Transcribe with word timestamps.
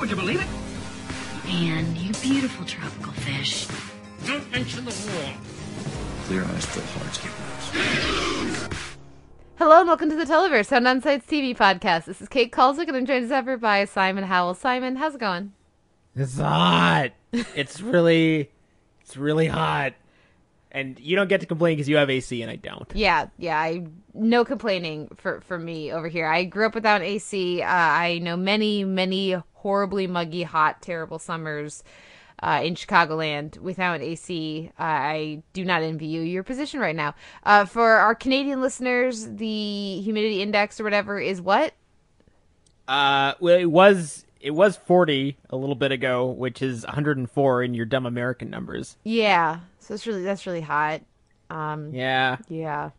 Would 0.00 0.10
you 0.10 0.16
believe 0.16 0.42
it? 0.42 0.46
And 1.48 1.96
you 1.96 2.12
beautiful 2.14 2.66
tropical 2.66 3.12
fish. 3.12 3.66
Don't 4.26 4.50
mention 4.52 4.84
the 4.84 4.90
war. 4.90 5.32
Clear 6.24 6.44
eyes, 6.44 6.66
full 6.66 6.82
hearts, 7.00 7.18
get 7.18 7.32
loose. 8.42 8.68
Hello 9.56 9.78
and 9.80 9.88
welcome 9.88 10.10
to 10.10 10.16
the 10.16 10.26
Televerse, 10.26 10.66
Sound 10.66 10.86
On 10.86 11.00
Sights 11.00 11.26
TV 11.26 11.56
podcast. 11.56 12.04
This 12.04 12.20
is 12.20 12.28
Kate 12.28 12.52
Kulzick 12.52 12.88
and 12.88 12.96
I'm 12.96 13.06
joined 13.06 13.24
as 13.24 13.32
ever 13.32 13.56
by 13.56 13.86
Simon 13.86 14.24
Howell. 14.24 14.52
Simon, 14.52 14.96
how's 14.96 15.14
it 15.14 15.20
going? 15.20 15.52
It's 16.14 16.36
hot. 16.36 17.12
it's 17.32 17.80
really, 17.80 18.50
it's 19.00 19.16
really 19.16 19.46
hot. 19.46 19.94
And 20.72 21.00
you 21.00 21.16
don't 21.16 21.28
get 21.28 21.40
to 21.40 21.46
complain 21.46 21.76
because 21.76 21.88
you 21.88 21.96
have 21.96 22.10
AC 22.10 22.42
and 22.42 22.50
I 22.50 22.56
don't. 22.56 22.90
Yeah, 22.94 23.28
yeah, 23.38 23.58
I 23.58 23.86
no 24.12 24.44
complaining 24.44 25.08
for 25.16 25.40
for 25.40 25.58
me 25.58 25.90
over 25.90 26.06
here. 26.06 26.26
I 26.26 26.44
grew 26.44 26.66
up 26.66 26.74
without 26.74 27.00
AC. 27.00 27.62
Uh, 27.62 27.66
I 27.66 28.18
know 28.18 28.36
many, 28.36 28.84
many 28.84 29.36
horribly 29.66 30.06
muggy, 30.06 30.44
hot, 30.44 30.80
terrible 30.80 31.18
summers 31.18 31.82
uh, 32.40 32.60
in 32.62 32.76
Chicagoland 32.76 33.58
without 33.58 34.00
AC. 34.00 34.70
Uh, 34.78 34.82
I 34.84 35.42
do 35.54 35.64
not 35.64 35.82
envy 35.82 36.06
you 36.06 36.20
your 36.20 36.44
position 36.44 36.78
right 36.78 36.94
now. 36.94 37.16
Uh, 37.42 37.64
for 37.64 37.90
our 37.94 38.14
Canadian 38.14 38.60
listeners, 38.60 39.26
the 39.28 40.00
humidity 40.02 40.40
index 40.40 40.78
or 40.78 40.84
whatever 40.84 41.18
is 41.18 41.40
what? 41.40 41.74
Uh, 42.86 43.32
well, 43.40 43.58
it 43.58 43.64
was 43.72 44.24
it 44.40 44.52
was 44.52 44.76
40 44.76 45.36
a 45.50 45.56
little 45.56 45.74
bit 45.74 45.90
ago, 45.90 46.26
which 46.26 46.62
is 46.62 46.84
104 46.84 47.64
in 47.64 47.74
your 47.74 47.86
dumb 47.86 48.06
American 48.06 48.48
numbers. 48.48 48.96
Yeah, 49.02 49.60
so 49.80 49.94
it's 49.94 50.06
really 50.06 50.22
that's 50.22 50.46
really 50.46 50.60
hot. 50.60 51.02
Um, 51.50 51.92
Yeah. 51.92 52.36
yeah. 52.48 52.90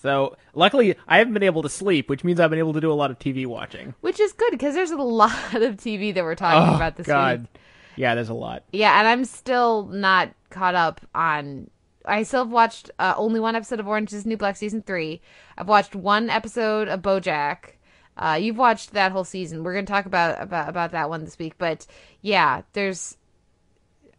So 0.00 0.36
luckily, 0.54 0.94
I 1.08 1.18
haven't 1.18 1.34
been 1.34 1.42
able 1.42 1.62
to 1.62 1.68
sleep, 1.68 2.08
which 2.08 2.22
means 2.22 2.38
I've 2.38 2.50
been 2.50 2.58
able 2.60 2.72
to 2.72 2.80
do 2.80 2.90
a 2.90 2.94
lot 2.94 3.10
of 3.10 3.18
TV 3.18 3.46
watching. 3.46 3.94
Which 4.00 4.20
is 4.20 4.32
good 4.32 4.52
because 4.52 4.74
there's 4.74 4.92
a 4.92 4.96
lot 4.96 5.32
of 5.54 5.76
TV 5.76 6.14
that 6.14 6.22
we're 6.24 6.36
talking 6.36 6.72
oh 6.72 6.76
about 6.76 6.96
this 6.96 7.06
God. 7.06 7.40
week. 7.40 7.48
Yeah, 7.96 8.14
there's 8.14 8.28
a 8.28 8.34
lot. 8.34 8.62
Yeah, 8.72 8.96
and 8.98 9.08
I'm 9.08 9.24
still 9.24 9.86
not 9.86 10.30
caught 10.50 10.76
up 10.76 11.00
on. 11.14 11.68
I 12.04 12.22
still 12.22 12.44
have 12.44 12.52
watched 12.52 12.90
uh, 13.00 13.14
only 13.16 13.40
one 13.40 13.56
episode 13.56 13.80
of 13.80 13.88
Orange 13.88 14.12
is 14.12 14.22
the 14.22 14.28
New 14.28 14.36
Black 14.36 14.56
season 14.56 14.82
three. 14.82 15.20
I've 15.58 15.68
watched 15.68 15.96
one 15.96 16.30
episode 16.30 16.86
of 16.88 17.02
BoJack. 17.02 17.72
Uh, 18.16 18.38
you've 18.40 18.56
watched 18.56 18.92
that 18.92 19.10
whole 19.12 19.24
season. 19.24 19.64
We're 19.64 19.74
going 19.74 19.84
to 19.84 19.92
talk 19.92 20.06
about, 20.06 20.40
about 20.40 20.68
about 20.68 20.92
that 20.92 21.10
one 21.10 21.24
this 21.24 21.38
week. 21.38 21.54
But 21.58 21.86
yeah, 22.22 22.62
there's. 22.72 23.16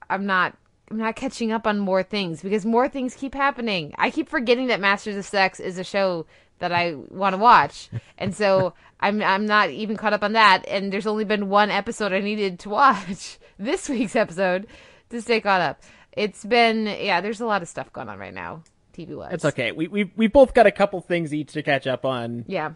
I'm 0.09 0.25
not. 0.25 0.57
I'm 0.89 0.97
not 0.97 1.15
catching 1.15 1.51
up 1.51 1.67
on 1.67 1.79
more 1.79 2.03
things 2.03 2.41
because 2.41 2.65
more 2.65 2.89
things 2.89 3.15
keep 3.15 3.35
happening. 3.35 3.93
I 3.97 4.09
keep 4.09 4.29
forgetting 4.29 4.67
that 4.67 4.79
Masters 4.79 5.15
of 5.15 5.25
Sex 5.25 5.59
is 5.59 5.77
a 5.77 5.83
show 5.83 6.25
that 6.59 6.71
I 6.71 6.95
want 7.09 7.33
to 7.33 7.37
watch, 7.37 7.89
and 8.17 8.35
so 8.35 8.73
I'm 8.99 9.21
I'm 9.21 9.45
not 9.45 9.69
even 9.69 9.97
caught 9.97 10.13
up 10.13 10.23
on 10.23 10.33
that. 10.33 10.65
And 10.67 10.91
there's 10.91 11.07
only 11.07 11.25
been 11.25 11.49
one 11.49 11.69
episode 11.69 12.11
I 12.11 12.19
needed 12.19 12.59
to 12.59 12.69
watch 12.69 13.37
this 13.59 13.87
week's 13.87 14.15
episode 14.15 14.67
to 15.09 15.21
stay 15.21 15.41
caught 15.41 15.61
up. 15.61 15.81
It's 16.11 16.43
been 16.43 16.85
yeah. 16.85 17.21
There's 17.21 17.41
a 17.41 17.45
lot 17.45 17.61
of 17.61 17.67
stuff 17.67 17.93
going 17.93 18.09
on 18.09 18.17
right 18.17 18.33
now, 18.33 18.63
TV 18.93 19.15
wise. 19.15 19.33
It's 19.33 19.45
okay. 19.45 19.71
We 19.71 19.87
we 19.87 20.11
we 20.15 20.27
both 20.27 20.53
got 20.53 20.65
a 20.65 20.71
couple 20.71 20.99
things 21.01 21.33
each 21.33 21.53
to 21.53 21.63
catch 21.63 21.87
up 21.87 22.03
on. 22.03 22.45
Yeah, 22.47 22.73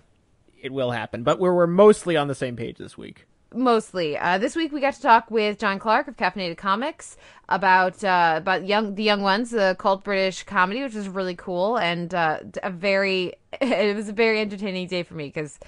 It 0.61 0.71
will 0.71 0.91
happen, 0.91 1.23
but 1.23 1.39
we're 1.39 1.53
we're 1.53 1.67
mostly 1.67 2.15
on 2.15 2.27
the 2.27 2.35
same 2.35 2.55
page 2.55 2.77
this 2.77 2.97
week. 2.97 3.25
Mostly. 3.53 4.17
Uh, 4.17 4.37
this 4.39 4.55
week 4.55 4.71
we 4.71 4.81
got 4.81 4.95
to 4.95 5.01
talk 5.01 5.29
with 5.29 5.59
Jon 5.59 5.77
Clarke 5.77 6.07
of 6.07 6.17
Caffeinated 6.17 6.57
Comics 6.57 7.17
about 7.49 8.03
uh, 8.03 8.35
about 8.37 8.65
young 8.65 8.95
the 8.95 9.03
young 9.03 9.21
ones, 9.21 9.51
the 9.51 9.75
cult 9.77 10.03
British 10.03 10.43
comedy, 10.43 10.81
which 10.81 10.95
was 10.95 11.07
really 11.07 11.35
cool 11.35 11.77
and 11.77 12.13
uh, 12.13 12.39
a 12.63 12.71
very 12.71 13.33
it 13.61 13.95
was 13.95 14.09
a 14.09 14.13
very 14.13 14.39
entertaining 14.39 14.87
day 14.87 15.03
for 15.03 15.13
me 15.13 15.25
because 15.25 15.59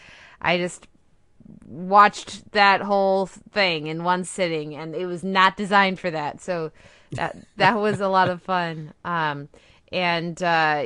I 0.41 0.57
just 0.57 0.87
watched 1.67 2.51
that 2.53 2.81
whole 2.81 3.27
thing 3.27 3.87
in 3.87 4.03
one 4.03 4.23
sitting 4.23 4.75
and 4.75 4.95
it 4.95 5.05
was 5.05 5.23
not 5.23 5.55
designed 5.55 5.99
for 5.99 6.09
that. 6.09 6.41
So 6.41 6.71
that 7.11 7.35
that 7.57 7.77
was 7.77 8.01
a 8.01 8.07
lot 8.07 8.29
of 8.29 8.41
fun. 8.41 8.93
Um 9.03 9.49
and 9.91 10.41
uh 10.41 10.83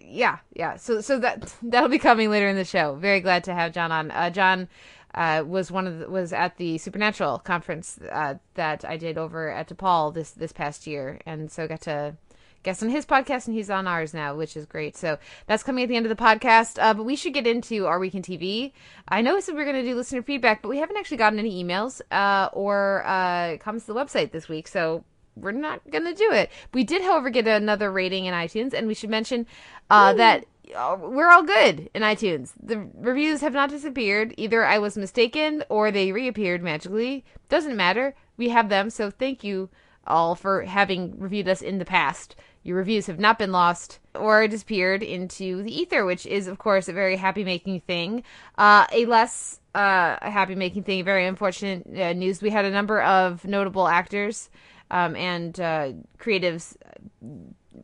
yeah 0.00 0.38
yeah. 0.54 0.76
So 0.76 1.00
so 1.00 1.20
that 1.20 1.54
that'll 1.62 1.88
be 1.88 1.98
coming 2.00 2.30
later 2.30 2.48
in 2.48 2.56
the 2.56 2.64
show. 2.64 2.96
Very 2.96 3.20
glad 3.20 3.44
to 3.44 3.54
have 3.54 3.72
Jon 3.72 3.92
on. 3.92 4.10
Uh 4.10 4.30
Jon 4.30 4.68
uh 5.14 5.42
was 5.46 5.70
one 5.70 5.86
of 5.86 5.98
the, 5.98 6.10
was 6.10 6.32
at 6.32 6.56
the 6.56 6.78
supernatural 6.78 7.38
conference 7.38 7.98
uh 8.10 8.34
that 8.54 8.84
i 8.84 8.96
did 8.96 9.18
over 9.18 9.50
at 9.50 9.68
DePaul 9.68 10.12
this 10.14 10.30
this 10.32 10.52
past 10.52 10.86
year 10.86 11.20
and 11.26 11.50
so 11.50 11.66
got 11.68 11.80
to 11.82 12.14
guest 12.62 12.82
on 12.82 12.88
his 12.88 13.04
podcast 13.04 13.46
and 13.46 13.56
he's 13.56 13.70
on 13.70 13.86
ours 13.86 14.14
now, 14.14 14.34
which 14.34 14.56
is 14.56 14.66
great. 14.66 14.96
So 14.96 15.18
that's 15.46 15.62
coming 15.62 15.82
at 15.82 15.88
the 15.88 15.96
end 15.96 16.06
of 16.06 16.16
the 16.16 16.22
podcast. 16.22 16.80
Uh, 16.80 16.94
but 16.94 17.04
we 17.04 17.16
should 17.16 17.34
get 17.34 17.46
into 17.46 17.86
our 17.86 17.98
week 17.98 18.14
in 18.14 18.22
TV. 18.22 18.72
I 19.08 19.20
know 19.22 19.34
we 19.34 19.40
said 19.40 19.54
we 19.54 19.62
are 19.62 19.64
going 19.64 19.82
to 19.82 19.88
do 19.88 19.94
listener 19.94 20.22
feedback, 20.22 20.62
but 20.62 20.68
we 20.68 20.78
haven't 20.78 20.96
actually 20.96 21.16
gotten 21.16 21.38
any 21.38 21.62
emails 21.62 22.00
uh, 22.10 22.48
or 22.52 23.02
uh, 23.04 23.56
comments 23.58 23.86
to 23.86 23.92
the 23.92 23.98
website 23.98 24.32
this 24.32 24.48
week. 24.48 24.68
So 24.68 25.04
we're 25.34 25.52
not 25.52 25.80
going 25.90 26.04
to 26.04 26.14
do 26.14 26.30
it. 26.32 26.50
We 26.72 26.84
did, 26.84 27.02
however, 27.02 27.30
get 27.30 27.48
another 27.48 27.90
rating 27.90 28.26
in 28.26 28.34
iTunes, 28.34 28.74
and 28.74 28.86
we 28.86 28.94
should 28.94 29.10
mention 29.10 29.46
uh, 29.90 30.12
that 30.14 30.44
we're 30.74 31.30
all 31.30 31.42
good 31.42 31.90
in 31.94 32.02
iTunes. 32.02 32.52
The 32.62 32.86
reviews 32.94 33.40
have 33.40 33.52
not 33.52 33.70
disappeared. 33.70 34.34
Either 34.36 34.64
I 34.64 34.78
was 34.78 34.96
mistaken 34.96 35.64
or 35.68 35.90
they 35.90 36.12
reappeared 36.12 36.62
magically. 36.62 37.24
Doesn't 37.48 37.76
matter. 37.76 38.14
We 38.36 38.48
have 38.50 38.68
them. 38.68 38.90
So 38.90 39.10
thank 39.10 39.44
you 39.44 39.70
all 40.06 40.34
for 40.34 40.62
having 40.62 41.18
reviewed 41.18 41.48
us 41.48 41.62
in 41.62 41.78
the 41.78 41.84
past. 41.84 42.36
Your 42.64 42.76
reviews 42.76 43.06
have 43.06 43.18
not 43.18 43.38
been 43.38 43.50
lost 43.52 43.98
or 44.14 44.46
disappeared 44.46 45.02
into 45.02 45.62
the 45.62 45.74
ether, 45.74 46.04
which 46.04 46.26
is, 46.26 46.46
of 46.46 46.58
course, 46.58 46.88
a 46.88 46.92
very 46.92 47.16
happy 47.16 47.44
making 47.44 47.80
thing. 47.80 48.22
Uh, 48.56 48.86
a 48.92 49.04
less 49.06 49.60
uh, 49.74 50.16
happy 50.20 50.54
making 50.54 50.84
thing, 50.84 51.04
very 51.04 51.26
unfortunate 51.26 51.86
uh, 51.98 52.12
news. 52.12 52.40
We 52.40 52.50
had 52.50 52.64
a 52.64 52.70
number 52.70 53.02
of 53.02 53.44
notable 53.44 53.88
actors 53.88 54.48
um, 54.90 55.16
and 55.16 55.58
uh, 55.58 55.92
creatives 56.18 56.76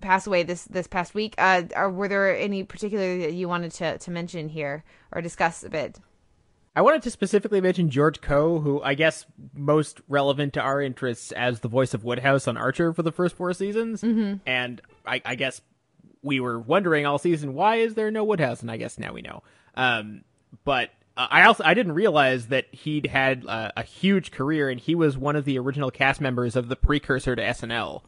pass 0.00 0.26
away 0.26 0.42
this 0.42 0.64
this 0.64 0.86
past 0.86 1.14
week. 1.14 1.34
Uh, 1.38 1.62
are, 1.74 1.90
were 1.90 2.08
there 2.08 2.36
any 2.36 2.64
particular 2.64 3.18
that 3.18 3.32
you 3.32 3.48
wanted 3.48 3.72
to, 3.72 3.98
to 3.98 4.10
mention 4.10 4.48
here 4.48 4.84
or 5.12 5.20
discuss 5.20 5.62
a 5.62 5.70
bit? 5.70 5.98
I 6.76 6.82
wanted 6.82 7.02
to 7.02 7.10
specifically 7.10 7.60
mention 7.60 7.90
George 7.90 8.20
Coe, 8.20 8.60
who 8.60 8.80
I 8.82 8.94
guess 8.94 9.26
most 9.52 10.00
relevant 10.08 10.52
to 10.52 10.60
our 10.60 10.80
interests 10.80 11.32
as 11.32 11.60
the 11.60 11.68
voice 11.68 11.92
of 11.92 12.04
Woodhouse 12.04 12.46
on 12.46 12.56
Archer 12.56 12.92
for 12.92 13.02
the 13.02 13.10
first 13.10 13.34
four 13.34 13.52
seasons. 13.52 14.02
Mm-hmm. 14.02 14.36
And 14.46 14.80
I, 15.04 15.20
I 15.24 15.34
guess 15.34 15.60
we 16.22 16.38
were 16.38 16.58
wondering 16.58 17.04
all 17.04 17.18
season 17.18 17.54
why 17.54 17.76
is 17.76 17.94
there 17.94 18.10
no 18.10 18.22
Woodhouse, 18.22 18.62
and 18.62 18.70
I 18.70 18.76
guess 18.76 18.98
now 18.98 19.12
we 19.12 19.22
know. 19.22 19.42
Um, 19.74 20.22
but 20.64 20.90
uh, 21.16 21.26
I 21.30 21.42
also 21.44 21.64
I 21.64 21.74
didn't 21.74 21.92
realize 21.92 22.46
that 22.46 22.72
he'd 22.72 23.06
had 23.06 23.44
uh, 23.46 23.72
a 23.76 23.82
huge 23.82 24.30
career, 24.30 24.70
and 24.70 24.78
he 24.78 24.94
was 24.94 25.18
one 25.18 25.34
of 25.34 25.44
the 25.44 25.58
original 25.58 25.90
cast 25.90 26.20
members 26.20 26.54
of 26.54 26.68
the 26.68 26.76
precursor 26.76 27.34
to 27.34 27.42
SNL. 27.42 28.02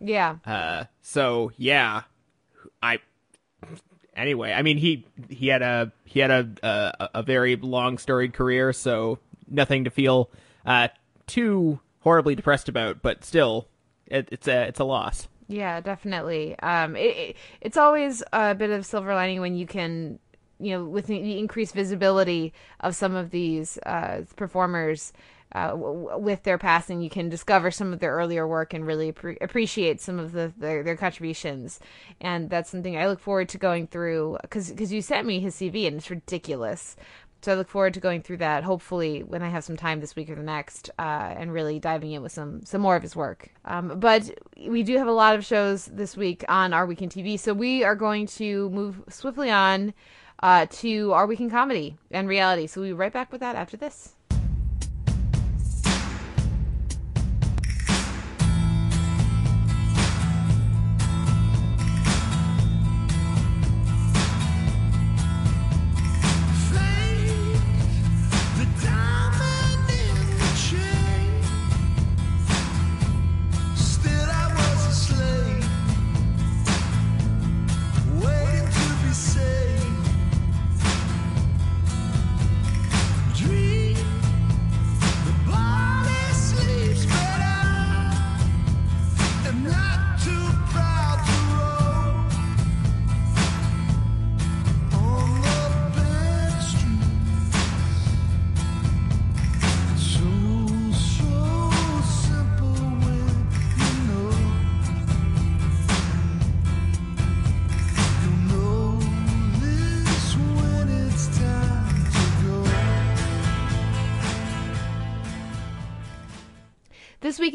Yeah. 0.00 0.36
Uh, 0.44 0.84
so 1.00 1.52
yeah, 1.56 2.02
I 2.82 2.98
anyway, 4.16 4.52
I 4.52 4.62
mean 4.62 4.78
he 4.78 5.06
he 5.28 5.48
had 5.48 5.62
a 5.62 5.92
he 6.04 6.20
had 6.20 6.30
a 6.30 6.48
a, 6.62 7.08
a 7.14 7.22
very 7.22 7.56
long 7.56 7.98
storied 7.98 8.32
career, 8.32 8.72
so 8.72 9.18
nothing 9.48 9.84
to 9.84 9.90
feel 9.90 10.30
uh, 10.66 10.88
too 11.26 11.80
horribly 12.00 12.34
depressed 12.34 12.68
about, 12.68 13.02
but 13.02 13.24
still, 13.24 13.68
it, 14.06 14.28
it's 14.30 14.46
a 14.48 14.62
it's 14.68 14.80
a 14.80 14.84
loss. 14.84 15.28
Yeah, 15.48 15.80
definitely. 15.80 16.58
Um, 16.60 16.96
it, 16.96 17.16
it, 17.16 17.36
it's 17.60 17.76
always 17.76 18.22
a 18.32 18.54
bit 18.54 18.70
of 18.70 18.86
silver 18.86 19.14
lining 19.14 19.40
when 19.40 19.54
you 19.54 19.66
can, 19.66 20.18
you 20.58 20.72
know, 20.72 20.84
with 20.84 21.06
the 21.06 21.38
increased 21.38 21.74
visibility 21.74 22.52
of 22.80 22.96
some 22.96 23.14
of 23.14 23.30
these 23.30 23.78
uh, 23.84 24.22
performers. 24.36 25.12
Uh, 25.54 25.72
with 25.76 26.42
their 26.42 26.58
passing, 26.58 27.00
you 27.00 27.08
can 27.08 27.28
discover 27.28 27.70
some 27.70 27.92
of 27.92 28.00
their 28.00 28.12
earlier 28.12 28.46
work 28.46 28.74
and 28.74 28.84
really 28.84 29.12
pre- 29.12 29.38
appreciate 29.40 30.00
some 30.00 30.18
of 30.18 30.32
the 30.32 30.52
their, 30.56 30.82
their 30.82 30.96
contributions. 30.96 31.78
And 32.20 32.50
that's 32.50 32.70
something 32.70 32.96
I 32.96 33.06
look 33.06 33.20
forward 33.20 33.48
to 33.50 33.58
going 33.58 33.86
through 33.86 34.38
because 34.42 34.70
because 34.70 34.92
you 34.92 35.00
sent 35.00 35.26
me 35.26 35.38
his 35.38 35.54
CV 35.54 35.86
and 35.86 35.96
it's 35.96 36.10
ridiculous. 36.10 36.96
So 37.44 37.52
I 37.52 37.56
look 37.56 37.68
forward 37.68 37.92
to 37.92 38.00
going 38.00 38.22
through 38.22 38.38
that. 38.38 38.64
Hopefully, 38.64 39.22
when 39.22 39.42
I 39.42 39.50
have 39.50 39.64
some 39.64 39.76
time 39.76 40.00
this 40.00 40.16
week 40.16 40.30
or 40.30 40.34
the 40.34 40.42
next, 40.42 40.88
uh, 40.98 41.34
and 41.36 41.52
really 41.52 41.78
diving 41.78 42.12
in 42.12 42.22
with 42.22 42.32
some 42.32 42.64
some 42.64 42.80
more 42.80 42.96
of 42.96 43.02
his 43.02 43.14
work. 43.14 43.50
Um, 43.66 44.00
but 44.00 44.30
we 44.66 44.82
do 44.82 44.96
have 44.96 45.08
a 45.08 45.12
lot 45.12 45.36
of 45.36 45.44
shows 45.44 45.84
this 45.84 46.16
week 46.16 46.42
on 46.48 46.72
our 46.72 46.86
weekend 46.86 47.12
TV, 47.12 47.38
so 47.38 47.52
we 47.52 47.84
are 47.84 47.96
going 47.96 48.26
to 48.38 48.70
move 48.70 49.02
swiftly 49.10 49.50
on 49.50 49.92
uh, 50.42 50.66
to 50.70 51.12
our 51.12 51.26
weekend 51.26 51.50
comedy 51.50 51.98
and 52.10 52.28
reality. 52.28 52.66
So 52.66 52.80
we'll 52.80 52.90
be 52.90 52.94
right 52.94 53.12
back 53.12 53.30
with 53.30 53.42
that 53.42 53.56
after 53.56 53.76
this. 53.76 54.13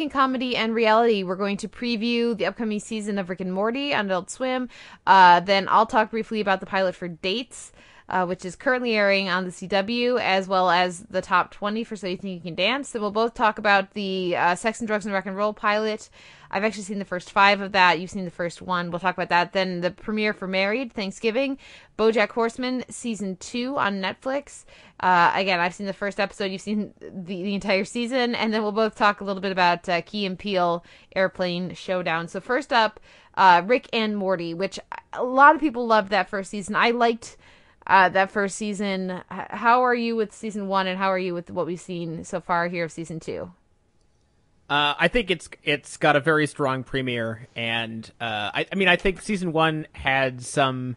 Comedy 0.10 0.56
and 0.56 0.74
reality, 0.74 1.24
we're 1.24 1.36
going 1.36 1.58
to 1.58 1.68
preview 1.68 2.38
the 2.38 2.46
upcoming 2.46 2.80
season 2.80 3.18
of 3.18 3.30
Rick 3.30 3.42
and 3.42 3.54
Morty 3.54 3.94
on 3.94 4.06
Adult 4.06 4.30
Swim. 4.30 4.70
Uh, 5.08 5.40
then 5.40 5.68
I'll 5.70 5.86
talk 5.86 6.12
briefly 6.12 6.42
about 6.42 6.60
the 6.60 6.66
pilot 6.66 6.96
for 6.96 7.08
Dates, 7.08 7.72
uh, 8.10 8.26
which 8.26 8.44
is 8.44 8.56
currently 8.56 8.96
airing 8.96 9.30
on 9.30 9.46
the 9.46 9.52
CW, 9.52 10.20
as 10.20 10.48
well 10.48 10.70
as 10.70 11.02
the 11.10 11.22
top 11.22 11.52
20 11.52 11.84
for 11.84 11.96
So 11.96 12.08
You 12.08 12.18
Think 12.18 12.36
You 12.36 12.42
Can 12.42 12.56
Dance. 12.56 12.92
Then 12.92 13.02
we'll 13.02 13.12
both 13.12 13.34
talk 13.34 13.60
about 13.60 13.94
the 13.94 14.36
uh, 14.36 14.56
Sex 14.56 14.80
and 14.80 14.88
Drugs 14.88 15.06
and 15.06 15.14
Rock 15.14 15.26
and 15.26 15.38
Roll 15.38 15.54
pilot. 15.54 16.10
I've 16.52 16.64
actually 16.64 16.84
seen 16.84 17.00
the 17.00 17.06
first 17.06 17.32
five 17.32 17.62
of 17.62 17.74
that. 17.74 18.00
You've 18.00 18.10
seen 18.10 18.26
the 18.26 18.32
first 18.32 18.62
one. 18.62 18.90
We'll 18.90 19.00
talk 19.00 19.16
about 19.16 19.30
that. 19.30 19.54
Then 19.54 19.82
the 19.82 19.92
premiere 19.92 20.34
for 20.34 20.48
Married, 20.48 20.92
Thanksgiving, 20.94 21.58
BoJack 21.98 22.30
Horseman 22.30 22.86
season 22.90 23.36
two 23.38 23.78
on 23.78 24.02
Netflix. 24.02 24.66
Uh, 25.00 25.32
again, 25.36 25.60
I've 25.60 25.76
seen 25.76 25.86
the 25.86 25.94
first 25.94 26.20
episode. 26.20 26.46
You've 26.46 26.62
seen 26.62 26.94
the, 27.00 27.44
the 27.44 27.54
entire 27.54 27.86
season, 27.86 28.36
and 28.36 28.54
then 28.54 28.64
we'll 28.64 28.72
both 28.72 28.96
talk 28.96 29.22
a 29.22 29.24
little 29.24 29.42
bit 29.42 29.52
about 29.52 29.88
uh, 29.88 30.02
Key 30.02 30.26
and 30.26 30.38
Peele 30.38 30.84
Airplane 31.16 31.74
Showdown. 31.74 32.28
So 32.28 32.40
first 32.40 32.74
up, 32.74 33.00
uh, 33.36 33.62
Rick 33.66 33.88
and 33.94 34.18
Morty, 34.18 34.54
which 34.54 34.80
a 35.14 35.24
lot 35.24 35.56
of 35.56 35.62
people 35.62 35.86
loved 35.88 36.10
that 36.10 36.30
first 36.30 36.50
season. 36.50 36.76
I 36.76 36.92
liked 36.92 37.38
uh, 37.88 38.10
that 38.10 38.32
first 38.32 38.56
season. 38.56 39.22
How 39.30 39.84
are 39.84 39.96
you 39.96 40.16
with 40.16 40.34
season 40.34 40.68
one, 40.68 40.88
and 40.88 40.98
how 40.98 41.10
are 41.12 41.20
you 41.20 41.34
with 41.34 41.50
what 41.50 41.66
we've 41.66 41.80
seen 41.80 42.24
so 42.24 42.42
far 42.42 42.68
here 42.68 42.86
of 42.86 42.92
season 42.92 43.20
two? 43.20 43.52
Uh, 44.70 44.94
I 45.00 45.08
think 45.08 45.32
it's 45.32 45.50
it's 45.64 45.98
got 45.98 46.16
a 46.16 46.20
very 46.20 46.46
strong 46.46 46.84
premiere, 46.84 47.48
and 47.56 48.10
uh, 48.22 48.52
I, 48.54 48.68
I 48.72 48.76
mean 48.76 48.88
I 48.88 48.98
think 48.98 49.22
season 49.22 49.52
one 49.52 49.88
had 49.94 50.44
some 50.44 50.96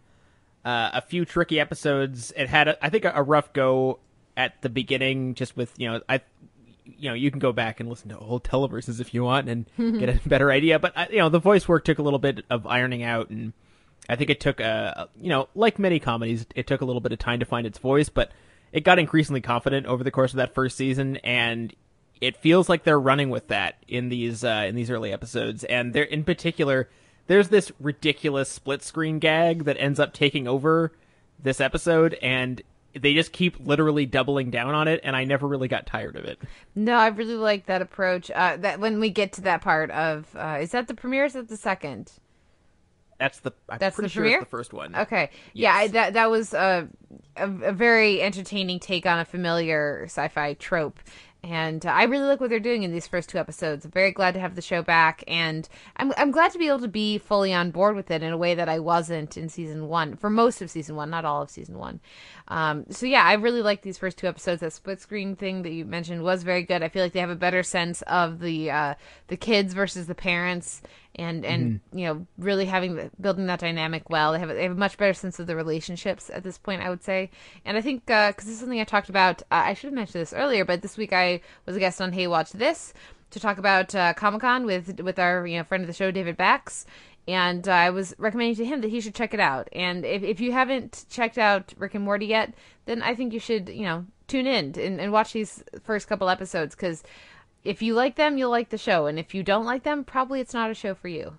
uh, 0.64 0.90
a 0.92 1.00
few 1.00 1.24
tricky 1.24 1.58
episodes. 1.58 2.32
It 2.36 2.48
had 2.48 2.68
a, 2.68 2.84
I 2.84 2.90
think 2.90 3.06
a, 3.06 3.12
a 3.14 3.22
rough 3.22 3.52
go 3.54 3.98
at 4.36 4.60
the 4.60 4.68
beginning, 4.68 5.34
just 5.34 5.56
with 5.56 5.72
you 5.78 5.90
know 5.90 6.02
I 6.06 6.20
you 6.84 7.08
know 7.08 7.14
you 7.14 7.30
can 7.30 7.40
go 7.40 7.50
back 7.52 7.80
and 7.80 7.88
listen 7.88 8.10
to 8.10 8.18
old 8.18 8.44
televerses 8.44 9.00
if 9.00 9.14
you 9.14 9.24
want 9.24 9.48
and 9.48 9.66
get 9.98 10.10
a 10.10 10.28
better 10.28 10.50
idea. 10.50 10.78
But 10.78 10.92
uh, 10.94 11.06
you 11.10 11.18
know 11.18 11.30
the 11.30 11.38
voice 11.38 11.66
work 11.66 11.86
took 11.86 11.98
a 11.98 12.02
little 12.02 12.18
bit 12.18 12.44
of 12.50 12.66
ironing 12.66 13.02
out, 13.02 13.30
and 13.30 13.54
I 14.06 14.16
think 14.16 14.28
it 14.28 14.40
took 14.40 14.60
a 14.60 15.08
you 15.18 15.30
know 15.30 15.48
like 15.54 15.78
many 15.78 15.98
comedies, 15.98 16.44
it 16.54 16.66
took 16.66 16.82
a 16.82 16.84
little 16.84 17.00
bit 17.00 17.12
of 17.12 17.18
time 17.18 17.40
to 17.40 17.46
find 17.46 17.66
its 17.66 17.78
voice, 17.78 18.10
but 18.10 18.32
it 18.70 18.84
got 18.84 18.98
increasingly 18.98 19.40
confident 19.40 19.86
over 19.86 20.04
the 20.04 20.10
course 20.10 20.32
of 20.32 20.36
that 20.36 20.52
first 20.52 20.76
season, 20.76 21.16
and 21.18 21.74
it 22.22 22.36
feels 22.36 22.68
like 22.68 22.84
they're 22.84 23.00
running 23.00 23.28
with 23.28 23.48
that 23.48 23.76
in 23.88 24.08
these 24.08 24.44
uh, 24.44 24.64
in 24.66 24.74
these 24.76 24.90
early 24.90 25.12
episodes, 25.12 25.64
and 25.64 25.92
there 25.92 26.04
in 26.04 26.24
particular, 26.24 26.88
there's 27.26 27.48
this 27.48 27.70
ridiculous 27.80 28.48
split 28.48 28.82
screen 28.82 29.18
gag 29.18 29.64
that 29.64 29.76
ends 29.78 30.00
up 30.00 30.14
taking 30.14 30.46
over 30.48 30.92
this 31.42 31.60
episode, 31.60 32.14
and 32.22 32.62
they 32.94 33.12
just 33.12 33.32
keep 33.32 33.58
literally 33.58 34.06
doubling 34.06 34.50
down 34.50 34.74
on 34.74 34.86
it, 34.86 35.00
and 35.02 35.16
I 35.16 35.24
never 35.24 35.48
really 35.48 35.66
got 35.66 35.84
tired 35.86 36.14
of 36.14 36.24
it. 36.24 36.38
No, 36.76 36.94
I 36.94 37.08
really 37.08 37.34
like 37.34 37.66
that 37.66 37.82
approach. 37.82 38.30
Uh, 38.30 38.56
that 38.58 38.78
when 38.78 39.00
we 39.00 39.10
get 39.10 39.32
to 39.32 39.40
that 39.42 39.60
part 39.60 39.90
of, 39.90 40.28
uh, 40.36 40.58
is 40.60 40.70
that 40.70 40.86
the 40.88 40.94
premiere? 40.94 41.24
Or 41.24 41.26
is 41.26 41.32
that 41.32 41.48
the 41.48 41.56
second? 41.56 42.12
That's 43.18 43.40
the 43.40 43.52
I'm 43.68 43.78
That's 43.78 43.96
pretty 43.96 44.06
the 44.06 44.12
sure 44.12 44.22
premiere? 44.22 44.40
the 44.40 44.46
first 44.46 44.72
one. 44.72 44.94
Okay, 44.94 45.30
yeah, 45.54 45.74
I, 45.74 45.88
that 45.88 46.12
that 46.14 46.30
was 46.30 46.54
a, 46.54 46.88
a 47.36 47.50
a 47.50 47.72
very 47.72 48.20
entertaining 48.20 48.78
take 48.80 49.06
on 49.06 49.18
a 49.18 49.24
familiar 49.24 50.02
sci-fi 50.06 50.54
trope, 50.54 50.98
and 51.44 51.84
uh, 51.84 51.90
I 51.90 52.04
really 52.04 52.26
like 52.26 52.40
what 52.40 52.50
they're 52.50 52.60
doing 52.60 52.84
in 52.84 52.92
these 52.92 53.08
first 53.08 53.28
two 53.28 53.38
episodes. 53.38 53.84
I'm 53.84 53.90
very 53.90 54.12
glad 54.12 54.34
to 54.34 54.40
have 54.40 54.54
the 54.54 54.62
show 54.62 54.82
back, 54.82 55.24
and 55.26 55.68
I'm 55.96 56.12
I'm 56.16 56.30
glad 56.30 56.52
to 56.52 56.58
be 56.58 56.68
able 56.68 56.80
to 56.80 56.88
be 56.88 57.18
fully 57.18 57.52
on 57.52 57.72
board 57.72 57.96
with 57.96 58.10
it 58.10 58.22
in 58.22 58.32
a 58.32 58.36
way 58.36 58.54
that 58.54 58.68
I 58.68 58.78
wasn't 58.78 59.36
in 59.36 59.48
season 59.48 59.88
one 59.88 60.14
for 60.14 60.30
most 60.30 60.62
of 60.62 60.70
season 60.70 60.94
one, 60.94 61.10
not 61.10 61.24
all 61.24 61.42
of 61.42 61.50
season 61.50 61.78
one. 61.78 62.00
Um, 62.48 62.84
so 62.90 63.06
yeah, 63.06 63.24
I 63.24 63.34
really 63.34 63.62
like 63.62 63.82
these 63.82 63.98
first 63.98 64.18
two 64.18 64.28
episodes. 64.28 64.60
That 64.60 64.72
split 64.72 65.00
screen 65.00 65.34
thing 65.34 65.62
that 65.62 65.72
you 65.72 65.84
mentioned 65.84 66.22
was 66.22 66.44
very 66.44 66.62
good. 66.62 66.82
I 66.82 66.88
feel 66.88 67.02
like 67.02 67.12
they 67.12 67.20
have 67.20 67.30
a 67.30 67.34
better 67.34 67.64
sense 67.64 68.02
of 68.02 68.38
the 68.38 68.70
uh, 68.70 68.94
the 69.26 69.36
kids 69.36 69.74
versus 69.74 70.06
the 70.06 70.14
parents, 70.14 70.80
and 71.16 71.44
and 71.44 71.80
you 71.92 72.06
know 72.06 72.26
really 72.38 72.64
having 72.64 72.96
the, 72.96 73.10
building 73.20 73.46
that 73.46 73.60
dynamic 73.60 74.08
well. 74.08 74.32
They 74.32 74.38
have 74.38 74.50
a, 74.50 74.54
they 74.54 74.62
have 74.62 74.72
a 74.72 74.76
much 74.76 74.96
better 74.96 75.14
sense 75.14 75.38
of 75.38 75.46
the 75.46 75.56
relationships 75.56 76.30
at 76.30 76.42
this 76.42 76.58
point, 76.58 76.82
I 76.82 76.90
would 76.90 77.02
say. 77.02 77.30
And 77.64 77.76
I 77.76 77.80
think 77.80 78.06
because 78.06 78.44
this 78.44 78.54
is 78.54 78.60
something 78.60 78.80
I 78.80 78.84
talked 78.84 79.08
about, 79.08 79.42
uh, 79.42 79.62
I 79.66 79.74
should 79.74 79.88
have 79.88 79.94
mentioned 79.94 80.22
this 80.22 80.32
earlier, 80.32 80.64
but 80.64 80.82
this 80.82 80.96
week 80.96 81.12
I 81.12 81.40
was 81.66 81.76
a 81.76 81.80
guest 81.80 82.00
on 82.00 82.12
Hey 82.12 82.26
Watch 82.26 82.52
This 82.52 82.94
to 83.30 83.40
talk 83.40 83.58
about 83.58 83.94
uh, 83.94 84.14
Comic 84.14 84.40
Con 84.40 84.64
with 84.64 85.00
with 85.00 85.18
our 85.18 85.46
you 85.46 85.58
know 85.58 85.64
friend 85.64 85.82
of 85.82 85.88
the 85.88 85.94
show 85.94 86.10
David 86.10 86.36
Bax. 86.36 86.86
And 87.28 87.68
uh, 87.68 87.72
I 87.72 87.90
was 87.90 88.14
recommending 88.18 88.56
to 88.56 88.64
him 88.64 88.80
that 88.80 88.90
he 88.90 89.00
should 89.00 89.14
check 89.14 89.32
it 89.32 89.38
out. 89.38 89.68
And 89.72 90.04
if, 90.04 90.24
if 90.24 90.40
you 90.40 90.50
haven't 90.50 91.04
checked 91.08 91.38
out 91.38 91.72
Rick 91.78 91.94
and 91.94 92.04
Morty 92.04 92.26
yet, 92.26 92.52
then 92.86 93.00
I 93.00 93.14
think 93.14 93.32
you 93.32 93.38
should, 93.38 93.68
you 93.68 93.84
know, 93.84 94.06
tune 94.26 94.48
in 94.48 94.74
and, 94.76 95.00
and 95.00 95.12
watch 95.12 95.32
these 95.32 95.62
first 95.84 96.08
couple 96.08 96.28
episodes 96.28 96.74
because 96.74 97.04
if 97.64 97.82
you 97.82 97.94
like 97.94 98.16
them, 98.16 98.38
you'll 98.38 98.50
like 98.50 98.70
the 98.70 98.78
show. 98.78 99.06
And 99.06 99.18
if 99.18 99.34
you 99.34 99.42
don't 99.42 99.64
like 99.64 99.82
them, 99.82 100.04
probably 100.04 100.40
it's 100.40 100.54
not 100.54 100.70
a 100.70 100.74
show 100.74 100.94
for 100.94 101.08
you. 101.08 101.34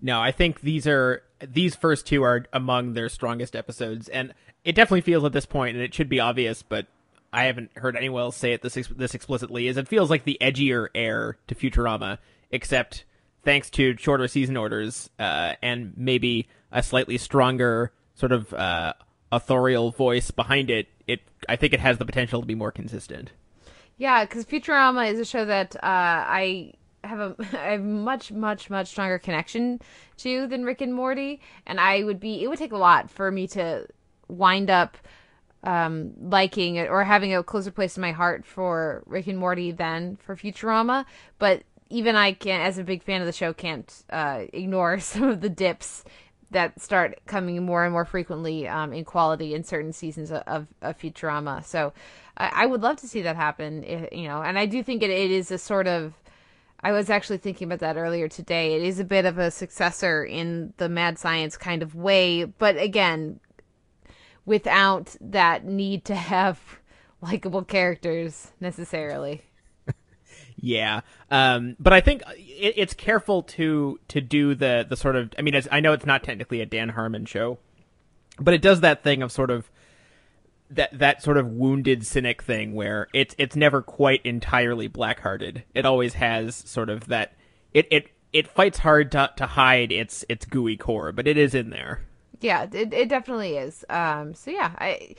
No, 0.00 0.20
I 0.20 0.30
think 0.30 0.60
these 0.60 0.86
are 0.86 1.22
these 1.40 1.74
first 1.74 2.06
two 2.06 2.22
are 2.22 2.46
among 2.52 2.92
their 2.92 3.08
strongest 3.08 3.56
episodes, 3.56 4.08
and 4.08 4.32
it 4.64 4.74
definitely 4.74 5.00
feels 5.00 5.24
at 5.24 5.32
this 5.32 5.46
point, 5.46 5.76
and 5.76 5.84
it 5.84 5.94
should 5.94 6.08
be 6.08 6.20
obvious, 6.20 6.62
but 6.62 6.86
I 7.32 7.44
haven't 7.44 7.70
heard 7.76 7.96
anyone 7.96 8.22
else 8.22 8.36
say 8.36 8.52
it 8.52 8.62
this 8.62 8.76
ex- 8.76 8.88
this 8.88 9.14
explicitly. 9.14 9.66
Is 9.66 9.76
it 9.76 9.88
feels 9.88 10.10
like 10.10 10.24
the 10.24 10.38
edgier 10.40 10.88
heir 10.94 11.36
to 11.48 11.54
Futurama, 11.54 12.18
except 12.50 13.04
thanks 13.44 13.70
to 13.70 13.96
shorter 13.96 14.28
season 14.28 14.56
orders 14.56 15.10
uh, 15.18 15.54
and 15.62 15.92
maybe 15.96 16.48
a 16.70 16.82
slightly 16.82 17.18
stronger 17.18 17.92
sort 18.14 18.32
of 18.32 18.52
uh, 18.54 18.92
authorial 19.32 19.90
voice 19.90 20.30
behind 20.30 20.70
it. 20.70 20.88
It 21.06 21.20
I 21.48 21.56
think 21.56 21.72
it 21.72 21.80
has 21.80 21.98
the 21.98 22.04
potential 22.04 22.40
to 22.40 22.46
be 22.46 22.54
more 22.54 22.72
consistent. 22.72 23.32
Yeah, 23.98 24.24
because 24.24 24.44
Futurama 24.44 25.12
is 25.12 25.18
a 25.18 25.24
show 25.24 25.44
that 25.44 25.74
uh, 25.76 25.80
I 25.82 26.72
have 27.04 27.36
a, 27.54 27.78
much, 27.78 28.30
much, 28.30 28.70
much 28.70 28.88
stronger 28.88 29.18
connection 29.18 29.80
to 30.18 30.46
than 30.46 30.64
Rick 30.64 30.80
and 30.80 30.94
Morty, 30.94 31.40
and 31.66 31.80
I 31.80 32.04
would 32.04 32.20
be. 32.20 32.42
It 32.42 32.48
would 32.48 32.58
take 32.58 32.72
a 32.72 32.78
lot 32.78 33.10
for 33.10 33.30
me 33.30 33.48
to 33.48 33.86
wind 34.28 34.70
up 34.70 34.96
um, 35.64 36.12
liking 36.20 36.76
it 36.76 36.88
or 36.88 37.02
having 37.02 37.34
a 37.34 37.42
closer 37.42 37.72
place 37.72 37.96
in 37.96 38.00
my 38.00 38.12
heart 38.12 38.46
for 38.46 39.02
Rick 39.06 39.26
and 39.26 39.38
Morty 39.38 39.72
than 39.72 40.16
for 40.16 40.36
Futurama. 40.36 41.04
But 41.38 41.64
even 41.90 42.14
I 42.14 42.32
can, 42.32 42.60
as 42.60 42.78
a 42.78 42.84
big 42.84 43.02
fan 43.02 43.20
of 43.20 43.26
the 43.26 43.32
show, 43.32 43.52
can't 43.52 43.92
uh, 44.10 44.42
ignore 44.52 45.00
some 45.00 45.24
of 45.24 45.40
the 45.40 45.48
dips 45.48 46.04
that 46.50 46.80
start 46.80 47.18
coming 47.26 47.62
more 47.64 47.84
and 47.84 47.92
more 47.92 48.06
frequently 48.06 48.66
um, 48.66 48.92
in 48.92 49.04
quality 49.04 49.54
in 49.54 49.64
certain 49.64 49.92
seasons 49.92 50.30
of, 50.32 50.66
of 50.80 50.98
Futurama. 50.98 51.62
So 51.64 51.92
I, 52.38 52.50
I 52.62 52.66
would 52.66 52.80
love 52.80 52.96
to 52.98 53.08
see 53.08 53.22
that 53.22 53.36
happen, 53.36 53.84
i- 53.84 54.08
you 54.12 54.28
know, 54.28 54.40
and 54.42 54.58
I 54.58 54.64
do 54.66 54.82
think 54.82 55.02
it, 55.02 55.10
it 55.10 55.30
is 55.30 55.50
a 55.50 55.58
sort 55.58 55.86
of. 55.86 56.14
I 56.80 56.92
was 56.92 57.10
actually 57.10 57.38
thinking 57.38 57.66
about 57.66 57.80
that 57.80 57.96
earlier 57.96 58.28
today. 58.28 58.74
It 58.74 58.82
is 58.82 59.00
a 59.00 59.04
bit 59.04 59.24
of 59.24 59.36
a 59.36 59.50
successor 59.50 60.24
in 60.24 60.72
the 60.76 60.88
mad 60.88 61.18
science 61.18 61.56
kind 61.56 61.82
of 61.82 61.96
way, 61.96 62.44
but 62.44 62.76
again, 62.80 63.40
without 64.46 65.16
that 65.20 65.64
need 65.64 66.04
to 66.06 66.14
have 66.14 66.60
likable 67.20 67.64
characters 67.64 68.52
necessarily. 68.60 69.42
Yeah, 70.60 71.02
um, 71.30 71.76
but 71.78 71.92
I 71.92 72.00
think 72.00 72.22
it, 72.36 72.74
it's 72.76 72.92
careful 72.92 73.44
to 73.44 74.00
to 74.08 74.20
do 74.20 74.56
the 74.56 74.84
the 74.88 74.96
sort 74.96 75.14
of. 75.14 75.32
I 75.38 75.42
mean, 75.42 75.54
I 75.70 75.78
know 75.78 75.92
it's 75.92 76.04
not 76.04 76.24
technically 76.24 76.60
a 76.60 76.66
Dan 76.66 76.88
Harmon 76.88 77.26
show, 77.26 77.58
but 78.40 78.54
it 78.54 78.60
does 78.60 78.80
that 78.80 79.04
thing 79.04 79.22
of 79.22 79.30
sort 79.30 79.52
of 79.52 79.70
that 80.70 80.98
that 80.98 81.22
sort 81.22 81.36
of 81.36 81.46
wounded 81.46 82.06
cynic 82.06 82.42
thing 82.42 82.74
where 82.74 83.08
it's 83.14 83.34
it's 83.38 83.56
never 83.56 83.82
quite 83.82 84.24
entirely 84.24 84.88
black-hearted. 84.88 85.64
It 85.74 85.86
always 85.86 86.14
has 86.14 86.56
sort 86.56 86.90
of 86.90 87.06
that. 87.08 87.34
It 87.72 87.86
it 87.90 88.10
it 88.32 88.46
fights 88.46 88.78
hard 88.78 89.12
to 89.12 89.30
to 89.36 89.46
hide 89.46 89.92
its 89.92 90.24
its 90.28 90.44
gooey 90.44 90.76
core, 90.76 91.12
but 91.12 91.26
it 91.26 91.36
is 91.36 91.54
in 91.54 91.70
there. 91.70 92.02
Yeah, 92.40 92.66
it, 92.70 92.92
it 92.92 93.08
definitely 93.08 93.56
is. 93.56 93.84
Um, 93.88 94.34
so 94.34 94.50
yeah, 94.50 94.72
I, 94.78 95.14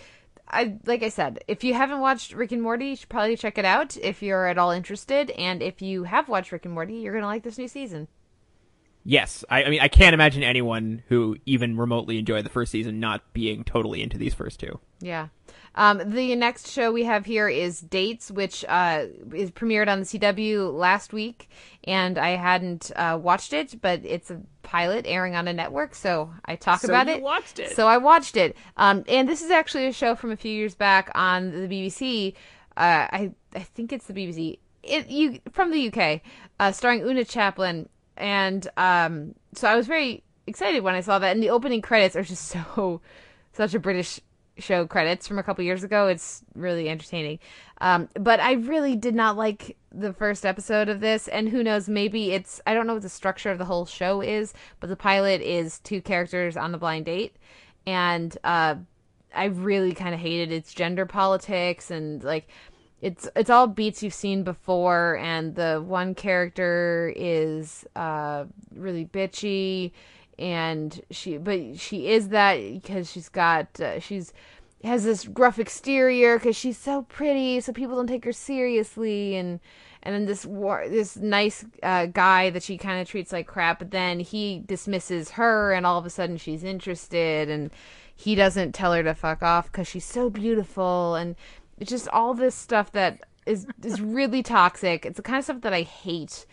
I 0.48 0.78
like 0.86 1.04
I 1.04 1.10
said, 1.10 1.44
if 1.48 1.64
you 1.64 1.74
haven't 1.74 2.00
watched 2.00 2.34
Rick 2.34 2.52
and 2.52 2.62
Morty, 2.62 2.90
you 2.90 2.96
should 2.96 3.10
probably 3.10 3.36
check 3.36 3.58
it 3.58 3.66
out 3.66 3.98
if 3.98 4.22
you're 4.22 4.48
at 4.48 4.58
all 4.58 4.72
interested. 4.72 5.32
And 5.32 5.62
if 5.62 5.82
you 5.82 6.04
have 6.04 6.30
watched 6.30 6.52
Rick 6.52 6.66
and 6.66 6.74
Morty, 6.74 6.96
you're 6.96 7.14
gonna 7.14 7.26
like 7.26 7.44
this 7.44 7.58
new 7.58 7.68
season. 7.68 8.08
Yes, 9.10 9.44
I, 9.50 9.64
I 9.64 9.70
mean 9.72 9.80
I 9.82 9.88
can't 9.88 10.14
imagine 10.14 10.44
anyone 10.44 11.02
who 11.08 11.36
even 11.48 11.76
remotely 11.78 12.20
enjoyed 12.20 12.46
the 12.46 12.50
first 12.52 12.72
season 12.72 13.00
not 13.00 13.34
being 13.34 13.64
totally 13.64 14.04
into 14.04 14.20
these 14.20 14.36
first 14.36 14.60
two. 14.60 14.80
Yeah. 15.00 15.30
Um, 15.74 16.12
the 16.14 16.36
next 16.36 16.70
show 16.70 16.92
we 16.92 17.06
have 17.06 17.26
here 17.26 17.50
is 17.50 17.82
Dates, 17.82 18.30
which 18.30 18.64
uh, 18.70 19.06
is 19.34 19.50
premiered 19.50 19.88
on 19.88 20.02
the 20.02 20.06
CW 20.06 20.72
last 20.78 21.12
week, 21.12 21.50
and 21.86 22.20
I 22.20 22.36
hadn't 22.36 22.92
uh, 22.96 23.18
watched 23.20 23.52
it, 23.52 23.82
but 23.82 24.02
it's 24.04 24.30
a 24.30 24.42
pilot 24.62 25.06
airing 25.08 25.36
on 25.36 25.48
a 25.48 25.54
network, 25.54 25.96
so 25.96 26.32
I 26.46 26.56
talk 26.56 26.82
So 26.82 26.90
about 26.90 27.08
you 27.08 27.14
it. 27.14 27.22
watched 27.24 27.58
it. 27.58 27.76
So 27.76 27.88
I 27.88 27.98
watched 27.98 28.38
it. 28.38 28.56
Um, 28.78 29.04
and 29.08 29.28
this 29.28 29.42
is 29.42 29.50
actually 29.50 29.88
a 29.88 29.94
show 29.94 30.14
from 30.14 30.30
a 30.30 30.38
few 30.38 30.52
years 30.52 30.76
back 30.76 31.10
on 31.16 31.50
the 31.50 31.68
BBC. 31.68 32.34
Uh, 32.78 33.08
I 33.12 33.32
I 33.56 33.60
think 33.62 33.92
it's 33.92 34.06
the 34.06 34.14
BBC. 34.14 34.60
It 34.84 35.10
you 35.10 35.40
from 35.52 35.72
the 35.72 35.88
UK, 35.92 36.22
uh, 36.60 36.72
starring 36.72 37.02
Oona 37.02 37.26
Chaplin, 37.26 37.90
and 38.20 38.68
um, 38.78 39.36
so 39.54 39.68
I 39.68 39.76
was 39.76 39.88
very 39.88 40.24
excited 40.46 40.84
when 40.84 40.96
I 40.96 41.02
saw 41.02 41.20
that. 41.20 41.32
And 41.32 41.42
the 41.42 41.50
opening 41.50 41.82
credits 41.82 42.16
are 42.16 42.24
just 42.24 42.48
so 42.76 43.02
such 43.54 43.74
a 43.74 43.80
British 43.80 44.20
show 44.58 44.86
credits 44.86 45.28
from 45.28 45.40
a 45.40 45.44
couple 45.44 45.64
years 45.64 45.84
ago. 45.84 46.08
It's 46.08 46.44
really 46.54 46.90
entertaining. 46.90 47.40
Um, 47.80 48.10
but 48.16 48.40
I 48.40 48.54
really 48.54 48.96
did 48.96 49.16
not 49.16 49.38
like 49.38 49.78
the 49.92 50.14
first 50.14 50.46
episode 50.46 50.90
of 50.90 51.00
this, 51.00 51.28
and 51.30 51.50
who 51.50 51.64
knows, 51.64 51.88
maybe 51.88 52.32
it's 52.32 52.62
I 52.68 52.74
don't 52.74 52.86
know 52.86 52.94
what 52.94 53.02
the 53.02 53.10
structure 53.10 53.52
of 53.52 53.58
the 53.58 53.66
whole 53.66 53.86
show 53.86 54.22
is, 54.22 54.54
but 54.80 54.90
the 54.90 54.98
pilot 54.98 55.42
is 55.42 55.80
two 55.80 56.02
characters 56.02 56.58
on 56.58 56.72
the 56.72 56.78
blind 56.78 57.06
date, 57.06 57.38
and 57.88 58.38
uh, 58.44 58.76
I 59.34 59.46
really 59.46 59.94
kind 59.94 60.14
of 60.14 60.20
hated 60.20 60.52
its 60.52 60.74
gender 60.74 61.06
politics 61.06 61.90
and 61.90 62.24
like 62.24 62.50
it's 63.02 63.30
it's 63.36 63.50
all 63.50 63.68
beats 63.68 64.04
you've 64.04 64.14
seen 64.14 64.44
before 64.44 65.18
and 65.18 65.56
the 65.56 65.84
one 65.86 66.14
character 66.14 67.14
is 67.16 67.86
uh 67.96 68.44
really 68.76 69.06
bitchy 69.06 69.92
and 70.38 71.02
she 71.12 71.38
but 71.38 71.78
she 71.78 72.10
is 72.10 72.30
that 72.30 72.56
because 72.58 73.12
she's 73.12 73.30
got 73.30 73.80
uh, 73.80 74.00
she's 74.00 74.34
has 74.84 75.04
this 75.04 75.26
gruff 75.26 75.60
exterior 75.60 76.38
because 76.38 76.56
she's 76.56 76.78
so 76.78 77.04
pretty 77.04 77.60
so 77.60 77.74
people 77.74 77.96
don't 77.96 78.08
take 78.08 78.26
her 78.26 78.34
seriously 78.34 79.36
and 79.36 79.60
and 80.04 80.16
then 80.16 80.26
this 80.26 80.46
war 80.46 80.86
this 80.90 81.18
nice 81.18 81.66
uh, 81.84 82.06
guy 82.06 82.50
that 82.50 82.64
she 82.64 82.78
kind 82.78 83.02
of 83.02 83.08
treats 83.08 83.34
like 83.34 83.48
crap 83.48 83.80
but 83.80 83.92
then 83.92 84.20
he 84.20 84.64
dismisses 84.66 85.32
her 85.32 85.74
and 85.74 85.86
all 85.86 86.00
of 86.00 86.06
a 86.06 86.10
sudden 86.10 86.38
she's 86.38 86.64
interested 86.64 87.50
and 87.50 87.72
he 88.16 88.36
doesn't 88.36 88.74
tell 88.74 88.94
her 88.94 89.04
to 89.04 89.14
fuck 89.14 89.42
off 89.42 89.72
because 89.72 89.88
she's 89.88 90.06
so 90.06 90.30
beautiful 90.30 91.16
and 91.16 91.36
it's 91.80 91.90
just 91.90 92.08
all 92.10 92.34
this 92.34 92.56
stuff 92.56 92.92
that 92.94 93.22
is 93.46 93.66
is 93.84 94.02
really 94.02 94.44
toxic. 94.44 95.06
It's 95.06 95.18
the 95.18 95.24
kind 95.24 95.40
of 95.40 95.44
stuff 95.44 95.62
that 95.62 95.74
I 95.74 95.82
hate. 95.82 96.46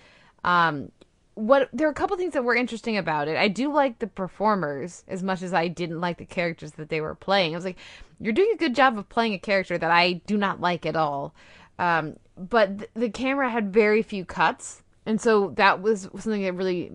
Um, 0.44 0.92
what 1.34 1.68
there 1.72 1.86
are 1.86 1.90
a 1.90 1.94
couple 1.94 2.16
things 2.16 2.32
that 2.32 2.44
were 2.44 2.54
interesting 2.54 2.96
about 2.96 3.28
it. 3.28 3.36
I 3.36 3.48
do 3.48 3.70
like 3.70 3.98
the 3.98 4.06
performers 4.06 5.04
as 5.06 5.22
much 5.22 5.42
as 5.42 5.52
I 5.52 5.68
didn't 5.68 6.00
like 6.00 6.16
the 6.16 6.24
characters 6.24 6.72
that 6.72 6.88
they 6.88 7.00
were 7.00 7.14
playing. 7.14 7.54
I 7.54 7.58
was 7.58 7.64
like, 7.64 7.76
you're 8.18 8.32
doing 8.32 8.52
a 8.54 8.56
good 8.56 8.74
job 8.74 8.96
of 8.96 9.08
playing 9.10 9.34
a 9.34 9.38
character 9.38 9.76
that 9.76 9.90
I 9.90 10.14
do 10.26 10.38
not 10.38 10.60
like 10.60 10.86
at 10.86 10.96
all. 10.96 11.34
Um, 11.78 12.16
but 12.38 12.78
th- 12.78 12.90
the 12.94 13.10
camera 13.10 13.50
had 13.50 13.70
very 13.70 14.02
few 14.02 14.24
cuts, 14.24 14.82
and 15.04 15.20
so 15.20 15.52
that 15.56 15.82
was 15.82 16.08
something 16.18 16.42
that 16.42 16.54
really 16.54 16.92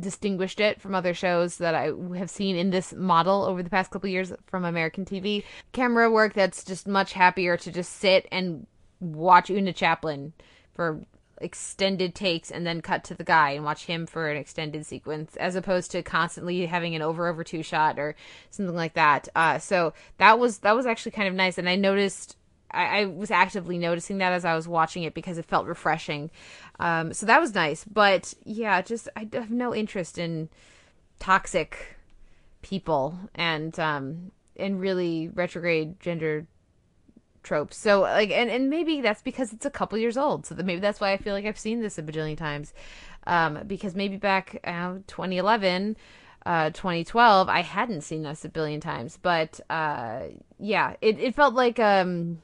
distinguished 0.00 0.60
it 0.60 0.80
from 0.80 0.94
other 0.94 1.14
shows 1.14 1.58
that 1.58 1.74
I 1.74 1.92
have 2.16 2.30
seen 2.30 2.56
in 2.56 2.70
this 2.70 2.92
model 2.92 3.44
over 3.44 3.62
the 3.62 3.70
past 3.70 3.90
couple 3.90 4.08
years 4.08 4.32
from 4.46 4.64
American 4.64 5.04
TV. 5.04 5.44
Camera 5.72 6.10
work 6.10 6.34
that's 6.34 6.64
just 6.64 6.88
much 6.88 7.12
happier 7.12 7.56
to 7.58 7.70
just 7.70 7.92
sit 7.94 8.26
and 8.32 8.66
watch 9.00 9.50
Oona 9.50 9.72
Chaplin 9.72 10.32
for 10.74 11.00
extended 11.40 12.14
takes 12.14 12.50
and 12.50 12.66
then 12.66 12.82
cut 12.82 13.02
to 13.04 13.14
the 13.14 13.24
guy 13.24 13.50
and 13.50 13.64
watch 13.64 13.86
him 13.86 14.06
for 14.06 14.30
an 14.30 14.36
extended 14.36 14.84
sequence 14.84 15.36
as 15.36 15.56
opposed 15.56 15.90
to 15.90 16.02
constantly 16.02 16.66
having 16.66 16.94
an 16.94 17.02
over 17.02 17.28
over 17.28 17.42
two 17.42 17.62
shot 17.62 17.98
or 17.98 18.14
something 18.50 18.76
like 18.76 18.92
that 18.94 19.26
uh, 19.34 19.58
so 19.58 19.92
that 20.18 20.38
was 20.38 20.58
that 20.58 20.76
was 20.76 20.84
actually 20.84 21.12
kind 21.12 21.28
of 21.28 21.34
nice 21.34 21.56
and 21.56 21.68
i 21.68 21.74
noticed 21.74 22.36
I, 22.72 23.00
I, 23.00 23.04
was 23.06 23.30
actively 23.30 23.78
noticing 23.78 24.18
that 24.18 24.32
as 24.32 24.44
I 24.44 24.54
was 24.54 24.68
watching 24.68 25.02
it 25.02 25.14
because 25.14 25.38
it 25.38 25.44
felt 25.44 25.66
refreshing. 25.66 26.30
Um, 26.78 27.12
so 27.12 27.26
that 27.26 27.40
was 27.40 27.54
nice. 27.54 27.84
But 27.84 28.34
yeah, 28.44 28.80
just 28.82 29.08
I 29.16 29.28
have 29.32 29.50
no 29.50 29.74
interest 29.74 30.18
in 30.18 30.48
toxic 31.18 31.96
people 32.62 33.18
and 33.34 33.78
um, 33.78 34.32
and 34.56 34.80
really 34.80 35.28
retrograde 35.28 36.00
gender 36.00 36.46
tropes. 37.42 37.76
So 37.76 38.00
like, 38.00 38.30
and 38.30 38.50
and 38.50 38.70
maybe 38.70 39.00
that's 39.00 39.22
because 39.22 39.52
it's 39.52 39.66
a 39.66 39.70
couple 39.70 39.98
years 39.98 40.16
old. 40.16 40.46
So 40.46 40.54
that 40.54 40.66
maybe 40.66 40.80
that's 40.80 41.00
why 41.00 41.12
I 41.12 41.16
feel 41.16 41.34
like 41.34 41.44
I've 41.44 41.58
seen 41.58 41.80
this 41.80 41.98
a 41.98 42.02
bajillion 42.02 42.36
times. 42.36 42.72
Um, 43.26 43.60
because 43.66 43.94
maybe 43.94 44.16
back 44.16 44.60
uh, 44.64 44.94
2011 45.06 45.96
uh, 46.46 46.70
2012, 46.70 47.48
I 47.48 47.60
hadn't 47.60 48.00
seen 48.02 48.22
this 48.22 48.44
a 48.44 48.48
billion 48.48 48.80
times. 48.80 49.18
But 49.20 49.60
uh, 49.68 50.22
yeah, 50.58 50.94
it, 51.00 51.18
it 51.18 51.34
felt 51.34 51.54
like 51.54 51.78
um, 51.78 52.40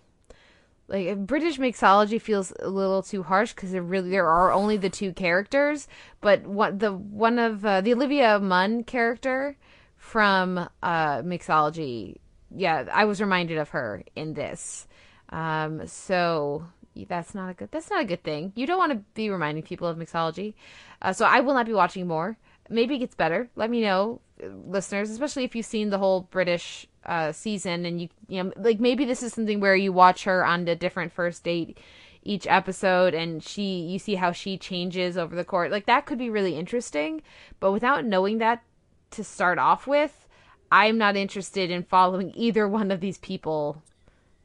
like 0.89 1.27
British 1.27 1.59
mixology 1.59 2.21
feels 2.21 2.53
a 2.61 2.69
little 2.69 3.03
too 3.03 3.23
harsh 3.23 3.53
because 3.53 3.73
there 3.73 3.83
really 3.83 4.11
there 4.11 4.29
are 4.29 4.53
only 4.53 4.77
the 4.77 4.91
two 4.91 5.13
characters, 5.13 5.89
but 6.21 6.47
what 6.47 6.79
the 6.79 6.93
one 6.93 7.39
of 7.39 7.65
uh, 7.65 7.81
the 7.81 7.93
Olivia 7.93 8.39
Munn 8.39 8.85
character 8.85 9.57
from 9.97 10.59
uh, 10.83 11.23
mixology, 11.23 12.17
yeah, 12.55 12.85
I 12.93 13.05
was 13.05 13.21
reminded 13.21 13.59
of 13.59 13.71
her 13.71 14.05
in 14.15 14.35
this. 14.35 14.87
Um, 15.31 15.87
so 15.89 16.67
that's 17.09 17.35
not 17.35 17.51
a 17.51 17.55
good 17.55 17.71
that's 17.73 17.91
not 17.91 18.03
a 18.03 18.07
good 18.07 18.23
thing. 18.23 18.53
You 18.55 18.67
don't 18.67 18.79
want 18.79 18.93
to 18.93 19.03
be 19.15 19.29
reminding 19.29 19.65
people 19.65 19.89
of 19.89 19.99
mixology. 19.99 20.55
Uh, 21.03 21.13
so 21.13 21.25
I 21.25 21.41
will 21.41 21.55
not 21.55 21.67
be 21.67 21.75
watching 21.75 22.07
more. 22.07 22.39
Maybe 22.71 22.97
it 22.97 22.99
gets 22.99 23.15
better. 23.15 23.49
Let 23.57 23.71
me 23.71 23.81
know, 23.81 24.21
listeners, 24.41 25.11
especially 25.11 25.45
if 25.45 25.55
you've 25.55 25.67
seen 25.67 25.91
the 25.91 25.99
whole 25.99 26.23
British 26.23 26.87
uh, 27.07 27.33
season, 27.33 27.87
and 27.87 28.01
you 28.01 28.09
you 28.29 28.43
know 28.43 28.53
like 28.57 28.81
maybe 28.81 29.05
this 29.05 29.23
is 29.23 29.33
something 29.33 29.61
where 29.61 29.77
you 29.77 29.93
watch 29.93 30.25
her 30.25 30.45
on 30.45 30.67
a 30.69 30.77
different 30.77 31.13
first 31.13 31.45
date 31.45 31.79
each 32.27 32.47
episode 32.49 33.15
and 33.15 33.43
she 33.43 33.63
you 33.63 33.99
see 33.99 34.17
how 34.17 34.33
she 34.33 34.59
changes 34.59 35.17
over 35.17 35.37
the 35.37 35.45
course 35.45 35.71
like 35.71 35.87
that 35.87 36.07
could 36.07 36.19
be 36.19 36.29
really 36.29 36.57
interesting 36.57 37.23
but 37.61 37.71
without 37.71 38.05
knowing 38.05 38.39
that 38.39 38.63
to 39.11 39.23
start 39.23 39.59
off 39.59 39.87
with 39.87 40.27
i'm 40.73 40.99
not 40.99 41.17
interested 41.17 41.71
in 41.71 41.85
following 41.85 42.33
either 42.35 42.67
one 42.69 42.91
of 42.91 43.01
these 43.01 43.19
people 43.19 43.81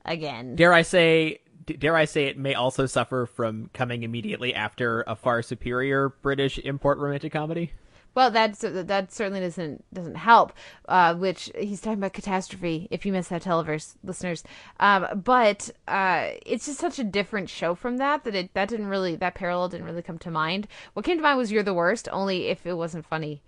again. 0.05 0.55
Dare 0.55 0.73
i 0.73 0.83
say 0.83 1.39
dare 1.65 1.95
i 1.95 2.05
say 2.05 2.25
it 2.25 2.37
may 2.37 2.53
also 2.53 2.85
suffer 2.85 3.25
from 3.25 3.69
coming 3.73 4.03
immediately 4.03 4.53
after 4.53 5.03
a 5.07 5.15
far 5.15 5.41
superior 5.41 6.09
british 6.09 6.59
import 6.59 6.97
romantic 6.99 7.33
comedy 7.33 7.71
well, 8.13 8.29
that's 8.29 8.59
that 8.59 9.13
certainly 9.13 9.39
doesn't 9.39 9.85
doesn't 9.93 10.15
help. 10.15 10.53
Uh, 10.87 11.15
which 11.15 11.49
he's 11.57 11.79
talking 11.79 11.99
about 11.99 12.13
catastrophe. 12.13 12.87
If 12.91 13.05
you 13.05 13.13
missed 13.13 13.29
that 13.29 13.43
televerse, 13.43 13.95
listeners, 14.03 14.43
um, 14.79 15.21
but 15.23 15.69
uh, 15.87 16.31
it's 16.45 16.65
just 16.65 16.79
such 16.79 16.99
a 16.99 17.03
different 17.05 17.49
show 17.49 17.73
from 17.73 17.97
that 17.97 18.23
that 18.25 18.35
it 18.35 18.53
that 18.53 18.67
didn't 18.67 18.87
really 18.87 19.15
that 19.15 19.35
parallel 19.35 19.69
didn't 19.69 19.85
really 19.85 20.01
come 20.01 20.17
to 20.19 20.31
mind. 20.31 20.67
What 20.93 21.05
came 21.05 21.17
to 21.17 21.23
mind 21.23 21.37
was 21.37 21.51
"You're 21.51 21.63
the 21.63 21.73
Worst," 21.73 22.09
only 22.11 22.47
if 22.47 22.65
it 22.65 22.73
wasn't 22.73 23.05
funny 23.05 23.41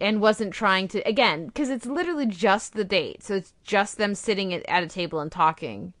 and 0.00 0.20
wasn't 0.20 0.52
trying 0.52 0.86
to 0.88 1.00
again 1.00 1.46
because 1.46 1.68
it's 1.68 1.86
literally 1.86 2.26
just 2.26 2.74
the 2.74 2.84
date, 2.84 3.22
so 3.24 3.34
it's 3.34 3.52
just 3.64 3.98
them 3.98 4.14
sitting 4.14 4.54
at, 4.54 4.64
at 4.68 4.84
a 4.84 4.88
table 4.88 5.18
and 5.18 5.32
talking. 5.32 5.92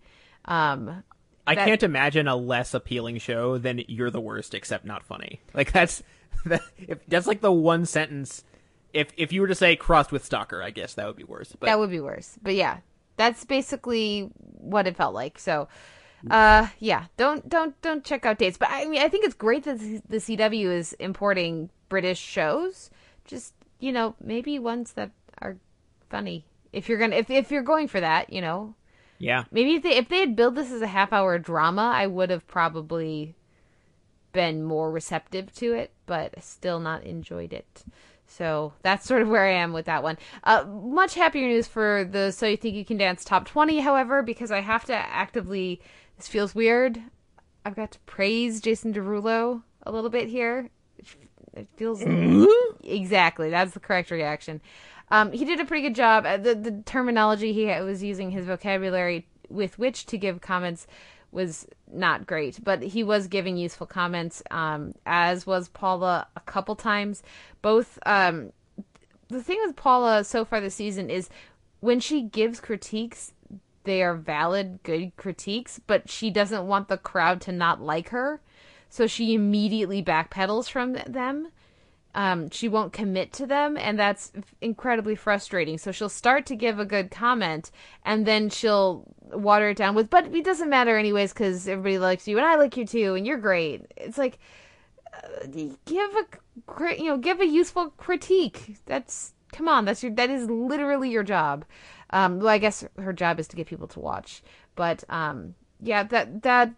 Um, 0.44 1.02
I 1.46 1.54
that... 1.56 1.66
can't 1.66 1.82
imagine 1.82 2.28
a 2.28 2.36
less 2.36 2.74
appealing 2.74 3.18
show 3.18 3.58
than 3.58 3.82
"You're 3.88 4.10
the 4.10 4.20
Worst," 4.20 4.54
except 4.54 4.84
not 4.84 5.04
funny. 5.04 5.40
Like 5.52 5.72
that's 5.72 6.02
if 6.78 7.04
that's 7.06 7.26
like 7.26 7.40
the 7.40 7.52
one 7.52 7.86
sentence. 7.86 8.44
If 8.92 9.08
if 9.16 9.32
you 9.32 9.40
were 9.40 9.48
to 9.48 9.54
say 9.54 9.74
crossed 9.76 10.12
with 10.12 10.24
stalker, 10.24 10.62
I 10.62 10.70
guess 10.70 10.94
that 10.94 11.06
would 11.06 11.16
be 11.16 11.24
worse. 11.24 11.52
But... 11.58 11.66
That 11.66 11.78
would 11.78 11.90
be 11.90 12.00
worse. 12.00 12.38
But 12.42 12.54
yeah, 12.54 12.78
that's 13.16 13.44
basically 13.44 14.30
what 14.36 14.86
it 14.86 14.96
felt 14.96 15.14
like. 15.14 15.38
So, 15.38 15.68
uh, 16.30 16.68
yeah, 16.78 17.06
don't 17.16 17.48
don't 17.48 17.80
don't 17.82 18.04
check 18.04 18.24
out 18.24 18.38
dates. 18.38 18.56
But 18.56 18.68
I 18.70 18.84
mean, 18.86 19.02
I 19.02 19.08
think 19.08 19.24
it's 19.24 19.34
great 19.34 19.64
that 19.64 19.78
the 19.78 20.18
CW 20.18 20.66
is 20.66 20.92
importing 20.94 21.70
British 21.88 22.18
shows. 22.20 22.90
Just 23.24 23.54
you 23.80 23.92
know, 23.92 24.14
maybe 24.20 24.58
ones 24.58 24.92
that 24.92 25.10
are 25.42 25.56
funny. 26.08 26.44
If 26.72 26.88
you're 26.88 26.98
gonna 26.98 27.16
if 27.16 27.30
if 27.30 27.50
you're 27.50 27.62
going 27.62 27.88
for 27.88 28.00
that, 28.00 28.32
you 28.32 28.40
know. 28.40 28.74
Yeah. 29.18 29.44
Maybe 29.50 29.74
if 29.74 29.82
they 29.82 29.96
if 29.96 30.08
they 30.08 30.20
had 30.20 30.36
billed 30.36 30.56
this 30.56 30.70
as 30.70 30.82
a 30.82 30.86
half 30.86 31.12
hour 31.12 31.38
drama, 31.38 31.92
I 31.94 32.06
would 32.06 32.30
have 32.30 32.46
probably 32.46 33.34
been 34.34 34.62
more 34.62 34.90
receptive 34.90 35.54
to 35.54 35.72
it, 35.72 35.92
but 36.04 36.34
still 36.42 36.78
not 36.78 37.04
enjoyed 37.04 37.54
it. 37.54 37.84
So 38.26 38.74
that's 38.82 39.06
sort 39.06 39.22
of 39.22 39.28
where 39.28 39.46
I 39.46 39.52
am 39.52 39.72
with 39.72 39.86
that 39.86 40.02
one. 40.02 40.18
Uh, 40.42 40.64
much 40.64 41.14
happier 41.14 41.46
news 41.46 41.66
for 41.66 42.04
the 42.04 42.32
So 42.32 42.46
You 42.46 42.56
Think 42.58 42.74
You 42.74 42.84
Can 42.84 42.98
Dance 42.98 43.24
top 43.24 43.46
20, 43.46 43.80
however, 43.80 44.22
because 44.22 44.50
I 44.50 44.60
have 44.60 44.84
to 44.86 44.94
actively. 44.94 45.80
This 46.16 46.28
feels 46.28 46.54
weird. 46.54 47.00
I've 47.64 47.76
got 47.76 47.92
to 47.92 47.98
praise 48.00 48.60
Jason 48.60 48.92
Derulo 48.92 49.62
a 49.84 49.92
little 49.92 50.10
bit 50.10 50.28
here. 50.28 50.68
It 51.54 51.68
feels. 51.76 52.02
exactly. 52.84 53.50
That's 53.50 53.72
the 53.72 53.80
correct 53.80 54.10
reaction. 54.10 54.60
Um, 55.10 55.32
he 55.32 55.44
did 55.44 55.60
a 55.60 55.64
pretty 55.64 55.82
good 55.82 55.94
job. 55.94 56.26
Uh, 56.26 56.36
the, 56.36 56.54
the 56.54 56.82
terminology 56.84 57.52
he 57.52 57.66
was 57.66 58.02
using, 58.02 58.30
his 58.30 58.46
vocabulary 58.46 59.26
with 59.48 59.78
which 59.78 60.06
to 60.06 60.18
give 60.18 60.40
comments 60.40 60.86
was 61.34 61.66
not 61.92 62.26
great, 62.26 62.62
but 62.62 62.82
he 62.82 63.02
was 63.02 63.26
giving 63.26 63.56
useful 63.56 63.86
comments, 63.86 64.42
um, 64.50 64.94
as 65.04 65.46
was 65.46 65.68
Paula 65.68 66.26
a 66.36 66.40
couple 66.40 66.76
times. 66.76 67.22
Both, 67.60 67.98
um, 68.06 68.52
the 69.28 69.42
thing 69.42 69.60
with 69.64 69.76
Paula 69.76 70.24
so 70.24 70.44
far 70.44 70.60
this 70.60 70.76
season 70.76 71.10
is 71.10 71.28
when 71.80 72.00
she 72.00 72.22
gives 72.22 72.60
critiques, 72.60 73.32
they 73.82 74.02
are 74.02 74.14
valid, 74.14 74.80
good 74.82 75.16
critiques, 75.16 75.80
but 75.86 76.08
she 76.08 76.30
doesn't 76.30 76.66
want 76.66 76.88
the 76.88 76.96
crowd 76.96 77.40
to 77.42 77.52
not 77.52 77.82
like 77.82 78.08
her. 78.10 78.40
So 78.88 79.06
she 79.06 79.34
immediately 79.34 80.02
backpedals 80.02 80.70
from 80.70 80.92
them 80.92 81.48
um, 82.14 82.48
she 82.50 82.68
won't 82.68 82.92
commit 82.92 83.32
to 83.34 83.46
them, 83.46 83.76
and 83.76 83.98
that's 83.98 84.32
incredibly 84.60 85.16
frustrating. 85.16 85.78
So 85.78 85.90
she'll 85.90 86.08
start 86.08 86.46
to 86.46 86.56
give 86.56 86.78
a 86.78 86.84
good 86.84 87.10
comment, 87.10 87.70
and 88.04 88.24
then 88.26 88.50
she'll 88.50 89.04
water 89.32 89.70
it 89.70 89.76
down 89.76 89.94
with, 89.94 90.10
"But 90.10 90.34
it 90.34 90.44
doesn't 90.44 90.70
matter 90.70 90.96
anyways, 90.96 91.32
because 91.32 91.66
everybody 91.66 91.98
likes 91.98 92.28
you, 92.28 92.38
and 92.38 92.46
I 92.46 92.54
like 92.56 92.76
you 92.76 92.86
too, 92.86 93.14
and 93.14 93.26
you're 93.26 93.38
great." 93.38 93.82
It's 93.96 94.18
like 94.18 94.38
uh, 95.12 95.46
give 95.84 96.10
a 96.14 96.94
you 96.96 97.06
know 97.06 97.18
give 97.18 97.40
a 97.40 97.46
useful 97.46 97.90
critique. 97.90 98.76
That's 98.86 99.34
come 99.52 99.68
on, 99.68 99.84
that's 99.84 100.02
your 100.02 100.12
that 100.12 100.30
is 100.30 100.48
literally 100.48 101.10
your 101.10 101.24
job. 101.24 101.64
Um, 102.10 102.38
well, 102.38 102.48
I 102.48 102.58
guess 102.58 102.84
her 102.96 103.12
job 103.12 103.40
is 103.40 103.48
to 103.48 103.56
get 103.56 103.66
people 103.66 103.88
to 103.88 104.00
watch, 104.00 104.42
but 104.76 105.02
um, 105.08 105.54
yeah, 105.80 106.04
that 106.04 106.42
that 106.42 106.72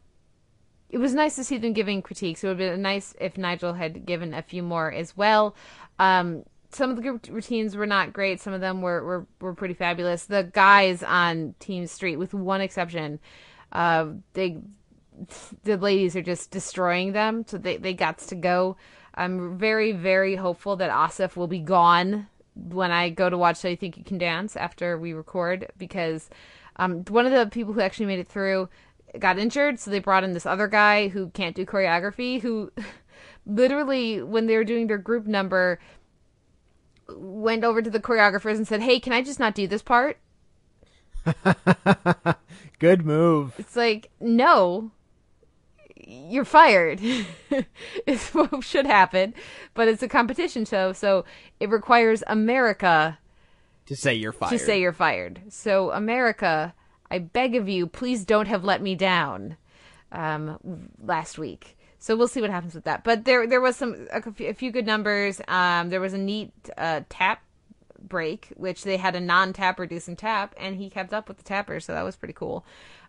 it 0.89 0.99
was 0.99 1.15
nice 1.15 1.37
to 1.37 1.45
see 1.45 1.59
them 1.59 1.73
giving 1.73 2.03
critiques. 2.03 2.43
It 2.43 2.49
would 2.49 2.61
have 2.61 2.73
been 2.75 2.83
nice 2.83 3.15
if 3.21 3.37
Nigel 3.37 3.75
had 3.75 4.07
given 4.07 4.33
a 4.35 4.43
few 4.43 4.63
more 4.63 4.93
as 4.93 5.17
well. 5.17 5.55
Um, 5.99 6.45
some 6.71 6.91
of 6.91 6.97
the 6.97 7.03
group 7.03 7.27
routines 7.31 7.77
were 7.77 7.87
not 7.87 8.13
great. 8.13 8.41
Some 8.41 8.53
of 8.53 8.61
them 8.61 8.83
were, 8.83 9.03
were, 9.03 9.27
were 9.41 9.55
pretty 9.55 9.75
fabulous. 9.75 10.27
The 10.27 10.51
guys 10.53 11.03
on 11.03 11.55
Team 11.59 11.87
Street, 11.87 12.17
with 12.17 12.35
one 12.35 12.61
exception, 12.61 13.19
uh, 13.73 14.07
they 14.35 14.59
the 15.65 15.79
ladies 15.79 16.15
are 16.15 16.23
just 16.23 16.51
destroying 16.51 17.13
them. 17.13 17.45
So 17.47 17.59
they 17.59 17.79
they 17.79 17.95
got 17.95 18.19
to 18.19 18.35
go. 18.35 18.77
I'm 19.15 19.57
very 19.57 19.93
very 19.93 20.37
hopeful 20.37 20.77
that 20.77 20.91
Asif 20.91 21.37
will 21.37 21.47
be 21.47 21.61
gone 21.61 22.27
when 22.55 22.91
I 22.91 23.11
go 23.11 23.31
to 23.31 23.39
watch 23.39 23.57
So 23.57 23.69
You 23.69 23.77
Think 23.77 23.97
You 23.97 24.05
Can 24.05 24.19
Dance 24.19 24.57
after 24.57 24.99
we 24.99 25.13
record 25.13 25.73
because 25.79 26.29
um, 26.77 27.05
one 27.09 27.27
of 27.27 27.33
the 27.33 27.47
people 27.47 27.73
who 27.73 27.81
actually 27.81 28.07
made 28.07 28.19
it 28.19 28.29
through 28.29 28.69
got 29.21 29.39
injured, 29.39 29.79
so 29.79 29.91
they 29.91 29.99
brought 29.99 30.25
in 30.25 30.33
this 30.33 30.47
other 30.47 30.67
guy 30.69 31.09
who 31.09 31.29
can't 31.31 31.55
do 31.57 31.65
choreography, 31.67 32.41
who 32.41 32.73
literally, 33.47 34.23
when 34.23 34.47
they 34.47 34.57
were 34.57 34.65
doing 34.65 34.87
their 34.87 34.99
group 34.99 35.27
number, 35.27 35.79
went 37.09 37.65
over 37.65 37.81
to 37.83 37.91
the 37.91 38.01
choreographers 38.01 38.57
and 38.57 38.67
said, 38.67 38.83
Hey, 38.83 38.99
can 39.01 39.13
I 39.13 39.23
just 39.23 39.39
not 39.39 39.55
do 39.55 39.67
this 39.67 39.83
part? 39.83 40.19
Good 42.79 43.05
move. 43.07 43.55
It's 43.59 43.77
like, 43.77 44.11
no, 44.21 44.91
you're 46.07 46.45
fired. 46.45 47.01
it's 48.07 48.35
what 48.35 48.63
should 48.63 48.87
happen, 48.87 49.35
but 49.75 49.89
it's 49.89 50.03
a 50.03 50.09
competition 50.09 50.65
show, 50.65 50.93
so 50.93 51.25
it 51.59 51.69
requires 51.71 52.23
America 52.27 53.19
To 53.87 53.97
say 53.97 54.15
you're 54.15 54.33
fired. 54.33 54.51
to 54.51 54.59
say 54.59 54.81
you're 54.81 54.93
fired. 54.93 55.41
So, 55.49 55.91
America, 55.91 56.75
I 57.11 57.19
beg 57.19 57.55
of 57.55 57.69
you, 57.69 57.87
please 57.87 58.25
don't 58.25 58.49
have 58.49 58.65
let 58.65 58.83
me 58.83 58.95
down 58.95 59.57
um, 60.13 60.91
last 61.03 61.39
week. 61.39 61.77
So 61.99 62.17
we'll 62.17 62.29
see 62.29 62.41
what 62.41 62.51
happens 62.51 62.75
with 62.75 62.85
that. 62.85 63.05
But 63.05 63.25
there, 63.25 63.47
there 63.47 63.61
was 63.61 63.77
some 63.77 64.07
a, 64.13 64.31
few- 64.33 64.49
a 64.49 64.55
few 64.55 64.71
good 64.71 64.87
numbers. 64.87 65.41
Um, 65.49 65.89
there 65.89 66.01
was 66.01 66.13
a 66.13 66.19
neat 66.19 66.53
uh, 66.77 67.01
tap 67.09 67.43
break, 68.01 68.49
which 68.57 68.85
they 68.85 68.97
had 68.97 69.17
a 69.17 69.21
non-tapper 69.21 69.87
do 69.87 69.99
some 69.99 70.17
tap, 70.17 70.55
and 70.59 70.77
he 70.77 70.91
kept 70.91 71.13
up 71.13 71.29
with 71.29 71.39
the 71.39 71.43
tapper, 71.43 71.81
so 71.81 71.93
that 71.95 72.03
was 72.05 72.17
pretty 72.17 72.35
cool. 72.35 72.65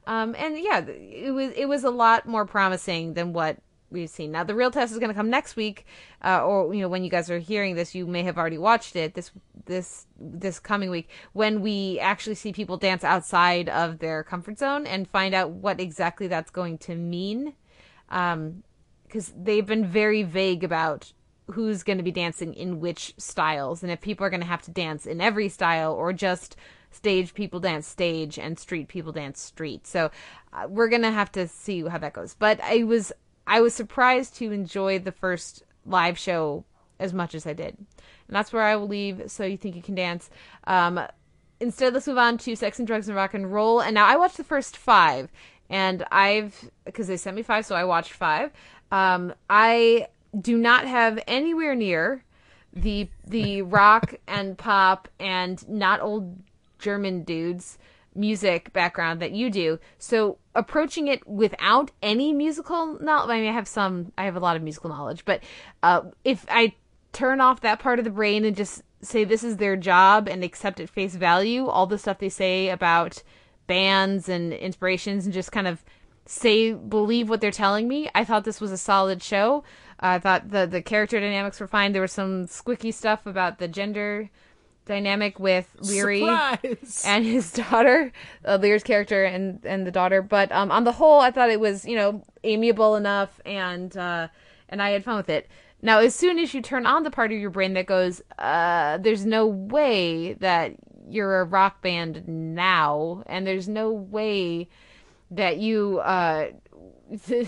Um, 0.08 0.36
and 0.38 0.58
yeah, 0.58 0.80
it 0.88 1.34
was 1.34 1.52
it 1.56 1.66
was 1.66 1.84
a 1.84 1.90
lot 1.90 2.26
more 2.26 2.46
promising 2.46 3.14
than 3.14 3.34
what 3.34 3.58
we've 3.90 4.10
seen. 4.10 4.32
Now 4.32 4.44
the 4.44 4.56
real 4.56 4.72
test 4.72 4.92
is 4.92 5.00
going 5.00 5.10
to 5.10 5.16
come 5.16 5.30
next 5.30 5.56
week, 5.56 5.86
uh, 6.24 6.44
or 6.44 6.74
you 6.74 6.82
know 6.82 6.90
when 6.90 7.04
you 7.04 7.10
guys 7.10 7.30
are 7.30 7.40
hearing 7.40 7.76
this, 7.76 7.96
you 7.96 8.06
may 8.06 8.24
have 8.24 8.38
already 8.38 8.58
watched 8.58 8.96
it 8.96 9.14
this 9.14 9.32
this 9.66 10.08
this 10.20 10.60
coming 10.60 10.90
week 10.90 11.10
when 11.34 11.62
we 11.62 12.00
actually 12.00 12.36
see 12.36 12.54
people 12.54 12.78
dance 12.78 13.04
outside 13.04 13.70
of 13.70 14.00
their 14.00 14.24
comfort 14.24 14.60
zone 14.60 14.86
and 14.88 15.08
find 15.08 15.34
out 15.34 15.52
what 15.52 15.80
exactly 15.80 16.28
that's 16.28 16.52
going 16.52 16.78
to 16.80 16.96
mean. 16.96 17.54
Um, 18.10 18.64
because 19.04 19.34
they've 19.38 19.66
been 19.66 19.86
very 19.86 20.24
vague 20.24 20.66
about 20.66 21.14
who's 21.52 21.84
going 21.84 21.98
to 21.98 22.04
be 22.04 22.12
dancing 22.12 22.54
in 22.54 22.82
which 22.82 23.14
styles 23.18 23.82
and 23.82 23.92
if 23.92 24.02
people 24.02 24.26
are 24.26 24.30
going 24.30 24.42
to 24.42 24.48
have 24.48 24.62
to 24.64 24.72
dance 24.72 25.06
in 25.06 25.22
every 25.22 25.48
style 25.48 25.94
or 25.94 26.12
just 26.12 26.58
stage 26.92 27.34
people 27.34 27.60
dance 27.60 27.88
stage 27.88 28.38
and 28.38 28.60
street 28.60 28.88
people 28.88 29.12
dance 29.12 29.40
street. 29.40 29.88
So 29.88 30.12
uh, 30.52 30.68
we're 30.68 30.90
going 30.90 31.04
to 31.04 31.12
have 31.12 31.32
to 31.34 31.48
see 31.48 31.88
how 31.88 31.98
that 32.00 32.14
goes. 32.14 32.36
But 32.38 32.60
I 32.62 32.84
was 32.84 33.14
I 33.48 33.62
was 33.62 33.74
surprised 33.74 34.36
to 34.36 34.52
enjoy 34.52 35.00
the 35.00 35.12
first 35.12 35.64
live 35.86 36.20
show 36.20 36.66
as 37.00 37.14
much 37.14 37.34
as 37.34 37.48
I 37.48 37.54
did. 37.54 37.78
And 37.78 38.36
that's 38.36 38.54
where 38.54 38.64
I 38.64 38.76
will 38.76 38.88
leave 38.88 39.24
so 39.32 39.46
you 39.46 39.58
think 39.58 39.76
you 39.76 39.82
can 39.82 39.96
dance. 39.96 40.30
Um 40.66 41.00
instead 41.60 41.94
let's 41.94 42.08
move 42.08 42.18
on 42.18 42.38
to 42.38 42.56
sex 42.56 42.80
and 42.80 42.88
drugs 42.88 43.08
and 43.08 43.16
rock 43.16 43.34
and 43.34 43.52
roll 43.52 43.80
and 43.80 43.94
now 43.94 44.06
i 44.06 44.16
watched 44.16 44.38
the 44.38 44.44
first 44.44 44.78
five 44.78 45.30
and 45.70 46.06
i've 46.12 46.70
because 46.86 47.08
they 47.08 47.18
sent 47.18 47.36
me 47.36 47.42
five 47.42 47.66
so 47.66 47.76
i 47.76 47.84
watched 47.84 48.14
five 48.14 48.52
um 48.92 49.34
i 49.50 50.08
do 50.40 50.58
not 50.58 50.86
have 50.86 51.20
anywhere 51.28 51.76
near 51.76 52.24
the 52.74 53.08
the 53.26 53.62
rock 53.64 54.16
and 54.28 54.58
pop 54.58 55.08
and 55.20 55.68
not 55.68 56.02
old 56.02 56.38
german 56.80 57.24
dudes 57.24 57.78
music 58.18 58.74
background 58.74 59.22
that 59.22 59.32
you 59.32 59.50
do 59.50 59.80
so 59.98 60.38
approaching 60.56 61.08
it 61.08 61.26
without 61.28 61.92
any 62.02 62.34
musical 62.34 62.98
knowledge 63.00 63.30
i 63.30 63.40
mean 63.40 63.50
i 63.50 63.54
have 63.54 63.68
some 63.68 64.12
i 64.18 64.24
have 64.24 64.36
a 64.36 64.40
lot 64.40 64.56
of 64.56 64.64
musical 64.64 64.90
knowledge 64.90 65.24
but 65.26 65.42
uh 65.84 66.02
if 66.24 66.46
i 66.50 66.74
turn 67.14 67.40
off 67.40 67.62
that 67.62 67.80
part 67.80 68.00
of 68.00 68.06
the 68.06 68.12
brain 68.12 68.44
and 68.44 68.56
just 68.56 68.82
say 69.02 69.24
this 69.24 69.44
is 69.44 69.58
their 69.58 69.76
job 69.76 70.28
and 70.28 70.44
accept 70.44 70.80
at 70.80 70.90
face 70.90 71.16
value 71.16 71.68
all 71.68 71.86
the 71.86 71.98
stuff 71.98 72.18
they 72.18 72.30
say 72.30 72.70
about 72.70 73.22
bands 73.68 74.28
and 74.30 74.54
inspirations 74.54 75.26
and 75.26 75.34
just 75.34 75.52
kind 75.52 75.68
of 75.68 75.84
say 76.26 76.74
believe 76.74 77.30
what 77.30 77.42
they're 77.42 77.52
telling 77.52 77.88
me. 77.88 78.10
I 78.14 78.24
thought 78.24 78.44
this 78.44 78.62
was 78.62 78.72
a 78.72 78.78
solid 78.78 79.24
show. 79.24 79.64
I 80.00 80.20
thought 80.20 80.50
the 80.50 80.66
the 80.66 80.82
character 80.82 81.20
dynamics 81.20 81.60
were 81.60 81.68
fine. 81.68 81.92
There 81.92 82.02
was 82.02 82.12
some 82.12 82.48
squicky 82.48 82.94
stuff 82.94 83.26
about 83.26 83.60
the 83.60 83.68
gender 83.68 84.30
dynamic 84.88 85.40
with 85.40 85.68
Leary 85.80 86.22
Surprise! 86.22 87.04
and 87.06 87.26
his 87.26 87.52
daughter, 87.52 88.12
uh, 88.46 88.58
Lear's 88.58 88.84
character 88.84 89.24
and 89.24 89.64
and 89.66 89.86
the 89.86 89.92
daughter. 89.92 90.22
But 90.22 90.52
um, 90.52 90.72
on 90.72 90.84
the 90.84 90.94
whole, 90.94 91.20
I 91.20 91.32
thought 91.32 91.50
it 91.50 91.60
was 91.60 91.86
you 91.86 91.96
know 91.96 92.24
amiable 92.44 92.96
enough, 92.96 93.40
and 93.46 93.96
uh, 93.96 94.30
and 94.70 94.82
I 94.82 94.92
had 94.92 95.04
fun 95.04 95.18
with 95.18 95.30
it. 95.30 95.48
Now, 95.82 96.00
as 96.00 96.16
soon 96.16 96.40
as 96.40 96.54
you 96.54 96.62
turn 96.62 96.88
on 96.88 97.04
the 97.04 97.12
part 97.12 97.32
of 97.32 97.38
your 97.38 97.52
brain 97.52 97.74
that 97.74 97.86
goes, 97.86 98.22
uh, 98.40 98.98
"There's 98.98 99.26
no 99.26 99.46
way 99.46 100.34
that 100.34 100.76
you're 101.08 101.42
a 101.42 101.46
rock 101.46 101.82
band 101.82 102.28
now," 102.28 103.24
and 103.28 103.46
there's 103.46 103.70
no 103.70 103.92
way 103.92 104.70
that 105.30 105.58
you 105.58 106.00
uh, 106.00 106.48
the, 107.28 107.48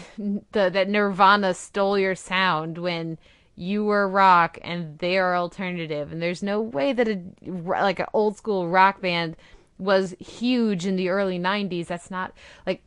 that 0.51 0.89
Nirvana 0.89 1.53
stole 1.53 1.97
your 1.97 2.15
sound 2.15 2.77
when 2.77 3.17
you 3.59 3.83
were 3.83 4.07
rock 4.07 4.57
and 4.61 4.97
they 4.99 5.17
are 5.17 5.35
alternative, 5.35 6.11
and 6.11 6.21
there's 6.21 6.41
no 6.41 6.61
way 6.61 6.93
that 6.93 7.07
a 7.07 7.21
like 7.45 7.99
an 7.99 8.05
old 8.13 8.37
school 8.37 8.69
rock 8.69 9.01
band 9.01 9.35
was 9.77 10.15
huge 10.19 10.85
in 10.85 10.95
the 10.95 11.09
early 11.09 11.37
'90s. 11.37 11.87
That's 11.87 12.09
not 12.09 12.33
like 12.65 12.81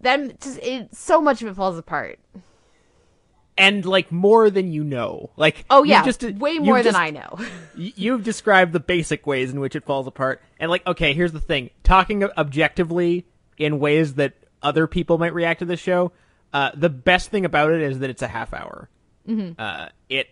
that. 0.00 0.40
Just 0.40 0.58
it, 0.58 0.94
so 0.94 1.20
much 1.20 1.42
of 1.42 1.48
it 1.48 1.54
falls 1.54 1.78
apart. 1.78 2.18
and 3.56 3.84
like 3.86 4.10
more 4.10 4.50
than 4.50 4.72
you 4.72 4.82
know. 4.84 5.30
Like 5.36 5.64
Oh 5.70 5.84
yeah, 5.84 6.04
just, 6.04 6.22
way 6.22 6.58
more 6.58 6.82
than 6.82 6.92
just- 6.92 6.98
I 6.98 7.10
know. 7.10 7.38
You've 7.76 8.24
described 8.24 8.72
the 8.72 8.80
basic 8.80 9.26
ways 9.26 9.52
in 9.52 9.60
which 9.60 9.76
it 9.76 9.84
falls 9.84 10.06
apart, 10.06 10.42
and 10.58 10.70
like, 10.70 10.86
okay, 10.86 11.12
here's 11.12 11.32
the 11.32 11.40
thing: 11.40 11.70
talking 11.84 12.24
objectively 12.24 13.26
in 13.58 13.78
ways 13.78 14.14
that 14.14 14.34
other 14.62 14.86
people 14.86 15.18
might 15.18 15.34
react 15.34 15.60
to 15.60 15.64
this 15.66 15.80
show. 15.80 16.12
Uh, 16.52 16.70
the 16.74 16.88
best 16.88 17.30
thing 17.30 17.44
about 17.44 17.70
it 17.72 17.82
is 17.82 17.98
that 18.00 18.10
it's 18.10 18.22
a 18.22 18.28
half 18.28 18.52
hour. 18.54 18.88
Mm-hmm. 19.26 19.60
Uh, 19.60 19.88
it 20.08 20.28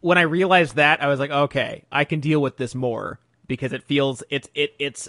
when 0.00 0.18
I 0.18 0.22
realized 0.22 0.76
that, 0.76 1.02
I 1.02 1.08
was 1.08 1.18
like, 1.18 1.30
okay, 1.30 1.84
I 1.90 2.04
can 2.04 2.20
deal 2.20 2.40
with 2.40 2.56
this 2.56 2.74
more 2.74 3.18
because 3.46 3.72
it 3.72 3.82
feels 3.82 4.22
it's 4.30 4.48
it 4.54 4.74
it's 4.78 5.08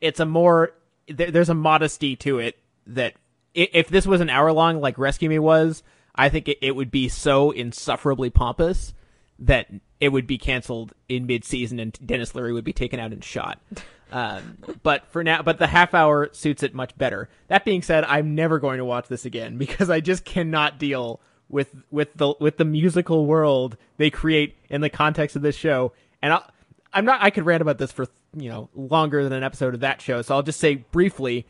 it's 0.00 0.20
a 0.20 0.26
more 0.26 0.72
there, 1.08 1.30
there's 1.30 1.48
a 1.48 1.54
modesty 1.54 2.16
to 2.16 2.38
it 2.38 2.58
that 2.86 3.14
if 3.54 3.88
this 3.88 4.06
was 4.06 4.20
an 4.20 4.30
hour 4.30 4.52
long 4.52 4.80
like 4.80 4.98
Rescue 4.98 5.28
Me 5.28 5.38
was, 5.38 5.82
I 6.14 6.28
think 6.28 6.48
it, 6.48 6.58
it 6.60 6.76
would 6.76 6.90
be 6.90 7.08
so 7.08 7.50
insufferably 7.50 8.30
pompous 8.30 8.94
that 9.38 9.68
it 10.00 10.10
would 10.10 10.26
be 10.26 10.38
canceled 10.38 10.92
in 11.08 11.26
mid 11.26 11.44
season 11.44 11.78
and 11.78 11.98
Denis 12.04 12.34
Leary 12.34 12.52
would 12.52 12.64
be 12.64 12.72
taken 12.72 13.00
out 13.00 13.12
and 13.12 13.22
shot. 13.22 13.60
Um, 14.10 14.56
but 14.82 15.06
for 15.08 15.22
now, 15.22 15.42
but 15.42 15.58
the 15.58 15.66
half 15.66 15.92
hour 15.92 16.30
suits 16.32 16.62
it 16.62 16.74
much 16.74 16.96
better. 16.96 17.28
That 17.48 17.66
being 17.66 17.82
said, 17.82 18.04
I'm 18.04 18.34
never 18.34 18.58
going 18.58 18.78
to 18.78 18.84
watch 18.86 19.08
this 19.08 19.26
again 19.26 19.58
because 19.58 19.90
I 19.90 20.00
just 20.00 20.24
cannot 20.24 20.78
deal 20.78 21.20
with 21.48 21.74
with 21.90 22.14
the 22.14 22.34
with 22.40 22.56
the 22.56 22.64
musical 22.64 23.26
world 23.26 23.76
they 23.96 24.10
create 24.10 24.56
in 24.68 24.80
the 24.80 24.90
context 24.90 25.36
of 25.36 25.42
this 25.42 25.56
show. 25.56 25.92
And 26.22 26.32
I'll, 26.32 26.50
I'm 26.92 27.04
not. 27.04 27.22
I 27.22 27.30
could 27.30 27.46
rant 27.46 27.62
about 27.62 27.78
this 27.78 27.92
for 27.92 28.06
you 28.34 28.50
know 28.50 28.68
longer 28.74 29.24
than 29.24 29.32
an 29.32 29.42
episode 29.42 29.74
of 29.74 29.80
that 29.80 30.00
show. 30.00 30.22
So 30.22 30.34
I'll 30.34 30.42
just 30.42 30.60
say 30.60 30.76
briefly. 30.76 31.46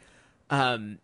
Um, 0.50 0.98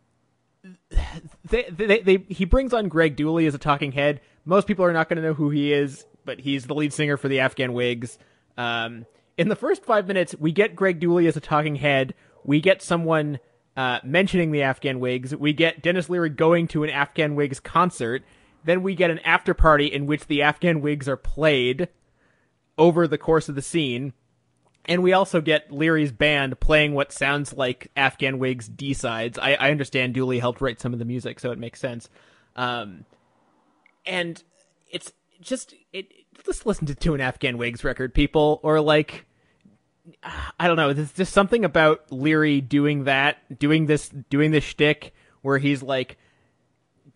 they, 1.50 1.64
they, 1.70 2.00
they, 2.00 2.24
he 2.28 2.44
brings 2.44 2.72
on 2.72 2.88
Greg 2.88 3.16
Dulli 3.16 3.46
as 3.46 3.54
a 3.54 3.58
talking 3.58 3.92
head. 3.92 4.20
Most 4.44 4.66
people 4.66 4.84
are 4.84 4.92
not 4.92 5.08
going 5.08 5.16
to 5.16 5.22
know 5.22 5.34
who 5.34 5.50
he 5.50 5.72
is, 5.72 6.06
but 6.24 6.40
he's 6.40 6.66
the 6.66 6.74
lead 6.74 6.92
singer 6.92 7.16
for 7.16 7.28
the 7.28 7.40
Afghan 7.40 7.72
Whigs. 7.74 8.18
Um, 8.56 9.04
in 9.36 9.48
the 9.48 9.56
first 9.56 9.84
five 9.84 10.06
minutes, 10.06 10.34
we 10.38 10.52
get 10.52 10.74
Greg 10.76 11.00
Dulli 11.00 11.28
as 11.28 11.36
a 11.36 11.40
talking 11.40 11.76
head. 11.76 12.14
We 12.44 12.60
get 12.60 12.82
someone 12.82 13.40
uh, 13.76 14.00
mentioning 14.04 14.52
the 14.52 14.62
Afghan 14.62 15.00
Whigs. 15.00 15.34
We 15.34 15.52
get 15.52 15.82
Denis 15.82 16.08
Leary 16.08 16.30
going 16.30 16.68
to 16.68 16.84
an 16.84 16.90
Afghan 16.90 17.34
Whigs 17.34 17.60
concert. 17.60 18.22
Then 18.64 18.82
we 18.82 18.94
get 18.94 19.10
an 19.10 19.18
after 19.20 19.54
party 19.54 19.86
in 19.86 20.06
which 20.06 20.26
the 20.26 20.42
Afghan 20.42 20.80
Whigs 20.80 21.08
are 21.08 21.16
played 21.16 21.88
over 22.78 23.06
the 23.06 23.18
course 23.18 23.48
of 23.48 23.54
the 23.54 23.62
scene. 23.62 24.12
And 24.86 25.02
we 25.02 25.12
also 25.12 25.40
get 25.40 25.72
Leary's 25.72 26.12
band 26.12 26.60
playing 26.60 26.92
what 26.94 27.12
sounds 27.12 27.52
like 27.54 27.90
Afghan 27.96 28.38
Whigs 28.38 28.68
D 28.68 28.92
sides. 28.92 29.38
I, 29.38 29.54
I 29.54 29.70
understand 29.70 30.14
Dulli 30.14 30.40
helped 30.40 30.60
write 30.60 30.80
some 30.80 30.92
of 30.92 30.98
the 30.98 31.04
music, 31.04 31.40
so 31.40 31.52
it 31.52 31.58
makes 31.58 31.80
sense. 31.80 32.10
Um, 32.56 33.04
and 34.04 34.42
it's 34.90 35.12
just 35.40 35.74
it. 35.92 36.12
Just 36.44 36.66
listen 36.66 36.86
to, 36.86 36.94
to 36.94 37.14
an 37.14 37.20
Afghan 37.22 37.56
Wigs 37.56 37.84
record, 37.84 38.12
people, 38.12 38.60
or 38.62 38.80
like 38.80 39.24
I 40.58 40.66
don't 40.66 40.76
know. 40.76 40.92
There's 40.92 41.12
just 41.12 41.32
something 41.32 41.64
about 41.64 42.12
Leary 42.12 42.60
doing 42.60 43.04
that, 43.04 43.58
doing 43.58 43.86
this, 43.86 44.10
doing 44.28 44.50
this 44.50 44.64
shtick 44.64 45.14
where 45.42 45.58
he's 45.58 45.82
like, 45.82 46.18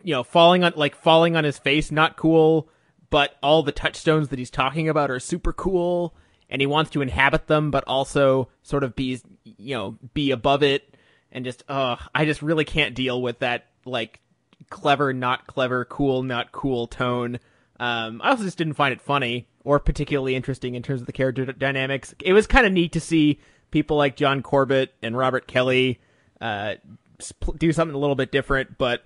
you 0.03 0.13
know, 0.13 0.23
falling 0.23 0.63
on 0.63 0.73
like 0.75 0.95
falling 0.95 1.35
on 1.35 1.43
his 1.43 1.57
face, 1.57 1.91
not 1.91 2.17
cool, 2.17 2.69
but 3.09 3.35
all 3.41 3.63
the 3.63 3.71
touchstones 3.71 4.29
that 4.29 4.39
he's 4.39 4.49
talking 4.49 4.89
about 4.89 5.11
are 5.11 5.19
super 5.19 5.53
cool, 5.53 6.15
and 6.49 6.61
he 6.61 6.67
wants 6.67 6.91
to 6.91 7.01
inhabit 7.01 7.47
them, 7.47 7.71
but 7.71 7.83
also 7.87 8.49
sort 8.63 8.83
of 8.83 8.95
be, 8.95 9.19
you 9.43 9.75
know, 9.75 9.97
be 10.13 10.31
above 10.31 10.63
it, 10.63 10.95
and 11.31 11.45
just, 11.45 11.63
uh, 11.67 11.95
I 12.13 12.25
just 12.25 12.41
really 12.41 12.65
can't 12.65 12.95
deal 12.95 13.21
with 13.21 13.39
that 13.39 13.67
like 13.85 14.19
clever, 14.69 15.13
not 15.13 15.47
clever, 15.47 15.85
cool, 15.85 16.23
not 16.23 16.51
cool 16.51 16.87
tone. 16.87 17.39
Um, 17.79 18.21
I 18.23 18.29
also 18.31 18.43
just 18.43 18.57
didn't 18.57 18.73
find 18.73 18.91
it 18.91 19.01
funny 19.01 19.47
or 19.63 19.79
particularly 19.79 20.35
interesting 20.35 20.75
in 20.75 20.83
terms 20.83 21.01
of 21.01 21.07
the 21.07 21.13
character 21.13 21.45
d- 21.45 21.53
dynamics. 21.57 22.13
It 22.23 22.33
was 22.33 22.47
kind 22.47 22.65
of 22.65 22.73
neat 22.73 22.91
to 22.93 22.99
see 22.99 23.39
people 23.71 23.97
like 23.97 24.15
John 24.15 24.41
Corbett 24.41 24.93
and 25.01 25.17
Robert 25.17 25.47
Kelly 25.47 25.99
uh, 26.41 26.75
do 27.57 27.71
something 27.71 27.95
a 27.95 27.99
little 27.99 28.15
bit 28.15 28.31
different, 28.31 28.77
but 28.77 29.03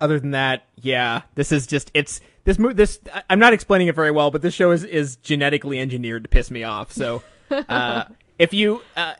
other 0.00 0.20
than 0.20 0.32
that, 0.32 0.64
yeah, 0.76 1.22
this 1.34 1.52
is 1.52 1.66
just 1.66 1.90
it's 1.94 2.20
this 2.44 2.58
mo- 2.58 2.72
this 2.72 3.00
I'm 3.28 3.38
not 3.38 3.52
explaining 3.52 3.88
it 3.88 3.94
very 3.94 4.10
well, 4.10 4.30
but 4.30 4.42
this 4.42 4.54
show 4.54 4.70
is 4.70 4.84
is 4.84 5.16
genetically 5.16 5.78
engineered 5.78 6.24
to 6.24 6.28
piss 6.28 6.50
me 6.50 6.64
off. 6.64 6.92
So, 6.92 7.22
uh, 7.50 8.04
if 8.38 8.52
you 8.52 8.82
uh, 8.96 9.14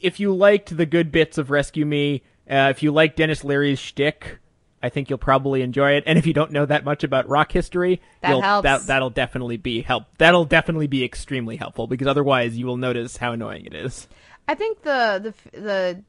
if 0.00 0.20
you 0.20 0.34
liked 0.34 0.76
the 0.76 0.86
good 0.86 1.10
bits 1.12 1.38
of 1.38 1.50
Rescue 1.50 1.86
Me, 1.86 2.22
uh, 2.48 2.68
if 2.70 2.82
you 2.82 2.92
like 2.92 3.16
Denis 3.16 3.44
Leary's 3.44 3.78
shtick, 3.78 4.38
I 4.82 4.90
think 4.90 5.08
you'll 5.08 5.18
probably 5.18 5.62
enjoy 5.62 5.92
it. 5.92 6.04
And 6.06 6.18
if 6.18 6.26
you 6.26 6.34
don't 6.34 6.50
know 6.50 6.66
that 6.66 6.84
much 6.84 7.04
about 7.04 7.26
rock 7.28 7.50
history, 7.52 8.02
That 8.20 8.40
helps. 8.40 8.64
That, 8.64 8.86
that'll 8.86 9.10
definitely 9.10 9.56
be 9.56 9.80
help. 9.80 10.04
That'll 10.18 10.44
definitely 10.44 10.88
be 10.88 11.04
extremely 11.04 11.56
helpful 11.56 11.86
because 11.86 12.06
otherwise 12.06 12.56
you 12.58 12.66
will 12.66 12.76
notice 12.76 13.16
how 13.16 13.32
annoying 13.32 13.64
it 13.64 13.74
is. 13.74 14.08
I 14.46 14.54
think 14.54 14.82
the 14.82 15.34
the 15.52 15.58
the 15.58 16.02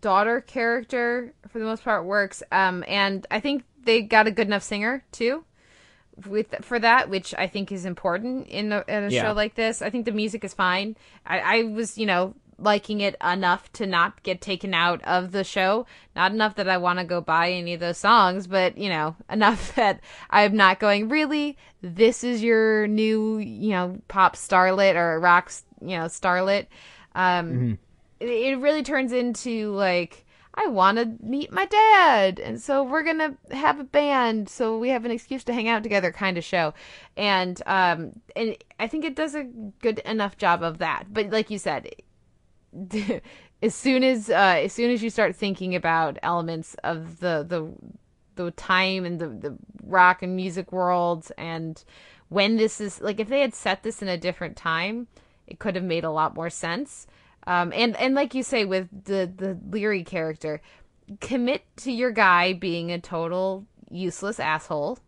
daughter 0.00 0.40
character 0.40 1.32
for 1.48 1.58
the 1.58 1.64
most 1.64 1.84
part 1.84 2.04
works. 2.04 2.42
Um, 2.52 2.84
and 2.88 3.26
I 3.30 3.40
think 3.40 3.64
they 3.84 4.02
got 4.02 4.26
a 4.26 4.30
good 4.30 4.46
enough 4.46 4.62
singer 4.62 5.04
too. 5.12 5.44
With 6.28 6.54
for 6.62 6.78
that, 6.78 7.10
which 7.10 7.34
I 7.36 7.48
think 7.48 7.72
is 7.72 7.84
important 7.84 8.46
in 8.46 8.70
a, 8.70 8.84
in 8.86 9.04
a 9.04 9.08
Yeah. 9.08 9.22
show 9.22 9.32
like 9.32 9.56
this. 9.56 9.82
I 9.82 9.90
think 9.90 10.04
the 10.04 10.12
music 10.12 10.44
is 10.44 10.54
fine. 10.54 10.96
I, 11.26 11.38
I 11.40 11.62
was, 11.64 11.98
you 11.98 12.06
know, 12.06 12.34
liking 12.56 13.00
it 13.00 13.16
enough 13.20 13.72
to 13.72 13.84
not 13.84 14.22
get 14.22 14.40
taken 14.40 14.74
out 14.74 15.02
of 15.02 15.32
the 15.32 15.42
show. 15.42 15.86
Not 16.14 16.30
enough 16.30 16.54
that 16.54 16.68
I 16.68 16.76
want 16.76 17.00
to 17.00 17.04
go 17.04 17.20
buy 17.20 17.50
any 17.50 17.74
of 17.74 17.80
those 17.80 17.98
songs, 17.98 18.46
but 18.46 18.78
you 18.78 18.90
know, 18.90 19.16
enough 19.28 19.74
that 19.74 19.98
I'm 20.30 20.54
not 20.56 20.78
going. 20.78 21.08
Really, 21.08 21.58
this 21.82 22.22
is 22.22 22.44
your 22.44 22.86
new, 22.86 23.38
you 23.38 23.70
know, 23.70 23.98
pop 24.06 24.36
starlet 24.36 24.94
or 24.94 25.18
rock, 25.18 25.50
you 25.80 25.98
know, 25.98 26.04
starlet. 26.04 26.66
Um, 27.16 27.72
it, 27.72 27.78
it 28.28 28.58
really 28.58 28.82
turns 28.82 29.12
into 29.12 29.72
like 29.72 30.24
I 30.56 30.68
want 30.68 30.98
to 30.98 31.16
meet 31.20 31.52
my 31.52 31.66
dad, 31.66 32.38
and 32.38 32.60
so 32.60 32.84
we're 32.84 33.02
gonna 33.02 33.34
have 33.50 33.80
a 33.80 33.84
band, 33.84 34.48
so 34.48 34.78
we 34.78 34.90
have 34.90 35.04
an 35.04 35.10
excuse 35.10 35.42
to 35.44 35.52
hang 35.52 35.68
out 35.68 35.82
together, 35.82 36.12
kind 36.12 36.38
of 36.38 36.44
show, 36.44 36.74
and 37.16 37.60
um, 37.66 38.20
and 38.36 38.56
I 38.78 38.86
think 38.86 39.04
it 39.04 39.16
does 39.16 39.34
a 39.34 39.44
good 39.44 39.98
enough 40.00 40.36
job 40.36 40.62
of 40.62 40.78
that. 40.78 41.06
But 41.12 41.30
like 41.30 41.50
you 41.50 41.58
said, 41.58 41.90
as 43.62 43.74
soon 43.74 44.04
as 44.04 44.30
uh, 44.30 44.60
as 44.62 44.72
soon 44.72 44.90
as 44.90 45.02
you 45.02 45.10
start 45.10 45.34
thinking 45.34 45.74
about 45.74 46.18
elements 46.22 46.76
of 46.84 47.18
the 47.20 47.44
the 47.48 47.72
the 48.36 48.50
time 48.52 49.04
and 49.04 49.18
the 49.18 49.28
the 49.28 49.56
rock 49.82 50.22
and 50.22 50.36
music 50.36 50.72
world 50.72 51.30
and 51.38 51.84
when 52.28 52.56
this 52.56 52.80
is 52.80 53.00
like 53.00 53.20
if 53.20 53.28
they 53.28 53.40
had 53.40 53.54
set 53.54 53.82
this 53.82 54.02
in 54.02 54.08
a 54.08 54.18
different 54.18 54.56
time 54.56 55.06
it 55.46 55.58
could 55.58 55.76
have 55.76 55.84
made 55.84 56.04
a 56.04 56.10
lot 56.10 56.34
more 56.34 56.50
sense 56.50 57.06
um 57.46 57.72
and 57.74 57.96
and 57.96 58.14
like 58.14 58.34
you 58.34 58.42
say 58.42 58.64
with 58.64 58.88
the 59.04 59.30
the 59.36 59.58
leary 59.70 60.04
character 60.04 60.60
commit 61.20 61.62
to 61.76 61.92
your 61.92 62.10
guy 62.10 62.52
being 62.52 62.90
a 62.90 63.00
total 63.00 63.66
useless 63.90 64.40
asshole 64.40 64.98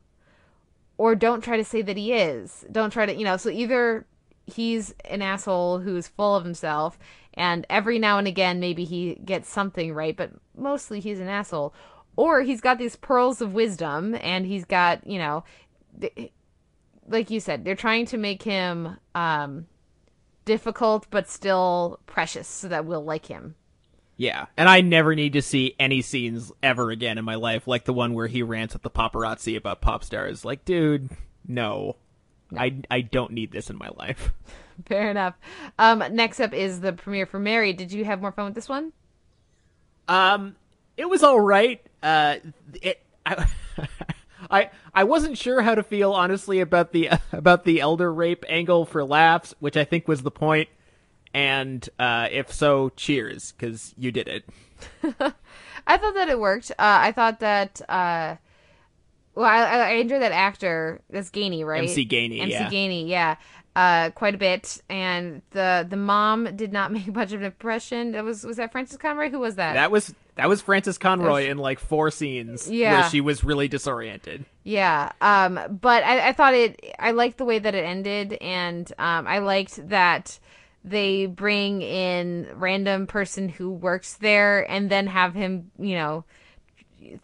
or 0.98 1.14
don't 1.14 1.42
try 1.42 1.56
to 1.56 1.64
say 1.64 1.82
that 1.82 1.96
he 1.96 2.12
is. 2.12 2.64
Don't 2.70 2.90
try 2.92 3.06
to 3.06 3.14
you 3.14 3.24
know 3.24 3.36
so 3.36 3.50
either 3.50 4.06
he's 4.46 4.94
an 5.04 5.22
asshole 5.22 5.80
who's 5.80 6.08
full 6.08 6.36
of 6.36 6.44
himself 6.44 6.98
and 7.34 7.66
every 7.68 7.98
now 7.98 8.18
and 8.18 8.28
again 8.28 8.60
maybe 8.60 8.84
he 8.84 9.16
gets 9.24 9.48
something 9.48 9.92
right 9.92 10.16
but 10.16 10.30
mostly 10.56 11.00
he's 11.00 11.20
an 11.20 11.28
asshole. 11.28 11.74
Or 12.18 12.40
he's 12.40 12.62
got 12.62 12.78
these 12.78 12.96
pearls 12.96 13.42
of 13.42 13.52
wisdom 13.52 14.16
and 14.22 14.46
he's 14.46 14.64
got 14.64 15.06
you 15.06 15.18
know 15.18 15.44
th- 16.00 16.32
like 17.08 17.30
you 17.30 17.40
said 17.40 17.64
they're 17.64 17.74
trying 17.74 18.06
to 18.06 18.16
make 18.16 18.42
him 18.42 18.96
um 19.14 19.66
difficult 20.46 21.06
but 21.10 21.28
still 21.28 22.00
precious 22.06 22.48
so 22.48 22.68
that 22.68 22.86
we'll 22.86 23.04
like 23.04 23.26
him 23.26 23.54
Yeah, 24.16 24.46
and 24.56 24.66
I 24.68 24.80
never 24.80 25.14
need 25.14 25.34
to 25.34 25.42
see 25.42 25.74
any 25.78 26.00
scenes 26.00 26.50
ever 26.62 26.90
again 26.90 27.18
in 27.18 27.24
my 27.26 27.34
life, 27.34 27.66
like 27.68 27.84
the 27.84 27.92
one 27.92 28.14
where 28.14 28.28
he 28.28 28.42
rants 28.42 28.74
at 28.74 28.82
the 28.82 28.90
paparazzi 28.90 29.56
about 29.56 29.82
pop 29.82 30.02
stars. 30.04 30.42
Like, 30.44 30.64
dude, 30.64 31.10
no, 31.46 31.96
I 32.56 32.80
I 32.90 33.02
don't 33.02 33.32
need 33.32 33.52
this 33.52 33.68
in 33.68 33.76
my 33.76 33.90
life. 33.96 34.32
fair 34.86 35.10
enough 35.10 35.34
um 35.78 36.02
next 36.12 36.38
up 36.38 36.52
is 36.52 36.80
the 36.80 36.92
premiere 36.92 37.24
for 37.26 37.38
Married 37.38 37.76
did 37.78 37.92
you 37.92 38.04
have 38.04 38.20
more 38.20 38.32
fun 38.32 38.44
with 38.46 38.54
this 38.54 38.68
one 38.68 38.92
Um, 40.08 40.56
it 40.96 41.08
was 41.08 41.22
all 41.22 41.40
right. 41.40 41.80
Uh, 42.02 42.36
it 42.82 43.02
I. 43.24 43.46
I 44.50 44.70
I 44.94 45.04
wasn't 45.04 45.38
sure 45.38 45.62
how 45.62 45.74
to 45.74 45.82
feel 45.82 46.12
honestly 46.12 46.60
about 46.60 46.92
the 46.92 47.10
about 47.32 47.64
the 47.64 47.80
elder 47.80 48.12
rape 48.12 48.44
angle 48.48 48.86
for 48.86 49.04
laughs, 49.04 49.54
which 49.60 49.76
I 49.76 49.84
think 49.84 50.08
was 50.08 50.22
the 50.22 50.30
point. 50.30 50.68
And 51.34 51.86
uh, 51.98 52.28
if 52.30 52.52
so, 52.52 52.90
cheers 52.90 53.52
because 53.52 53.94
you 53.98 54.10
did 54.10 54.28
it. 54.28 54.44
I 55.86 55.96
thought 55.98 56.14
that 56.14 56.28
it 56.28 56.38
worked. 56.38 56.70
Uh, 56.72 56.74
I 56.78 57.12
thought 57.12 57.40
that. 57.40 57.80
Uh, 57.88 58.36
well, 59.34 59.44
I, 59.44 59.60
I 59.60 59.90
enjoy 59.92 60.18
that 60.18 60.32
actor. 60.32 61.02
That's 61.10 61.30
Gainey, 61.30 61.64
right? 61.64 61.82
MC 61.82 62.06
Gainey, 62.06 62.40
MC 62.40 62.52
yeah. 62.52 62.70
Gainey, 62.70 63.06
yeah. 63.06 63.36
Uh, 63.74 64.08
quite 64.10 64.34
a 64.34 64.38
bit. 64.38 64.80
And 64.88 65.42
the 65.50 65.86
the 65.88 65.96
mom 65.96 66.56
did 66.56 66.72
not 66.72 66.90
make 66.92 67.14
much 67.14 67.32
of 67.32 67.40
an 67.40 67.46
impression. 67.46 68.12
That 68.12 68.24
was 68.24 68.44
was 68.44 68.56
that 68.56 68.72
Frances 68.72 68.96
Conroy? 68.96 69.28
Who 69.28 69.38
was 69.38 69.56
that? 69.56 69.74
That 69.74 69.90
was 69.90 70.14
that 70.36 70.48
was 70.48 70.60
Frances 70.62 70.96
Conroy 70.98 71.48
in 71.48 71.58
like 71.58 71.78
four 71.80 72.10
scenes 72.10 72.70
Yeah. 72.70 72.92
where 73.00 73.10
she 73.10 73.20
was 73.20 73.42
really 73.44 73.68
disoriented. 73.68 74.44
Yeah. 74.62 75.12
Um. 75.20 75.78
But 75.80 76.04
I, 76.04 76.28
I 76.28 76.32
thought 76.32 76.54
it. 76.54 76.94
I 76.98 77.10
liked 77.10 77.38
the 77.38 77.44
way 77.44 77.58
that 77.58 77.74
it 77.74 77.84
ended, 77.84 78.34
and 78.40 78.90
um, 78.98 79.26
I 79.26 79.38
liked 79.38 79.88
that 79.88 80.38
they 80.84 81.26
bring 81.26 81.82
in 81.82 82.48
random 82.54 83.06
person 83.08 83.48
who 83.48 83.70
works 83.70 84.14
there, 84.14 84.70
and 84.70 84.88
then 84.90 85.08
have 85.08 85.34
him, 85.34 85.70
you 85.78 85.94
know, 85.96 86.24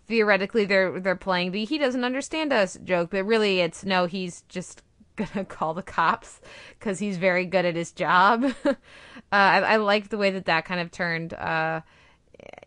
theoretically 0.07 0.64
they're 0.64 1.01
they're 1.01 1.16
playing 1.16 1.53
the 1.53 1.64
he 1.64 1.79
doesn't 1.79 2.05
understand 2.05 2.53
us 2.53 2.79
joke, 2.85 3.11
but 3.11 3.25
really 3.25 3.61
it's 3.61 3.85
no, 3.85 4.07
he's 4.07 4.42
just 4.42 4.83
gonna 5.16 5.44
call 5.44 5.75
the 5.75 5.83
cops 5.83 6.40
because 6.79 6.98
he's 6.98 7.18
very 7.18 7.44
good 7.44 7.64
at 7.64 7.77
his 7.77 7.92
job. 7.92 8.44
uh, 8.64 8.75
I, 9.31 9.61
I 9.61 9.77
liked 9.77 10.11
the 10.11 10.18
way 10.18 10.31
that 10.31 10.46
that 10.46 10.64
kind 10.64 10.81
of 10.81 10.90
turned. 10.90 11.35
Uh, 11.35 11.81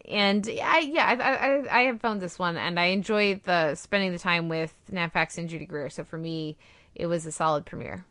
and 0.09 0.47
I 0.63 0.79
yeah 0.79 1.05
I, 1.05 1.47
I 1.75 1.79
I 1.79 1.81
have 1.83 2.01
found 2.01 2.21
this 2.21 2.37
one 2.39 2.57
and 2.57 2.79
I 2.79 2.85
enjoy 2.85 3.39
the 3.43 3.75
spending 3.75 4.11
the 4.11 4.19
time 4.19 4.49
with 4.49 4.73
Nat 4.91 5.09
Faxon 5.09 5.41
and 5.41 5.49
Judy 5.49 5.65
Greer. 5.65 5.89
So 5.89 6.03
for 6.03 6.17
me, 6.17 6.57
it 6.93 7.07
was 7.07 7.25
a 7.25 7.31
solid 7.31 7.65
premiere. 7.65 8.05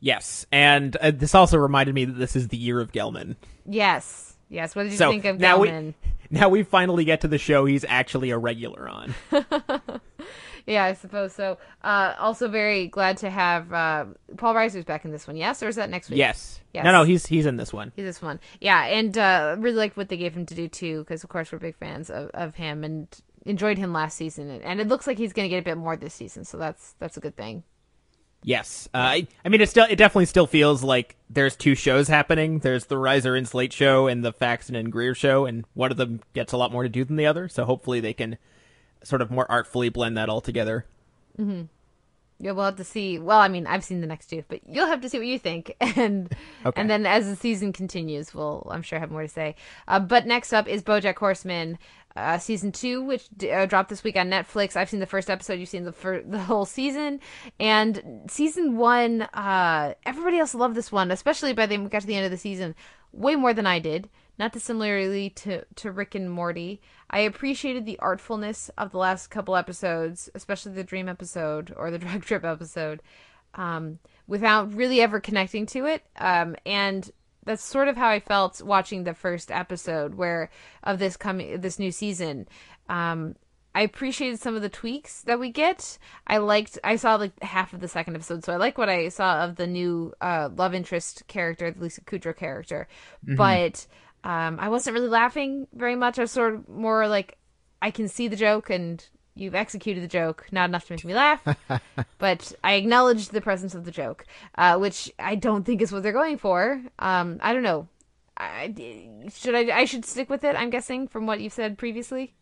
Yes, 0.00 0.46
and 0.52 0.94
uh, 0.96 1.10
this 1.10 1.34
also 1.34 1.58
reminded 1.58 1.94
me 1.94 2.04
that 2.04 2.12
this 2.12 2.36
is 2.36 2.48
the 2.48 2.56
year 2.56 2.80
of 2.80 2.92
Gelman. 2.92 3.34
Yes, 3.66 4.36
yes. 4.48 4.76
What 4.76 4.84
did 4.84 4.92
you 4.92 4.98
So 4.98 5.10
think 5.10 5.24
of 5.24 5.40
now 5.40 5.58
Gelman? 5.58 5.94
we 6.04 6.12
now 6.38 6.48
we 6.48 6.62
finally 6.62 7.04
get 7.04 7.22
to 7.22 7.28
the 7.28 7.38
show 7.38 7.64
he's 7.64 7.84
actually 7.88 8.30
a 8.30 8.38
regular 8.38 8.88
on. 8.88 9.14
Yeah, 10.68 10.84
I 10.84 10.92
suppose 10.92 11.32
so. 11.32 11.56
Uh, 11.82 12.14
also, 12.18 12.46
very 12.46 12.88
glad 12.88 13.16
to 13.18 13.30
have 13.30 13.72
uh, 13.72 14.04
Paul 14.36 14.54
Reiser's 14.54 14.84
back 14.84 15.06
in 15.06 15.10
this 15.10 15.26
one. 15.26 15.36
Yes, 15.36 15.62
or 15.62 15.68
is 15.68 15.76
that 15.76 15.88
next 15.88 16.10
week? 16.10 16.18
yes. 16.18 16.60
Yes. 16.74 16.84
No, 16.84 16.92
no, 16.92 17.04
he's 17.04 17.26
he's 17.26 17.46
in 17.46 17.56
this 17.56 17.72
one. 17.72 17.90
He's 17.96 18.04
this 18.04 18.20
one. 18.20 18.38
Yeah, 18.60 18.84
and 18.84 19.16
uh, 19.16 19.56
really 19.58 19.78
liked 19.78 19.96
what 19.96 20.10
they 20.10 20.18
gave 20.18 20.34
him 20.34 20.44
to 20.44 20.54
do 20.54 20.68
too, 20.68 21.00
because 21.00 21.24
of 21.24 21.30
course 21.30 21.50
we're 21.50 21.58
big 21.58 21.76
fans 21.76 22.10
of, 22.10 22.28
of 22.34 22.54
him 22.54 22.84
and 22.84 23.08
enjoyed 23.46 23.78
him 23.78 23.94
last 23.94 24.18
season, 24.18 24.50
and 24.50 24.78
it 24.78 24.88
looks 24.88 25.06
like 25.06 25.16
he's 25.16 25.32
going 25.32 25.46
to 25.46 25.48
get 25.48 25.60
a 25.60 25.64
bit 25.64 25.78
more 25.78 25.96
this 25.96 26.12
season, 26.12 26.44
so 26.44 26.58
that's 26.58 26.94
that's 26.98 27.16
a 27.16 27.20
good 27.20 27.34
thing. 27.34 27.62
Yes. 28.44 28.88
Uh, 28.94 28.98
I, 28.98 29.26
I 29.44 29.48
mean, 29.48 29.62
it 29.62 29.70
still 29.70 29.86
it 29.88 29.96
definitely 29.96 30.26
still 30.26 30.46
feels 30.46 30.84
like 30.84 31.16
there's 31.30 31.56
two 31.56 31.74
shows 31.74 32.08
happening. 32.08 32.58
There's 32.58 32.84
the 32.84 32.96
Reiser 32.96 33.36
and 33.36 33.48
Slate 33.48 33.72
show 33.72 34.06
and 34.06 34.22
the 34.22 34.32
Faxon 34.32 34.76
and 34.76 34.92
Greer 34.92 35.14
show, 35.14 35.46
and 35.46 35.64
one 35.72 35.90
of 35.90 35.96
them 35.96 36.20
gets 36.34 36.52
a 36.52 36.58
lot 36.58 36.70
more 36.70 36.82
to 36.82 36.88
do 36.90 37.04
than 37.04 37.16
the 37.16 37.26
other. 37.26 37.48
So 37.48 37.64
hopefully 37.64 38.00
they 38.00 38.12
can 38.12 38.36
sort 39.02 39.22
of 39.22 39.30
more 39.30 39.50
artfully 39.50 39.88
blend 39.88 40.16
that 40.16 40.28
all 40.28 40.40
together. 40.40 40.86
Yeah, 42.40 42.52
we'll 42.52 42.64
have 42.66 42.76
to 42.76 42.84
see. 42.84 43.18
Well, 43.18 43.38
I 43.38 43.48
mean, 43.48 43.66
I've 43.66 43.82
seen 43.82 44.00
the 44.00 44.06
next 44.06 44.26
two, 44.26 44.44
but 44.48 44.60
you'll 44.64 44.86
have 44.86 45.00
to 45.00 45.08
see 45.08 45.18
what 45.18 45.26
you 45.26 45.38
think, 45.40 45.74
and 45.80 46.32
Okay. 46.64 46.80
and 46.80 46.88
then 46.88 47.04
as 47.04 47.26
the 47.28 47.34
season 47.34 47.72
continues, 47.72 48.32
we'll 48.32 48.66
I'm 48.70 48.82
sure 48.82 48.98
have 49.00 49.10
more 49.10 49.22
to 49.22 49.28
say. 49.28 49.56
Uh, 49.88 49.98
but 49.98 50.24
next 50.26 50.52
up 50.52 50.68
is 50.68 50.82
BoJack 50.82 51.16
Horseman. 51.16 51.78
uh, 52.16 52.38
season 52.38 52.70
two, 52.72 53.02
which 53.02 53.28
d- 53.36 53.50
uh, 53.50 53.66
dropped 53.66 53.88
this 53.88 54.02
week 54.04 54.16
on 54.16 54.28
Netflix. 54.30 54.76
I've 54.76 54.88
seen 54.90 54.98
the 55.00 55.06
first 55.06 55.28
episode. 55.30 55.54
You've 55.60 55.68
seen 55.68 55.84
the 55.84 55.92
fir- 55.92 56.22
the 56.22 56.38
whole 56.40 56.64
season, 56.64 57.18
and 57.58 58.22
season 58.28 58.76
one. 58.76 59.22
Uh, 59.22 59.94
everybody 60.06 60.38
else 60.38 60.54
loved 60.54 60.74
this 60.76 60.92
one, 60.92 61.10
especially 61.10 61.52
by 61.52 61.66
the 61.66 61.76
we 61.78 61.88
got 61.88 62.00
to 62.02 62.06
the 62.06 62.14
end 62.16 62.24
of 62.24 62.30
the 62.32 62.36
season, 62.38 62.74
way 63.12 63.34
more 63.36 63.52
than 63.54 63.66
I 63.66 63.78
did. 63.80 64.08
Not 64.38 64.52
dissimilarly 64.52 65.30
to 65.30 65.64
to 65.76 65.90
Rick 65.90 66.14
and 66.14 66.30
Morty, 66.30 66.80
I 67.10 67.20
appreciated 67.20 67.86
the 67.86 67.98
artfulness 68.00 68.70
of 68.78 68.92
the 68.92 68.98
last 68.98 69.28
couple 69.28 69.56
episodes, 69.56 70.30
especially 70.34 70.72
the 70.72 70.84
dream 70.84 71.08
episode 71.08 71.74
or 71.76 71.90
the 71.90 71.98
drug 71.98 72.24
trip 72.24 72.44
episode, 72.44 73.02
um, 73.54 73.98
without 74.26 74.72
really 74.72 75.00
ever 75.00 75.20
connecting 75.20 75.66
to 75.66 75.86
it. 75.86 76.04
Um, 76.16 76.54
and 76.64 77.10
that's 77.44 77.64
sort 77.64 77.88
of 77.88 77.96
how 77.96 78.08
I 78.08 78.20
felt 78.20 78.62
watching 78.62 79.04
the 79.04 79.14
first 79.14 79.50
episode 79.50 80.14
where 80.14 80.50
of 80.84 80.98
this 80.98 81.16
coming 81.16 81.60
this 81.60 81.78
new 81.78 81.90
season. 81.90 82.46
Um, 82.88 83.34
I 83.74 83.82
appreciated 83.82 84.40
some 84.40 84.56
of 84.56 84.62
the 84.62 84.68
tweaks 84.68 85.22
that 85.22 85.38
we 85.38 85.50
get. 85.50 85.98
I 86.26 86.38
liked 86.38 86.78
I 86.82 86.96
saw 86.96 87.16
like 87.16 87.40
half 87.42 87.72
of 87.72 87.80
the 87.80 87.88
second 87.88 88.16
episode, 88.16 88.44
so 88.44 88.52
I 88.52 88.56
like 88.56 88.76
what 88.76 88.88
I 88.88 89.08
saw 89.08 89.44
of 89.44 89.56
the 89.56 89.66
new 89.66 90.12
uh, 90.20 90.48
love 90.54 90.74
interest 90.74 91.24
character, 91.28 91.70
the 91.70 91.80
Lisa 91.80 92.00
Kudrow 92.00 92.36
character. 92.36 92.88
But 93.22 93.86
um, 94.24 94.58
I 94.60 94.68
wasn't 94.68 94.94
really 94.94 95.08
laughing 95.08 95.66
very 95.72 95.96
much. 95.96 96.18
I 96.18 96.22
was 96.22 96.30
sort 96.30 96.54
of 96.54 96.68
more 96.68 97.08
like 97.08 97.38
I 97.80 97.90
can 97.90 98.08
see 98.08 98.28
the 98.28 98.36
joke 98.36 98.70
and 98.70 99.04
you've 99.34 99.54
executed 99.54 100.02
the 100.02 100.08
joke, 100.08 100.46
not 100.50 100.68
enough 100.68 100.86
to 100.86 100.92
make 100.92 101.04
me 101.04 101.14
laugh, 101.14 101.42
but 102.18 102.52
I 102.62 102.74
acknowledged 102.74 103.32
the 103.32 103.40
presence 103.40 103.74
of 103.74 103.84
the 103.84 103.90
joke, 103.90 104.26
uh, 104.56 104.76
which 104.78 105.12
I 105.18 105.36
don't 105.36 105.64
think 105.64 105.80
is 105.80 105.92
what 105.92 106.02
they're 106.02 106.12
going 106.12 106.38
for. 106.38 106.82
Um, 106.98 107.38
I 107.40 107.52
don't 107.52 107.62
know. 107.62 107.88
I, 108.36 108.72
should 109.34 109.54
I? 109.54 109.76
I 109.76 109.84
should 109.84 110.04
stick 110.04 110.30
with 110.30 110.44
it. 110.44 110.54
I'm 110.54 110.70
guessing 110.70 111.08
from 111.08 111.26
what 111.26 111.40
you've 111.40 111.52
said 111.52 111.76
previously. 111.76 112.34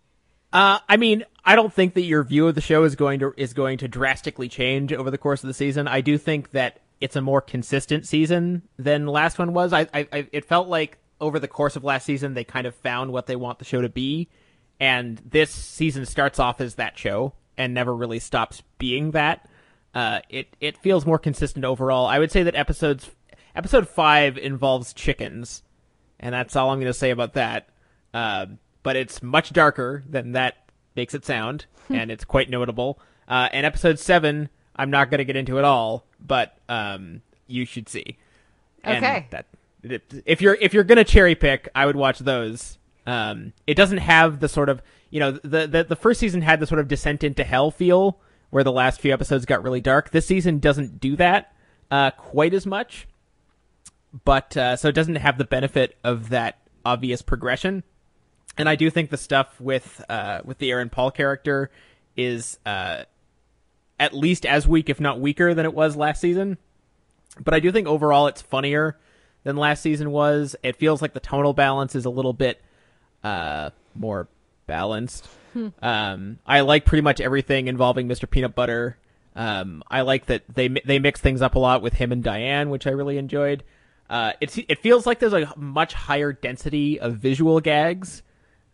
Uh, 0.52 0.78
I 0.88 0.96
mean, 0.96 1.24
I 1.44 1.56
don't 1.56 1.72
think 1.72 1.94
that 1.94 2.02
your 2.02 2.22
view 2.22 2.48
of 2.48 2.54
the 2.54 2.60
show 2.60 2.84
is 2.84 2.96
going 2.96 3.20
to 3.20 3.32
is 3.36 3.54
going 3.54 3.78
to 3.78 3.88
drastically 3.88 4.48
change 4.48 4.92
over 4.92 5.10
the 5.10 5.18
course 5.18 5.42
of 5.42 5.48
the 5.48 5.54
season. 5.54 5.88
I 5.88 6.02
do 6.02 6.18
think 6.18 6.50
that 6.50 6.80
it's 7.00 7.16
a 7.16 7.20
more 7.20 7.40
consistent 7.40 8.06
season 8.06 8.62
than 8.78 9.06
last 9.06 9.38
one 9.38 9.52
was. 9.52 9.72
I, 9.72 9.82
I, 9.92 10.08
I 10.12 10.28
it 10.32 10.44
felt 10.44 10.68
like 10.68 10.98
over 11.20 11.38
the 11.38 11.48
course 11.48 11.76
of 11.76 11.84
last 11.84 12.04
season 12.04 12.34
they 12.34 12.44
kind 12.44 12.66
of 12.66 12.74
found 12.74 13.12
what 13.12 13.26
they 13.26 13.36
want 13.36 13.58
the 13.58 13.64
show 13.64 13.80
to 13.80 13.88
be, 13.88 14.28
and 14.80 15.18
this 15.18 15.50
season 15.50 16.04
starts 16.06 16.38
off 16.38 16.60
as 16.60 16.74
that 16.74 16.98
show 16.98 17.32
and 17.56 17.72
never 17.72 17.94
really 17.94 18.18
stops 18.18 18.62
being 18.78 19.12
that. 19.12 19.48
Uh, 19.94 20.20
it 20.28 20.54
it 20.60 20.76
feels 20.78 21.06
more 21.06 21.18
consistent 21.18 21.64
overall. 21.64 22.06
I 22.06 22.18
would 22.18 22.30
say 22.30 22.42
that 22.42 22.54
episodes 22.54 23.10
episode 23.54 23.88
five 23.88 24.36
involves 24.36 24.92
chickens, 24.92 25.62
and 26.20 26.34
that's 26.34 26.54
all 26.54 26.70
I'm 26.70 26.78
going 26.78 26.92
to 26.92 26.98
say 26.98 27.10
about 27.10 27.32
that. 27.34 27.68
Uh, 28.12 28.46
but 28.82 28.96
it's 28.96 29.22
much 29.22 29.52
darker 29.52 30.04
than 30.08 30.32
that 30.32 30.70
makes 30.94 31.14
it 31.14 31.24
sound, 31.24 31.66
and 31.88 32.10
it's 32.10 32.24
quite 32.24 32.50
notable. 32.50 33.00
Uh, 33.26 33.48
and 33.52 33.66
episode 33.66 33.98
seven, 33.98 34.48
I'm 34.76 34.90
not 34.90 35.10
going 35.10 35.18
to 35.18 35.24
get 35.24 35.36
into 35.36 35.58
at 35.58 35.64
all, 35.64 36.04
but 36.20 36.56
um, 36.68 37.22
you 37.46 37.64
should 37.64 37.88
see. 37.88 38.18
And 38.84 39.04
Okay. 39.04 39.26
That 39.30 39.46
if 39.82 40.40
you're 40.40 40.56
if 40.60 40.74
you're 40.74 40.84
to 40.84 41.04
cherry 41.04 41.34
pick, 41.34 41.68
I 41.74 41.86
would 41.86 41.96
watch 41.96 42.18
those. 42.18 42.78
Um, 43.06 43.52
it 43.66 43.74
doesn't 43.74 43.98
have 43.98 44.40
the 44.40 44.48
sort 44.48 44.68
of 44.68 44.82
you 45.10 45.20
know 45.20 45.32
the, 45.32 45.66
the 45.66 45.84
the 45.84 45.96
first 45.96 46.20
season 46.20 46.42
had 46.42 46.60
the 46.60 46.66
sort 46.66 46.80
of 46.80 46.88
descent 46.88 47.22
into 47.22 47.44
hell 47.44 47.70
feel 47.70 48.18
where 48.50 48.64
the 48.64 48.72
last 48.72 49.00
few 49.00 49.12
episodes 49.12 49.44
got 49.44 49.62
really 49.62 49.80
dark. 49.80 50.10
This 50.10 50.26
season 50.26 50.58
doesn't 50.58 51.00
do 51.00 51.16
that 51.16 51.54
uh, 51.90 52.10
quite 52.12 52.54
as 52.54 52.66
much, 52.66 53.06
but 54.24 54.56
uh, 54.56 54.76
so 54.76 54.88
it 54.88 54.94
doesn't 54.94 55.16
have 55.16 55.38
the 55.38 55.44
benefit 55.44 55.96
of 56.02 56.30
that 56.30 56.58
obvious 56.84 57.22
progression. 57.22 57.82
And 58.58 58.68
I 58.68 58.76
do 58.76 58.88
think 58.90 59.10
the 59.10 59.16
stuff 59.16 59.60
with 59.60 60.02
uh, 60.08 60.40
with 60.44 60.58
the 60.58 60.70
Aaron 60.70 60.88
Paul 60.88 61.10
character 61.10 61.70
is 62.16 62.58
uh, 62.64 63.04
at 64.00 64.14
least 64.14 64.46
as 64.46 64.66
weak, 64.66 64.88
if 64.88 65.00
not 65.00 65.20
weaker, 65.20 65.54
than 65.54 65.66
it 65.66 65.74
was 65.74 65.96
last 65.96 66.20
season. 66.20 66.58
But 67.38 67.54
I 67.54 67.60
do 67.60 67.70
think 67.70 67.86
overall 67.86 68.28
it's 68.28 68.40
funnier 68.40 68.98
than 69.46 69.56
last 69.56 69.80
season 69.80 70.10
was. 70.10 70.56
It 70.62 70.76
feels 70.76 71.00
like 71.00 71.14
the 71.14 71.20
tonal 71.20 71.54
balance 71.54 71.94
is 71.94 72.04
a 72.04 72.10
little 72.10 72.32
bit 72.32 72.60
uh, 73.24 73.70
more 73.94 74.28
balanced. 74.66 75.28
um, 75.80 76.38
I 76.44 76.60
like 76.60 76.84
pretty 76.84 77.02
much 77.02 77.20
everything 77.20 77.68
involving 77.68 78.08
Mr. 78.08 78.28
Peanut 78.28 78.54
Butter. 78.54 78.98
Um, 79.36 79.82
I 79.88 80.00
like 80.00 80.26
that 80.26 80.42
they 80.52 80.68
they 80.68 80.98
mix 80.98 81.20
things 81.20 81.42
up 81.42 81.54
a 81.54 81.58
lot 81.58 81.80
with 81.80 81.94
him 81.94 82.10
and 82.10 82.22
Diane, 82.22 82.70
which 82.70 82.86
I 82.86 82.90
really 82.90 83.18
enjoyed. 83.18 83.62
Uh, 84.10 84.32
it's 84.40 84.58
it 84.58 84.80
feels 84.80 85.06
like 85.06 85.18
there's 85.18 85.32
a 85.32 85.52
much 85.56 85.94
higher 85.94 86.32
density 86.32 86.98
of 86.98 87.16
visual 87.16 87.60
gags 87.60 88.22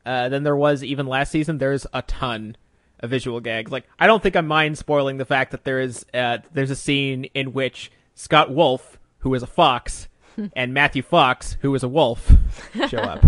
uh, 0.06 0.28
than 0.28 0.42
there 0.42 0.56
was 0.56 0.82
even 0.82 1.06
last 1.06 1.32
season. 1.32 1.58
There's 1.58 1.86
a 1.92 2.02
ton 2.02 2.56
of 3.00 3.10
visual 3.10 3.40
gags. 3.40 3.70
Like 3.70 3.84
I 3.98 4.06
don't 4.06 4.22
think 4.22 4.36
I 4.36 4.40
mind 4.40 4.78
spoiling 4.78 5.18
the 5.18 5.24
fact 5.24 5.50
that 5.50 5.64
there 5.64 5.80
is 5.80 6.06
uh, 6.14 6.38
there's 6.52 6.70
a 6.70 6.76
scene 6.76 7.24
in 7.34 7.52
which 7.52 7.90
Scott 8.14 8.54
Wolf, 8.54 8.98
who 9.18 9.34
is 9.34 9.42
a 9.42 9.48
fox, 9.48 10.08
and 10.54 10.74
Matthew 10.74 11.02
Fox, 11.02 11.56
who 11.60 11.74
is 11.74 11.82
a 11.82 11.88
wolf, 11.88 12.30
show 12.88 12.98
up. 12.98 13.24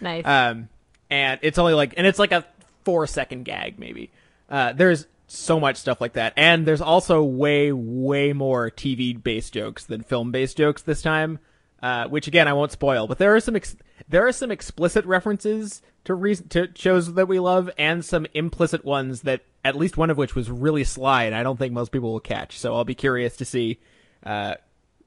Nice. 0.00 0.24
Um, 0.24 0.68
and 1.10 1.38
it's 1.42 1.58
only 1.58 1.74
like, 1.74 1.94
and 1.96 2.06
it's 2.06 2.18
like 2.18 2.32
a 2.32 2.44
four 2.84 3.06
second 3.06 3.44
gag, 3.44 3.78
maybe. 3.78 4.10
Uh, 4.48 4.72
there's 4.72 5.06
so 5.26 5.58
much 5.58 5.76
stuff 5.76 6.00
like 6.00 6.14
that. 6.14 6.32
And 6.36 6.66
there's 6.66 6.80
also 6.80 7.22
way, 7.22 7.72
way 7.72 8.32
more 8.32 8.70
TV 8.70 9.20
based 9.20 9.52
jokes 9.54 9.84
than 9.84 10.02
film 10.02 10.32
based 10.32 10.56
jokes 10.56 10.82
this 10.82 11.02
time. 11.02 11.38
Uh, 11.82 12.08
which 12.08 12.26
again, 12.26 12.48
I 12.48 12.54
won't 12.54 12.72
spoil, 12.72 13.06
but 13.06 13.18
there 13.18 13.34
are 13.34 13.40
some, 13.40 13.56
ex- 13.56 13.76
there 14.08 14.26
are 14.26 14.32
some 14.32 14.50
explicit 14.50 15.04
references 15.04 15.82
to 16.04 16.14
reason, 16.14 16.48
to 16.48 16.68
shows 16.74 17.12
that 17.12 17.28
we 17.28 17.38
love 17.38 17.68
and 17.76 18.02
some 18.02 18.26
implicit 18.32 18.86
ones 18.86 19.20
that 19.22 19.42
at 19.64 19.76
least 19.76 19.98
one 19.98 20.08
of 20.08 20.16
which 20.16 20.34
was 20.34 20.50
really 20.50 20.84
sly 20.84 21.24
and 21.24 21.34
I 21.34 21.42
don't 21.42 21.58
think 21.58 21.74
most 21.74 21.92
people 21.92 22.12
will 22.12 22.20
catch. 22.20 22.58
So 22.58 22.74
I'll 22.74 22.84
be 22.84 22.94
curious 22.94 23.36
to 23.36 23.44
see, 23.44 23.80
uh, 24.24 24.54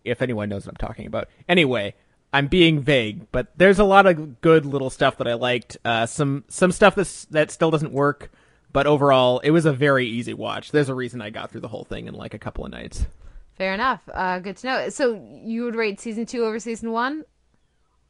if 0.08 0.22
anyone 0.22 0.50
knows 0.50 0.66
what 0.66 0.74
I'm 0.74 0.88
talking 0.88 1.06
about. 1.08 1.28
Anyway, 1.48 1.94
I'm 2.34 2.48
being 2.48 2.82
vague, 2.82 3.32
but 3.32 3.48
there's 3.58 3.80
a 3.80 3.84
lot 3.84 4.06
of 4.06 4.42
good 4.42 4.66
little 4.66 4.90
stuff 4.90 5.18
that 5.18 5.28
I 5.28 5.34
liked. 5.36 5.78
Uh, 5.86 6.06
some 6.06 6.44
some 6.48 6.72
stuff 6.72 6.96
that's, 6.96 7.26
that 7.26 7.52
still 7.52 7.72
doesn't 7.72 7.92
work, 7.94 8.30
but 8.74 8.86
overall, 8.88 9.40
it 9.40 9.52
was 9.52 9.66
a 9.66 9.74
very 9.74 10.08
easy 10.08 10.34
watch. 10.34 10.72
There's 10.72 10.90
a 10.90 10.96
reason 10.96 11.22
I 11.22 11.30
got 11.30 11.52
through 11.52 11.62
the 11.62 11.68
whole 11.70 11.86
thing 11.86 12.08
in 12.08 12.14
like 12.14 12.34
a 12.34 12.40
couple 12.40 12.66
of 12.66 12.72
nights. 12.72 13.06
Fair 13.58 13.74
enough. 13.74 14.02
Uh, 14.14 14.40
good 14.40 14.58
to 14.58 14.68
know. 14.68 14.90
So 14.90 15.22
you 15.44 15.64
would 15.64 15.76
rate 15.76 16.00
season 16.00 16.26
two 16.26 16.44
over 16.46 16.60
season 16.60 16.92
one? 16.92 17.24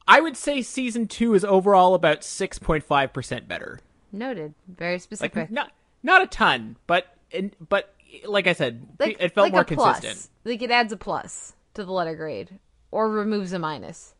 I 0.06 0.20
would 0.20 0.36
say 0.36 0.62
season 0.62 1.06
two 1.06 1.34
is 1.34 1.44
overall 1.44 1.94
about 1.94 2.24
six 2.24 2.58
point 2.58 2.84
five 2.84 3.12
percent 3.12 3.46
better. 3.48 3.80
Noted. 4.12 4.54
Very 4.66 4.94
Like 4.94 5.02
specific. 5.02 5.50
not 5.50 5.70
not 6.02 6.22
a 6.22 6.26
ton, 6.26 6.76
but 6.86 7.06
but 7.68 7.94
like 8.26 8.46
I 8.46 8.52
said, 8.54 8.86
Like- 8.98 9.16
it 9.20 9.32
felt 9.34 9.46
like 9.46 9.52
more 9.52 9.62
a 9.62 9.64
plus. 9.64 10.00
consistent. 10.00 10.30
Like 10.44 10.62
it 10.62 10.70
adds 10.70 10.92
a 10.92 10.96
plus 10.96 11.54
to 11.78 11.84
the 11.84 11.92
letter 11.92 12.14
grade, 12.14 12.58
or 12.90 13.10
removes 13.10 13.52
a 13.52 13.58
minus. 13.58 14.14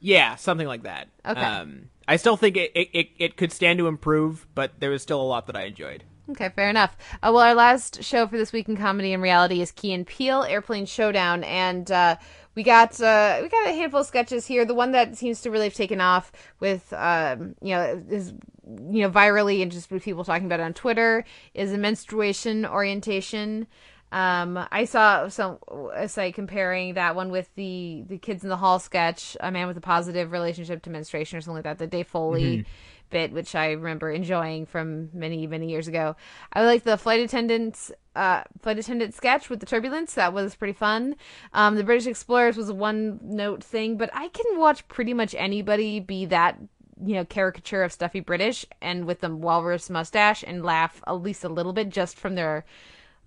Yeah, 0.00 0.34
something 0.36 0.66
like 0.66 0.82
that. 0.82 1.08
Okay. 1.24 1.40
Um, 1.40 1.90
I 2.08 2.16
still 2.16 2.36
think 2.36 2.56
it, 2.56 2.72
it, 2.74 2.88
it, 2.92 3.08
it 3.18 3.36
could 3.36 3.52
stand 3.52 3.78
to 3.78 3.86
improve, 3.86 4.46
but 4.54 4.80
there 4.80 4.90
was 4.90 5.02
still 5.02 5.20
a 5.20 5.22
lot 5.22 5.46
that 5.46 5.56
I 5.56 5.64
enjoyed. 5.64 6.04
Okay, 6.30 6.50
fair 6.50 6.70
enough. 6.70 6.96
Uh, 7.14 7.30
well, 7.32 7.38
our 7.38 7.54
last 7.54 8.02
show 8.02 8.26
for 8.26 8.38
this 8.38 8.52
week 8.52 8.68
in 8.68 8.76
comedy 8.76 9.12
and 9.12 9.22
reality 9.22 9.60
is 9.60 9.70
Key 9.72 9.92
and 9.92 10.06
Peele 10.06 10.44
Airplane 10.44 10.86
Showdown, 10.86 11.44
and 11.44 11.90
uh, 11.90 12.16
we 12.54 12.62
got 12.62 13.00
uh, 13.00 13.40
we 13.42 13.48
got 13.48 13.66
a 13.66 13.72
handful 13.72 14.00
of 14.00 14.06
sketches 14.06 14.46
here. 14.46 14.64
The 14.64 14.74
one 14.74 14.92
that 14.92 15.16
seems 15.16 15.40
to 15.42 15.50
really 15.50 15.66
have 15.66 15.74
taken 15.74 16.00
off 16.00 16.32
with 16.60 16.92
um, 16.92 17.56
you 17.60 17.74
know 17.74 18.02
is 18.08 18.32
you 18.66 19.02
know 19.02 19.10
virally 19.10 19.62
and 19.62 19.72
just 19.72 19.90
with 19.90 20.04
people 20.04 20.24
talking 20.24 20.46
about 20.46 20.60
it 20.60 20.64
on 20.64 20.74
Twitter 20.74 21.24
is 21.54 21.72
a 21.72 21.78
menstruation 21.78 22.64
orientation. 22.64 23.66
Um, 24.12 24.68
I 24.70 24.84
saw 24.84 25.28
some 25.28 25.58
a 25.94 26.06
site 26.06 26.34
comparing 26.34 26.94
that 26.94 27.16
one 27.16 27.30
with 27.30 27.52
the 27.54 28.04
the 28.06 28.18
kids 28.18 28.44
in 28.44 28.50
the 28.50 28.56
hall 28.56 28.78
sketch, 28.78 29.36
a 29.40 29.50
man 29.50 29.66
with 29.66 29.76
a 29.78 29.80
positive 29.80 30.30
relationship 30.32 30.82
to 30.82 30.90
menstruation 30.90 31.38
or 31.38 31.40
something 31.40 31.56
like 31.56 31.64
that. 31.64 31.78
The 31.78 31.86
Dave 31.86 32.06
Foley 32.06 32.66
bit, 33.12 33.32
which 33.32 33.54
I 33.54 33.70
remember 33.70 34.10
enjoying 34.10 34.66
from 34.66 35.10
many 35.14 35.46
many 35.46 35.70
years 35.70 35.86
ago. 35.86 36.16
I 36.52 36.64
like 36.64 36.82
the 36.82 36.98
flight 36.98 37.20
attendants 37.20 37.92
uh, 38.16 38.42
flight 38.60 38.78
attendant 38.78 39.14
sketch 39.14 39.48
with 39.48 39.60
the 39.60 39.66
turbulence. 39.66 40.14
That 40.14 40.32
was 40.32 40.56
pretty 40.56 40.72
fun. 40.72 41.16
Um, 41.52 41.76
the 41.76 41.84
British 41.84 42.06
Explorers 42.06 42.56
was 42.56 42.68
a 42.68 42.74
one 42.74 43.20
note 43.22 43.62
thing, 43.62 43.96
but 43.96 44.10
I 44.12 44.28
can 44.28 44.58
watch 44.58 44.86
pretty 44.88 45.14
much 45.14 45.34
anybody 45.38 46.00
be 46.00 46.26
that 46.26 46.58
you 47.04 47.14
know 47.14 47.24
caricature 47.24 47.82
of 47.82 47.92
stuffy 47.92 48.20
British 48.20 48.66
and 48.80 49.06
with 49.06 49.20
the 49.20 49.34
walrus 49.34 49.88
mustache 49.88 50.42
and 50.44 50.64
laugh 50.64 51.00
at 51.06 51.12
least 51.12 51.44
a 51.44 51.48
little 51.48 51.72
bit 51.72 51.88
just 51.88 52.18
from 52.18 52.34
their 52.34 52.64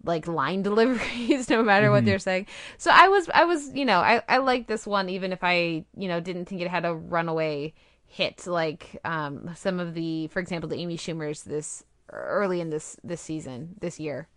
like 0.06 0.28
line 0.28 0.62
deliveries 0.64 1.50
no 1.50 1.64
matter 1.64 1.92
what 1.92 2.06
they're 2.06 2.20
saying 2.20 2.46
so 2.78 2.92
i 2.94 3.08
was 3.08 3.30
i 3.34 3.44
was 3.44 3.74
you 3.74 3.86
know 3.86 4.00
i 4.00 4.22
i 4.30 4.38
liked 4.38 4.68
this 4.68 4.86
one 4.88 5.10
even 5.10 5.32
if 5.32 5.44
i 5.44 5.84
you 5.98 6.08
know 6.08 6.20
didn't 6.20 6.46
think 6.46 6.62
it 6.62 6.68
had 6.68 6.86
a 6.86 6.94
runaway 6.94 7.74
hit 8.06 8.46
like 8.48 9.00
um 9.04 9.52
some 9.56 9.80
of 9.80 9.94
the 9.94 10.28
for 10.28 10.40
example 10.40 10.70
the 10.70 10.78
amy 10.78 10.98
schumers 10.98 11.44
this 11.44 11.84
early 12.12 12.62
in 12.62 12.70
this 12.70 12.98
this 13.04 13.22
season 13.22 13.76
this 13.80 14.00
year 14.00 14.28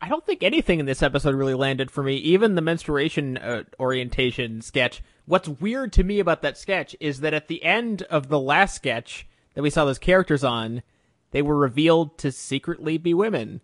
I 0.00 0.08
don't 0.08 0.24
think 0.26 0.42
anything 0.42 0.78
in 0.78 0.86
this 0.86 1.02
episode 1.02 1.34
really 1.34 1.54
landed 1.54 1.90
for 1.90 2.02
me. 2.02 2.16
Even 2.16 2.54
the 2.54 2.60
menstruation 2.60 3.38
uh, 3.38 3.62
orientation 3.80 4.60
sketch. 4.60 5.02
What's 5.24 5.48
weird 5.48 5.92
to 5.94 6.04
me 6.04 6.20
about 6.20 6.42
that 6.42 6.58
sketch 6.58 6.94
is 7.00 7.20
that 7.20 7.32
at 7.32 7.48
the 7.48 7.64
end 7.64 8.02
of 8.02 8.28
the 8.28 8.38
last 8.38 8.74
sketch 8.76 9.26
that 9.54 9.62
we 9.62 9.70
saw 9.70 9.86
those 9.86 9.98
characters 9.98 10.44
on, 10.44 10.82
they 11.30 11.42
were 11.42 11.56
revealed 11.56 12.18
to 12.18 12.30
secretly 12.30 12.98
be 12.98 13.14
women. 13.14 13.62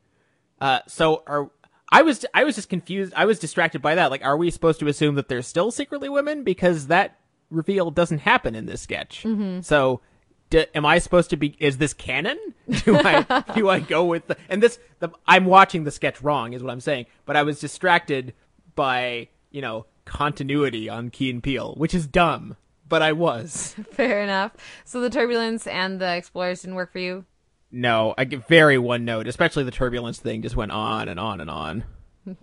Uh, 0.62 0.79
so 0.87 1.25
are 1.27 1.51
I 1.90 2.03
was 2.03 2.25
I 2.33 2.44
was 2.44 2.55
just 2.55 2.68
confused. 2.68 3.12
I 3.14 3.27
was 3.27 3.38
distracted 3.38 3.83
by 3.83 3.96
that. 3.96 4.11
Like, 4.11 4.25
are 4.25 4.37
we 4.37 4.51
supposed 4.51 4.79
to 4.81 4.87
assume 4.87 5.16
that 5.16 5.29
they're 5.29 5.42
still 5.42 5.70
secretly 5.70 6.09
women 6.09 6.44
because 6.44 6.87
that 6.87 7.18
reveal 7.51 7.90
doesn't 7.90 8.20
happen 8.20 8.55
in 8.55 8.64
this 8.66 8.81
sketch? 8.81 9.25
Mm-hmm. 9.25 9.61
So, 9.61 10.01
d- 10.51 10.66
am 10.75 10.87
I 10.87 11.01
supposed 11.01 11.31
to 11.31 11.37
be? 11.37 11.57
Is 11.59 11.79
this 11.79 11.92
canon? 11.92 12.38
Do 12.85 12.96
I 12.96 13.44
do 13.55 13.68
I 13.68 13.81
go 13.81 14.05
with 14.05 14.29
the? 14.29 14.37
And 14.48 14.62
this, 14.62 14.79
the, 15.01 15.11
I'm 15.27 15.46
watching 15.46 15.83
the 15.83 15.90
sketch 15.90 16.22
wrong, 16.22 16.53
is 16.53 16.62
what 16.62 16.70
I'm 16.70 16.81
saying. 16.81 17.07
But 17.27 17.37
I 17.37 17.42
was 17.42 17.59
distracted 17.59 18.33
by 18.77 19.29
you 19.51 19.61
know 19.61 19.87
continuity 20.05 20.88
on 20.88 21.11
Key 21.11 21.29
and 21.29 21.42
Peele, 21.42 21.75
which 21.77 21.92
is 21.92 22.07
dumb. 22.07 22.57
But 22.88 23.03
I 23.03 23.12
was. 23.12 23.75
Fair 23.90 24.22
enough. 24.22 24.53
So 24.85 25.01
the 25.01 25.11
turbulence 25.11 25.66
and 25.66 26.01
the 26.01 26.14
explorers 26.14 26.62
didn't 26.62 26.77
work 26.77 26.92
for 26.92 27.01
you. 27.01 27.25
No, 27.72 28.14
I 28.18 28.24
get 28.24 28.46
very 28.46 28.76
one 28.78 29.04
note, 29.04 29.26
especially 29.26 29.64
the 29.64 29.70
turbulence 29.70 30.18
thing 30.20 30.42
just 30.42 30.54
went 30.56 30.72
on 30.72 31.08
and 31.08 31.18
on 31.18 31.40
and 31.40 31.48
on. 31.50 31.85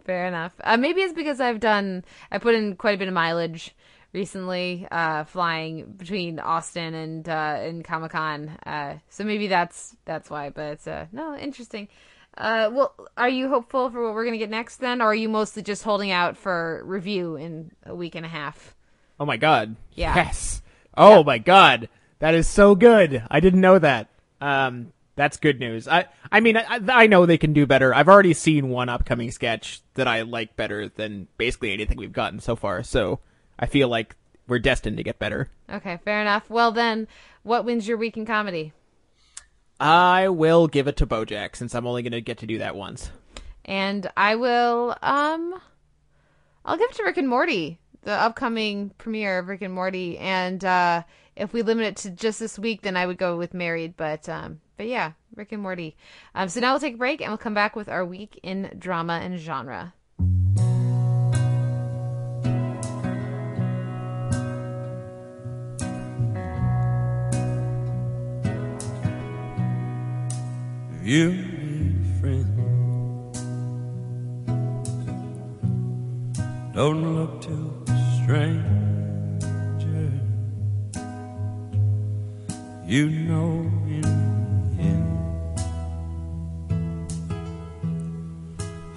Fair 0.03 0.25
enough. 0.27 0.53
Uh, 0.63 0.75
maybe 0.75 1.01
it's 1.01 1.13
because 1.13 1.39
I've 1.39 1.59
done, 1.59 2.03
I 2.31 2.39
put 2.39 2.55
in 2.55 2.75
quite 2.75 2.95
a 2.95 2.97
bit 2.97 3.07
of 3.07 3.13
mileage 3.13 3.75
recently, 4.11 4.87
uh, 4.91 5.23
flying 5.23 5.85
between 5.93 6.39
Austin 6.39 6.93
and 6.95 7.29
uh, 7.29 7.57
and 7.59 7.83
Comic 7.85 8.11
Con. 8.11 8.49
Uh, 8.65 8.95
so 9.09 9.23
maybe 9.23 9.47
that's 9.47 9.95
that's 10.05 10.29
why. 10.29 10.49
But 10.49 10.85
uh, 10.87 11.05
no, 11.11 11.35
interesting. 11.37 11.87
Uh, 12.37 12.69
well, 12.73 12.95
are 13.17 13.29
you 13.29 13.49
hopeful 13.49 13.89
for 13.89 14.03
what 14.03 14.13
we're 14.13 14.25
gonna 14.25 14.37
get 14.37 14.49
next 14.49 14.77
then, 14.77 15.01
or 15.01 15.05
are 15.05 15.15
you 15.15 15.29
mostly 15.29 15.61
just 15.61 15.83
holding 15.83 16.11
out 16.11 16.37
for 16.37 16.81
review 16.85 17.35
in 17.35 17.71
a 17.85 17.93
week 17.95 18.15
and 18.15 18.25
a 18.25 18.29
half? 18.29 18.75
Oh 19.19 19.25
my 19.25 19.37
god. 19.37 19.75
Yeah. 19.93 20.15
Yes. 20.15 20.61
Oh 20.97 21.17
Yep. 21.17 21.25
my 21.25 21.37
god. 21.37 21.89
That 22.19 22.33
is 22.35 22.47
so 22.47 22.75
good. 22.75 23.23
I 23.29 23.39
didn't 23.39 23.61
know 23.61 23.77
that. 23.79 24.07
Um 24.41 24.91
that's 25.19 25.37
good 25.37 25.59
news. 25.59 25.87
I 25.87 26.05
I 26.31 26.39
mean 26.39 26.55
I, 26.55 26.79
I 26.87 27.07
know 27.07 27.25
they 27.25 27.37
can 27.37 27.51
do 27.51 27.65
better. 27.65 27.93
I've 27.93 28.07
already 28.07 28.33
seen 28.33 28.69
one 28.69 28.87
upcoming 28.87 29.31
sketch 29.31 29.81
that 29.95 30.07
I 30.07 30.21
like 30.21 30.55
better 30.55 30.87
than 30.87 31.27
basically 31.37 31.73
anything 31.73 31.97
we've 31.97 32.13
gotten 32.13 32.39
so 32.39 32.55
far. 32.55 32.83
So 32.83 33.19
I 33.59 33.65
feel 33.65 33.89
like 33.89 34.15
we're 34.47 34.59
destined 34.59 34.97
to 34.97 35.03
get 35.03 35.19
better. 35.19 35.49
Okay, 35.69 35.99
fair 36.05 36.21
enough. 36.21 36.49
Well 36.49 36.71
then, 36.71 37.07
what 37.43 37.65
wins 37.65 37.87
your 37.87 37.97
week 37.97 38.15
in 38.17 38.25
comedy? 38.25 38.71
I 39.79 40.29
will 40.29 40.67
give 40.67 40.87
it 40.87 40.97
to 40.97 41.07
BoJack 41.07 41.55
since 41.55 41.73
I'm 41.75 41.87
only 41.87 42.01
going 42.01 42.11
to 42.11 42.21
get 42.21 42.39
to 42.39 42.45
do 42.45 42.57
that 42.57 42.75
once. 42.75 43.11
And 43.65 44.09
I 44.17 44.35
will 44.35 44.95
um 45.01 45.59
I'll 46.65 46.77
give 46.77 46.89
it 46.91 46.95
to 46.95 47.03
Rick 47.03 47.17
and 47.17 47.29
Morty, 47.29 47.79
the 48.03 48.11
upcoming 48.13 48.91
premiere 48.97 49.39
of 49.39 49.47
Rick 49.47 49.61
and 49.61 49.73
Morty. 49.73 50.17
And 50.17 50.63
uh 50.63 51.03
if 51.35 51.53
we 51.53 51.61
limit 51.61 51.85
it 51.85 51.95
to 51.97 52.09
just 52.09 52.39
this 52.39 52.57
week, 52.57 52.81
then 52.81 52.97
I 52.97 53.05
would 53.05 53.17
go 53.17 53.37
with 53.37 53.53
Married, 53.53 53.95
but 53.97 54.27
um 54.29 54.61
but 54.79 54.87
yeah, 54.87 55.11
Rick 55.35 55.51
and 55.51 55.61
Morty. 55.61 55.97
Um 56.33 56.47
so 56.47 56.61
now 56.61 56.71
we'll 56.71 56.79
take 56.79 56.93
a 56.93 56.97
break 56.97 57.19
and 57.19 57.29
we'll 57.29 57.37
come 57.37 57.53
back 57.53 57.75
with 57.75 57.89
our 57.89 58.05
week 58.05 58.39
in 58.41 58.73
drama 58.79 59.19
and 59.21 59.37
genre. 59.37 59.93
You 71.03 71.31
need 71.33 71.95
a 72.05 72.19
friend. 72.21 72.45
Don't 76.73 77.15
look 77.17 77.41
to 77.41 77.83
a 77.89 78.23
stranger. 78.23 78.79
You 82.85 83.09
know 83.09 83.78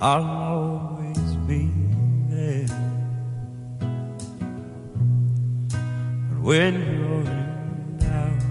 I'll 0.04 0.24
always 0.24 1.36
be 1.46 1.70
there. 2.28 2.66
But 6.28 6.40
when 6.42 6.74
you're 6.74 7.20
in 7.30 7.98
doubt. 8.00 8.42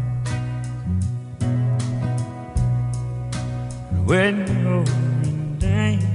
when 4.06 4.36
you're 4.64 4.86
in 5.28 5.60
danger. 5.60 6.08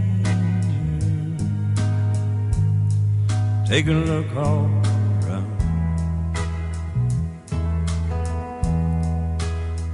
Take 3.67 3.89
a 3.89 3.93
look 3.93 4.35
all 4.37 4.71
around, 5.27 5.53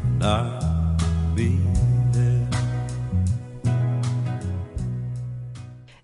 and 0.04 0.22
I'll 0.22 1.34
be 1.34 1.71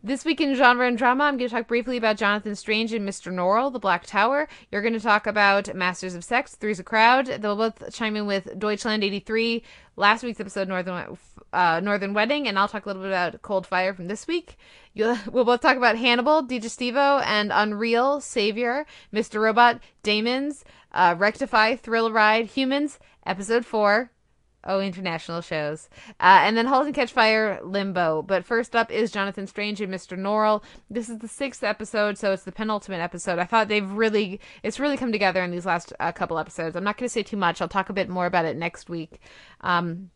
This 0.09 0.25
week 0.25 0.41
in 0.41 0.55
genre 0.55 0.89
and 0.89 0.97
drama, 0.97 1.25
I'm 1.25 1.37
going 1.37 1.51
to 1.51 1.55
talk 1.55 1.69
briefly 1.69 1.99
about 1.99 2.17
Jonathan 2.17 2.55
Strange 2.55 2.95
and 2.95 3.07
Mr. 3.07 3.31
Norrell, 3.31 3.71
The 3.71 3.79
Black 3.79 4.07
Tower. 4.07 4.49
You're 4.73 4.81
going 4.81 4.95
to 4.95 5.01
talk 5.01 5.27
about 5.27 5.75
Masters 5.75 6.15
of 6.15 6.25
Sex, 6.25 6.55
Three's 6.55 6.81
a 6.81 6.83
Crowd. 6.83 7.27
They'll 7.27 7.57
both 7.57 7.93
chime 7.93 8.17
in 8.17 8.27
with 8.27 8.59
Deutschland 8.59 9.05
83, 9.05 9.63
last 9.97 10.23
week's 10.23 10.41
episode, 10.41 10.67
Northern 10.67 11.19
uh, 11.53 11.81
Northern 11.81 12.15
Wedding, 12.15 12.49
and 12.49 12.59
I'll 12.59 12.69
talk 12.69 12.87
a 12.87 12.89
little 12.89 13.03
bit 13.03 13.11
about 13.11 13.43
Cold 13.43 13.67
Fire 13.67 13.93
from 13.93 14.09
this 14.09 14.27
week. 14.27 14.57
You'll, 14.95 15.19
we'll 15.31 15.45
both 15.45 15.61
talk 15.61 15.77
about 15.77 15.99
Hannibal, 15.99 16.43
Digestivo, 16.43 17.23
and 17.27 17.53
Unreal, 17.53 18.23
Savior, 18.23 18.87
Mr. 19.13 19.43
Robot, 19.43 19.79
Damons, 20.03 20.65
uh, 20.91 21.17
Rectify, 21.19 21.77
Thrill 21.77 22.11
Ride, 22.11 22.47
Humans, 22.47 22.99
Episode 23.27 23.67
4, 23.67 24.11
Oh, 24.65 24.81
international 24.81 25.41
shows. 25.41 25.89
Uh, 26.21 26.43
and 26.43 26.57
then 26.57 26.67
Halt 26.67 26.87
and 26.87 26.95
Catch 26.95 27.13
Fire, 27.13 27.61
Limbo. 27.63 28.23
But 28.23 28.45
first 28.45 28.75
up 28.75 28.91
is 28.91 29.13
Jonathan 29.13 29.47
Strange 29.47 29.81
and 29.81 29.93
Mr. 29.93 30.19
Norrell. 30.19 30.63
This 30.91 31.09
is 31.09 31.19
the 31.19 31.29
sixth 31.29 31.63
episode, 31.63 32.19
so 32.19 32.33
it's 32.33 32.43
the 32.43 32.51
penultimate 32.51 33.01
episode. 33.01 33.39
I 33.39 33.45
thought 33.45 33.69
they've 33.69 33.89
really, 33.89 34.41
it's 34.65 34.81
really 34.81 34.97
come 34.97 35.13
together 35.13 35.43
in 35.45 35.53
these 35.53 35.65
last 35.65 35.93
uh, 36.01 36.11
couple 36.11 36.39
episodes. 36.39 36.75
I'm 36.75 36.83
not 36.83 36.97
going 36.97 37.07
to 37.07 37.13
say 37.13 37.23
too 37.23 37.37
much. 37.37 37.63
I'll 37.63 37.69
talk 37.69 37.89
a 37.89 37.95
bit 37.95 38.09
more 38.09 38.27
about 38.27 38.47
it 38.47 38.57
next 38.57 38.91
week. 38.91 39.21
Um, 39.61 40.11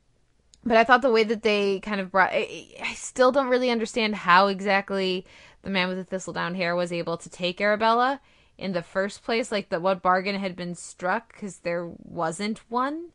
but 0.64 0.76
I 0.76 0.84
thought 0.84 1.02
the 1.02 1.10
way 1.10 1.24
that 1.24 1.42
they 1.42 1.78
kind 1.78 2.00
of 2.00 2.10
brought, 2.10 2.30
I, 2.32 2.66
I 2.82 2.94
still 2.94 3.30
don't 3.30 3.48
really 3.48 3.70
understand 3.70 4.16
how 4.16 4.48
exactly 4.48 5.24
the 5.62 5.70
man 5.70 5.88
with 5.88 5.98
the 5.98 6.04
thistle 6.04 6.32
down 6.32 6.56
hair 6.56 6.74
was 6.74 6.92
able 6.92 7.16
to 7.16 7.30
take 7.30 7.60
Arabella 7.60 8.20
in 8.58 8.72
the 8.72 8.82
first 8.82 9.22
place. 9.22 9.52
Like, 9.52 9.68
the, 9.68 9.78
what 9.78 10.02
bargain 10.02 10.34
had 10.34 10.56
been 10.56 10.74
struck, 10.74 11.32
because 11.32 11.58
there 11.58 11.88
wasn't 11.98 12.58
one 12.68 13.12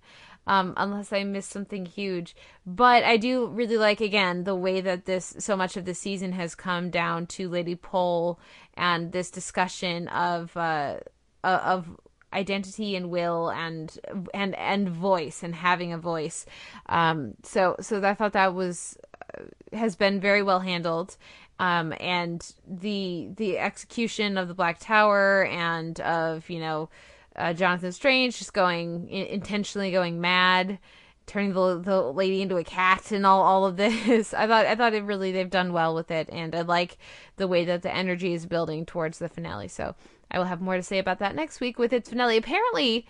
um, 0.47 0.73
unless 0.77 1.11
I 1.13 1.23
missed 1.23 1.51
something 1.51 1.85
huge. 1.85 2.35
But 2.65 3.03
I 3.03 3.17
do 3.17 3.47
really 3.47 3.77
like 3.77 4.01
again 4.01 4.45
the 4.45 4.55
way 4.55 4.81
that 4.81 5.05
this 5.05 5.35
so 5.37 5.55
much 5.55 5.77
of 5.77 5.85
the 5.85 5.93
season 5.93 6.31
has 6.31 6.55
come 6.55 6.89
down 6.89 7.27
to 7.27 7.49
Lady 7.49 7.75
Pole 7.75 8.39
and 8.75 9.11
this 9.11 9.29
discussion 9.29 10.07
of 10.07 10.55
uh, 10.55 10.95
of 11.43 11.99
identity 12.33 12.95
and 12.95 13.09
will 13.09 13.49
and 13.49 13.99
and 14.33 14.55
and 14.55 14.89
voice 14.89 15.43
and 15.43 15.53
having 15.53 15.93
a 15.93 15.97
voice. 15.97 16.45
Um, 16.87 17.35
so 17.43 17.75
so 17.81 18.01
I 18.03 18.13
thought 18.13 18.33
that 18.33 18.53
was 18.53 18.97
uh, 19.37 19.43
has 19.73 19.95
been 19.95 20.19
very 20.19 20.41
well 20.41 20.61
handled. 20.61 21.17
Um, 21.59 21.93
and 21.99 22.53
the 22.67 23.29
the 23.35 23.57
execution 23.57 24.37
of 24.37 24.47
the 24.47 24.53
Black 24.53 24.79
Tower 24.79 25.45
and 25.45 25.99
of 26.01 26.49
you 26.49 26.59
know 26.59 26.89
uh, 27.37 27.53
Jonathan 27.53 27.91
Strange 27.91 28.37
just 28.37 28.53
going 28.53 29.07
in, 29.09 29.27
intentionally 29.27 29.91
going 29.91 30.19
mad, 30.19 30.79
turning 31.25 31.53
the 31.53 31.79
the 31.79 32.01
lady 32.01 32.41
into 32.41 32.57
a 32.57 32.63
cat, 32.63 33.11
and 33.11 33.25
all 33.25 33.43
all 33.43 33.65
of 33.65 33.77
this. 33.77 34.33
I 34.33 34.47
thought 34.47 34.65
I 34.65 34.75
thought 34.75 34.93
it 34.93 35.03
really 35.03 35.31
they've 35.31 35.49
done 35.49 35.73
well 35.73 35.93
with 35.93 36.11
it, 36.11 36.29
and 36.31 36.55
I 36.55 36.61
like 36.61 36.97
the 37.35 37.47
way 37.47 37.65
that 37.65 37.83
the 37.83 37.93
energy 37.93 38.33
is 38.33 38.45
building 38.45 38.85
towards 38.85 39.19
the 39.19 39.29
finale. 39.29 39.67
So 39.67 39.95
I 40.31 40.37
will 40.37 40.45
have 40.45 40.61
more 40.61 40.75
to 40.75 40.83
say 40.83 40.99
about 40.99 41.19
that 41.19 41.35
next 41.35 41.59
week 41.59 41.77
with 41.77 41.93
its 41.93 42.09
finale. 42.09 42.37
Apparently, 42.37 43.07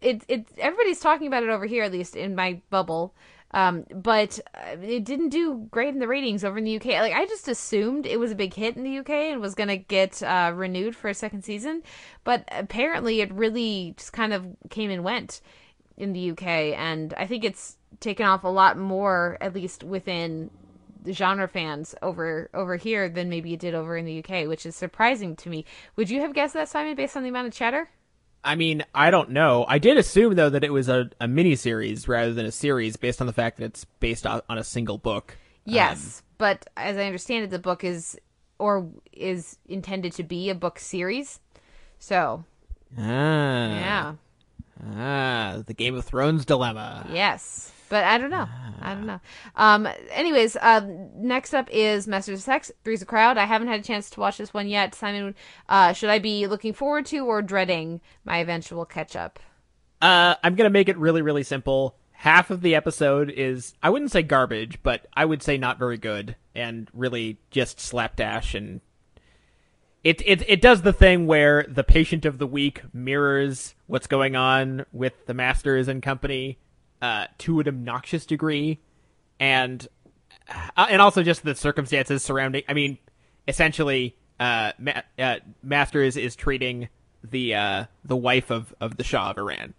it 0.00 0.22
it 0.28 0.46
everybody's 0.58 1.00
talking 1.00 1.26
about 1.26 1.42
it 1.42 1.50
over 1.50 1.66
here, 1.66 1.84
at 1.84 1.92
least 1.92 2.16
in 2.16 2.34
my 2.34 2.60
bubble. 2.70 3.14
Um, 3.52 3.84
but 3.92 4.38
uh, 4.54 4.76
it 4.80 5.04
didn't 5.04 5.30
do 5.30 5.66
great 5.70 5.88
in 5.88 5.98
the 5.98 6.06
ratings 6.06 6.44
over 6.44 6.58
in 6.58 6.64
the 6.64 6.76
UK. 6.76 6.86
Like 6.86 7.12
I 7.12 7.26
just 7.26 7.48
assumed 7.48 8.06
it 8.06 8.20
was 8.20 8.30
a 8.30 8.36
big 8.36 8.54
hit 8.54 8.76
in 8.76 8.84
the 8.84 8.98
UK 8.98 9.10
and 9.10 9.40
was 9.40 9.54
gonna 9.54 9.76
get 9.76 10.22
uh, 10.22 10.52
renewed 10.54 10.94
for 10.94 11.08
a 11.08 11.14
second 11.14 11.42
season, 11.42 11.82
but 12.22 12.44
apparently 12.52 13.20
it 13.20 13.32
really 13.32 13.94
just 13.96 14.12
kind 14.12 14.32
of 14.32 14.46
came 14.70 14.90
and 14.90 15.02
went 15.02 15.40
in 15.96 16.12
the 16.12 16.30
UK, 16.30 16.42
and 16.78 17.12
I 17.14 17.26
think 17.26 17.44
it's 17.44 17.76
taken 17.98 18.24
off 18.24 18.44
a 18.44 18.48
lot 18.48 18.78
more, 18.78 19.36
at 19.40 19.54
least 19.54 19.84
within 19.84 20.50
the 21.02 21.12
genre 21.12 21.48
fans 21.48 21.94
over 22.02 22.50
over 22.54 22.76
here 22.76 23.08
than 23.08 23.28
maybe 23.28 23.52
it 23.52 23.60
did 23.60 23.74
over 23.74 23.96
in 23.96 24.04
the 24.04 24.18
UK, 24.18 24.46
which 24.46 24.66
is 24.66 24.76
surprising 24.76 25.34
to 25.36 25.48
me. 25.48 25.64
Would 25.96 26.10
you 26.10 26.20
have 26.20 26.34
guessed 26.34 26.54
that, 26.54 26.68
Simon, 26.68 26.94
based 26.94 27.16
on 27.16 27.22
the 27.22 27.28
amount 27.28 27.48
of 27.48 27.54
chatter? 27.54 27.90
I 28.42 28.54
mean, 28.54 28.84
I 28.94 29.10
don't 29.10 29.30
know. 29.30 29.64
I 29.68 29.78
did 29.78 29.98
assume 29.98 30.34
though 30.34 30.50
that 30.50 30.64
it 30.64 30.72
was 30.72 30.88
a, 30.88 31.10
a 31.20 31.28
mini 31.28 31.56
series 31.56 32.08
rather 32.08 32.32
than 32.32 32.46
a 32.46 32.52
series, 32.52 32.96
based 32.96 33.20
on 33.20 33.26
the 33.26 33.32
fact 33.32 33.58
that 33.58 33.64
it's 33.64 33.84
based 34.00 34.26
on, 34.26 34.40
on 34.48 34.56
a 34.58 34.64
single 34.64 34.98
book. 34.98 35.36
Yes, 35.64 36.22
but 36.38 36.66
as 36.76 36.96
I 36.96 37.04
understand 37.04 37.44
it, 37.44 37.50
the 37.50 37.58
book 37.58 37.84
is 37.84 38.18
or 38.58 38.88
is 39.12 39.58
intended 39.68 40.12
to 40.14 40.22
be 40.22 40.50
a 40.50 40.54
book 40.54 40.78
series. 40.78 41.38
So 41.98 42.44
Ah, 42.98 43.68
yeah, 43.68 44.14
ah, 44.96 45.62
the 45.66 45.74
Game 45.74 45.94
of 45.94 46.04
Thrones 46.04 46.44
dilemma. 46.44 47.06
yes. 47.12 47.72
But 47.90 48.04
I 48.04 48.16
don't 48.18 48.30
know. 48.30 48.48
I 48.80 48.94
don't 48.94 49.04
know. 49.04 49.20
Um. 49.56 49.86
Anyways, 50.12 50.56
uh, 50.56 50.80
next 51.16 51.52
up 51.52 51.68
is 51.70 52.06
Masters 52.08 52.38
of 52.38 52.44
Sex. 52.44 52.72
Three's 52.84 53.02
a 53.02 53.06
Crowd. 53.06 53.36
I 53.36 53.44
haven't 53.44 53.68
had 53.68 53.80
a 53.80 53.82
chance 53.82 54.08
to 54.10 54.20
watch 54.20 54.38
this 54.38 54.54
one 54.54 54.68
yet. 54.68 54.94
Simon, 54.94 55.34
uh, 55.68 55.92
should 55.92 56.08
I 56.08 56.20
be 56.20 56.46
looking 56.46 56.72
forward 56.72 57.04
to 57.06 57.26
or 57.26 57.42
dreading 57.42 58.00
my 58.24 58.38
eventual 58.38 58.86
catch 58.86 59.16
up? 59.16 59.38
Uh, 60.00 60.36
I'm 60.42 60.54
gonna 60.54 60.70
make 60.70 60.88
it 60.88 60.96
really, 60.96 61.20
really 61.20 61.42
simple. 61.42 61.96
Half 62.12 62.50
of 62.50 62.62
the 62.62 62.74
episode 62.74 63.28
is 63.28 63.74
I 63.82 63.90
wouldn't 63.90 64.12
say 64.12 64.22
garbage, 64.22 64.82
but 64.82 65.06
I 65.12 65.24
would 65.24 65.42
say 65.42 65.58
not 65.58 65.78
very 65.78 65.98
good 65.98 66.36
and 66.54 66.88
really 66.94 67.38
just 67.50 67.80
slapdash 67.80 68.54
and 68.54 68.80
it 70.02 70.22
it 70.24 70.48
it 70.48 70.60
does 70.62 70.82
the 70.82 70.92
thing 70.92 71.26
where 71.26 71.64
the 71.68 71.84
patient 71.84 72.24
of 72.24 72.38
the 72.38 72.46
week 72.46 72.82
mirrors 72.92 73.74
what's 73.86 74.06
going 74.06 74.34
on 74.36 74.86
with 74.92 75.26
the 75.26 75.34
masters 75.34 75.88
and 75.88 76.02
company 76.02 76.58
uh, 77.02 77.26
to 77.38 77.60
an 77.60 77.68
obnoxious 77.68 78.26
degree, 78.26 78.80
and 79.38 79.86
uh, 80.76 80.86
and 80.90 81.00
also 81.00 81.22
just 81.22 81.44
the 81.44 81.54
circumstances 81.54 82.22
surrounding. 82.22 82.62
I 82.68 82.74
mean, 82.74 82.98
essentially, 83.48 84.16
uh, 84.38 84.72
Ma- 84.78 85.02
uh, 85.18 85.36
Masters 85.62 86.16
is 86.16 86.36
treating 86.36 86.88
the 87.22 87.54
uh, 87.54 87.84
the 88.04 88.16
wife 88.16 88.50
of, 88.50 88.74
of 88.80 88.96
the 88.96 89.04
Shah 89.04 89.30
of 89.30 89.38
Iran. 89.38 89.74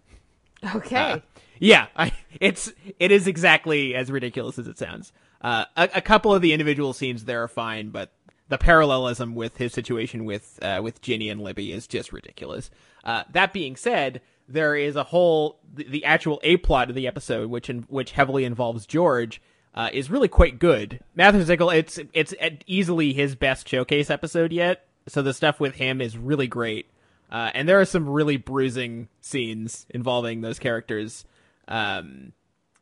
Okay. 0.74 0.96
Uh, 0.96 1.18
yeah, 1.58 1.86
I, 1.96 2.12
it's 2.40 2.72
it 2.98 3.12
is 3.12 3.26
exactly 3.26 3.94
as 3.94 4.10
ridiculous 4.10 4.58
as 4.58 4.66
it 4.66 4.78
sounds. 4.78 5.12
Uh, 5.40 5.64
a, 5.76 5.88
a 5.96 6.00
couple 6.00 6.34
of 6.34 6.42
the 6.42 6.52
individual 6.52 6.92
scenes 6.92 7.24
there 7.24 7.42
are 7.42 7.48
fine, 7.48 7.90
but 7.90 8.12
the 8.48 8.58
parallelism 8.58 9.34
with 9.34 9.56
his 9.56 9.72
situation 9.72 10.24
with 10.24 10.58
uh, 10.62 10.80
with 10.82 11.00
Ginny 11.00 11.28
and 11.28 11.40
Libby 11.40 11.72
is 11.72 11.86
just 11.86 12.12
ridiculous. 12.12 12.70
Uh, 13.02 13.24
that 13.32 13.52
being 13.52 13.76
said, 13.76 14.20
there 14.52 14.76
is 14.76 14.96
a 14.96 15.04
whole 15.04 15.58
the, 15.74 15.84
the 15.84 16.04
actual 16.04 16.40
a 16.42 16.58
plot 16.58 16.90
of 16.90 16.94
the 16.94 17.06
episode, 17.06 17.50
which 17.50 17.70
in, 17.70 17.82
which 17.88 18.12
heavily 18.12 18.44
involves 18.44 18.86
George, 18.86 19.40
uh, 19.74 19.88
is 19.92 20.10
really 20.10 20.28
quite 20.28 20.58
good. 20.58 21.00
Matthew 21.14 21.42
Zickle, 21.42 21.74
it's 21.74 21.98
it's 22.12 22.34
easily 22.66 23.12
his 23.12 23.34
best 23.34 23.68
showcase 23.68 24.10
episode 24.10 24.52
yet. 24.52 24.86
So 25.08 25.22
the 25.22 25.34
stuff 25.34 25.58
with 25.58 25.74
him 25.74 26.00
is 26.00 26.16
really 26.16 26.46
great, 26.46 26.86
uh, 27.30 27.50
and 27.54 27.68
there 27.68 27.80
are 27.80 27.86
some 27.86 28.08
really 28.08 28.36
bruising 28.36 29.08
scenes 29.20 29.86
involving 29.90 30.40
those 30.40 30.58
characters 30.58 31.24
um, 31.66 32.32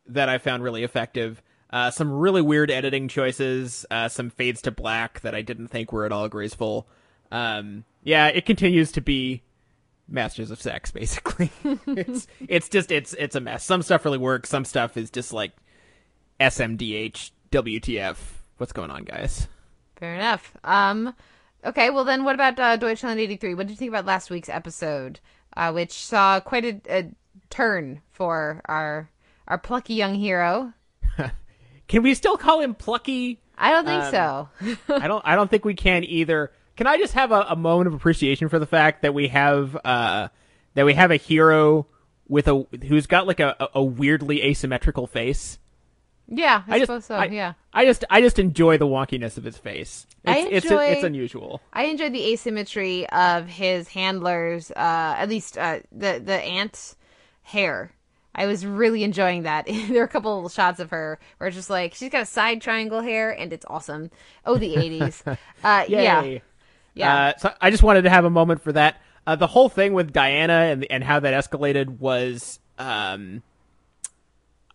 that 0.07 0.29
I 0.29 0.39
found 0.39 0.63
really 0.63 0.85
effective. 0.85 1.43
Uh, 1.73 1.91
some 1.91 2.13
really 2.13 2.43
weird 2.43 2.71
editing 2.71 3.07
choices, 3.07 3.87
uh, 3.93 4.09
some 4.09 4.29
fades 4.29 4.61
to 4.63 4.73
black 4.73 5.21
that 5.21 5.37
I 5.37 5.43
didn't 5.43 5.69
think 5.69 5.93
were 5.93 6.05
at 6.05 6.11
all 6.11 6.29
graceful. 6.29 6.89
Um, 7.31 7.85
yeah, 8.03 8.27
it 8.27 8.45
continues 8.45 8.91
to 8.93 9.01
be 9.01 9.45
Masters 10.11 10.51
of 10.51 10.61
Sex, 10.61 10.91
basically. 10.91 11.51
it's 11.87 12.27
it's 12.49 12.69
just 12.69 12.91
it's 12.91 13.15
it's 13.15 13.37
a 13.37 13.41
mess. 13.41 13.65
Some 13.65 13.83
stuff 13.83 14.05
really 14.05 14.19
works. 14.19 14.49
Some 14.51 14.65
stuff 14.65 14.97
is 14.97 15.11
just 15.11 15.33
like 15.33 15.53
SMDH, 16.39 17.31
WTF. 17.51 18.17
What's 18.59 18.73
going 18.73 18.91
on, 18.91 19.05
guys? 19.05 19.49
Fair 19.97 20.15
enough. 20.15 20.57
Um, 20.65 21.15
okay. 21.65 21.91
Well, 21.91 22.05
then, 22.05 22.25
what 22.25 22.35
about 22.35 22.59
uh, 22.59 22.77
Deutschland 22.77 23.21
'83? 23.21 23.55
What 23.55 23.67
did 23.67 23.73
you 23.73 23.77
think 23.77 23.91
about 23.91 24.07
last 24.07 24.31
week's 24.31 24.49
episode, 24.49 25.21
uh, 25.57 25.73
which 25.73 25.93
saw 25.93 26.41
quite 26.41 26.65
a, 26.65 26.81
a 26.89 27.11
turn 27.51 28.01
for 28.13 28.61
our 28.67 29.11
our 29.49 29.59
plucky 29.59 29.95
young 29.95 30.15
hero? 30.15 30.73
Can 31.89 32.03
we 32.03 32.15
still 32.15 32.37
call 32.37 32.61
him 32.61 32.75
plucky? 32.75 33.41
I 33.59 33.73
don't 33.73 33.85
think 33.85 34.05
Um, 34.05 34.11
so. 34.11 34.49
I 34.95 35.07
don't. 35.09 35.23
I 35.27 35.37
don't 35.37 35.51
think 35.51 35.65
we 35.67 35.75
can 35.75 36.03
either. 36.05 36.51
Can 36.81 36.87
I 36.87 36.97
just 36.97 37.13
have 37.13 37.31
a, 37.31 37.43
a 37.43 37.57
moment 37.57 37.89
of 37.89 37.93
appreciation 37.93 38.49
for 38.49 38.59
the 38.59 38.65
fact 38.65 39.03
that 39.03 39.13
we 39.13 39.29
have 39.29 39.77
uh, 39.85 40.29
that 40.73 40.87
we 40.87 40.95
have 40.95 41.11
a 41.11 41.17
hero 41.17 41.87
with 42.27 42.49
a 42.49 42.67
who's 42.89 43.07
got 43.07 43.27
like 43.27 43.39
a, 43.39 43.69
a 43.75 43.85
weirdly 43.85 44.43
asymmetrical 44.43 45.07
face. 45.07 45.59
yeah, 46.27 46.63
I, 46.67 46.77
I 46.77 46.79
just, 46.79 46.87
suppose 46.87 47.05
so. 47.05 47.17
I, 47.17 47.27
yeah. 47.27 47.53
I 47.75 47.85
just, 47.85 48.07
I 48.09 48.23
just 48.23 48.39
enjoy 48.39 48.79
the 48.79 48.87
wonkiness 48.87 49.37
of 49.37 49.45
his 49.45 49.59
face. 49.59 50.07
It's, 50.25 50.33
I 50.33 50.39
enjoy- 50.39 50.85
it's 50.87 51.05
unusual. 51.05 51.61
I 51.71 51.83
enjoyed 51.85 52.15
the 52.15 52.33
asymmetry 52.33 53.07
of 53.11 53.47
his 53.47 53.89
handlers, 53.89 54.71
uh, 54.71 55.17
at 55.19 55.29
least 55.29 55.59
uh, 55.59 55.81
the 55.93 56.19
the 56.25 56.41
aunt's 56.41 56.97
hair. 57.43 57.93
I 58.35 58.47
was 58.47 58.65
really 58.65 59.05
enjoying 59.05 59.43
that. 59.43 59.67
there 59.91 60.01
are 60.01 60.07
a 60.07 60.09
couple 60.09 60.47
of 60.47 60.53
shots 60.53 60.81
of 60.81 60.89
her 60.93 61.19
where 61.37 61.49
it's 61.49 61.57
just 61.59 61.69
like 61.69 61.93
she's 61.93 62.09
got 62.09 62.23
a 62.23 62.27
side 62.27 62.63
triangle 62.63 63.03
hair, 63.03 63.39
and 63.39 63.53
it's 63.53 63.67
awesome. 63.69 64.11
Oh, 64.47 64.57
the 64.57 64.77
eighties. 64.77 65.23
uh, 65.63 65.85
yeah. 65.87 66.39
Yeah. 66.95 67.27
Uh, 67.27 67.39
so 67.39 67.55
I 67.61 67.71
just 67.71 67.83
wanted 67.83 68.03
to 68.03 68.11
have 68.11 68.25
a 68.25 68.31
moment 68.31 68.63
for 68.63 68.73
that. 68.73 69.01
Uh, 69.27 69.37
the 69.37 69.47
whole 69.47 69.69
thing 69.69 69.93
with 69.93 70.13
Diana 70.13 70.53
and 70.53 70.87
and 70.91 71.05
how 71.05 71.21
that 71.21 71.35
escalated 71.35 71.99
was, 71.99 72.59
um, 72.79 73.43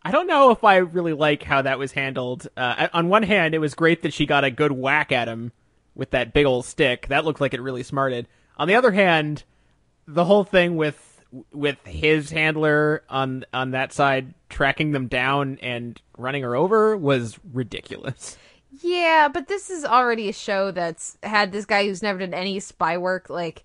I 0.04 0.12
don't 0.12 0.28
know 0.28 0.52
if 0.52 0.64
I 0.64 0.78
really 0.78 1.14
like 1.14 1.44
how 1.44 1.62
that 1.64 1.80
was 1.80 1.92
handled. 1.92 2.48
Uh, 2.56 2.88
on 2.94 3.10
one 3.10 3.24
hand, 3.24 3.56
it 3.56 3.60
was 3.60 3.74
great 3.74 4.04
that 4.04 4.14
she 4.14 4.26
got 4.26 4.44
a 4.44 4.52
good 4.52 4.72
whack 4.72 5.12
at 5.12 5.28
him 5.28 5.52
with 5.96 6.12
that 6.12 6.34
big 6.34 6.46
old 6.46 6.66
stick. 6.66 7.08
That 7.08 7.26
looked 7.26 7.42
like 7.42 7.54
it 7.54 7.62
really 7.62 7.84
smarted. 7.84 8.28
On 8.58 8.68
the 8.68 8.76
other 8.76 8.92
hand, 8.92 9.44
the 10.08 10.26
whole 10.26 10.44
thing 10.44 10.76
with 10.76 11.02
with 11.52 11.78
his 11.86 12.30
handler 12.30 13.04
on 13.10 13.46
on 13.54 13.72
that 13.72 13.92
side 13.92 14.34
tracking 14.50 14.92
them 14.92 15.08
down 15.08 15.58
and 15.62 16.00
running 16.18 16.44
her 16.44 16.56
over 16.56 16.96
was 16.96 17.38
ridiculous. 17.52 18.38
Yeah, 18.82 19.30
but 19.32 19.48
this 19.48 19.70
is 19.70 19.86
already 19.86 20.30
a 20.30 20.34
show 20.34 20.72
that's 20.72 21.18
had 21.24 21.52
this 21.52 21.66
guy 21.66 21.86
who's 21.86 22.02
never 22.02 22.20
done 22.20 22.34
any 22.34 22.60
spy 22.60 22.98
work, 22.98 23.30
like 23.30 23.64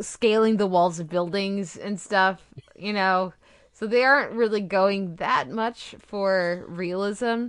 scaling 0.00 0.56
the 0.56 0.66
walls 0.66 1.00
of 1.00 1.08
buildings 1.08 1.76
and 1.76 1.98
stuff, 1.98 2.42
you 2.76 2.92
know. 2.92 3.32
So 3.72 3.86
they 3.86 4.04
aren't 4.04 4.32
really 4.32 4.60
going 4.60 5.16
that 5.16 5.48
much 5.48 5.94
for 6.00 6.64
realism. 6.68 7.46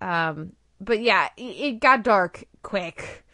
Um, 0.00 0.52
but 0.80 1.00
yeah, 1.00 1.28
it, 1.36 1.42
it 1.42 1.80
got 1.80 2.02
dark 2.02 2.44
quick 2.62 3.24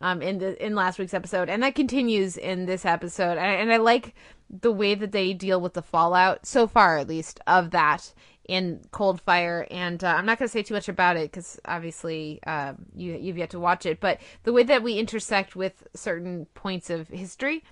um, 0.00 0.22
in 0.22 0.38
the 0.38 0.64
in 0.64 0.74
last 0.74 0.98
week's 0.98 1.14
episode, 1.14 1.48
and 1.48 1.62
that 1.62 1.74
continues 1.74 2.36
in 2.36 2.66
this 2.66 2.84
episode. 2.84 3.38
And, 3.38 3.62
and 3.62 3.72
I 3.72 3.78
like 3.78 4.14
the 4.48 4.72
way 4.72 4.94
that 4.94 5.12
they 5.12 5.34
deal 5.34 5.60
with 5.60 5.74
the 5.74 5.82
fallout 5.82 6.46
so 6.46 6.66
far, 6.66 6.98
at 6.98 7.08
least 7.08 7.40
of 7.46 7.70
that 7.72 8.14
in 8.48 8.80
Cold 8.90 9.20
Fire. 9.20 9.66
And 9.70 10.02
uh, 10.02 10.08
I'm 10.08 10.26
not 10.26 10.38
going 10.38 10.48
to 10.48 10.52
say 10.52 10.62
too 10.62 10.74
much 10.74 10.88
about 10.88 11.16
it 11.16 11.30
because 11.30 11.60
obviously 11.66 12.42
um, 12.44 12.86
you 12.96 13.14
you've 13.14 13.38
yet 13.38 13.50
to 13.50 13.60
watch 13.60 13.86
it. 13.86 14.00
But 14.00 14.20
the 14.42 14.52
way 14.52 14.64
that 14.64 14.82
we 14.82 14.94
intersect 14.94 15.54
with 15.54 15.86
certain 15.94 16.46
points 16.54 16.90
of 16.90 17.08
history, 17.08 17.62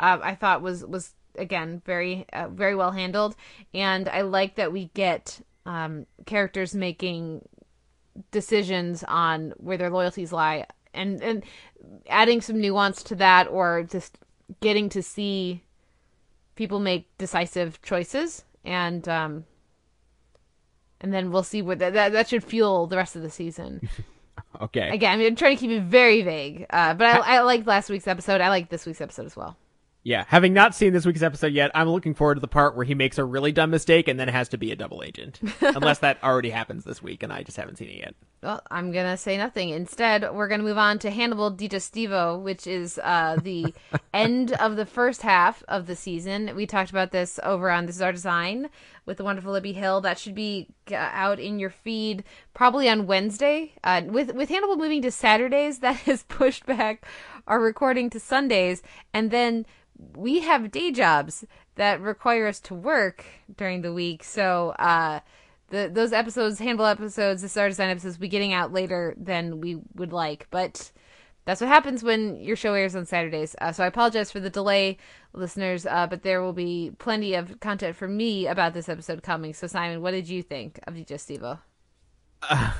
uh, 0.00 0.18
I 0.22 0.34
thought 0.34 0.60
was 0.60 0.84
was 0.84 1.14
again 1.38 1.80
very 1.86 2.26
uh, 2.32 2.48
very 2.48 2.74
well 2.74 2.90
handled, 2.90 3.36
and 3.72 4.08
I 4.08 4.22
like 4.22 4.56
that 4.56 4.72
we 4.72 4.90
get 4.94 5.40
um, 5.64 6.06
characters 6.26 6.74
making 6.74 7.48
decisions 8.30 9.04
on 9.08 9.54
where 9.56 9.76
their 9.78 9.90
loyalties 9.90 10.32
lie 10.32 10.66
and 10.92 11.22
and 11.22 11.44
adding 12.08 12.40
some 12.40 12.60
nuance 12.60 13.02
to 13.02 13.14
that 13.16 13.48
or 13.48 13.82
just 13.82 14.18
getting 14.60 14.88
to 14.88 15.02
see 15.02 15.62
people 16.54 16.78
make 16.78 17.06
decisive 17.18 17.82
choices 17.82 18.44
and 18.64 19.08
um 19.08 19.44
and 21.04 21.12
then 21.12 21.30
we'll 21.30 21.42
see 21.44 21.60
what 21.62 21.78
that 21.78 21.92
that, 21.92 22.12
that 22.12 22.28
should 22.28 22.42
fuel 22.42 22.86
the 22.86 22.96
rest 22.96 23.14
of 23.14 23.22
the 23.22 23.30
season. 23.30 23.88
Okay. 24.60 24.88
again 24.88 25.20
i'm 25.20 25.34
trying 25.34 25.56
to 25.56 25.60
keep 25.60 25.70
it 25.72 25.82
very 25.82 26.22
vague 26.22 26.66
uh 26.70 26.94
but 26.94 27.06
i 27.06 27.36
i 27.36 27.40
like 27.40 27.66
last 27.66 27.90
week's 27.90 28.06
episode. 28.06 28.40
I 28.40 28.48
like 28.50 28.68
this 28.68 28.86
week's 28.86 29.00
episode 29.00 29.26
as 29.26 29.36
well 29.36 29.56
Yeah, 30.06 30.24
having 30.28 30.52
not 30.52 30.74
seen 30.74 30.92
this 30.92 31.06
week's 31.06 31.22
episode 31.22 31.54
yet, 31.54 31.70
I'm 31.74 31.88
looking 31.88 32.12
forward 32.12 32.34
to 32.34 32.40
the 32.42 32.46
part 32.46 32.76
where 32.76 32.84
he 32.84 32.94
makes 32.94 33.16
a 33.16 33.24
really 33.24 33.52
dumb 33.52 33.70
mistake 33.70 34.06
and 34.06 34.20
then 34.20 34.28
has 34.28 34.50
to 34.50 34.58
be 34.58 34.70
a 34.70 34.76
double 34.76 35.02
agent. 35.02 35.40
Unless 35.62 36.00
that 36.00 36.22
already 36.22 36.50
happens 36.50 36.84
this 36.84 37.02
week 37.02 37.22
and 37.22 37.32
I 37.32 37.42
just 37.42 37.56
haven't 37.56 37.78
seen 37.78 37.88
it 37.88 37.96
yet. 37.96 38.14
Well, 38.42 38.60
I'm 38.70 38.92
gonna 38.92 39.16
say 39.16 39.38
nothing. 39.38 39.70
Instead, 39.70 40.30
we're 40.34 40.48
gonna 40.48 40.62
move 40.62 40.76
on 40.76 40.98
to 40.98 41.10
Hannibal 41.10 41.50
Digestivo, 41.50 42.38
which 42.38 42.66
is 42.66 43.00
uh, 43.02 43.38
the 43.42 43.74
end 44.14 44.52
of 44.52 44.76
the 44.76 44.84
first 44.84 45.22
half 45.22 45.62
of 45.68 45.86
the 45.86 45.96
season. 45.96 46.54
We 46.54 46.66
talked 46.66 46.90
about 46.90 47.10
this 47.10 47.40
over 47.42 47.70
on 47.70 47.86
This 47.86 47.96
Is 47.96 48.02
Our 48.02 48.12
Design 48.12 48.68
with 49.06 49.16
the 49.16 49.24
wonderful 49.24 49.52
Libby 49.52 49.72
Hill. 49.72 50.02
That 50.02 50.18
should 50.18 50.34
be 50.34 50.68
uh, 50.90 50.96
out 50.96 51.40
in 51.40 51.58
your 51.58 51.70
feed 51.70 52.24
probably 52.52 52.90
on 52.90 53.06
Wednesday. 53.06 53.72
Uh, 53.82 54.02
with 54.04 54.34
with 54.34 54.50
Hannibal 54.50 54.76
moving 54.76 55.00
to 55.00 55.10
Saturdays, 55.10 55.78
that 55.80 55.96
has 56.00 56.24
pushed 56.24 56.66
back 56.66 57.06
our 57.46 57.58
recording 57.58 58.10
to 58.10 58.20
Sundays, 58.20 58.82
and 59.14 59.30
then 59.30 59.64
we 60.16 60.40
have 60.40 60.70
day 60.70 60.90
jobs 60.90 61.44
that 61.76 62.00
require 62.00 62.46
us 62.46 62.60
to 62.60 62.74
work 62.74 63.24
during 63.56 63.82
the 63.82 63.92
week. 63.92 64.24
So, 64.24 64.70
uh, 64.78 65.20
the 65.70 65.90
those 65.92 66.12
episodes, 66.12 66.58
handle 66.58 66.86
episodes, 66.86 67.42
the 67.42 67.48
star 67.48 67.68
design 67.68 67.90
episodes, 67.90 68.16
be 68.16 68.28
getting 68.28 68.52
out 68.52 68.72
later 68.72 69.14
than 69.16 69.60
we 69.60 69.78
would 69.94 70.12
like, 70.12 70.46
but 70.50 70.92
that's 71.46 71.60
what 71.60 71.68
happens 71.68 72.02
when 72.02 72.36
your 72.36 72.56
show 72.56 72.74
airs 72.74 72.94
on 72.96 73.06
Saturdays. 73.06 73.54
Uh, 73.60 73.72
so 73.72 73.84
I 73.84 73.86
apologize 73.86 74.30
for 74.30 74.40
the 74.40 74.50
delay, 74.50 74.98
listeners, 75.32 75.84
uh, 75.86 76.06
but 76.06 76.22
there 76.22 76.42
will 76.42 76.52
be 76.52 76.92
plenty 76.98 77.34
of 77.34 77.60
content 77.60 77.96
for 77.96 78.08
me 78.08 78.46
about 78.46 78.72
this 78.72 78.88
episode 78.88 79.22
coming. 79.22 79.52
So 79.52 79.66
Simon, 79.66 80.00
what 80.00 80.12
did 80.12 80.28
you 80.28 80.42
think 80.42 80.80
of 80.86 80.94
Digestivo? 80.94 81.60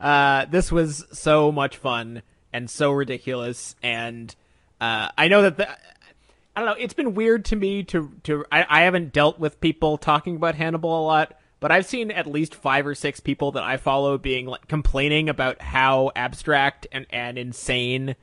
Uh, 0.00 0.44
this 0.46 0.70
was 0.70 1.04
so 1.12 1.50
much 1.50 1.76
fun 1.76 2.22
and 2.52 2.70
so 2.70 2.92
ridiculous, 2.92 3.74
and 3.82 4.34
uh, 4.80 5.08
I 5.16 5.28
know 5.28 5.42
that 5.42 5.56
the, 5.56 5.68
I 5.68 6.60
don't 6.60 6.66
know. 6.66 6.76
It's 6.82 6.94
been 6.94 7.14
weird 7.14 7.44
to 7.46 7.56
me 7.56 7.84
to 7.84 8.12
to 8.24 8.44
I, 8.50 8.66
I 8.68 8.80
haven't 8.82 9.12
dealt 9.12 9.38
with 9.38 9.60
people 9.60 9.98
talking 9.98 10.36
about 10.36 10.54
Hannibal 10.54 11.00
a 11.00 11.04
lot, 11.04 11.38
but 11.60 11.70
I've 11.70 11.86
seen 11.86 12.10
at 12.10 12.26
least 12.26 12.54
five 12.54 12.86
or 12.86 12.94
six 12.94 13.20
people 13.20 13.52
that 13.52 13.62
I 13.62 13.76
follow 13.76 14.18
being 14.18 14.46
like 14.46 14.66
complaining 14.68 15.28
about 15.28 15.60
how 15.60 16.10
abstract 16.16 16.86
and 16.92 17.06
and 17.10 17.38
insane 17.38 18.16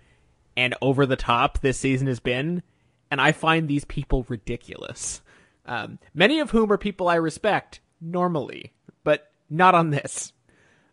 and 0.57 0.75
over 0.81 1.05
the 1.05 1.15
top 1.15 1.59
this 1.59 1.77
season 1.77 2.07
has 2.07 2.19
been, 2.19 2.63
and 3.11 3.21
I 3.21 3.31
find 3.31 3.67
these 3.67 3.85
people 3.85 4.25
ridiculous. 4.29 5.21
Um, 5.65 5.99
many 6.13 6.39
of 6.39 6.51
whom 6.51 6.71
are 6.71 6.77
people 6.77 7.07
I 7.07 7.15
respect 7.15 7.79
normally, 7.99 8.73
but 9.03 9.31
not 9.49 9.75
on 9.75 9.89
this. 9.89 10.33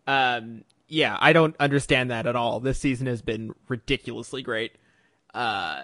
Um, 0.06 0.64
yeah, 0.88 1.16
I 1.20 1.32
don't 1.32 1.56
understand 1.58 2.10
that 2.10 2.26
at 2.26 2.36
all. 2.36 2.60
This 2.60 2.78
season 2.78 3.06
has 3.06 3.22
been 3.22 3.54
ridiculously 3.68 4.42
great. 4.42 4.72
Uh, 5.34 5.82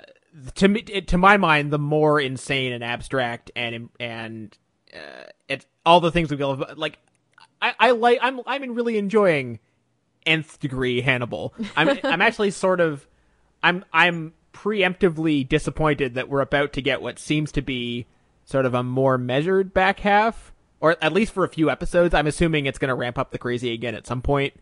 to 0.57 0.69
me, 0.69 0.83
to 0.83 1.19
my 1.19 1.37
mind, 1.37 1.73
the 1.73 1.79
more 1.79 2.21
insane 2.21 2.73
and 2.73 2.85
abstract 2.85 3.51
and 3.57 3.89
and 3.99 4.57
uh, 4.95 5.25
it's 5.49 5.67
all 5.85 6.01
the 6.01 6.13
things 6.13 6.31
we 6.31 6.37
feel 6.37 6.65
like. 6.77 6.99
I, 7.61 7.75
I 7.79 7.91
like. 7.91 8.19
I'm 8.23 8.41
I'm 8.47 8.75
really 8.75 8.99
enjoying 8.99 9.59
nth 10.25 10.61
degree 10.61 11.01
Hannibal. 11.01 11.55
I'm 11.77 11.99
I'm 12.05 12.23
actually 12.23 12.51
sort 12.51 12.81
of 12.81 13.07
I'm 13.63 13.85
I'm 13.93 14.35
preemptively 14.53 15.49
disappointed 15.49 16.15
that 16.15 16.29
we're 16.29 16.41
about 16.41 16.73
to 16.75 16.83
get 16.83 17.03
what 17.03 17.19
seems 17.19 17.53
to 17.53 17.63
be 17.63 18.07
sort 18.45 18.67
of 18.67 18.75
a 18.75 18.83
more 18.83 19.19
measured 19.19 19.75
back 19.75 20.01
half, 20.01 20.53
or 20.81 20.97
at 21.03 21.13
least 21.13 21.33
for 21.33 21.45
a 21.45 21.49
few 21.49 21.71
episodes. 21.71 22.15
I'm 22.15 22.27
assuming 22.27 22.67
it's 22.67 22.79
going 22.79 22.89
to 22.89 22.95
ramp 22.95 23.19
up 23.19 23.31
the 23.31 23.39
crazy 23.39 23.73
again 23.73 23.95
at 23.95 24.07
some 24.07 24.23
point 24.23 24.55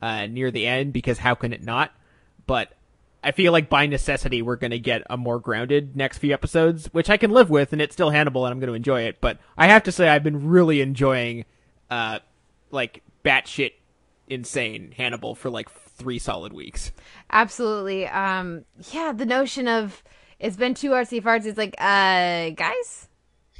uh, 0.00 0.26
near 0.26 0.50
the 0.50 0.66
end 0.66 0.92
because 0.92 1.18
how 1.18 1.34
can 1.34 1.52
it 1.52 1.62
not? 1.62 1.92
But 2.46 2.72
I 3.22 3.30
feel 3.32 3.52
like 3.52 3.68
by 3.68 3.86
necessity 3.86 4.42
we're 4.42 4.56
going 4.56 4.72
to 4.72 4.78
get 4.78 5.02
a 5.08 5.16
more 5.16 5.38
grounded 5.38 5.96
next 5.96 6.18
few 6.18 6.32
episodes, 6.32 6.86
which 6.92 7.08
I 7.08 7.16
can 7.16 7.30
live 7.30 7.50
with, 7.50 7.72
and 7.72 7.80
it's 7.80 7.94
still 7.94 8.10
Hannibal, 8.10 8.44
and 8.44 8.52
I'm 8.52 8.58
going 8.58 8.68
to 8.68 8.74
enjoy 8.74 9.02
it. 9.02 9.20
But 9.20 9.38
I 9.56 9.68
have 9.68 9.84
to 9.84 9.92
say 9.92 10.08
I've 10.08 10.24
been 10.24 10.48
really 10.48 10.80
enjoying, 10.80 11.44
uh, 11.90 12.18
like 12.70 13.02
batshit 13.24 13.72
insane 14.28 14.92
Hannibal 14.96 15.34
for 15.34 15.50
like 15.50 15.70
three 15.70 16.18
solid 16.18 16.52
weeks. 16.52 16.92
Absolutely. 17.30 18.06
Um, 18.06 18.64
yeah, 18.92 19.12
the 19.12 19.26
notion 19.26 19.68
of 19.68 20.02
it's 20.38 20.56
been 20.56 20.74
two 20.74 20.90
artsy 20.90 21.22
farts. 21.22 21.46
It's 21.46 21.58
like, 21.58 21.74
uh, 21.78 22.50
guys, 22.50 23.08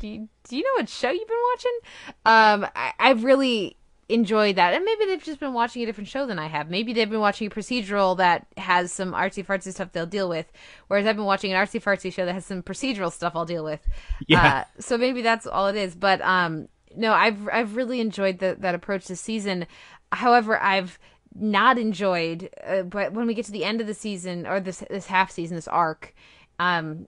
do 0.00 0.08
you, 0.08 0.28
do 0.48 0.56
you 0.56 0.64
know 0.64 0.80
what 0.80 0.88
show 0.88 1.10
you've 1.10 1.28
been 1.28 1.36
watching? 1.52 1.78
Um, 2.24 2.70
I, 2.74 2.92
I've 2.98 3.22
really 3.22 3.76
enjoyed 4.12 4.56
that. 4.56 4.74
And 4.74 4.84
maybe 4.84 5.06
they've 5.06 5.22
just 5.22 5.40
been 5.40 5.52
watching 5.52 5.82
a 5.82 5.86
different 5.86 6.08
show 6.08 6.26
than 6.26 6.38
I 6.38 6.46
have. 6.46 6.70
Maybe 6.70 6.92
they've 6.92 7.08
been 7.08 7.20
watching 7.20 7.46
a 7.46 7.50
procedural 7.50 8.16
that 8.18 8.46
has 8.56 8.92
some 8.92 9.12
artsy 9.12 9.44
fartsy 9.44 9.72
stuff 9.72 9.92
they'll 9.92 10.06
deal 10.06 10.28
with, 10.28 10.50
whereas 10.88 11.06
I've 11.06 11.16
been 11.16 11.24
watching 11.24 11.52
an 11.52 11.58
artsy 11.58 11.82
fartsy 11.82 12.12
show 12.12 12.26
that 12.26 12.32
has 12.34 12.46
some 12.46 12.62
procedural 12.62 13.12
stuff 13.12 13.34
I'll 13.34 13.44
deal 13.44 13.64
with. 13.64 13.80
Yeah. 14.26 14.46
Uh, 14.46 14.64
so 14.80 14.98
maybe 14.98 15.22
that's 15.22 15.46
all 15.46 15.68
it 15.68 15.76
is. 15.76 15.94
But 15.94 16.20
um, 16.22 16.68
no, 16.96 17.12
I've 17.12 17.48
I've 17.48 17.76
really 17.76 18.00
enjoyed 18.00 18.38
the, 18.38 18.56
that 18.60 18.74
approach 18.74 19.06
this 19.06 19.20
season. 19.20 19.66
However, 20.12 20.60
I've 20.60 20.98
not 21.34 21.78
enjoyed, 21.78 22.50
uh, 22.66 22.82
but 22.82 23.12
when 23.12 23.26
we 23.26 23.34
get 23.34 23.46
to 23.46 23.52
the 23.52 23.64
end 23.64 23.80
of 23.80 23.86
the 23.86 23.94
season 23.94 24.46
or 24.46 24.60
this 24.60 24.84
this 24.90 25.06
half 25.06 25.30
season, 25.30 25.56
this 25.56 25.68
arc, 25.68 26.14
um, 26.58 27.06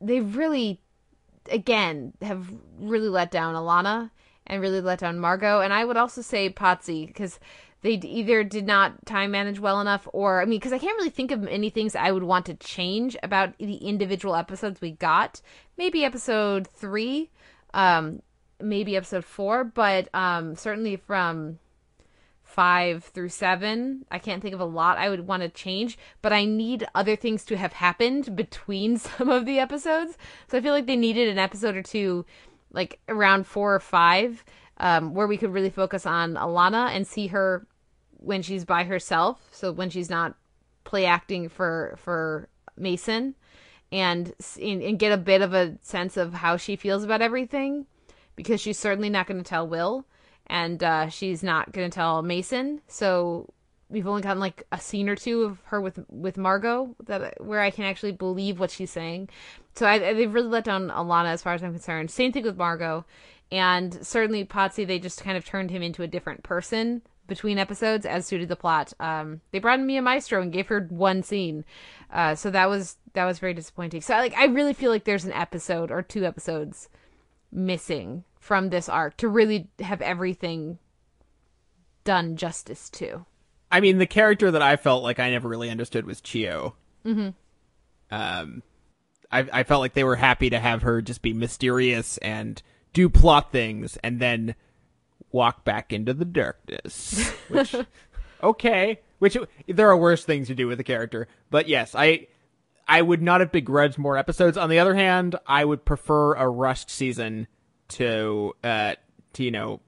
they 0.00 0.20
really, 0.20 0.80
again, 1.50 2.12
have 2.20 2.48
really 2.78 3.08
let 3.08 3.30
down 3.30 3.54
Alana 3.54 4.10
and 4.46 4.60
really 4.60 4.80
let 4.80 5.00
down 5.00 5.18
Margot, 5.18 5.60
and 5.60 5.72
I 5.72 5.84
would 5.84 5.96
also 5.96 6.22
say 6.22 6.50
Pazzi 6.50 7.06
because 7.06 7.38
they 7.82 7.92
either 7.92 8.42
did 8.42 8.66
not 8.66 9.06
time 9.06 9.30
manage 9.30 9.60
well 9.60 9.80
enough, 9.80 10.08
or 10.12 10.40
I 10.40 10.44
mean, 10.44 10.58
because 10.58 10.72
I 10.72 10.78
can't 10.78 10.96
really 10.96 11.10
think 11.10 11.30
of 11.30 11.46
any 11.46 11.70
things 11.70 11.94
I 11.94 12.10
would 12.10 12.22
want 12.22 12.46
to 12.46 12.54
change 12.54 13.16
about 13.22 13.56
the 13.58 13.76
individual 13.76 14.34
episodes 14.34 14.80
we 14.80 14.92
got. 14.92 15.40
Maybe 15.76 16.04
episode 16.04 16.66
three, 16.66 17.30
um, 17.74 18.22
maybe 18.60 18.96
episode 18.96 19.24
four, 19.24 19.64
but 19.64 20.08
um, 20.14 20.56
certainly 20.56 20.96
from 20.96 21.58
five 22.46 23.04
through 23.04 23.28
seven. 23.28 24.06
I 24.10 24.18
can't 24.18 24.40
think 24.40 24.54
of 24.54 24.60
a 24.60 24.64
lot 24.64 24.96
I 24.96 25.10
would 25.10 25.26
want 25.26 25.42
to 25.42 25.48
change, 25.48 25.98
but 26.22 26.32
I 26.32 26.46
need 26.46 26.86
other 26.94 27.14
things 27.14 27.44
to 27.44 27.56
have 27.56 27.74
happened 27.74 28.34
between 28.34 28.96
some 28.98 29.28
of 29.28 29.44
the 29.44 29.58
episodes. 29.58 30.16
So 30.48 30.56
I 30.56 30.60
feel 30.62 30.72
like 30.72 30.86
they 30.86 30.96
needed 30.96 31.28
an 31.28 31.38
episode 31.38 31.76
or 31.76 31.82
two, 31.82 32.24
like 32.76 33.00
around 33.08 33.46
four 33.46 33.74
or 33.74 33.80
five, 33.80 34.44
um, 34.76 35.14
where 35.14 35.26
we 35.26 35.36
could 35.36 35.52
really 35.52 35.70
focus 35.70 36.06
on 36.06 36.34
Alana 36.34 36.90
and 36.90 37.06
see 37.06 37.26
her 37.28 37.66
when 38.18 38.42
she's 38.42 38.64
by 38.64 38.84
herself. 38.84 39.48
So 39.50 39.72
when 39.72 39.90
she's 39.90 40.10
not 40.10 40.36
play 40.84 41.06
acting 41.06 41.48
for 41.48 41.96
for 41.98 42.48
Mason, 42.76 43.34
and 43.90 44.32
and 44.62 44.98
get 44.98 45.10
a 45.10 45.16
bit 45.16 45.42
of 45.42 45.54
a 45.54 45.76
sense 45.80 46.16
of 46.16 46.34
how 46.34 46.56
she 46.56 46.76
feels 46.76 47.02
about 47.02 47.22
everything, 47.22 47.86
because 48.36 48.60
she's 48.60 48.78
certainly 48.78 49.10
not 49.10 49.26
going 49.26 49.42
to 49.42 49.48
tell 49.48 49.66
Will 49.66 50.04
and 50.46 50.82
uh, 50.82 51.08
she's 51.08 51.42
not 51.42 51.72
going 51.72 51.90
to 51.90 51.94
tell 51.94 52.22
Mason. 52.22 52.80
So 52.86 53.52
we've 53.88 54.06
only 54.06 54.22
gotten 54.22 54.40
like 54.40 54.66
a 54.72 54.80
scene 54.80 55.08
or 55.08 55.16
two 55.16 55.42
of 55.42 55.60
her 55.66 55.80
with 55.80 56.04
with 56.08 56.36
Margot 56.36 56.94
that 57.04 57.44
where 57.44 57.60
I 57.60 57.70
can 57.70 57.84
actually 57.84 58.12
believe 58.12 58.58
what 58.58 58.70
she's 58.70 58.90
saying. 58.90 59.28
So 59.74 59.86
I, 59.86 59.98
they've 59.98 60.32
really 60.32 60.48
let 60.48 60.64
down 60.64 60.88
Alana 60.88 61.26
as 61.26 61.42
far 61.42 61.54
as 61.54 61.62
I'm 61.62 61.72
concerned. 61.72 62.10
Same 62.10 62.32
thing 62.32 62.44
with 62.44 62.56
Margot, 62.56 63.04
and 63.52 64.06
certainly 64.06 64.44
Pazzi. 64.44 64.86
They 64.86 64.98
just 64.98 65.22
kind 65.22 65.36
of 65.36 65.44
turned 65.44 65.70
him 65.70 65.82
into 65.82 66.02
a 66.02 66.08
different 66.08 66.42
person 66.42 67.02
between 67.26 67.58
episodes 67.58 68.06
as 68.06 68.26
suited 68.26 68.48
the 68.48 68.56
plot. 68.56 68.92
Um, 69.00 69.40
they 69.50 69.58
brought 69.58 69.80
in 69.80 69.86
Mia 69.86 70.02
Maestro 70.02 70.40
and 70.40 70.52
gave 70.52 70.68
her 70.68 70.86
one 70.90 71.22
scene, 71.22 71.64
uh, 72.12 72.34
so 72.34 72.50
that 72.50 72.68
was 72.68 72.96
that 73.12 73.24
was 73.24 73.38
very 73.38 73.54
disappointing. 73.54 74.00
So 74.00 74.14
like 74.14 74.36
I 74.36 74.46
really 74.46 74.74
feel 74.74 74.90
like 74.90 75.04
there's 75.04 75.24
an 75.24 75.32
episode 75.32 75.90
or 75.90 76.02
two 76.02 76.24
episodes 76.24 76.88
missing 77.52 78.24
from 78.38 78.70
this 78.70 78.88
arc 78.88 79.16
to 79.18 79.28
really 79.28 79.68
have 79.80 80.02
everything 80.02 80.78
done 82.04 82.36
justice 82.36 82.88
to. 82.90 83.26
I 83.70 83.80
mean, 83.80 83.98
the 83.98 84.06
character 84.06 84.50
that 84.50 84.62
I 84.62 84.76
felt 84.76 85.02
like 85.02 85.18
I 85.18 85.30
never 85.30 85.48
really 85.48 85.70
understood 85.70 86.06
was 86.06 86.20
Chiyo. 86.20 86.74
Mm-hmm. 87.04 87.30
Um, 88.10 88.62
I 89.30 89.46
I 89.52 89.62
felt 89.64 89.80
like 89.80 89.94
they 89.94 90.04
were 90.04 90.16
happy 90.16 90.50
to 90.50 90.58
have 90.58 90.82
her 90.82 91.02
just 91.02 91.22
be 91.22 91.32
mysterious 91.32 92.18
and 92.18 92.62
do 92.92 93.08
plot 93.08 93.52
things, 93.52 93.96
and 94.02 94.20
then 94.20 94.54
walk 95.32 95.64
back 95.64 95.92
into 95.92 96.14
the 96.14 96.24
darkness. 96.24 97.28
Which, 97.48 97.74
okay, 98.42 99.00
which 99.18 99.36
there 99.66 99.88
are 99.88 99.96
worse 99.96 100.24
things 100.24 100.48
to 100.48 100.54
do 100.54 100.66
with 100.66 100.80
a 100.80 100.84
character, 100.84 101.28
but 101.50 101.68
yes, 101.68 101.94
I. 101.94 102.28
I 102.88 103.02
would 103.02 103.20
not 103.20 103.40
have 103.40 103.50
begrudged 103.50 103.98
more 103.98 104.16
episodes. 104.16 104.56
On 104.56 104.70
the 104.70 104.78
other 104.78 104.94
hand, 104.94 105.34
I 105.44 105.64
would 105.64 105.84
prefer 105.84 106.34
a 106.34 106.48
rushed 106.48 106.88
season 106.88 107.48
to 107.88 108.52
uh 108.62 108.94
to 109.32 109.42
you 109.42 109.50
know 109.50 109.80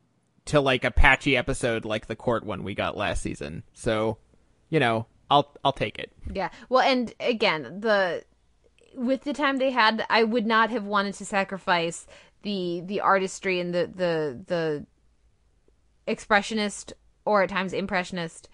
to 0.49 0.61
like 0.61 0.84
a 0.84 0.90
patchy 0.90 1.36
episode 1.36 1.84
like 1.84 2.07
the 2.07 2.16
court 2.16 2.44
one 2.44 2.64
we 2.64 2.74
got 2.74 2.96
last 2.96 3.22
season. 3.22 3.62
So, 3.72 4.18
you 4.70 4.80
know, 4.80 5.07
I'll 5.30 5.55
I'll 5.64 5.72
take 5.72 5.99
it. 5.99 6.12
Yeah. 6.32 6.51
Well, 6.68 6.82
and 6.82 7.12
again, 7.20 7.80
the 7.80 8.24
with 8.94 9.24
the 9.24 9.32
time 9.32 9.59
they 9.59 9.70
had, 9.70 10.05
I 10.11 10.24
would 10.24 10.46
not 10.46 10.70
have 10.70 10.84
wanted 10.84 11.14
to 11.14 11.24
sacrifice 11.24 12.07
the 12.42 12.82
the 12.84 13.01
artistry 13.01 13.61
and 13.61 13.74
the 13.74 13.90
the 13.94 14.40
the 14.46 14.86
expressionist 16.12 16.92
or 17.24 17.42
at 17.42 17.51
times 17.51 17.72
impressionist 17.72 18.49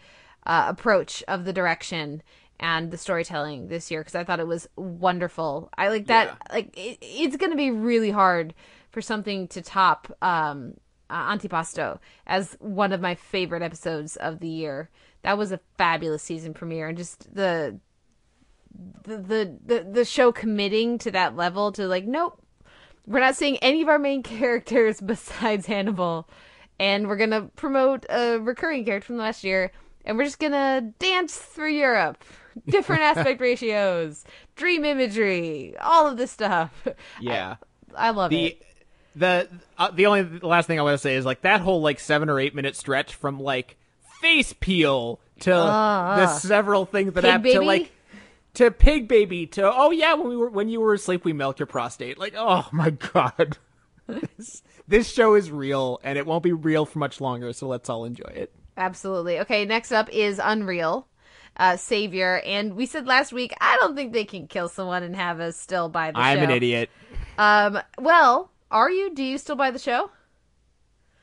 uh, 0.46 0.66
approach 0.68 1.22
of 1.28 1.44
the 1.44 1.52
direction 1.52 2.22
and 2.58 2.90
the 2.90 2.98
storytelling 2.98 3.68
this 3.68 3.90
year 3.90 4.00
because 4.00 4.14
I 4.14 4.24
thought 4.24 4.40
it 4.40 4.46
was 4.46 4.68
wonderful. 4.76 5.70
I 5.76 5.88
like 5.88 6.06
that. 6.06 6.26
Yeah. 6.26 6.54
Like 6.54 6.76
it, 6.76 6.98
it's 7.00 7.36
going 7.36 7.50
to 7.50 7.56
be 7.56 7.70
really 7.70 8.10
hard 8.10 8.54
for 8.90 9.00
something 9.00 9.48
to 9.48 9.62
top 9.62 10.12
um, 10.22 10.74
uh, 11.14 11.32
Antipasto 11.32 12.00
as 12.26 12.56
one 12.58 12.92
of 12.92 13.00
my 13.00 13.14
favorite 13.14 13.62
episodes 13.62 14.16
of 14.16 14.40
the 14.40 14.48
year. 14.48 14.90
That 15.22 15.38
was 15.38 15.52
a 15.52 15.60
fabulous 15.78 16.22
season 16.22 16.52
premiere, 16.52 16.88
and 16.88 16.98
just 16.98 17.32
the 17.34 17.78
the 19.04 19.16
the 19.18 19.58
the, 19.64 19.90
the 19.90 20.04
show 20.04 20.32
committing 20.32 20.98
to 20.98 21.10
that 21.12 21.36
level 21.36 21.70
to 21.72 21.86
like, 21.86 22.04
nope, 22.04 22.42
we're 23.06 23.20
not 23.20 23.36
seeing 23.36 23.56
any 23.58 23.80
of 23.80 23.88
our 23.88 23.98
main 23.98 24.22
characters 24.24 25.00
besides 25.00 25.66
Hannibal, 25.66 26.28
and 26.80 27.06
we're 27.06 27.16
gonna 27.16 27.42
promote 27.56 28.04
a 28.10 28.38
recurring 28.38 28.84
character 28.84 29.06
from 29.06 29.16
last 29.16 29.44
year, 29.44 29.70
and 30.04 30.18
we're 30.18 30.24
just 30.24 30.40
gonna 30.40 30.92
dance 30.98 31.36
through 31.36 31.72
Europe. 31.72 32.22
Different 32.68 33.02
aspect 33.02 33.40
ratios, 33.40 34.24
dream 34.54 34.84
imagery, 34.84 35.74
all 35.80 36.06
of 36.06 36.16
this 36.16 36.30
stuff. 36.30 36.86
Yeah, 37.20 37.56
I, 37.96 38.08
I 38.08 38.10
love 38.10 38.30
the, 38.30 38.46
it 38.46 38.62
the 39.16 39.48
uh, 39.78 39.90
the 39.90 40.06
only 40.06 40.22
the 40.22 40.46
last 40.46 40.66
thing 40.66 40.78
I 40.78 40.82
want 40.82 40.94
to 40.94 40.98
say 40.98 41.16
is 41.16 41.24
like 41.24 41.42
that 41.42 41.60
whole 41.60 41.80
like 41.80 42.00
seven 42.00 42.28
or 42.28 42.38
eight 42.40 42.54
minute 42.54 42.76
stretch 42.76 43.14
from 43.14 43.40
like 43.40 43.76
face 44.20 44.52
peel 44.52 45.20
to 45.40 45.54
uh, 45.54 46.16
the 46.16 46.26
several 46.38 46.86
things 46.86 47.12
that 47.14 47.24
happened 47.24 47.52
to 47.52 47.60
like 47.60 47.92
to 48.54 48.70
pig 48.70 49.08
baby 49.08 49.46
to 49.46 49.70
oh 49.72 49.90
yeah 49.90 50.14
when 50.14 50.28
we 50.28 50.36
were 50.36 50.50
when 50.50 50.68
you 50.68 50.80
were 50.80 50.94
asleep 50.94 51.24
we 51.24 51.32
milked 51.32 51.58
your 51.58 51.66
prostate 51.66 52.18
like 52.18 52.34
oh 52.36 52.68
my 52.72 52.90
god 52.90 53.58
this, 54.06 54.62
this 54.86 55.10
show 55.10 55.34
is 55.34 55.50
real 55.50 56.00
and 56.04 56.18
it 56.18 56.26
won't 56.26 56.42
be 56.42 56.52
real 56.52 56.86
for 56.86 56.98
much 56.98 57.20
longer 57.20 57.52
so 57.52 57.66
let's 57.66 57.88
all 57.88 58.04
enjoy 58.04 58.30
it 58.34 58.52
absolutely 58.76 59.40
okay 59.40 59.64
next 59.64 59.92
up 59.92 60.08
is 60.12 60.40
unreal 60.42 61.06
uh, 61.56 61.76
savior. 61.76 62.40
And 62.44 62.74
we 62.74 62.86
said 62.86 63.06
last 63.06 63.32
week, 63.32 63.52
I 63.60 63.76
don't 63.76 63.94
think 63.94 64.12
they 64.12 64.24
can 64.24 64.46
kill 64.46 64.68
someone 64.68 65.02
and 65.02 65.14
have 65.14 65.40
us 65.40 65.56
still 65.56 65.88
by 65.88 66.10
the 66.10 66.18
I'm 66.18 66.38
show. 66.38 66.44
an 66.44 66.50
idiot. 66.50 66.90
Um, 67.38 67.78
well, 67.98 68.50
are 68.70 68.90
you? 68.90 69.14
Do 69.14 69.22
you 69.22 69.38
still 69.38 69.56
buy 69.56 69.70
the 69.70 69.78
show? 69.78 70.10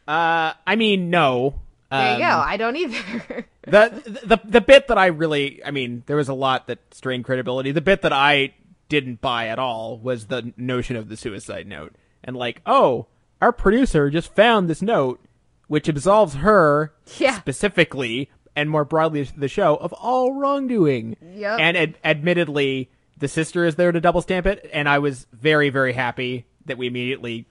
Uh, 0.07 0.53
I 0.65 0.75
mean, 0.75 1.09
no. 1.09 1.55
There 1.91 2.17
you 2.17 2.23
Um, 2.23 2.29
go. 2.31 2.37
I 2.45 2.57
don't 2.57 2.75
either. 2.77 3.45
the, 3.63 4.19
the 4.25 4.39
the 4.45 4.61
bit 4.61 4.87
that 4.87 4.97
I 4.97 5.07
really, 5.07 5.63
I 5.63 5.71
mean, 5.71 6.03
there 6.05 6.15
was 6.15 6.29
a 6.29 6.33
lot 6.33 6.67
that 6.67 6.79
strained 6.91 7.25
credibility. 7.25 7.71
The 7.71 7.81
bit 7.81 8.01
that 8.03 8.13
I 8.13 8.53
didn't 8.89 9.21
buy 9.21 9.47
at 9.47 9.59
all 9.59 9.97
was 9.99 10.27
the 10.27 10.53
notion 10.57 10.95
of 10.95 11.09
the 11.09 11.17
suicide 11.17 11.67
note, 11.67 11.93
and 12.23 12.35
like, 12.35 12.61
oh, 12.65 13.07
our 13.41 13.51
producer 13.51 14.09
just 14.09 14.33
found 14.33 14.69
this 14.69 14.81
note, 14.81 15.19
which 15.67 15.87
absolves 15.89 16.35
her 16.35 16.93
Yeah. 17.17 17.37
specifically 17.39 18.29
and 18.55 18.69
more 18.69 18.83
broadly 18.85 19.23
the 19.23 19.47
show 19.47 19.75
of 19.77 19.93
all 19.93 20.33
wrongdoing. 20.33 21.15
Yep. 21.21 21.59
And 21.59 21.77
ad- 21.77 21.97
admittedly, 22.03 22.89
the 23.17 23.27
sister 23.29 23.65
is 23.65 23.75
there 23.75 23.91
to 23.91 23.99
double 24.01 24.21
stamp 24.21 24.45
it, 24.45 24.69
and 24.73 24.87
I 24.89 24.99
was 24.99 25.27
very 25.33 25.69
very 25.69 25.93
happy 25.93 26.45
that 26.66 26.78
we 26.78 26.88
immediately 26.88 27.47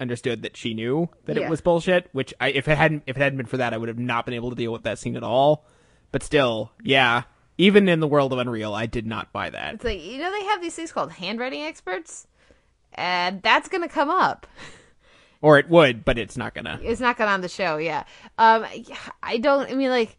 understood 0.00 0.42
that 0.42 0.56
she 0.56 0.74
knew 0.74 1.08
that 1.26 1.36
Yeah. 1.36 1.44
it 1.46 1.50
was 1.50 1.60
bullshit. 1.60 2.08
Which 2.12 2.34
I, 2.40 2.48
if 2.48 2.68
it 2.68 2.76
hadn't 2.76 3.04
if 3.06 3.16
it 3.16 3.20
hadn't 3.20 3.36
been 3.36 3.46
for 3.46 3.58
that, 3.58 3.72
I 3.72 3.76
would 3.76 3.88
have 3.88 3.98
not 3.98 4.24
been 4.24 4.34
able 4.34 4.50
to 4.50 4.56
deal 4.56 4.72
with 4.72 4.82
that 4.84 4.98
scene 4.98 5.16
at 5.16 5.22
all. 5.22 5.64
But 6.10 6.22
still, 6.22 6.72
yeah. 6.82 7.22
Even 7.58 7.88
in 7.88 8.00
the 8.00 8.08
world 8.08 8.32
of 8.32 8.38
Unreal, 8.38 8.74
I 8.74 8.86
did 8.86 9.06
not 9.06 9.32
buy 9.32 9.50
that. 9.50 9.74
It's 9.74 9.84
like 9.84 10.02
you 10.02 10.18
know 10.18 10.30
they 10.30 10.44
have 10.46 10.60
these 10.62 10.74
things 10.74 10.90
called 10.92 11.12
handwriting 11.12 11.62
experts, 11.62 12.26
and 12.94 13.42
that's 13.42 13.68
gonna 13.68 13.88
come 13.88 14.10
up. 14.10 14.46
Or 15.44 15.58
it 15.58 15.68
would, 15.68 16.04
but 16.04 16.18
it's 16.18 16.36
not 16.36 16.54
gonna. 16.54 16.78
It's 16.84 17.00
not 17.00 17.16
gonna 17.18 17.32
on 17.32 17.40
the 17.40 17.48
show. 17.48 17.76
Yeah. 17.76 18.04
Um. 18.38 18.64
yeah, 18.74 18.96
I 19.24 19.38
don't. 19.38 19.68
I 19.68 19.74
mean, 19.74 19.90
like, 19.90 20.16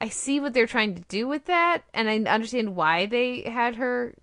I 0.00 0.08
see 0.08 0.40
what 0.40 0.54
they're 0.54 0.66
trying 0.66 0.94
to 0.94 1.02
do 1.08 1.28
with 1.28 1.44
that, 1.44 1.82
and 1.92 2.08
I 2.08 2.20
understand 2.20 2.74
why 2.74 3.04
they 3.04 3.42
had 3.42 3.76
her 3.76 4.14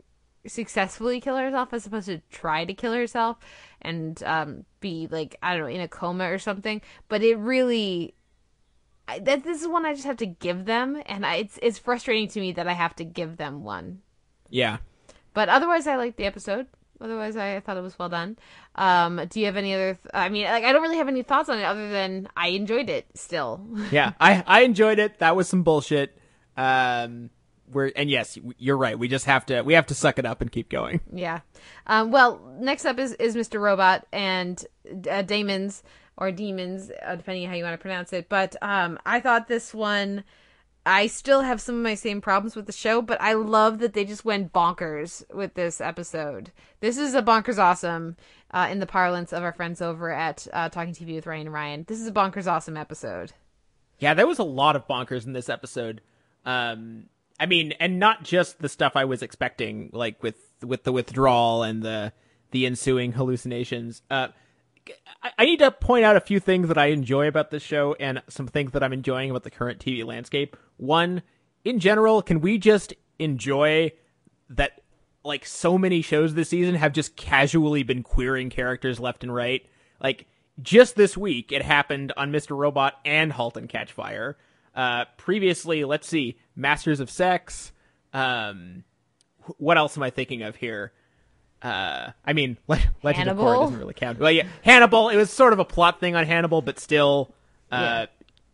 successfully 0.45 1.21
kill 1.21 1.37
herself 1.37 1.73
as 1.73 1.85
opposed 1.85 2.07
to 2.07 2.21
try 2.31 2.65
to 2.65 2.73
kill 2.73 2.93
herself 2.93 3.37
and 3.81 4.21
um 4.23 4.65
be 4.79 5.07
like 5.09 5.35
I 5.41 5.53
don't 5.53 5.61
know 5.61 5.67
in 5.67 5.81
a 5.81 5.87
coma 5.87 6.31
or 6.31 6.39
something. 6.39 6.81
But 7.07 7.23
it 7.23 7.35
really. 7.37 8.15
I, 9.05 9.19
that 9.19 9.43
this 9.43 9.61
is 9.61 9.67
one 9.67 9.85
I 9.85 9.93
just 9.93 10.05
have 10.05 10.17
to 10.17 10.25
give 10.25 10.63
them, 10.63 11.01
and 11.05 11.25
I, 11.25 11.35
it's 11.35 11.59
it's 11.61 11.77
frustrating 11.77 12.29
to 12.29 12.39
me 12.39 12.53
that 12.53 12.69
I 12.69 12.73
have 12.73 12.95
to 12.95 13.03
give 13.03 13.35
them 13.35 13.63
one. 13.63 14.01
Yeah. 14.49 14.77
But 15.33 15.49
otherwise, 15.49 15.87
I 15.87 15.97
liked 15.97 16.15
the 16.15 16.25
episode. 16.25 16.67
Otherwise, 17.01 17.35
I 17.35 17.59
thought 17.59 17.75
it 17.75 17.81
was 17.81 17.99
well 17.99 18.07
done. 18.07 18.37
Um, 18.75 19.19
do 19.29 19.41
you 19.41 19.47
have 19.47 19.57
any 19.57 19.73
other? 19.73 19.95
Th- 19.95 20.11
I 20.13 20.29
mean, 20.29 20.45
like, 20.45 20.63
I 20.63 20.71
don't 20.71 20.81
really 20.81 20.97
have 20.97 21.09
any 21.09 21.21
thoughts 21.21 21.49
on 21.49 21.59
it 21.59 21.63
other 21.63 21.89
than 21.89 22.29
I 22.37 22.49
enjoyed 22.49 22.89
it 22.89 23.05
still. 23.13 23.67
Yeah. 23.91 24.13
I 24.21 24.41
I 24.47 24.61
enjoyed 24.61 24.99
it. 24.99 25.19
That 25.19 25.35
was 25.35 25.49
some 25.49 25.63
bullshit. 25.63 26.17
Um. 26.55 27.29
We're 27.71 27.91
and 27.95 28.09
yes, 28.09 28.37
you're 28.57 28.77
right. 28.77 28.97
We 28.97 29.07
just 29.07 29.25
have 29.25 29.45
to 29.47 29.61
we 29.61 29.73
have 29.73 29.87
to 29.87 29.95
suck 29.95 30.19
it 30.19 30.25
up 30.25 30.41
and 30.41 30.51
keep 30.51 30.69
going. 30.69 31.01
yeah. 31.13 31.41
Um, 31.87 32.11
well, 32.11 32.41
next 32.59 32.85
up 32.85 32.99
is 32.99 33.13
is 33.13 33.35
Mr. 33.35 33.59
Robot 33.59 34.05
and 34.11 34.63
uh, 35.09 35.21
Damon's 35.21 35.83
or 36.17 36.31
Demons, 36.31 36.91
uh, 37.05 37.15
depending 37.15 37.43
on 37.45 37.49
how 37.49 37.55
you 37.55 37.63
want 37.63 37.73
to 37.73 37.81
pronounce 37.81 38.13
it. 38.13 38.29
But 38.29 38.55
um, 38.61 38.99
I 39.05 39.19
thought 39.19 39.47
this 39.47 39.73
one. 39.73 40.23
I 40.85 41.07
still 41.07 41.39
have 41.39 41.61
some 41.61 41.75
of 41.75 41.81
my 41.81 41.95
same 41.95 42.19
problems 42.19 42.57
with 42.57 42.65
the 42.65 42.73
show, 42.73 43.01
but 43.01 43.21
I 43.21 43.33
love 43.33 43.79
that 43.79 43.93
they 43.93 44.03
just 44.03 44.25
went 44.25 44.51
bonkers 44.51 45.23
with 45.33 45.53
this 45.53 45.79
episode. 45.79 46.51
This 46.81 46.97
is 46.97 47.15
a 47.15 47.21
bonkers 47.21 47.57
awesome, 47.57 48.17
uh, 48.51 48.67
in 48.69 48.79
the 48.79 48.85
parlance 48.85 49.31
of 49.31 49.43
our 49.43 49.53
friends 49.53 49.81
over 49.81 50.11
at 50.11 50.45
uh, 50.51 50.67
Talking 50.67 50.93
TV 50.93 51.15
with 51.15 51.25
Ryan 51.25 51.47
and 51.47 51.53
Ryan. 51.53 51.85
This 51.87 52.01
is 52.01 52.07
a 52.07 52.11
bonkers 52.11 52.47
awesome 52.47 52.75
episode. 52.75 53.31
Yeah, 53.99 54.13
there 54.13 54.27
was 54.27 54.39
a 54.39 54.43
lot 54.43 54.75
of 54.75 54.85
bonkers 54.85 55.25
in 55.25 55.31
this 55.31 55.47
episode. 55.47 56.01
Um, 56.45 57.05
I 57.39 57.45
mean, 57.45 57.73
and 57.79 57.99
not 57.99 58.23
just 58.23 58.59
the 58.59 58.69
stuff 58.69 58.93
I 58.95 59.05
was 59.05 59.21
expecting, 59.21 59.89
like 59.91 60.21
with 60.21 60.37
with 60.61 60.83
the 60.83 60.91
withdrawal 60.91 61.63
and 61.63 61.81
the 61.81 62.13
the 62.51 62.65
ensuing 62.65 63.13
hallucinations. 63.13 64.01
Uh, 64.09 64.27
I, 65.21 65.31
I 65.39 65.45
need 65.45 65.59
to 65.59 65.71
point 65.71 66.05
out 66.05 66.15
a 66.15 66.21
few 66.21 66.39
things 66.39 66.67
that 66.67 66.77
I 66.77 66.87
enjoy 66.87 67.27
about 67.27 67.51
this 67.51 67.63
show 67.63 67.95
and 67.99 68.21
some 68.29 68.47
things 68.47 68.71
that 68.73 68.83
I'm 68.83 68.93
enjoying 68.93 69.29
about 69.29 69.43
the 69.43 69.49
current 69.49 69.79
TV 69.79 70.05
landscape. 70.05 70.55
One, 70.77 71.23
in 71.65 71.79
general, 71.79 72.21
can 72.21 72.41
we 72.41 72.57
just 72.57 72.93
enjoy 73.19 73.91
that? 74.49 74.79
Like 75.25 75.45
so 75.45 75.77
many 75.77 76.01
shows 76.01 76.33
this 76.33 76.49
season 76.49 76.75
have 76.75 76.91
just 76.91 77.15
casually 77.15 77.83
been 77.83 78.03
queering 78.03 78.49
characters 78.49 78.99
left 78.99 79.23
and 79.23 79.33
right. 79.33 79.65
Like 80.01 80.27
just 80.61 80.95
this 80.95 81.15
week, 81.15 81.53
it 81.53 81.61
happened 81.61 82.11
on 82.17 82.31
Mr. 82.31 82.57
Robot 82.57 82.95
and 83.05 83.31
*Halt 83.31 83.55
and 83.55 83.69
Catch 83.69 83.93
Fire*. 83.93 84.37
Uh, 84.75 85.05
previously, 85.17 85.85
let's 85.85 86.07
see, 86.07 86.37
*Masters 86.55 86.99
of 86.99 87.09
Sex*. 87.09 87.71
Um, 88.13 88.83
what 89.57 89.77
else 89.77 89.97
am 89.97 90.03
I 90.03 90.09
thinking 90.09 90.41
of 90.43 90.55
here? 90.55 90.91
Uh, 91.61 92.11
I 92.25 92.33
mean, 92.33 92.57
Le- 92.67 92.79
Legend 93.03 93.29
of 93.29 93.37
Korra 93.37 93.59
doesn't 93.61 93.79
really 93.79 93.93
count. 93.93 94.19
Well, 94.19 94.31
yeah, 94.31 94.47
Hannibal. 94.63 95.09
It 95.09 95.15
was 95.17 95.29
sort 95.31 95.53
of 95.53 95.59
a 95.59 95.65
plot 95.65 95.99
thing 95.99 96.15
on 96.15 96.25
Hannibal, 96.25 96.61
but 96.61 96.77
still, 96.79 97.33
uh, 97.71 98.07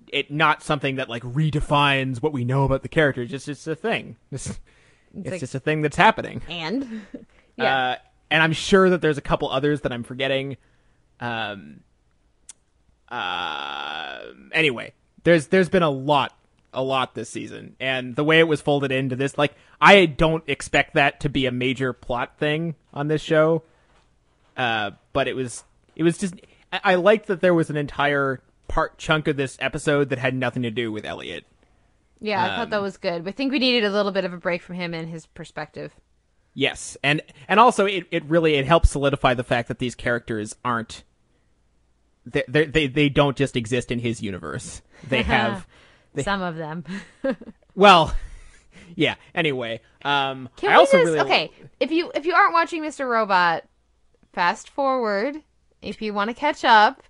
it 0.07 0.31
not 0.31 0.63
something 0.63 0.95
that 0.97 1.09
like 1.09 1.23
redefines 1.23 2.21
what 2.21 2.33
we 2.33 2.43
know 2.45 2.63
about 2.63 2.81
the 2.83 2.89
character. 2.89 3.25
Just 3.25 3.47
it's 3.47 3.65
a 3.67 3.75
thing. 3.75 4.15
It's, 4.31 4.59
it's 5.25 5.31
like- 5.31 5.39
just 5.39 5.55
a 5.55 5.59
thing 5.59 5.81
that's 5.81 5.97
happening. 5.97 6.41
And 6.47 7.01
yeah, 7.57 7.75
Uh, 7.77 7.95
and 8.29 8.43
I'm 8.43 8.53
sure 8.53 8.91
that 8.91 9.01
there's 9.01 9.17
a 9.17 9.21
couple 9.21 9.49
others 9.49 9.81
that 9.81 9.91
I'm 9.91 10.03
forgetting. 10.03 10.57
Um, 11.19 11.79
uh, 13.09 14.19
anyway, 14.51 14.93
there's 15.23 15.47
there's 15.47 15.69
been 15.69 15.83
a 15.83 15.89
lot, 15.89 16.37
a 16.73 16.83
lot 16.83 17.15
this 17.15 17.29
season, 17.29 17.75
and 17.79 18.15
the 18.15 18.23
way 18.23 18.39
it 18.39 18.47
was 18.47 18.61
folded 18.61 18.91
into 18.91 19.15
this, 19.15 19.37
like 19.37 19.53
I 19.81 20.05
don't 20.05 20.43
expect 20.47 20.93
that 20.95 21.19
to 21.21 21.29
be 21.29 21.45
a 21.45 21.51
major 21.51 21.93
plot 21.93 22.37
thing 22.37 22.75
on 22.93 23.07
this 23.07 23.21
show. 23.21 23.63
Uh, 24.57 24.91
but 25.13 25.27
it 25.27 25.35
was 25.35 25.63
it 25.95 26.03
was 26.03 26.17
just 26.17 26.35
I, 26.71 26.81
I 26.83 26.95
liked 26.95 27.27
that 27.27 27.41
there 27.41 27.53
was 27.53 27.69
an 27.69 27.77
entire 27.77 28.41
part 28.67 28.97
chunk 28.97 29.27
of 29.27 29.37
this 29.37 29.57
episode 29.59 30.09
that 30.09 30.19
had 30.19 30.35
nothing 30.35 30.63
to 30.63 30.71
do 30.71 30.91
with 30.91 31.05
Elliot. 31.05 31.45
yeah, 32.19 32.43
I 32.43 32.47
thought 32.49 32.63
um, 32.65 32.69
that 32.71 32.81
was 32.81 32.97
good. 32.97 33.27
I 33.27 33.31
think 33.31 33.51
we 33.51 33.59
needed 33.59 33.85
a 33.85 33.89
little 33.89 34.11
bit 34.11 34.25
of 34.25 34.33
a 34.33 34.37
break 34.37 34.61
from 34.61 34.75
him 34.75 34.93
and 34.93 35.09
his 35.09 35.25
perspective. 35.25 35.93
Yes, 36.53 36.97
and 37.03 37.21
and 37.47 37.59
also 37.59 37.85
it, 37.85 38.05
it 38.11 38.25
really 38.25 38.55
it 38.55 38.65
helps 38.65 38.89
solidify 38.91 39.33
the 39.33 39.43
fact 39.43 39.67
that 39.67 39.79
these 39.79 39.95
characters 39.95 40.55
aren't 40.63 41.03
they 42.25 42.65
they, 42.65 42.87
they 42.87 43.09
don't 43.09 43.37
just 43.37 43.55
exist 43.55 43.91
in 43.91 43.99
his 43.99 44.21
universe. 44.21 44.81
They 45.07 45.23
have 45.23 45.67
Some 46.17 46.41
of 46.41 46.55
them. 46.57 46.83
well, 47.75 48.15
yeah. 48.95 49.15
Anyway, 49.35 49.81
um, 50.03 50.49
Can 50.57 50.71
I 50.71 50.73
we 50.73 50.79
also 50.79 50.97
just 50.97 51.05
really 51.05 51.19
okay? 51.21 51.51
If 51.79 51.91
you 51.91 52.11
if 52.15 52.25
you 52.25 52.33
aren't 52.33 52.53
watching 52.53 52.83
Mr. 52.83 53.09
Robot, 53.09 53.63
fast 54.33 54.69
forward. 54.69 55.37
If 55.81 56.01
you 56.01 56.13
want 56.13 56.29
to 56.29 56.33
catch 56.33 56.65
up, 56.65 57.03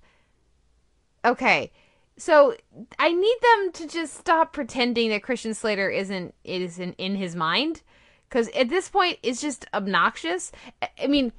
okay. 1.26 1.72
So 2.18 2.56
I 3.00 3.14
need 3.14 3.38
them 3.42 3.72
to 3.74 3.88
just 3.88 4.16
stop 4.16 4.54
pretending 4.54 5.10
that 5.10 5.24
Christian 5.24 5.54
Slater 5.54 5.90
isn't 5.90 6.36
isn't 6.44 6.94
in 6.98 7.16
his 7.16 7.36
mind, 7.36 7.82
because 8.30 8.50
at 8.50 8.70
this 8.70 8.90
point 8.90 9.18
it's 9.24 9.42
just 9.42 9.66
obnoxious. 9.74 10.52
I- 10.82 10.90
I 11.04 11.08
mean, 11.08 11.32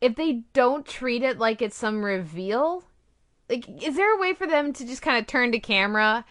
if 0.00 0.16
they 0.16 0.42
don't 0.52 0.86
treat 0.86 1.22
it 1.22 1.38
like 1.38 1.62
it's 1.62 1.76
some 1.76 2.02
reveal, 2.04 2.84
like 3.48 3.68
is 3.82 3.96
there 3.96 4.16
a 4.16 4.20
way 4.20 4.32
for 4.34 4.46
them 4.46 4.72
to 4.72 4.84
just 4.86 5.02
kind 5.02 5.18
of 5.18 5.26
turn 5.26 5.52
to 5.52 5.60
camera 5.60 6.24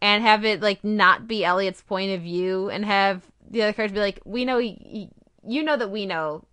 and 0.00 0.22
have 0.22 0.44
it 0.44 0.60
like 0.60 0.82
not 0.84 1.26
be 1.26 1.44
Elliot's 1.44 1.82
point 1.82 2.12
of 2.12 2.22
view 2.22 2.68
and 2.70 2.84
have 2.84 3.22
the 3.48 3.62
other 3.62 3.72
characters 3.72 3.94
be 3.94 4.00
like, 4.00 4.20
"We 4.24 4.44
know, 4.44 4.58
y- 4.58 5.08
you 5.46 5.62
know 5.62 5.76
that 5.76 5.90
we 5.90 6.06
know 6.06 6.44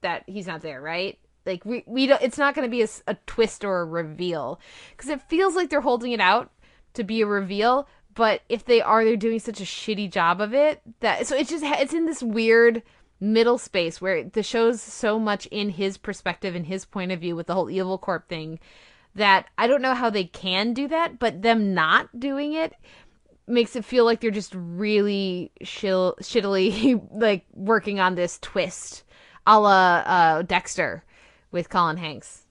that 0.00 0.24
he's 0.26 0.46
not 0.46 0.62
there, 0.62 0.80
right?" 0.80 1.18
Like 1.44 1.64
we 1.64 1.84
we 1.86 2.06
don't. 2.06 2.22
It's 2.22 2.38
not 2.38 2.54
going 2.54 2.66
to 2.66 2.70
be 2.70 2.82
a 2.82 3.14
twist 3.26 3.64
or 3.64 3.80
a 3.80 3.84
reveal 3.84 4.60
because 4.90 5.10
it 5.10 5.22
feels 5.22 5.54
like 5.54 5.70
they're 5.70 5.80
holding 5.80 6.12
it 6.12 6.20
out 6.20 6.50
to 6.94 7.04
be 7.04 7.20
a 7.20 7.26
reveal. 7.26 7.88
But 8.14 8.42
if 8.48 8.64
they 8.64 8.80
are, 8.80 9.04
they're 9.04 9.16
doing 9.16 9.38
such 9.38 9.60
a 9.60 9.64
shitty 9.64 10.10
job 10.10 10.40
of 10.40 10.52
it 10.52 10.82
that 11.00 11.26
so 11.26 11.36
it's 11.36 11.50
just 11.50 11.64
it's 11.64 11.94
in 11.94 12.06
this 12.06 12.22
weird 12.22 12.82
middle 13.20 13.58
space 13.58 14.00
where 14.00 14.24
the 14.24 14.42
show's 14.42 14.80
so 14.80 15.18
much 15.18 15.46
in 15.46 15.70
his 15.70 15.96
perspective 15.96 16.54
and 16.54 16.66
his 16.66 16.84
point 16.84 17.12
of 17.12 17.20
view 17.20 17.34
with 17.34 17.46
the 17.46 17.54
whole 17.54 17.70
evil 17.70 17.98
corp 17.98 18.28
thing 18.28 18.60
that 19.14 19.46
I 19.56 19.66
don't 19.66 19.82
know 19.82 19.94
how 19.94 20.10
they 20.10 20.24
can 20.24 20.72
do 20.72 20.88
that, 20.88 21.18
but 21.18 21.42
them 21.42 21.74
not 21.74 22.18
doing 22.18 22.52
it 22.52 22.74
makes 23.48 23.74
it 23.76 23.84
feel 23.84 24.04
like 24.04 24.20
they're 24.20 24.30
just 24.30 24.52
really 24.54 25.50
shill, 25.62 26.16
shittily 26.20 27.06
like 27.12 27.46
working 27.54 28.00
on 28.00 28.14
this 28.14 28.38
twist, 28.40 29.04
a 29.46 29.58
la 29.58 29.98
uh, 29.98 30.42
Dexter 30.42 31.04
with 31.50 31.68
Colin 31.68 31.96
Hanks. 31.96 32.44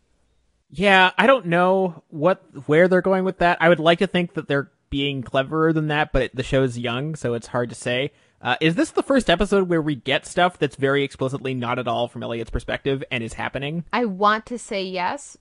Yeah, 0.69 1.11
I 1.17 1.27
don't 1.27 1.45
know 1.45 2.03
what 2.09 2.41
where 2.67 2.87
they're 2.87 3.01
going 3.01 3.23
with 3.23 3.37
that. 3.39 3.57
I 3.61 3.69
would 3.69 3.79
like 3.79 3.99
to 3.99 4.07
think 4.07 4.33
that 4.33 4.47
they're 4.47 4.69
being 4.89 5.21
cleverer 5.21 5.71
than 5.71 5.87
that, 5.87 6.11
but 6.11 6.23
it, 6.23 6.35
the 6.35 6.43
show's 6.43 6.77
young, 6.77 7.15
so 7.15 7.33
it's 7.33 7.47
hard 7.47 7.69
to 7.69 7.75
say. 7.75 8.11
Uh, 8.41 8.55
is 8.61 8.75
this 8.75 8.91
the 8.91 9.03
first 9.03 9.29
episode 9.29 9.67
where 9.67 9.81
we 9.81 9.95
get 9.95 10.25
stuff 10.25 10.59
that's 10.59 10.75
very 10.75 11.03
explicitly 11.03 11.53
not 11.53 11.79
at 11.79 11.87
all 11.87 12.07
from 12.07 12.21
Elliot's 12.21 12.51
perspective 12.51 13.03
and 13.09 13.23
is 13.23 13.33
happening? 13.33 13.83
I 13.91 14.05
want 14.05 14.45
to 14.47 14.59
say 14.59 14.83
yes. 14.83 15.37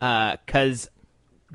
Because 0.00 0.90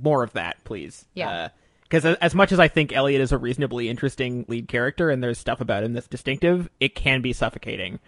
more 0.02 0.24
of 0.24 0.34
that, 0.34 0.64
please. 0.64 1.06
Yeah. 1.14 1.50
Because 1.50 2.04
because 2.04 2.16
as 2.16 2.34
much 2.34 2.52
as 2.52 2.60
I 2.60 2.68
think 2.68 2.94
Elliot 2.94 3.22
is 3.22 3.32
a 3.32 3.38
reasonably 3.38 3.90
interesting 3.90 4.46
lead 4.48 4.68
character 4.68 5.10
and 5.10 5.22
there's 5.22 5.38
stuff 5.38 5.62
about 5.62 5.84
him 5.84 5.94
that's 5.94 6.08
distinctive, 6.08 6.70
it 6.80 6.96
can 6.96 7.22
be 7.22 7.32
suffocating. 7.32 8.00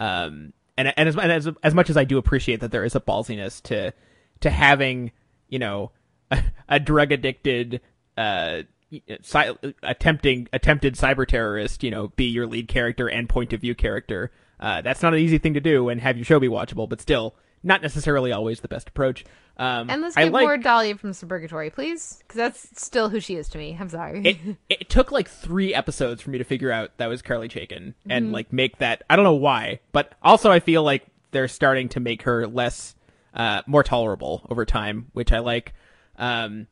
Um, 0.00 0.52
and 0.76 0.92
and 0.96 1.08
as, 1.08 1.16
and 1.16 1.32
as 1.32 1.48
as 1.62 1.74
much 1.74 1.90
as 1.90 1.96
I 1.96 2.04
do 2.04 2.18
appreciate 2.18 2.60
that 2.60 2.70
there 2.70 2.84
is 2.84 2.94
a 2.94 3.00
ballsiness 3.00 3.62
to 3.64 3.92
to 4.40 4.50
having 4.50 5.12
you 5.48 5.58
know 5.58 5.90
a, 6.30 6.42
a 6.68 6.80
drug 6.80 7.12
addicted 7.12 7.80
uh 8.16 8.62
cy- 9.22 9.54
attempting 9.82 10.48
attempted 10.52 10.94
cyber 10.94 11.26
terrorist 11.26 11.82
you 11.82 11.90
know 11.90 12.08
be 12.16 12.24
your 12.24 12.46
lead 12.46 12.68
character 12.68 13.08
and 13.08 13.28
point 13.28 13.52
of 13.52 13.60
view 13.60 13.74
character 13.74 14.30
uh, 14.58 14.80
that's 14.80 15.02
not 15.02 15.12
an 15.12 15.20
easy 15.20 15.36
thing 15.36 15.52
to 15.52 15.60
do 15.60 15.88
and 15.90 16.00
have 16.00 16.16
your 16.16 16.24
show 16.24 16.40
be 16.40 16.48
watchable 16.48 16.88
but 16.88 17.00
still 17.00 17.34
not 17.62 17.82
necessarily 17.82 18.32
always 18.32 18.60
the 18.60 18.68
best 18.68 18.88
approach 18.88 19.24
um, 19.58 19.88
And 19.88 20.02
let's 20.02 20.16
I 20.18 20.24
get 20.24 20.32
like- 20.32 20.42
more 20.44 20.58
Dahlia 20.58 20.96
from 20.98 21.10
the 21.10 21.14
Suburgatory, 21.14 21.72
please, 21.72 22.18
because 22.20 22.36
that's 22.36 22.68
still 22.82 23.08
who 23.08 23.20
she 23.20 23.36
is 23.36 23.48
to 23.48 23.58
me. 23.58 23.74
I'm 23.80 23.88
sorry. 23.88 24.20
it 24.22 24.36
it 24.68 24.88
took 24.90 25.10
like 25.10 25.28
three 25.30 25.72
episodes 25.74 26.20
for 26.20 26.28
me 26.28 26.36
to 26.38 26.44
figure 26.44 26.70
out 26.70 26.90
that 26.98 27.06
was 27.06 27.22
Carly 27.22 27.48
Chaikin 27.48 27.94
Mm-hmm. 27.94 28.10
and 28.10 28.32
like 28.32 28.52
make 28.52 28.76
that 28.78 29.02
I 29.08 29.16
don't 29.16 29.24
know 29.24 29.32
why, 29.34 29.80
but 29.92 30.12
also 30.22 30.50
I 30.50 30.60
feel 30.60 30.82
like 30.82 31.06
they're 31.30 31.48
starting 31.48 31.88
to 31.90 32.00
make 32.00 32.22
her 32.22 32.46
less 32.46 32.94
uh 33.34 33.62
more 33.66 33.82
tolerable 33.82 34.46
over 34.50 34.64
time, 34.66 35.06
which 35.14 35.32
I 35.32 35.38
like. 35.38 35.72
Um 36.18 36.66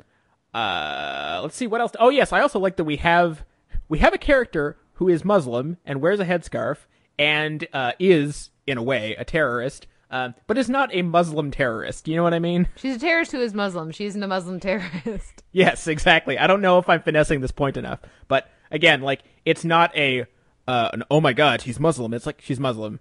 uh 0.53 1.41
let's 1.43 1.57
see 1.57 1.67
what 1.67 1.81
else. 1.81 1.93
Oh 1.99 2.11
yes, 2.11 2.33
I 2.33 2.41
also 2.41 2.59
like 2.59 2.77
that 2.77 2.85
we 2.85 2.97
have 2.97 3.45
we 3.89 3.99
have 3.99 4.13
a 4.15 4.19
character 4.19 4.77
who 4.95 5.09
is 5.09 5.25
Muslim 5.25 5.79
and 5.85 6.01
wears 6.01 6.21
a 6.21 6.25
headscarf 6.27 6.79
and 7.19 7.67
uh 7.73 7.93
is 7.99 8.51
in 8.67 8.77
a 8.79 8.83
way 8.83 9.15
a 9.19 9.25
terrorist. 9.25 9.87
Um, 10.15 10.37
but 10.47 10.57
is 10.57 10.71
not 10.71 10.95
a 10.95 11.03
Muslim 11.03 11.51
terrorist. 11.51 12.07
You 12.07 12.15
know 12.15 12.23
what 12.23 12.35
I 12.35 12.39
mean? 12.39 12.69
She's 12.77 12.95
a 12.95 13.01
terrorist 13.01 13.33
who 13.33 13.41
is 13.41 13.53
Muslim. 13.53 13.91
She 13.91 14.05
isn't 14.07 14.23
a 14.23 14.29
Muslim 14.29 14.61
terrorist. 14.61 15.43
Yes, 15.53 15.87
exactly. 15.87 16.37
I 16.37 16.49
don't 16.49 16.61
know 16.61 16.79
if 16.79 16.89
I'm 16.89 17.01
finessing 17.01 17.41
this 17.41 17.53
point 17.53 17.77
enough, 17.77 18.01
but 18.27 18.51
again, 18.73 19.03
like 19.03 19.23
it's 19.45 19.65
not 19.65 19.97
a 19.97 20.27
uh, 20.67 20.91
an 20.93 21.05
oh 21.13 21.21
my 21.21 21.33
god, 21.33 21.63
he's 21.63 21.79
Muslim. 21.79 22.13
It's 22.13 22.27
like 22.27 22.41
she's 22.43 22.59
Muslim. 22.59 22.99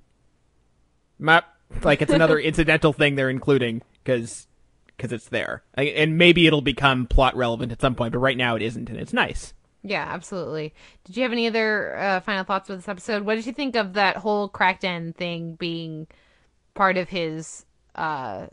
Map 1.18 1.46
like 1.82 2.04
it's 2.04 2.14
another 2.14 2.38
incidental 2.52 2.94
thing 2.94 3.16
they're 3.16 3.32
including 3.32 3.82
because 4.04 4.46
because 4.96 5.12
it's 5.12 5.30
there, 5.30 5.64
and 5.74 6.16
maybe 6.20 6.46
it'll 6.46 6.62
become 6.62 7.08
plot 7.08 7.36
relevant 7.36 7.72
at 7.72 7.82
some 7.82 7.96
point, 7.96 8.14
but 8.14 8.20
right 8.20 8.38
now 8.38 8.56
it 8.56 8.62
isn't, 8.62 8.88
and 8.88 9.00
it's 9.00 9.14
nice. 9.14 9.56
Yeah, 9.82 10.06
absolutely. 10.08 10.76
Did 11.06 11.18
you 11.18 11.24
have 11.24 11.32
any 11.32 11.48
other 11.48 11.98
uh, 11.98 12.20
final 12.20 12.44
thoughts 12.44 12.70
with 12.70 12.80
this 12.80 12.88
episode? 12.88 13.24
What 13.24 13.34
did 13.34 13.48
you 13.48 13.54
think 13.54 13.76
of 13.76 13.94
that 13.94 14.18
whole 14.18 14.48
Crackden 14.48 15.16
thing 15.16 15.56
being 15.56 16.06
part 16.74 16.98
of 16.98 17.10
his, 17.10 17.66
uh, 17.96 18.48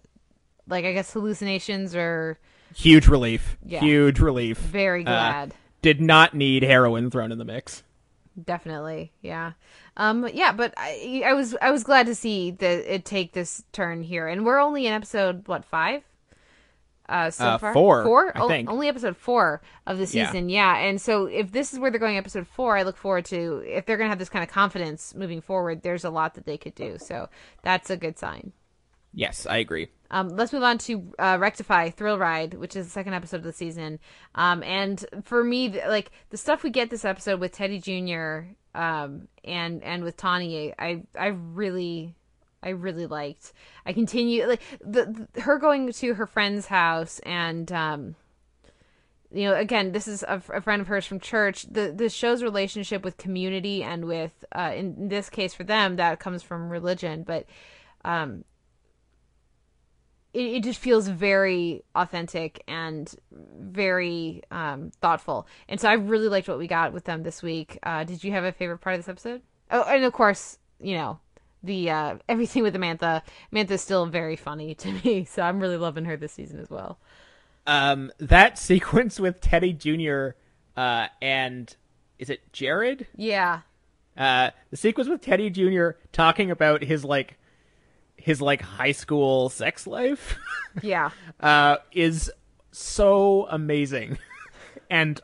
like 0.69 0.85
I 0.85 0.93
guess 0.93 1.13
hallucinations 1.13 1.95
or 1.95 2.39
Huge 2.75 3.09
relief. 3.09 3.59
Yeah. 3.65 3.81
Huge 3.81 4.21
relief. 4.21 4.59
very 4.59 5.03
Uh, 5.03 5.11
glad. 5.11 5.55
did 5.83 6.01
not 6.01 6.35
need 6.35 6.63
heroin 6.63 7.11
thrown 7.11 7.33
in 7.33 7.39
the 7.39 7.45
mix. 7.45 7.83
Definitely, 8.43 9.13
yeah, 9.23 9.53
um, 9.97 10.27
yeah. 10.33 10.53
But 10.53 10.73
I, 10.77 11.23
I 11.27 11.33
was, 11.35 11.57
I 11.61 11.71
was 11.73 11.83
glad 11.83 12.07
to 12.07 12.15
see 12.15 12.53
that 12.53 12.95
it 12.95 13.05
take 13.05 13.33
this 13.33 13.65
turn 13.73 14.03
here, 14.03 14.29
and 14.29 14.47
we're 14.47 14.61
only 14.61 14.87
in 14.87 14.93
episode 14.93 15.47
what 15.49 15.65
five? 15.65 16.03
Uh, 17.11 17.31
so 17.31 17.45
Uh, 17.45 17.59
far, 17.59 17.73
four, 17.75 18.05
four. 18.05 18.39
I 18.39 18.41
O- 18.43 18.49
think. 18.49 18.71
only 18.71 18.89
episode 18.89 19.17
four 19.17 19.61
of 19.87 19.99
the 19.99 20.07
season. 20.07 20.49
Yeah. 20.49 20.77
and 20.79 21.01
so 21.01 21.27
if 21.27 21.51
this 21.53 21.73
is 21.73 21.79
where 21.81 21.91
they're 21.91 21.99
going, 22.01 22.17
episode 22.17 22.47
four, 22.47 22.77
I 22.77 22.83
look 22.85 22.97
forward 22.97 23.25
to 23.27 23.63
if 23.67 23.85
they're 23.85 23.97
going 23.97 24.07
to 24.07 24.11
have 24.11 24.19
this 24.21 24.29
kind 24.29 24.43
of 24.45 24.49
confidence 24.51 25.15
moving 25.15 25.41
forward. 25.41 25.83
There's 25.83 26.05
a 26.05 26.11
lot 26.11 26.35
that 26.35 26.47
they 26.47 26.57
could 26.57 26.75
do, 26.77 26.97
so 26.99 27.29
that's 27.63 27.91
a 27.91 27.97
good 27.97 28.19
sign. 28.19 28.53
Yes, 29.13 29.45
I 29.45 29.57
agree. 29.57 29.89
Um, 30.13 30.29
let's 30.29 30.53
move 30.53 30.63
on 30.63 30.79
to 30.79 31.13
uh, 31.19 31.37
Rectify 31.41 31.91
Thrill 31.91 32.17
Ride, 32.17 32.55
which 32.55 32.77
is 32.77 32.87
the 32.87 32.91
second 32.93 33.15
episode 33.15 33.39
of 33.39 33.43
the 33.43 33.53
season. 33.53 33.99
Um, 34.37 34.63
and 34.63 35.05
for 35.25 35.43
me, 35.43 35.69
th- 35.71 35.85
like 35.89 36.13
the 36.31 36.37
stuff 36.37 36.63
we 36.63 36.71
get 36.71 36.91
this 36.91 37.05
episode 37.05 37.41
with 37.41 37.51
Teddy 37.53 37.81
Jr. 37.81 38.53
Um, 38.73 39.27
and 39.43 39.83
and 39.83 40.05
with 40.05 40.17
Tawney, 40.17 40.73
I 40.79 41.03
I 41.19 41.27
really 41.29 42.15
I 42.63 42.71
really 42.71 43.07
liked. 43.07 43.53
I 43.87 43.93
continue 43.93 44.47
like 44.47 44.63
the, 44.81 45.27
the 45.33 45.41
her 45.43 45.59
going 45.59 45.93
to 45.93 46.15
her 46.15 46.27
friend's 46.27 46.67
house 46.67 47.19
and 47.21 47.71
um, 47.73 48.17
you 49.33 49.45
know 49.45 49.55
again 49.55 49.93
this 49.93 50.07
is 50.07 50.25
a, 50.29 50.41
friend 50.41 50.83
of 50.83 50.89
hers 50.89 51.07
from 51.07 51.21
church. 51.21 51.67
The 51.71 51.93
the 51.93 52.09
show's 52.09 52.43
relationship 52.43 53.03
with 53.03 53.17
community 53.17 53.83
and 53.83 54.05
with 54.05 54.45
uh 54.55 54.73
in 54.75 55.09
this 55.09 55.31
case 55.31 55.55
for 55.55 55.65
them 55.65 55.97
that 55.97 56.21
comes 56.21 56.43
from 56.43 56.69
religion. 56.69 57.23
But 57.23 57.47
um 58.05 58.45
it, 60.33 60.43
it 60.43 60.63
just 60.63 60.79
feels 60.79 61.09
very 61.09 61.83
authentic 61.95 62.63
and 62.69 63.13
very 63.33 64.43
um 64.51 64.91
thoughtful. 65.01 65.47
And 65.67 65.81
so 65.81 65.89
i 65.89 65.95
really 65.95 66.29
liked 66.29 66.49
what 66.49 66.59
we 66.59 66.67
got 66.67 66.93
with 66.93 67.05
them 67.05 67.23
this 67.23 67.43
week. 67.43 67.79
Uh 67.83 68.05
did 68.05 68.23
you 68.23 68.33
have 68.33 68.45
a 68.45 68.53
favorite 68.53 68.79
part 68.79 68.97
of 68.97 69.01
this 69.01 69.09
episode? 69.09 69.41
Oh 69.71 69.83
and 69.83 70.05
of 70.05 70.13
course 70.13 70.59
you 70.79 70.97
know 70.97 71.21
the 71.63 71.91
uh 71.91 72.17
everything 72.29 72.63
with 72.63 72.75
Amantha. 72.75 73.23
Amantha's 73.53 73.81
still 73.83 74.07
very 74.07 74.37
funny 74.37 74.75
to 74.77 74.93
me, 75.05 75.25
so 75.25 75.43
I'm 75.43 75.61
really 75.61 75.77
loving 75.77 76.05
her 76.07 76.17
this 76.17 76.33
season 76.33 76.59
as 76.61 76.71
well. 76.71 76.99
Um, 77.67 78.11
that 78.19 78.59
sequence 78.59 79.21
with 79.21 79.41
Teddy 79.41 79.73
Jr. 79.73 80.31
Uh, 80.77 81.09
and 81.21 81.75
is 82.19 82.31
it 82.31 82.53
Jared? 82.53 83.07
Yeah. 83.17 83.61
Uh, 84.17 84.51
the 84.71 84.77
sequence 84.77 85.09
with 85.09 85.21
Teddy 85.23 85.51
Jr. 85.51 85.91
talking 86.13 86.51
about 86.51 86.83
his 86.83 87.05
like 87.05 87.37
his 88.17 88.41
like 88.43 88.61
high 88.61 88.93
school 88.93 89.49
sex 89.49 89.87
life 89.87 90.37
Yeah. 90.83 91.11
uh, 91.41 91.77
is 91.93 92.31
so 92.73 93.47
amazing 93.51 94.19
and 94.91 95.21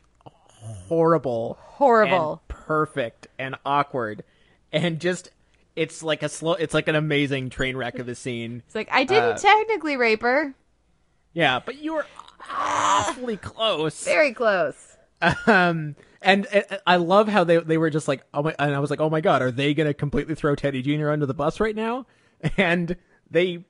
horrible, 0.89 1.59
Horrible. 1.61 2.43
and 2.49 2.49
perfect 2.49 3.28
and 3.39 3.57
awkward, 3.64 4.24
and 4.72 5.01
just 5.01 5.30
it's 5.77 6.03
like 6.03 6.22
a 6.22 6.29
slow. 6.29 6.55
It's 6.55 6.74
like 6.74 6.89
an 6.89 6.97
amazing 6.97 7.51
train 7.51 7.77
wreck 7.77 7.99
of 7.99 8.09
a 8.09 8.14
scene. 8.14 8.62
It's 8.66 8.74
like 8.74 8.89
I 8.91 9.05
didn't 9.05 9.35
Uh, 9.35 9.39
technically 9.39 9.97
rape 9.97 10.22
her. 10.22 10.55
Yeah, 11.33 11.61
but 11.64 11.77
you 11.79 11.95
were 11.95 12.07
awfully 12.51 13.37
close. 13.37 14.05
Very 14.05 14.33
close. 14.33 14.97
Um, 15.47 15.97
and, 16.22 16.47
and 16.47 16.64
I 16.87 16.97
love 16.97 17.29
how 17.29 17.45
they 17.45 17.59
they 17.59 17.79
were 17.79 17.91
just 17.91 18.09
like, 18.09 18.22
oh 18.35 18.43
my, 18.43 18.55
and 18.59 18.74
I 18.74 18.79
was 18.81 18.91
like, 18.91 19.01
oh 19.01 19.11
my 19.11 19.20
god, 19.20 19.43
are 19.43 19.51
they 19.51 19.74
gonna 19.74 19.95
completely 19.95 20.35
throw 20.35 20.55
Teddy 20.55 20.83
Jr. 20.83 21.11
under 21.11 21.27
the 21.27 21.35
bus 21.35 21.61
right 21.61 21.77
now? 21.77 22.07
And 22.59 22.97
they 23.31 23.64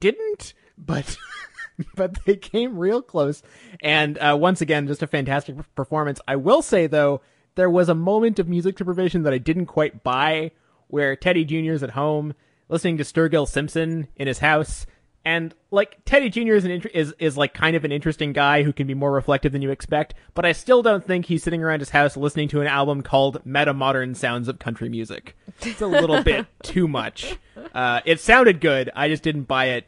didn't, 0.00 0.54
but 0.78 1.16
but 1.96 2.24
they 2.24 2.36
came 2.36 2.78
real 2.78 3.02
close. 3.02 3.42
And 3.82 4.18
uh, 4.18 4.36
once 4.40 4.60
again, 4.60 4.86
just 4.86 5.02
a 5.02 5.06
fantastic 5.06 5.56
performance. 5.74 6.20
I 6.28 6.36
will 6.36 6.62
say 6.62 6.86
though, 6.86 7.20
there 7.56 7.70
was 7.70 7.88
a 7.88 7.94
moment 7.94 8.38
of 8.38 8.48
music 8.48 8.78
supervision 8.78 9.22
that 9.24 9.32
I 9.32 9.38
didn't 9.38 9.66
quite 9.66 10.02
buy, 10.04 10.52
where 10.94 11.16
Teddy 11.16 11.44
Jr. 11.44 11.72
is 11.72 11.82
at 11.82 11.90
home 11.90 12.34
listening 12.68 12.96
to 12.98 13.02
Sturgill 13.02 13.48
Simpson 13.48 14.06
in 14.14 14.28
his 14.28 14.38
house. 14.38 14.86
And 15.24 15.52
like 15.72 15.98
Teddy 16.04 16.30
Jr. 16.30 16.52
is 16.52 16.64
an 16.64 16.70
int- 16.70 16.86
is 16.94 17.12
is 17.18 17.36
like 17.36 17.52
kind 17.52 17.74
of 17.74 17.84
an 17.84 17.90
interesting 17.90 18.32
guy 18.32 18.62
who 18.62 18.72
can 18.72 18.86
be 18.86 18.94
more 18.94 19.10
reflective 19.10 19.50
than 19.50 19.60
you 19.60 19.70
expect, 19.72 20.14
but 20.34 20.44
I 20.44 20.52
still 20.52 20.82
don't 20.82 21.04
think 21.04 21.26
he's 21.26 21.42
sitting 21.42 21.64
around 21.64 21.80
his 21.80 21.90
house 21.90 22.16
listening 22.16 22.46
to 22.50 22.60
an 22.60 22.68
album 22.68 23.02
called 23.02 23.44
Meta 23.44 23.74
Modern 23.74 24.14
Sounds 24.14 24.46
of 24.46 24.60
Country 24.60 24.88
Music. 24.88 25.34
It's 25.62 25.80
a 25.80 25.86
little 25.86 26.22
bit 26.22 26.46
too 26.62 26.86
much. 26.86 27.38
Uh, 27.74 28.00
it 28.04 28.20
sounded 28.20 28.60
good, 28.60 28.88
I 28.94 29.08
just 29.08 29.24
didn't 29.24 29.44
buy 29.44 29.70
it 29.70 29.86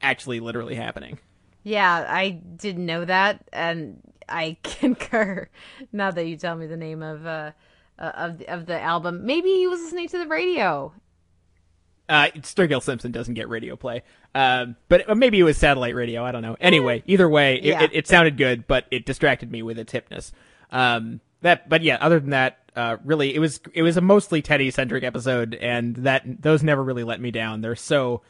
actually 0.00 0.38
literally 0.38 0.76
happening. 0.76 1.18
Yeah, 1.64 2.06
I 2.08 2.30
didn't 2.30 2.86
know 2.86 3.04
that, 3.04 3.44
and 3.52 4.00
I 4.28 4.58
concur. 4.62 5.48
Now 5.90 6.12
that 6.12 6.26
you 6.26 6.36
tell 6.36 6.54
me 6.54 6.66
the 6.66 6.76
name 6.76 7.02
of 7.02 7.26
uh, 7.26 7.50
uh 7.98 8.12
of 8.14 8.38
the, 8.38 8.48
of 8.52 8.66
the 8.66 8.80
album, 8.80 9.24
maybe 9.26 9.48
he 9.50 9.66
was 9.66 9.80
listening 9.80 10.08
to 10.08 10.18
the 10.18 10.26
radio. 10.26 10.92
Uh, 12.08 12.28
Sturgill 12.36 12.80
Simpson 12.82 13.10
doesn't 13.10 13.34
get 13.34 13.48
radio 13.48 13.74
play, 13.74 14.02
um, 14.34 14.76
but 14.88 15.08
uh, 15.10 15.14
maybe 15.16 15.40
it 15.40 15.42
was 15.42 15.56
satellite 15.58 15.94
radio. 15.96 16.24
I 16.24 16.30
don't 16.30 16.42
know. 16.42 16.56
Anyway, 16.60 17.02
either 17.06 17.28
way, 17.28 17.56
it, 17.56 17.64
Yeah. 17.64 17.82
it, 17.82 17.90
it 17.92 18.06
sounded 18.06 18.36
good, 18.36 18.68
but 18.68 18.84
it 18.92 19.04
distracted 19.04 19.50
me 19.50 19.60
with 19.62 19.76
its 19.76 19.92
hipness. 19.92 20.30
Um, 20.70 21.20
that, 21.40 21.68
but 21.68 21.82
yeah, 21.82 21.98
other 22.00 22.20
than 22.20 22.30
that, 22.30 22.58
uh, 22.76 22.98
really, 23.04 23.34
it 23.34 23.40
was 23.40 23.58
it 23.74 23.82
was 23.82 23.96
a 23.96 24.00
mostly 24.00 24.40
Teddy 24.40 24.70
centric 24.70 25.02
episode, 25.02 25.54
and 25.54 25.96
that 25.96 26.22
those 26.42 26.62
never 26.62 26.84
really 26.84 27.02
let 27.02 27.20
me 27.20 27.32
down. 27.32 27.60
They're 27.60 27.74
so 27.74 28.22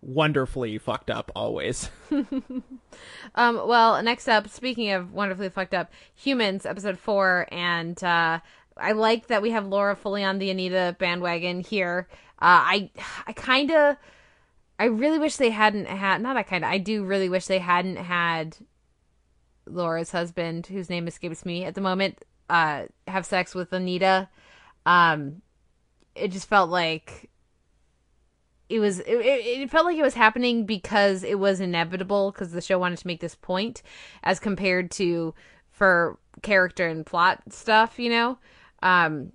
wonderfully 0.00 0.78
fucked 0.78 1.10
up 1.10 1.30
always. 1.36 1.90
Um, 3.34 3.56
well, 3.66 4.02
next 4.02 4.28
up, 4.28 4.48
speaking 4.48 4.90
of 4.90 5.12
wonderfully 5.12 5.48
fucked 5.48 5.72
up, 5.74 5.90
Humans, 6.14 6.66
episode 6.66 6.98
four, 6.98 7.46
and 7.50 8.02
uh, 8.04 8.40
I 8.76 8.92
like 8.92 9.28
that 9.28 9.42
we 9.42 9.50
have 9.50 9.66
Laura 9.66 9.96
fully 9.96 10.24
on 10.24 10.38
the 10.38 10.50
Anita 10.50 10.96
bandwagon 10.98 11.60
here. 11.60 12.08
Uh, 12.40 12.60
I, 12.64 12.90
I 13.26 13.32
kind 13.32 13.70
of, 13.70 13.96
I 14.78 14.86
really 14.86 15.18
wish 15.18 15.36
they 15.36 15.50
hadn't 15.50 15.86
had. 15.86 16.20
Not 16.22 16.36
I 16.36 16.42
kind 16.42 16.64
of. 16.64 16.70
I 16.70 16.78
do 16.78 17.04
really 17.04 17.28
wish 17.28 17.46
they 17.46 17.58
hadn't 17.58 17.96
had 17.96 18.56
Laura's 19.66 20.10
husband, 20.10 20.66
whose 20.66 20.90
name 20.90 21.06
escapes 21.06 21.44
me 21.44 21.64
at 21.64 21.74
the 21.74 21.80
moment, 21.80 22.24
uh, 22.50 22.86
have 23.06 23.26
sex 23.26 23.54
with 23.54 23.72
Anita. 23.72 24.28
Um, 24.86 25.42
it 26.14 26.28
just 26.28 26.48
felt 26.48 26.70
like 26.70 27.30
it 28.68 28.80
was 28.80 29.00
it, 29.00 29.06
it 29.08 29.70
felt 29.70 29.84
like 29.84 29.98
it 29.98 30.02
was 30.02 30.14
happening 30.14 30.64
because 30.64 31.22
it 31.22 31.38
was 31.38 31.60
inevitable 31.60 32.32
because 32.32 32.52
the 32.52 32.60
show 32.60 32.78
wanted 32.78 32.98
to 32.98 33.06
make 33.06 33.20
this 33.20 33.34
point 33.34 33.82
as 34.22 34.40
compared 34.40 34.90
to 34.92 35.34
for 35.70 36.18
character 36.42 36.88
and 36.88 37.06
plot 37.06 37.42
stuff. 37.50 37.98
You 37.98 38.10
know, 38.10 38.38
um, 38.82 39.32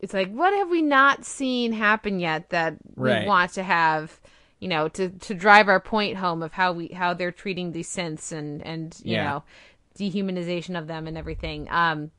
it's 0.00 0.14
like 0.14 0.30
what 0.30 0.54
have 0.54 0.70
we 0.70 0.82
not 0.82 1.24
seen 1.24 1.72
happen 1.72 2.20
yet 2.20 2.50
that 2.50 2.76
Right. 2.96 3.22
we 3.22 3.26
want 3.28 3.52
to 3.54 3.62
have. 3.62 4.20
You 4.60 4.68
know, 4.68 4.88
to 4.88 5.10
to 5.10 5.34
drive 5.34 5.68
our 5.68 5.80
point 5.80 6.16
home 6.16 6.42
of 6.42 6.52
how 6.54 6.72
we 6.72 6.88
how 6.88 7.12
they're 7.12 7.32
treating 7.32 7.72
these 7.72 7.88
synths 7.88 8.32
and 8.32 8.62
and 8.64 8.96
you 9.04 9.12
Yeah. 9.12 9.24
know 9.24 9.44
dehumanization 9.98 10.78
of 10.78 10.86
them 10.86 11.06
and 11.06 11.18
everything. 11.18 11.68
Um, 11.70 12.12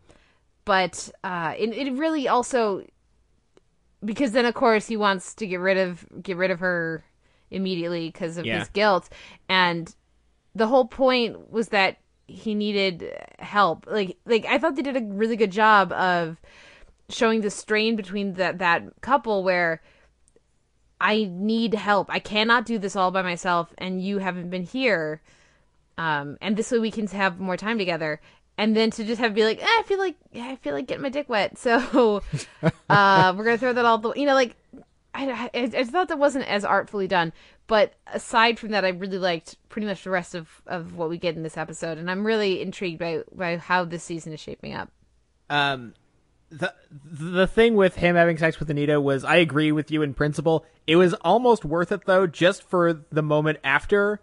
but 0.63 1.09
uh, 1.23 1.55
it 1.57 1.69
it 1.69 1.93
really 1.93 2.27
also 2.27 2.83
because 4.03 4.31
then 4.31 4.45
of 4.45 4.53
course 4.53 4.87
he 4.87 4.97
wants 4.97 5.33
to 5.35 5.47
get 5.47 5.59
rid 5.59 5.77
of 5.77 6.05
get 6.21 6.37
rid 6.37 6.51
of 6.51 6.59
her 6.59 7.03
immediately 7.49 8.09
because 8.09 8.37
of 8.37 8.45
Yeah. 8.45 8.59
his 8.59 8.69
guilt 8.69 9.09
and 9.49 9.95
the 10.53 10.67
whole 10.67 10.85
point 10.85 11.51
was 11.51 11.69
that 11.69 11.97
he 12.27 12.53
needed 12.53 13.11
help 13.39 13.85
like 13.89 14.17
like 14.25 14.45
i 14.45 14.57
thought 14.57 14.75
they 14.75 14.81
did 14.81 14.97
a 14.97 15.01
really 15.01 15.35
good 15.35 15.51
job 15.51 15.91
of 15.93 16.39
showing 17.09 17.41
the 17.41 17.49
strain 17.49 17.95
between 17.95 18.33
that 18.33 18.57
that 18.59 18.83
couple 19.01 19.43
where 19.43 19.81
i 20.99 21.29
need 21.31 21.73
help. 21.73 22.09
I 22.09 22.19
cannot 22.19 22.65
do 22.65 22.79
this 22.79 22.95
all 22.95 23.11
by 23.11 23.21
myself 23.21 23.73
and 23.77 24.01
you 24.01 24.19
haven't 24.19 24.49
been 24.49 24.63
here. 24.63 25.21
Um 25.97 26.37
and 26.41 26.57
this 26.57 26.71
way 26.71 26.79
we 26.79 26.91
can 26.91 27.07
have 27.07 27.39
more 27.39 27.57
time 27.57 27.77
together. 27.77 28.21
And 28.57 28.75
then 28.75 28.89
to 28.91 29.03
just 29.03 29.19
have 29.19 29.33
be 29.33 29.43
like 29.43 29.61
eh, 29.61 29.65
i 29.65 29.83
feel 29.85 29.99
like 29.99 30.15
i 30.35 30.55
feel 30.57 30.73
like 30.73 30.87
getting 30.87 31.03
my 31.03 31.09
dick 31.09 31.29
wet. 31.29 31.57
So 31.65 32.23
uh 32.89 33.33
we're 33.35 33.43
gonna 33.43 33.57
throw 33.57 33.73
that 33.73 33.85
all 33.85 33.97
the 33.97 34.13
you 34.13 34.25
know 34.25 34.33
like 34.33 34.55
I, 35.13 35.49
I, 35.53 35.61
I 35.77 35.83
thought 35.85 36.09
that 36.09 36.19
wasn't 36.19 36.45
as 36.49 36.65
artfully 36.65 37.07
done. 37.07 37.31
But 37.67 37.93
aside 38.07 38.57
from 38.59 38.69
that 38.69 38.85
i 38.85 38.89
really 38.89 39.19
liked 39.19 39.57
pretty 39.69 39.87
much 39.87 40.03
the 40.03 40.09
rest 40.09 40.33
of 40.33 40.61
of 40.65 40.95
what 40.95 41.09
we 41.09 41.17
get 41.17 41.35
in 41.35 41.43
this 41.43 41.57
episode. 41.57 41.97
And 41.97 42.09
i'm 42.09 42.25
really 42.25 42.61
intrigued 42.61 42.99
by 42.99 43.23
by 43.33 43.57
how 43.57 43.83
this 43.85 44.03
season 44.03 44.33
is 44.33 44.39
shaping 44.39 44.73
up. 44.73 44.89
Um 45.49 45.93
the 46.49 46.73
the 47.03 47.47
thing 47.47 47.75
with 47.75 47.95
him 47.95 48.15
having 48.15 48.37
sex 48.37 48.59
with 48.59 48.69
Anita 48.69 49.01
was 49.01 49.23
I 49.23 49.37
agree 49.37 49.71
with 49.71 49.91
you 49.91 50.01
in 50.01 50.13
principle. 50.13 50.65
It 50.87 50.95
was 50.95 51.13
almost 51.15 51.65
worth 51.65 51.91
it 51.91 52.05
though, 52.05 52.27
just 52.27 52.63
for 52.63 53.05
the 53.11 53.21
moment 53.21 53.59
after, 53.63 54.21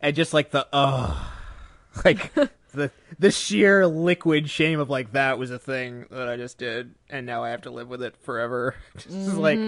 and 0.00 0.16
just 0.16 0.32
like 0.32 0.50
the 0.50 0.66
oh, 0.72 1.32
like 2.04 2.32
the 2.72 2.90
the 3.18 3.30
sheer 3.30 3.86
liquid 3.86 4.48
shame 4.48 4.80
of 4.80 4.90
like 4.90 5.12
that 5.12 5.38
was 5.38 5.50
a 5.50 5.58
thing 5.58 6.06
that 6.10 6.28
I 6.28 6.36
just 6.36 6.58
did, 6.58 6.94
and 7.10 7.26
now 7.26 7.44
I 7.44 7.50
have 7.50 7.62
to 7.62 7.70
live 7.70 7.88
with 7.88 8.02
it 8.02 8.16
forever. 8.16 8.74
just 8.96 9.36
like 9.36 9.58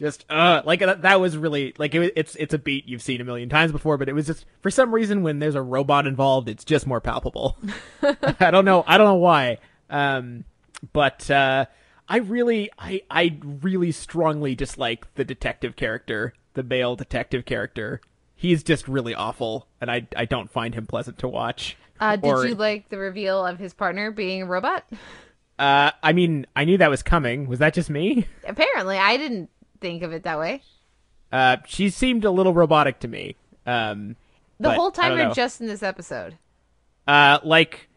just 0.00 0.24
uh 0.30 0.62
like 0.64 0.80
that, 0.80 1.02
that 1.02 1.20
was 1.20 1.36
really 1.36 1.74
like 1.78 1.94
it, 1.94 2.12
it's 2.16 2.34
it's 2.36 2.54
a 2.54 2.58
beat 2.58 2.88
you've 2.88 3.02
seen 3.02 3.20
a 3.20 3.24
million 3.24 3.50
times 3.50 3.70
before 3.70 3.98
but 3.98 4.08
it 4.08 4.14
was 4.14 4.26
just 4.26 4.46
for 4.62 4.70
some 4.70 4.94
reason 4.94 5.22
when 5.22 5.40
there's 5.40 5.54
a 5.54 5.60
robot 5.60 6.06
involved 6.06 6.48
it's 6.48 6.64
just 6.64 6.86
more 6.86 7.02
palpable. 7.02 7.58
I 8.02 8.50
don't 8.50 8.64
know 8.64 8.82
i 8.86 8.96
don't 8.96 9.06
know 9.06 9.14
why. 9.16 9.58
Um 9.90 10.44
but 10.92 11.30
uh 11.30 11.66
i 12.08 12.16
really 12.18 12.70
i 12.78 13.02
i 13.10 13.38
really 13.62 13.92
strongly 13.92 14.54
dislike 14.54 15.12
the 15.14 15.24
detective 15.24 15.76
character 15.76 16.32
the 16.54 16.62
male 16.64 16.96
detective 16.96 17.44
character. 17.44 18.00
He's 18.34 18.62
just 18.64 18.88
really 18.88 19.14
awful 19.14 19.66
and 19.80 19.90
i 19.90 20.06
i 20.16 20.24
don't 20.24 20.50
find 20.50 20.74
him 20.74 20.86
pleasant 20.86 21.18
to 21.18 21.28
watch. 21.28 21.76
Uh 22.00 22.16
did 22.16 22.24
Or- 22.28 22.46
you 22.46 22.54
like 22.54 22.88
the 22.88 22.98
reveal 22.98 23.44
of 23.46 23.58
his 23.58 23.74
partner 23.74 24.10
being 24.10 24.42
a 24.42 24.46
robot? 24.46 24.84
Uh 25.58 25.90
i 26.02 26.12
mean 26.12 26.46
i 26.56 26.64
knew 26.64 26.78
that 26.78 26.90
was 26.90 27.02
coming. 27.02 27.46
Was 27.46 27.58
that 27.58 27.74
just 27.74 27.90
me? 27.90 28.26
Apparently. 28.46 28.96
I 28.96 29.16
didn't 29.18 29.50
think 29.80 30.02
of 30.02 30.12
it 30.12 30.22
that 30.24 30.38
way. 30.38 30.62
Uh 31.30 31.58
she 31.66 31.90
seemed 31.90 32.24
a 32.24 32.30
little 32.30 32.54
robotic 32.54 32.98
to 33.00 33.08
me. 33.08 33.36
Um 33.66 34.16
the 34.58 34.72
whole 34.72 34.90
time 34.90 35.18
or 35.18 35.34
just 35.34 35.60
in 35.60 35.66
this 35.66 35.82
episode? 35.82 36.36
Uh 37.06 37.38
like 37.44 37.89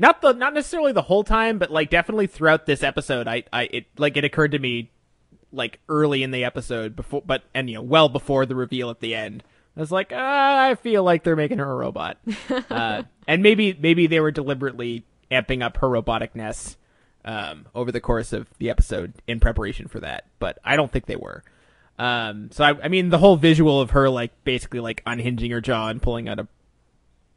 not 0.00 0.22
the 0.22 0.32
not 0.32 0.54
necessarily 0.54 0.92
the 0.92 1.02
whole 1.02 1.22
time 1.22 1.58
but 1.58 1.70
like 1.70 1.90
definitely 1.90 2.26
throughout 2.26 2.66
this 2.66 2.82
episode 2.82 3.28
i 3.28 3.44
i 3.52 3.64
it 3.64 3.86
like 3.98 4.16
it 4.16 4.24
occurred 4.24 4.50
to 4.50 4.58
me 4.58 4.90
like 5.52 5.78
early 5.88 6.22
in 6.22 6.30
the 6.30 6.44
episode 6.44 6.96
before 6.96 7.22
but 7.24 7.42
and 7.54 7.68
you 7.68 7.76
know 7.76 7.82
well 7.82 8.08
before 8.08 8.46
the 8.46 8.54
reveal 8.54 8.90
at 8.90 9.00
the 9.00 9.14
end. 9.14 9.42
I 9.76 9.80
was 9.80 9.92
like 9.92 10.12
ah, 10.14 10.68
i 10.68 10.74
feel 10.74 11.02
like 11.02 11.22
they're 11.22 11.36
making 11.36 11.58
her 11.58 11.70
a 11.70 11.76
robot. 11.76 12.18
Uh 12.70 13.02
and 13.26 13.42
maybe 13.42 13.76
maybe 13.78 14.06
they 14.06 14.20
were 14.20 14.30
deliberately 14.30 15.04
amping 15.30 15.62
up 15.62 15.76
her 15.78 15.88
roboticness 15.88 16.76
um 17.24 17.66
over 17.74 17.92
the 17.92 18.00
course 18.00 18.32
of 18.32 18.48
the 18.58 18.70
episode 18.70 19.12
in 19.26 19.38
preparation 19.40 19.86
for 19.86 20.00
that 20.00 20.24
but 20.38 20.58
i 20.64 20.76
don't 20.76 20.90
think 20.90 21.06
they 21.06 21.16
were. 21.16 21.42
Um 21.98 22.50
so 22.52 22.64
i, 22.64 22.84
I 22.84 22.88
mean 22.88 23.10
the 23.10 23.18
whole 23.18 23.36
visual 23.36 23.80
of 23.80 23.90
her 23.90 24.08
like 24.08 24.32
basically 24.44 24.80
like 24.80 25.02
unhinging 25.06 25.50
her 25.50 25.60
jaw 25.60 25.88
and 25.88 26.00
pulling 26.00 26.28
out 26.28 26.38
a 26.38 26.48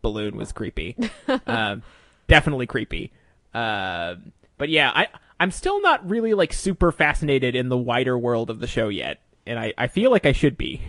balloon 0.02 0.36
was 0.36 0.52
creepy. 0.52 0.96
um, 1.48 1.82
definitely 2.28 2.66
creepy. 2.68 3.12
Um, 3.54 4.32
but 4.58 4.70
yeah, 4.70 4.92
I 4.94 5.08
I'm 5.40 5.52
still 5.52 5.82
not 5.82 6.08
really 6.10 6.34
like 6.34 6.54
super 6.54 6.92
fascinated 6.92 7.56
in 7.56 7.70
the 7.70 7.78
wider 7.78 8.18
world 8.18 8.50
of 8.50 8.60
the 8.60 8.68
show 8.68 8.90
yet, 8.90 9.20
and 9.46 9.60
I 9.60 9.74
I 9.78 9.88
feel 9.88 10.12
like 10.12 10.26
I 10.26 10.32
should 10.32 10.58
be. 10.58 10.82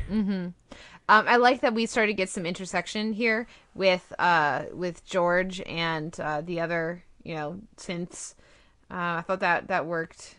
Um, 1.06 1.26
I 1.28 1.36
like 1.36 1.60
that 1.60 1.74
we 1.74 1.84
started 1.86 2.12
to 2.12 2.14
get 2.16 2.30
some 2.30 2.46
intersection 2.46 3.12
here 3.12 3.46
with 3.74 4.12
uh 4.18 4.64
with 4.72 5.04
George 5.04 5.60
and 5.66 6.18
uh, 6.18 6.40
the 6.40 6.60
other 6.60 7.04
you 7.22 7.34
know 7.34 7.60
synths. 7.76 8.34
Uh, 8.90 9.18
I 9.20 9.24
thought 9.26 9.40
that 9.40 9.68
that 9.68 9.86
worked. 9.86 10.36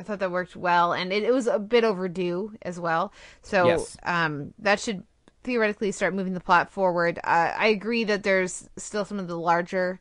I 0.00 0.02
thought 0.04 0.18
that 0.18 0.32
worked 0.32 0.56
well, 0.56 0.92
and 0.92 1.12
it, 1.12 1.22
it 1.22 1.32
was 1.32 1.46
a 1.46 1.60
bit 1.60 1.84
overdue 1.84 2.54
as 2.62 2.80
well. 2.80 3.12
So 3.42 3.66
Yes. 3.68 3.96
um, 4.02 4.52
that 4.58 4.80
should 4.80 5.04
theoretically 5.44 5.92
start 5.92 6.14
moving 6.14 6.34
the 6.34 6.40
plot 6.40 6.70
forward. 6.70 7.18
Uh, 7.18 7.52
I 7.56 7.68
agree 7.68 8.04
that 8.04 8.22
there's 8.22 8.68
still 8.76 9.04
some 9.04 9.18
of 9.18 9.28
the 9.28 9.38
larger 9.38 10.00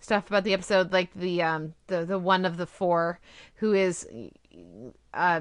stuff 0.00 0.26
about 0.28 0.44
the 0.44 0.52
episode, 0.52 0.92
like 0.92 1.12
the 1.14 1.42
um 1.42 1.74
the 1.86 2.04
the 2.04 2.18
one 2.18 2.44
of 2.44 2.56
the 2.56 2.66
four 2.66 3.20
who 3.56 3.72
is 3.72 4.06
uh 5.14 5.40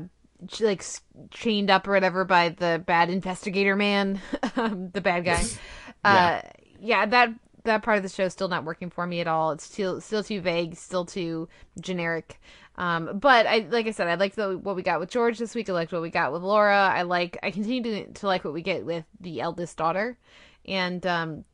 like 0.60 0.84
chained 1.30 1.70
up 1.70 1.88
or 1.88 1.92
whatever 1.92 2.26
by 2.26 2.50
the 2.50 2.82
bad 2.86 3.10
investigator 3.10 3.76
man, 3.76 4.20
um, 4.56 4.90
the 4.92 5.02
bad 5.02 5.26
guy. 5.26 5.46
Uh, 6.04 6.42
yeah, 6.80 7.06
that 7.06 7.32
that 7.64 7.84
part 7.84 7.98
of 7.98 8.04
the 8.04 8.10
show 8.10 8.26
is 8.26 8.34
still 8.34 8.48
not 8.48 8.64
working 8.64 8.90
for 8.90 9.06
me 9.06 9.20
at 9.20 9.28
all. 9.28 9.52
It's 9.52 9.64
still 9.64 10.02
still 10.02 10.24
too 10.24 10.42
vague, 10.42 10.76
still 10.76 11.06
too 11.06 11.48
generic. 11.80 12.40
Um, 12.78 13.20
but 13.20 13.46
I 13.48 13.68
like 13.70 13.88
I 13.88 13.92
said, 13.92 14.08
I 14.08 14.16
liked 14.16 14.36
the, 14.36 14.58
what 14.58 14.76
we 14.76 14.84
got 14.84 15.00
with 15.00 15.10
George 15.10 15.38
this 15.38 15.56
week. 15.56 15.70
I 15.70 15.74
liked 15.74 15.92
what 15.92 16.02
we 16.02 16.10
got 16.10 16.34
with 16.34 16.42
Laura. 16.42 16.92
I 16.94 17.04
like 17.04 17.38
I 17.44 17.52
continue 17.52 17.84
to, 17.84 18.14
to 18.14 18.28
like 18.28 18.44
what 18.44 18.54
we 18.54 18.62
get 18.62 18.86
with 18.86 19.06
the 19.20 19.42
eldest 19.42 19.78
daughter, 19.78 20.18
and 20.66 21.06
um, 21.06 21.46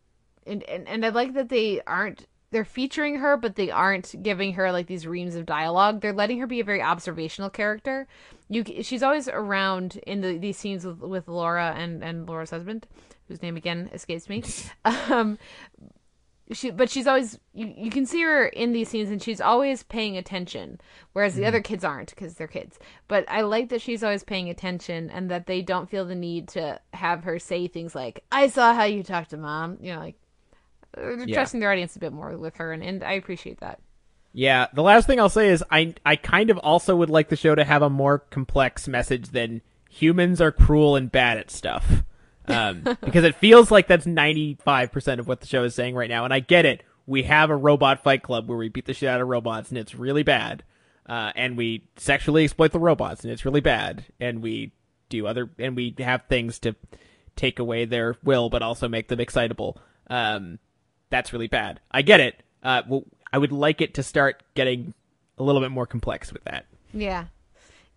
and, 0.46 0.64
and 0.64 0.88
and 0.88 1.06
I 1.06 1.10
like 1.10 1.34
that 1.34 1.50
they 1.50 1.82
aren't 1.86 2.28
they're 2.52 2.66
featuring 2.66 3.18
her, 3.18 3.36
but 3.36 3.56
they 3.56 3.70
aren't 3.70 4.22
giving 4.24 4.54
her 4.54 4.72
like 4.72 4.88
these 4.88 5.06
reams 5.06 5.36
of 5.36 5.46
dialogue. 5.46 6.02
They're 6.02 6.14
letting 6.14 6.40
her 6.40 6.48
be 6.48 6.60
a 6.60 6.64
very 6.64 6.82
observational 6.82 7.50
character. 7.50 8.08
You 8.50 8.64
she's 8.84 9.04
always 9.04 9.28
around 9.28 9.98
in 10.08 10.22
the 10.22 10.38
these 10.38 10.58
scenes 10.58 10.86
with 10.86 11.00
with 11.00 11.28
Laura 11.28 11.74
and 11.76 12.04
and 12.04 12.28
Laura's 12.28 12.52
husband, 12.52 12.88
whose 13.28 13.42
name 13.42 13.58
again 13.58 13.90
escapes 13.94 14.30
me. 14.30 14.44
um, 14.86 15.38
she 16.52 16.72
but 16.72 16.90
she's 16.90 17.08
always 17.08 17.40
you, 17.54 17.74
you 17.76 17.92
can 17.92 18.06
see 18.06 18.22
her 18.22 18.46
in 18.48 18.72
these 18.72 18.90
scenes 18.90 19.10
and 19.10 19.22
she's 19.22 19.42
always 19.42 19.84
paying 19.84 20.18
attention 20.18 20.80
whereas 21.14 21.36
the 21.36 21.42
mm-hmm. 21.42 21.48
other 21.50 21.62
kids 21.62 21.84
aren't 21.84 22.10
because 22.10 22.36
they're 22.36 22.48
kids 22.48 22.80
but 23.08 23.26
i 23.28 23.42
like 23.42 23.70
that 23.70 23.82
she's 23.82 24.04
always 24.04 24.24
paying 24.24 24.50
attention 24.50 25.10
and 25.10 25.30
that 25.30 25.46
they 25.46 25.62
don't 25.62 25.90
feel 25.90 26.06
the 26.06 26.16
need 26.16 26.48
to 26.48 26.80
have 26.94 27.24
her 27.24 27.38
say 27.38 27.68
things 27.68 27.94
like 27.94 28.24
i 28.32 28.48
saw 28.48 28.74
how 28.74 28.84
you 28.86 29.04
talked 29.04 29.32
to 29.32 29.38
mom 29.38 29.78
you 29.82 29.94
know 29.94 30.00
like 30.00 30.16
uh, 30.98 31.02
they're 31.02 31.28
Yeah. 31.28 31.36
trusting 31.36 31.60
their 31.60 31.72
audience 31.72 31.96
a 31.96 32.00
bit 32.00 32.14
more 32.14 32.38
with 32.38 32.56
her 32.58 32.72
and, 32.72 32.82
and 32.84 33.04
i 33.04 33.14
appreciate 33.14 33.60
that 33.60 33.80
Yeah, 34.34 34.68
the 34.74 34.84
last 34.84 35.08
thing 35.08 35.20
I'll 35.20 35.30
say 35.30 35.50
is 35.50 35.64
I 35.72 35.96
I 36.06 36.16
kind 36.16 36.50
of 36.52 36.58
also 36.60 36.96
would 36.96 37.10
like 37.10 37.30
the 37.30 37.36
show 37.36 37.56
to 37.56 37.64
have 37.64 37.82
a 37.82 37.90
more 37.90 38.20
complex 38.20 38.88
message 38.88 39.30
than 39.30 39.62
humans 39.90 40.40
are 40.42 40.52
cruel 40.52 40.96
and 40.96 41.12
bad 41.12 41.38
at 41.40 41.50
stuff. 41.50 42.04
Um, 42.48 42.82
because 43.02 43.24
it 43.24 43.36
feels 43.36 43.72
like 43.72 43.88
that's 43.88 44.06
95% 44.06 45.20
of 45.20 45.28
what 45.28 45.42
the 45.42 45.48
show 45.48 45.64
is 45.64 45.76
saying 45.76 45.96
right 45.96 46.10
now. 46.10 46.26
And 46.26 46.34
I 46.34 46.40
get 46.40 46.66
it. 46.66 46.84
We 47.06 47.24
have 47.24 47.50
a 47.50 47.56
robot 47.56 48.04
fight 48.04 48.24
club 48.24 48.48
where 48.48 48.58
we 48.58 48.70
beat 48.70 48.86
the 48.86 48.94
shit 48.94 49.10
out 49.10 49.22
of 49.22 49.28
robots 49.28 49.70
and 49.70 49.78
it's 49.78 49.96
really 49.96 50.24
bad. 50.24 50.64
Uh, 51.08 51.32
and 51.36 51.58
we 51.58 51.84
sexually 51.96 52.44
exploit 52.44 52.72
the 52.72 52.80
robots 52.80 53.24
and 53.24 53.32
it's 53.32 53.46
really 53.46 53.62
bad. 53.62 54.06
And 54.20 54.42
we 54.42 54.72
do 55.10 55.26
other, 55.26 55.50
and 55.58 55.76
we 55.76 55.96
have 56.00 56.24
things 56.28 56.60
to 56.60 56.76
take 57.36 57.60
away 57.60 57.86
their 57.86 58.18
will, 58.24 58.50
but 58.50 58.62
also 58.62 58.90
make 58.90 59.08
them 59.08 59.20
excitable. 59.20 59.78
Um, 60.10 60.60
that's 61.10 61.32
really 61.32 61.48
bad. 61.48 61.80
I 61.92 62.02
get 62.02 62.20
it. 62.20 62.44
Uh, 62.62 62.82
well, 62.88 63.04
I 63.32 63.38
would 63.38 63.52
like 63.52 63.80
it 63.82 63.94
to 63.96 64.04
start 64.04 64.44
getting 64.56 64.94
a 65.38 65.44
little 65.44 65.62
bit 65.62 65.72
more 65.72 65.86
complex 65.86 66.34
with 66.34 66.44
that. 66.46 66.66
Yeah. 66.94 67.26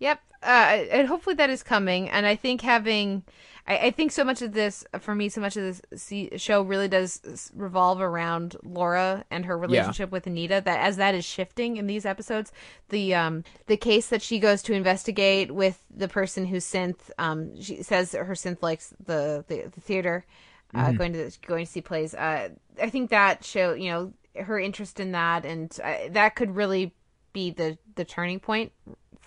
Yep. 0.01 0.19
Uh, 0.41 0.85
and 0.91 1.07
hopefully 1.07 1.35
that 1.35 1.51
is 1.51 1.61
coming. 1.61 2.09
And 2.09 2.25
I 2.25 2.35
think 2.35 2.61
having, 2.61 3.23
I, 3.67 3.77
I 3.77 3.91
think 3.91 4.11
so 4.11 4.23
much 4.23 4.41
of 4.41 4.51
this, 4.51 4.83
for 4.99 5.13
me, 5.13 5.29
so 5.29 5.39
much 5.39 5.55
of 5.55 5.79
this 5.91 6.41
show 6.41 6.63
really 6.63 6.87
does 6.87 7.51
revolve 7.55 8.01
around 8.01 8.57
Laura 8.63 9.23
and 9.29 9.45
her 9.45 9.55
relationship 9.55 10.11
with 10.11 10.25
Anita. 10.25 10.59
That 10.65 10.79
as 10.79 10.97
that 10.97 11.13
is 11.13 11.23
shifting 11.23 11.77
in 11.77 11.85
these 11.85 12.07
episodes, 12.07 12.51
the 12.89 13.13
um 13.13 13.43
the 13.67 13.77
case 13.77 14.07
that 14.07 14.23
she 14.23 14.39
goes 14.39 14.63
to 14.63 14.73
investigate 14.73 15.51
with 15.51 15.83
the 15.95 16.07
person 16.07 16.47
who 16.47 16.57
synth, 16.57 17.11
um, 17.19 17.61
she 17.61 17.83
says 17.83 18.13
her 18.13 18.33
synth 18.33 18.63
likes 18.63 18.95
the 19.05 19.45
the, 19.47 19.69
the 19.73 19.81
theater. 19.81 20.25
Uh, 20.73 20.93
going 20.93 21.13
to 21.13 21.29
going 21.45 21.65
to 21.65 21.71
see 21.71 21.81
plays. 21.81 22.15
Uh, 22.15 22.49
I 22.81 22.89
think 22.89 23.11
that 23.11 23.43
show, 23.43 23.73
you 23.73 23.91
know, 23.91 24.13
her 24.41 24.57
interest 24.57 24.99
in 24.99 25.11
that, 25.11 25.45
and 25.45 25.77
uh, 25.83 26.07
that 26.11 26.35
could 26.35 26.55
really 26.55 26.95
be 27.33 27.51
the 27.51 27.77
the 27.95 28.05
turning 28.05 28.39
point 28.39 28.71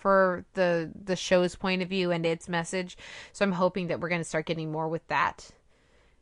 for 0.05 0.45
the 0.53 0.91
the 1.03 1.15
show's 1.15 1.55
point 1.55 1.81
of 1.81 1.89
view 1.89 2.11
and 2.11 2.27
its 2.27 2.47
message. 2.47 2.95
So 3.33 3.43
I'm 3.43 3.53
hoping 3.53 3.87
that 3.87 3.99
we're 3.99 4.09
going 4.09 4.21
to 4.21 4.25
start 4.25 4.45
getting 4.45 4.71
more 4.71 4.87
with 4.87 5.07
that 5.07 5.49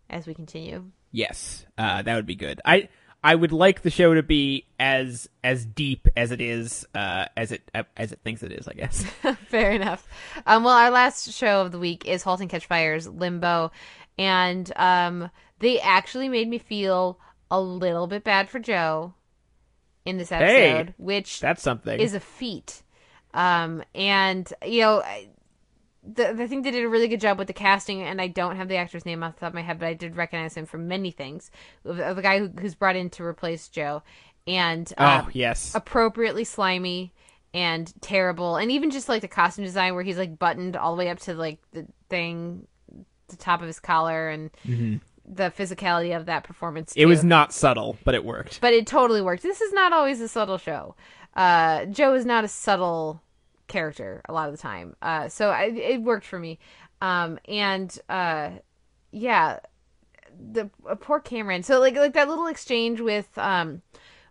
as 0.09 0.25
we 0.25 0.33
continue. 0.33 0.85
Yes, 1.11 1.65
uh, 1.77 2.01
that 2.01 2.15
would 2.15 2.25
be 2.25 2.35
good. 2.35 2.61
I 2.63 2.87
I 3.21 3.35
would 3.35 3.51
like 3.51 3.81
the 3.81 3.89
show 3.89 4.13
to 4.13 4.23
be 4.23 4.67
as 4.79 5.27
as 5.43 5.65
deep 5.65 6.07
as 6.15 6.31
it 6.31 6.39
is 6.39 6.85
uh, 6.95 7.25
as 7.35 7.51
it 7.51 7.69
as 7.97 8.13
it 8.13 8.21
thinks 8.23 8.41
it 8.41 8.53
is. 8.53 8.69
I 8.69 8.73
guess. 8.73 9.03
Fair 9.49 9.71
enough. 9.71 10.07
Um, 10.45 10.63
well, 10.63 10.75
our 10.77 10.89
last 10.89 11.33
show 11.33 11.59
of 11.59 11.73
the 11.73 11.79
week 11.79 12.05
is 12.07 12.23
*Halt 12.23 12.39
and 12.39 12.49
Catch 12.49 12.67
Fire's 12.67 13.05
Limbo, 13.05 13.69
and 14.17 14.71
um, 14.77 15.29
they 15.59 15.81
actually 15.81 16.29
made 16.29 16.47
me 16.47 16.57
feel 16.57 17.19
a 17.51 17.59
little 17.59 18.07
bit 18.07 18.23
bad 18.23 18.49
for 18.49 18.59
Joe 18.59 19.13
in 20.05 20.17
this 20.17 20.31
episode, 20.31 20.87
Hey, 20.87 20.93
which 20.95 21.41
That's 21.41 21.61
something. 21.61 21.99
is 21.99 22.13
a 22.13 22.21
feat. 22.21 22.81
Um, 23.33 23.83
and 23.95 24.51
you 24.65 24.81
know, 24.81 25.01
I- 25.01 25.29
the, 26.05 26.31
I 26.31 26.47
think 26.47 26.65
they 26.65 26.71
did 26.71 26.83
a 26.83 26.89
really 26.89 27.07
good 27.07 27.21
job 27.21 27.37
with 27.37 27.47
the 27.47 27.53
casting, 27.53 28.01
and 28.01 28.19
I 28.21 28.27
don't 28.27 28.57
have 28.57 28.67
the 28.67 28.75
actor's 28.75 29.05
name 29.05 29.23
off 29.23 29.35
the 29.35 29.41
top 29.41 29.49
of 29.49 29.53
my 29.53 29.61
head, 29.61 29.79
but 29.79 29.87
I 29.87 29.93
did 29.93 30.17
recognize 30.17 30.55
him 30.55 30.65
from 30.65 30.87
many 30.87 31.11
things. 31.11 31.49
Of, 31.85 31.99
of 31.99 32.17
a 32.17 32.21
guy 32.21 32.39
who, 32.39 32.49
who's 32.59 32.75
brought 32.75 32.95
in 32.95 33.09
to 33.11 33.23
replace 33.23 33.69
Joe, 33.69 34.03
and 34.45 34.91
uh, 34.97 35.23
oh 35.23 35.29
yes. 35.31 35.73
appropriately 35.73 36.43
slimy 36.43 37.13
and 37.53 37.93
terrible, 38.01 38.57
and 38.57 38.69
even 38.71 38.91
just 38.91 39.07
like 39.07 39.21
the 39.21 39.27
costume 39.27 39.63
design 39.63 39.95
where 39.95 40.03
he's 40.03 40.17
like 40.17 40.37
buttoned 40.37 40.75
all 40.75 40.93
the 40.93 40.99
way 40.99 41.09
up 41.09 41.19
to 41.19 41.35
like 41.35 41.59
the 41.71 41.87
thing, 42.09 42.67
the 43.29 43.37
top 43.37 43.61
of 43.61 43.67
his 43.67 43.79
collar, 43.79 44.29
and 44.29 44.51
the 45.25 45.51
physicality 45.51 46.15
of 46.15 46.25
that 46.25 46.43
performance. 46.43 46.91
Mm-hmm. 46.91 47.01
it 47.01 47.05
was 47.05 47.23
not 47.23 47.53
subtle, 47.53 47.97
but 48.03 48.13
it 48.13 48.25
worked. 48.25 48.59
but 48.59 48.73
it 48.73 48.85
totally 48.87 49.21
worked. 49.21 49.43
This 49.43 49.61
is 49.61 49.71
not 49.71 49.93
always 49.93 50.19
a 50.19 50.27
subtle 50.27 50.57
show. 50.57 50.95
Uh, 51.35 51.85
Joe 51.85 52.13
is 52.13 52.25
not 52.25 52.43
a 52.43 52.47
subtle 52.47 53.21
character 53.67 54.21
a 54.29 54.33
lot 54.33 54.49
of 54.49 54.55
the 54.55 54.61
time. 54.61 54.95
Uh, 55.01 55.29
so 55.29 55.49
I, 55.49 55.63
it 55.65 56.01
worked 56.01 56.25
for 56.25 56.39
me. 56.39 56.59
Um, 57.01 57.39
and 57.47 57.97
uh, 58.09 58.51
yeah, 59.11 59.59
the 60.51 60.69
poor 60.99 61.19
Cameron. 61.19 61.63
So 61.63 61.79
like 61.79 61.95
like 61.95 62.13
that 62.13 62.29
little 62.29 62.47
exchange 62.47 62.99
with 62.99 63.37
um 63.37 63.81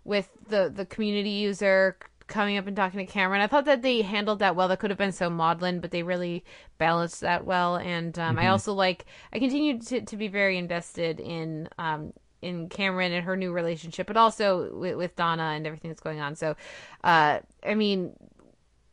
with 0.04 0.30
the 0.48 0.72
the 0.74 0.86
community 0.86 1.30
user 1.30 1.96
coming 2.26 2.56
up 2.56 2.66
and 2.66 2.76
talking 2.76 3.04
to 3.04 3.12
Cameron. 3.12 3.42
I 3.42 3.46
thought 3.46 3.66
that 3.66 3.82
they 3.82 4.02
handled 4.02 4.38
that 4.38 4.56
well. 4.56 4.68
That 4.68 4.78
could 4.78 4.90
have 4.90 4.98
been 4.98 5.12
so 5.12 5.28
maudlin, 5.28 5.80
but 5.80 5.90
they 5.90 6.02
really 6.02 6.44
balanced 6.78 7.20
that 7.20 7.44
well. 7.44 7.76
And 7.76 8.18
um, 8.18 8.38
I 8.38 8.48
also 8.48 8.72
like 8.72 9.04
I 9.32 9.38
continued 9.38 9.86
to 9.88 10.00
to 10.02 10.16
be 10.16 10.28
very 10.28 10.58
invested 10.58 11.20
in 11.20 11.68
um 11.78 12.12
in 12.42 12.68
Cameron 12.68 13.12
and 13.12 13.24
her 13.24 13.36
new 13.36 13.52
relationship, 13.52 14.06
but 14.06 14.16
also 14.16 14.74
with, 14.74 14.96
with 14.96 15.16
Donna 15.16 15.52
and 15.54 15.66
everything 15.66 15.90
that's 15.90 16.02
going 16.02 16.20
on. 16.20 16.34
So, 16.34 16.56
uh, 17.04 17.38
I 17.64 17.74
mean, 17.74 18.14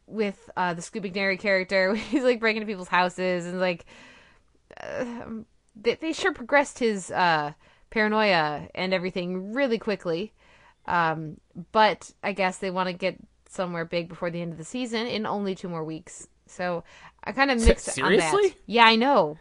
with 0.07 0.49
uh, 0.55 0.73
the 0.73 0.81
Scoot 0.81 1.03
McNairy 1.03 1.39
character, 1.39 1.95
he's 1.95 2.23
like 2.23 2.39
breaking 2.39 2.61
into 2.61 2.71
people's 2.71 2.87
houses 2.87 3.45
and 3.45 3.59
like 3.59 3.85
uh, 4.81 5.25
they, 5.75 5.95
they 5.95 6.13
sure 6.13 6.33
progressed 6.33 6.79
his 6.79 7.11
uh, 7.11 7.53
paranoia 7.89 8.67
and 8.75 8.93
everything 8.93 9.53
really 9.53 9.77
quickly. 9.77 10.33
Um, 10.85 11.39
but 11.71 12.11
I 12.23 12.31
guess 12.31 12.57
they 12.57 12.71
want 12.71 12.87
to 12.87 12.93
get 12.93 13.17
somewhere 13.47 13.85
big 13.85 14.09
before 14.09 14.29
the 14.29 14.41
end 14.41 14.51
of 14.51 14.57
the 14.57 14.63
season 14.63 15.07
in 15.07 15.25
only 15.25 15.55
two 15.55 15.69
more 15.69 15.83
weeks. 15.83 16.27
So 16.47 16.83
I 17.23 17.31
kind 17.31 17.51
of 17.51 17.63
mixed 17.63 17.99
on 17.99 18.15
that. 18.15 18.31
seriously? 18.31 18.57
Yeah, 18.65 18.85
I 18.85 18.95
know. 18.95 19.37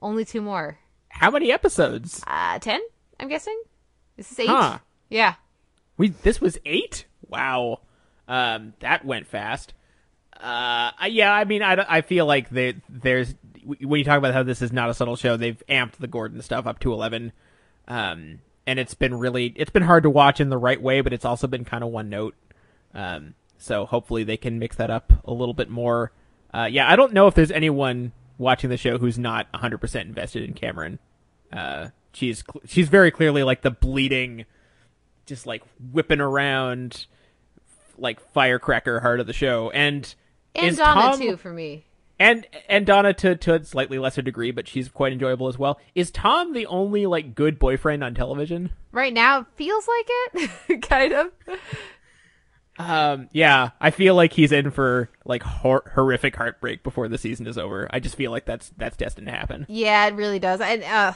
Only 0.00 0.24
two 0.24 0.42
more. 0.42 0.78
How 1.08 1.30
many 1.30 1.50
episodes? 1.50 2.22
Uh, 2.26 2.58
ten? 2.58 2.80
I'm 3.18 3.28
guessing. 3.28 3.60
This 4.16 4.32
is 4.32 4.38
eight. 4.40 4.48
Huh. 4.48 4.78
Yeah. 5.08 5.34
We 5.96 6.08
this 6.08 6.40
was 6.40 6.58
eight. 6.64 7.06
Wow, 7.28 7.80
um, 8.28 8.74
that 8.80 9.04
went 9.04 9.26
fast. 9.26 9.74
Uh, 10.38 10.90
yeah, 11.08 11.32
I 11.32 11.44
mean, 11.44 11.62
I, 11.62 11.84
I 11.88 12.00
feel 12.02 12.26
like 12.26 12.50
they, 12.50 12.74
there's 12.88 13.34
when 13.64 13.98
you 13.98 14.04
talk 14.04 14.18
about 14.18 14.34
how 14.34 14.42
this 14.42 14.60
is 14.62 14.72
not 14.72 14.90
a 14.90 14.94
subtle 14.94 15.16
show, 15.16 15.36
they've 15.36 15.62
amped 15.68 15.96
the 15.96 16.06
Gordon 16.06 16.42
stuff 16.42 16.66
up 16.66 16.78
to 16.80 16.92
eleven, 16.92 17.32
um, 17.88 18.40
and 18.66 18.78
it's 18.78 18.94
been 18.94 19.14
really 19.14 19.52
it's 19.56 19.70
been 19.70 19.82
hard 19.82 20.02
to 20.02 20.10
watch 20.10 20.40
in 20.40 20.50
the 20.50 20.58
right 20.58 20.80
way, 20.80 21.00
but 21.00 21.12
it's 21.12 21.24
also 21.24 21.46
been 21.46 21.64
kind 21.64 21.82
of 21.82 21.90
one 21.90 22.10
note. 22.10 22.34
Um, 22.94 23.34
so 23.58 23.86
hopefully 23.86 24.24
they 24.24 24.36
can 24.36 24.58
mix 24.58 24.76
that 24.76 24.90
up 24.90 25.12
a 25.24 25.32
little 25.32 25.54
bit 25.54 25.70
more. 25.70 26.12
Uh, 26.52 26.68
yeah, 26.70 26.90
I 26.90 26.96
don't 26.96 27.12
know 27.12 27.26
if 27.26 27.34
there's 27.34 27.50
anyone 27.50 28.12
watching 28.38 28.70
the 28.70 28.76
show 28.76 28.98
who's 28.98 29.18
not 29.18 29.50
100% 29.52 30.00
invested 30.02 30.42
in 30.42 30.54
Cameron. 30.54 30.98
Uh, 31.52 31.88
she's 32.16 32.42
she's 32.64 32.88
very 32.88 33.10
clearly 33.10 33.42
like 33.42 33.60
the 33.62 33.70
bleeding 33.70 34.44
just 35.26 35.46
like 35.46 35.62
whipping 35.92 36.20
around 36.20 37.06
like 37.98 38.20
firecracker 38.32 39.00
heart 39.00 39.20
of 39.20 39.26
the 39.26 39.32
show 39.32 39.70
and 39.70 40.14
And 40.54 40.66
is 40.68 40.76
Donna 40.78 41.00
Tom- 41.00 41.20
too 41.20 41.36
for 41.36 41.52
me. 41.52 41.84
and 42.18 42.46
and 42.68 42.86
Donna 42.86 43.12
to 43.14 43.36
to 43.36 43.54
a 43.54 43.64
slightly 43.64 43.98
lesser 43.98 44.22
degree 44.22 44.50
but 44.50 44.66
she's 44.66 44.88
quite 44.88 45.12
enjoyable 45.12 45.48
as 45.48 45.58
well 45.58 45.78
is 45.94 46.10
Tom 46.10 46.52
the 46.54 46.66
only 46.66 47.04
like 47.06 47.34
good 47.34 47.58
boyfriend 47.58 48.02
on 48.02 48.14
television 48.14 48.70
Right 48.92 49.12
now 49.12 49.40
it 49.40 49.46
feels 49.56 49.86
like 49.86 50.06
it. 50.08 50.82
kind 50.88 51.12
of. 51.12 51.30
um 52.78 53.28
yeah 53.32 53.70
I 53.80 53.90
feel 53.90 54.14
like 54.14 54.32
he's 54.34 54.52
in 54.52 54.70
for 54.70 55.08
like 55.24 55.42
hor- 55.42 55.90
horrific 55.94 56.36
heartbreak 56.36 56.82
before 56.82 57.08
the 57.08 57.18
season 57.18 57.46
is 57.46 57.56
over 57.58 57.88
I 57.90 58.00
just 58.00 58.16
feel 58.16 58.30
like 58.30 58.44
that's 58.44 58.70
that's 58.76 58.96
destined 58.96 59.26
to 59.26 59.32
happen 59.32 59.66
Yeah, 59.68 60.06
it 60.06 60.14
really 60.14 60.38
does. 60.38 60.60
And 60.60 60.82
uh 60.84 61.12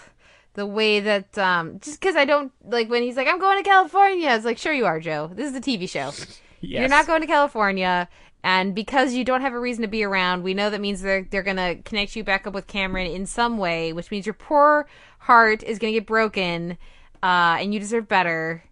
the 0.55 0.67
way 0.67 1.01
that 1.01 1.37
um 1.39 1.79
just 1.81 2.01
cuz 2.01 2.17
I 2.17 2.25
don't 2.25 2.53
like 2.65 2.89
when 2.89 3.03
he's 3.03 3.17
like 3.17 3.29
I'm 3.29 3.39
going 3.39 3.63
to 3.63 3.69
California. 3.69 4.31
It's 4.31 4.45
like 4.45 4.59
sure 4.59 4.73
you 4.73 4.87
are, 4.87 5.01
Joe. 5.01 5.31
This 5.33 5.51
is 5.51 5.57
a 5.57 5.61
TV 5.61 5.89
show. 5.89 6.13
yes 6.61 6.81
You're 6.81 6.89
not 6.89 7.07
going 7.07 7.21
to 7.21 7.27
California 7.27 8.09
and 8.43 8.75
because 8.75 9.13
you 9.13 9.25
don't 9.25 9.43
have 9.43 9.53
a 9.53 9.61
reason 9.61 9.83
to 9.83 9.89
be 9.89 10.03
around, 10.03 10.43
we 10.43 10.55
know 10.55 10.71
that 10.71 10.81
means 10.81 11.03
they're 11.03 11.27
they're 11.31 11.43
going 11.43 11.57
to 11.57 11.77
connect 11.85 12.17
you 12.17 12.25
back 12.25 12.47
up 12.47 12.55
with 12.55 12.67
Cameron 12.67 13.11
in 13.11 13.27
some 13.27 13.59
way, 13.59 13.93
which 13.93 14.11
means 14.11 14.27
your 14.27 14.35
poor 14.35 14.89
heart 15.19 15.63
is 15.63 15.79
going 15.79 15.93
to 15.93 16.01
get 16.01 16.07
broken 16.07 16.79
uh 17.23 17.59
and 17.61 17.75
you 17.75 17.81
deserve 17.81 18.09
better 18.09 18.65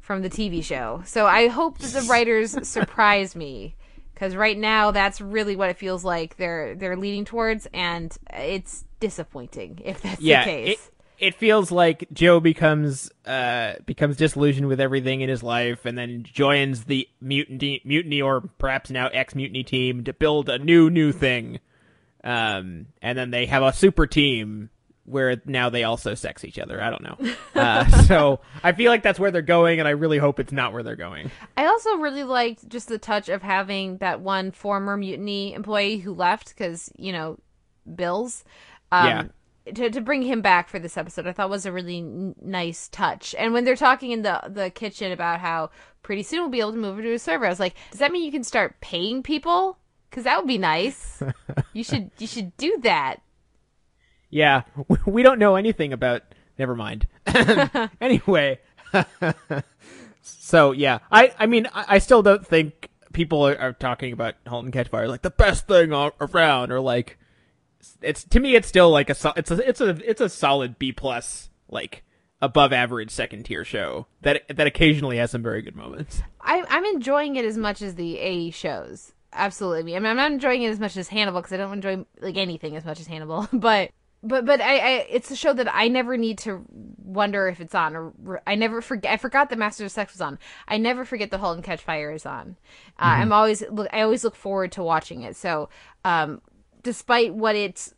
from 0.00 0.22
the 0.22 0.30
TV 0.30 0.64
show. 0.64 1.02
So 1.04 1.26
I 1.26 1.48
hope 1.48 1.78
that 1.78 1.92
the 1.92 2.06
writers 2.08 2.56
surprise 2.68 3.36
me 3.36 3.74
because 4.18 4.34
right 4.34 4.58
now 4.58 4.90
that's 4.90 5.20
really 5.20 5.54
what 5.54 5.70
it 5.70 5.76
feels 5.76 6.04
like 6.04 6.36
they're 6.36 6.74
they're 6.74 6.96
leading 6.96 7.24
towards, 7.24 7.68
and 7.72 8.16
it's 8.32 8.84
disappointing 8.98 9.80
if 9.84 10.00
that's 10.02 10.20
yeah, 10.20 10.44
the 10.44 10.50
case. 10.50 10.70
It, 10.70 10.92
it 11.18 11.34
feels 11.34 11.70
like 11.70 12.06
Joe 12.12 12.40
becomes 12.40 13.10
uh 13.26 13.74
becomes 13.86 14.16
disillusioned 14.16 14.68
with 14.68 14.80
everything 14.80 15.20
in 15.20 15.28
his 15.28 15.42
life, 15.42 15.84
and 15.84 15.96
then 15.96 16.22
joins 16.22 16.84
the 16.84 17.08
mutiny, 17.20 17.80
mutiny, 17.84 18.22
or 18.22 18.42
perhaps 18.58 18.90
now 18.90 19.08
ex 19.08 19.34
mutiny 19.34 19.64
team 19.64 20.04
to 20.04 20.12
build 20.12 20.48
a 20.48 20.58
new 20.58 20.90
new 20.90 21.12
thing. 21.12 21.60
Um, 22.24 22.86
and 23.00 23.16
then 23.16 23.30
they 23.30 23.46
have 23.46 23.62
a 23.62 23.72
super 23.72 24.06
team 24.06 24.70
where 25.08 25.40
now 25.46 25.70
they 25.70 25.84
also 25.84 26.14
sex 26.14 26.44
each 26.44 26.58
other. 26.58 26.82
I 26.82 26.90
don't 26.90 27.02
know. 27.02 27.34
Uh, 27.54 27.86
so 28.02 28.40
I 28.62 28.72
feel 28.72 28.90
like 28.90 29.02
that's 29.02 29.18
where 29.18 29.30
they're 29.30 29.42
going, 29.42 29.78
and 29.78 29.88
I 29.88 29.92
really 29.92 30.18
hope 30.18 30.38
it's 30.38 30.52
not 30.52 30.72
where 30.72 30.82
they're 30.82 30.96
going. 30.96 31.30
I 31.56 31.66
also 31.66 31.96
really 31.96 32.24
liked 32.24 32.68
just 32.68 32.88
the 32.88 32.98
touch 32.98 33.28
of 33.28 33.42
having 33.42 33.98
that 33.98 34.20
one 34.20 34.50
former 34.50 34.96
mutiny 34.96 35.54
employee 35.54 35.98
who 35.98 36.12
left 36.12 36.50
because 36.50 36.92
you 36.96 37.12
know 37.12 37.38
bills. 37.92 38.44
Um, 38.90 39.30
To, 39.74 39.90
to 39.90 40.00
bring 40.00 40.22
him 40.22 40.40
back 40.40 40.68
for 40.68 40.78
this 40.78 40.96
episode, 40.96 41.26
I 41.26 41.32
thought 41.32 41.50
was 41.50 41.66
a 41.66 41.72
really 41.72 41.98
n- 41.98 42.34
nice 42.40 42.88
touch. 42.88 43.34
And 43.38 43.52
when 43.52 43.64
they're 43.64 43.76
talking 43.76 44.10
in 44.10 44.22
the 44.22 44.40
the 44.48 44.70
kitchen 44.70 45.12
about 45.12 45.40
how 45.40 45.70
pretty 46.02 46.22
soon 46.22 46.40
we'll 46.40 46.48
be 46.50 46.60
able 46.60 46.72
to 46.72 46.78
move 46.78 47.02
to 47.02 47.12
a 47.12 47.18
server, 47.18 47.46
I 47.46 47.50
was 47.50 47.60
like, 47.60 47.74
does 47.90 48.00
that 48.00 48.12
mean 48.12 48.24
you 48.24 48.32
can 48.32 48.44
start 48.44 48.80
paying 48.80 49.22
people? 49.22 49.78
Because 50.08 50.24
that 50.24 50.38
would 50.38 50.48
be 50.48 50.58
nice. 50.58 51.22
you 51.72 51.84
should 51.84 52.10
you 52.18 52.26
should 52.26 52.56
do 52.56 52.78
that. 52.82 53.20
Yeah, 54.30 54.62
we 55.06 55.22
don't 55.22 55.38
know 55.38 55.56
anything 55.56 55.92
about. 55.92 56.22
Never 56.58 56.74
mind. 56.74 57.06
anyway, 58.00 58.58
so 60.22 60.72
yeah, 60.72 60.98
I 61.10 61.32
I 61.38 61.46
mean 61.46 61.68
I, 61.72 61.84
I 61.88 61.98
still 61.98 62.22
don't 62.22 62.46
think 62.46 62.90
people 63.12 63.46
are, 63.46 63.56
are 63.58 63.72
talking 63.72 64.12
about 64.12 64.34
*Halt 64.46 64.64
and 64.64 64.72
Catch 64.72 64.88
Fire* 64.88 65.08
like 65.08 65.22
the 65.22 65.30
best 65.30 65.68
thing 65.68 65.92
around, 65.92 66.72
or 66.72 66.80
like 66.80 67.18
it's 68.02 68.24
to 68.24 68.40
me 68.40 68.54
it's 68.56 68.68
still 68.68 68.90
like 68.90 69.10
a 69.10 69.16
it's 69.36 69.50
a 69.50 69.68
it's 69.68 69.80
a 69.80 70.10
it's 70.10 70.20
a 70.20 70.28
solid 70.28 70.78
B 70.78 70.92
plus 70.92 71.50
like 71.68 72.02
above 72.40 72.72
average 72.72 73.10
second 73.10 73.44
tier 73.44 73.64
show 73.64 74.06
that 74.22 74.42
that 74.48 74.66
occasionally 74.66 75.16
has 75.18 75.30
some 75.30 75.42
very 75.42 75.62
good 75.62 75.76
moments. 75.76 76.22
I, 76.40 76.64
I'm 76.68 76.84
enjoying 76.84 77.36
it 77.36 77.44
as 77.44 77.56
much 77.56 77.82
as 77.82 77.94
the 77.94 78.18
A 78.18 78.50
shows. 78.50 79.12
Absolutely. 79.32 79.94
I 79.94 79.98
mean, 79.98 80.06
I'm 80.06 80.16
not 80.16 80.32
enjoying 80.32 80.62
it 80.62 80.70
as 80.70 80.80
much 80.80 80.96
as 80.96 81.08
Hannibal 81.08 81.40
because 81.40 81.52
I 81.52 81.58
don't 81.58 81.72
enjoy 81.72 82.04
like 82.20 82.36
anything 82.36 82.76
as 82.76 82.84
much 82.84 83.00
as 83.00 83.06
Hannibal. 83.06 83.48
But 83.52 83.90
but 84.20 84.44
but 84.44 84.60
I, 84.60 84.78
I 84.78 85.06
it's 85.10 85.30
a 85.30 85.36
show 85.36 85.52
that 85.52 85.72
I 85.72 85.86
never 85.86 86.16
need 86.16 86.38
to 86.38 86.64
wonder 87.04 87.46
if 87.46 87.60
it's 87.60 87.74
on 87.74 87.94
or 87.94 88.42
I 88.46 88.56
never 88.56 88.80
forget. 88.80 89.12
I 89.12 89.16
forgot 89.16 89.50
that 89.50 89.58
Master 89.58 89.84
of 89.84 89.92
Sex 89.92 90.14
was 90.14 90.20
on. 90.20 90.38
I 90.66 90.76
never 90.76 91.04
forget 91.04 91.30
the 91.30 91.38
*Halt 91.38 91.56
and 91.56 91.64
Catch 91.64 91.82
Fire* 91.82 92.10
is 92.10 92.26
on. 92.26 92.56
Uh, 92.98 93.14
I'm 93.18 93.32
always 93.32 93.62
look. 93.70 93.88
I 93.92 94.00
always 94.00 94.24
look 94.24 94.34
forward 94.34 94.72
to 94.72 94.82
watching 94.82 95.22
it. 95.22 95.36
So, 95.36 95.68
um, 96.04 96.40
despite 96.82 97.34
what 97.34 97.56
it's 97.56 97.94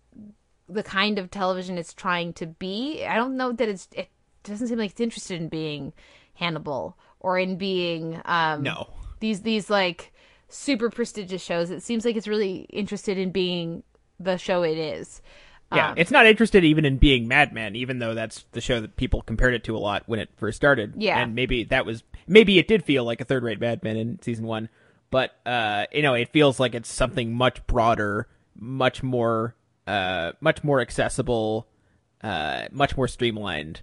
the 0.68 0.82
kind 0.82 1.18
of 1.18 1.30
television 1.30 1.78
it's 1.78 1.92
trying 1.94 2.32
to 2.34 2.46
be, 2.46 3.04
I 3.04 3.16
don't 3.16 3.36
know 3.36 3.52
that 3.52 3.68
it's. 3.68 3.88
It 3.92 4.08
doesn't 4.44 4.68
seem 4.68 4.78
like 4.78 4.92
it's 4.92 5.00
interested 5.00 5.40
in 5.40 5.48
being 5.48 5.92
Hannibal 6.34 6.96
or 7.18 7.38
in 7.38 7.56
being 7.56 8.20
um 8.24 8.62
No. 8.62 8.88
these 9.20 9.42
these 9.42 9.68
like 9.68 10.12
super 10.48 10.90
prestigious 10.90 11.42
shows. 11.42 11.70
It 11.70 11.82
seems 11.82 12.04
like 12.04 12.16
it's 12.16 12.28
really 12.28 12.60
interested 12.70 13.18
in 13.18 13.30
being 13.30 13.82
the 14.18 14.36
show 14.36 14.62
it 14.62 14.78
is. 14.78 15.20
Yeah, 15.72 15.90
Um, 15.90 15.94
it's 15.98 16.10
not 16.10 16.26
interested 16.26 16.64
even 16.64 16.84
in 16.84 16.96
being 16.98 17.28
Mad 17.28 17.52
Men, 17.52 17.76
even 17.76 18.00
though 18.00 18.12
that's 18.14 18.44
the 18.52 18.60
show 18.60 18.80
that 18.80 18.96
people 18.96 19.22
compared 19.22 19.54
it 19.54 19.62
to 19.64 19.76
a 19.76 19.78
lot 19.78 20.02
when 20.06 20.18
it 20.18 20.28
first 20.36 20.56
started. 20.56 20.94
Yeah. 20.96 21.20
and 21.20 21.34
maybe 21.34 21.62
that 21.64 21.86
was 21.86 22.02
maybe 22.26 22.58
it 22.58 22.66
did 22.66 22.82
feel 22.84 23.04
like 23.04 23.20
a 23.20 23.24
third-rate 23.24 23.60
Mad 23.60 23.82
Men 23.84 23.96
in 23.96 24.20
season 24.22 24.46
one, 24.46 24.68
but 25.10 25.32
uh, 25.46 25.84
you 25.92 26.02
know, 26.02 26.14
it 26.14 26.30
feels 26.30 26.58
like 26.58 26.74
it's 26.74 26.90
something 26.92 27.32
much 27.34 27.64
broader, 27.68 28.26
much 28.60 29.02
more, 29.02 29.56
uh, 29.86 30.32
much 30.40 30.62
more 30.62 30.80
accessible, 30.80 31.66
uh, 32.22 32.66
much 32.70 32.96
more 32.96 33.08
streamlined, 33.08 33.82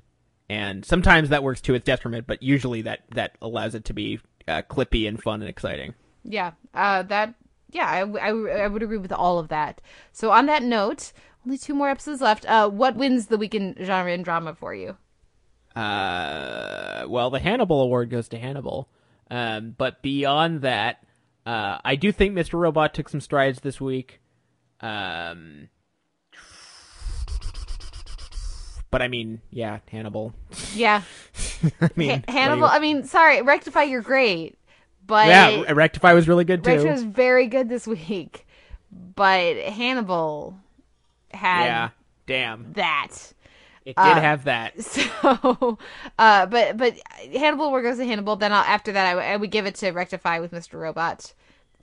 and 0.49 0.86
sometimes 0.86 1.30
that 1.30 1.43
works 1.43 1.59
to 1.61 1.73
its 1.73 1.84
detriment, 1.84 2.28
but 2.28 2.41
usually 2.41 2.84
that 2.84 3.01
that 3.15 3.36
allows 3.41 3.75
it 3.75 3.84
to 3.86 3.93
be 3.93 4.19
uh, 4.47 4.61
clippy 4.69 5.07
and 5.07 5.21
fun 5.21 5.41
and 5.41 5.49
exciting. 5.49 5.93
Yeah, 6.23 6.51
uh, 6.73 7.03
that. 7.03 7.34
Yeah, 7.69 7.86
I, 7.86 8.30
I, 8.30 8.30
I 8.30 8.67
would 8.67 8.82
agree 8.82 8.97
with 8.97 9.11
all 9.11 9.39
of 9.39 9.49
that. 9.49 9.82
So 10.13 10.32
on 10.32 10.45
that 10.45 10.63
note, 10.63 11.11
only 11.45 11.57
two 11.57 11.73
more 11.73 11.89
episodes 11.89 12.21
left. 12.21 12.45
Uh, 12.45 12.69
what 12.69 12.95
wins 12.95 13.28
the 13.28 13.38
weekend 13.38 13.78
genre 13.82 14.13
and 14.13 14.23
drama 14.23 14.55
for 14.55 14.73
you? 14.73 14.95
Uh, 15.75 17.05
well, 17.07 17.30
the 17.30 17.39
Hannibal 17.39 17.82
Award 17.82 18.09
goes 18.09 18.30
to 18.30 18.38
Hannibal. 18.38 18.89
Um, 19.30 19.75
but 19.78 20.01
beyond 20.01 20.61
that, 20.61 21.03
uh, 21.45 21.80
I 21.84 21.95
do 21.95 22.11
think 22.11 22.34
Mr. 22.36 22.53
Robot 22.53 22.93
took 22.93 23.09
some 23.09 23.21
strides 23.21 23.59
this 23.59 23.80
week. 23.80 24.19
Um, 24.82 25.69
but 28.91 29.01
I 29.01 29.07
mean, 29.07 29.41
yeah, 29.51 29.80
Hannibal. 29.91 30.34
Yeah, 30.73 31.01
I 31.82 31.89
mean, 31.95 32.23
do 32.28 32.32
Hannibal. 32.34 32.67
you- 32.67 32.73
I 32.73 32.80
mean, 32.80 33.03
sorry, 33.03 33.41
Rectify, 33.41 33.84
you're 33.84 34.01
great, 34.01 34.57
but 35.05 35.28
yeah, 35.28 35.71
Rectify 35.73 36.13
was 36.13 36.28
really 36.28 36.45
good 36.45 36.63
too. 36.63 36.69
Rectify 36.71 36.91
was 36.91 37.03
very 37.03 37.47
good 37.47 37.69
this 37.69 37.88
week, 37.88 38.45
but 38.91 39.57
Hannibal 39.57 40.57
had 41.34 41.65
yeah, 41.65 41.89
damn, 42.28 42.73
that. 42.73 43.09
it 43.86 43.95
did 43.95 44.17
have 44.17 44.45
that. 44.45 44.73
So, 44.82 45.78
uh, 46.17 46.45
but 46.45 46.78
but 46.78 46.95
Hannibal, 47.34 47.71
where 47.71 47.82
goes 47.82 47.97
to 47.97 48.05
Hannibal? 48.05 48.36
Then 48.38 48.53
I'll, 48.53 48.63
after 48.63 48.91
that, 48.93 49.05
I, 49.05 49.09
w- 49.11 49.28
I 49.28 49.36
would 49.36 49.51
give 49.51 49.65
it 49.65 49.75
to 49.75 49.91
Rectify 49.91 50.39
with 50.39 50.51
Mr. 50.51 50.80
Robot, 50.80 51.34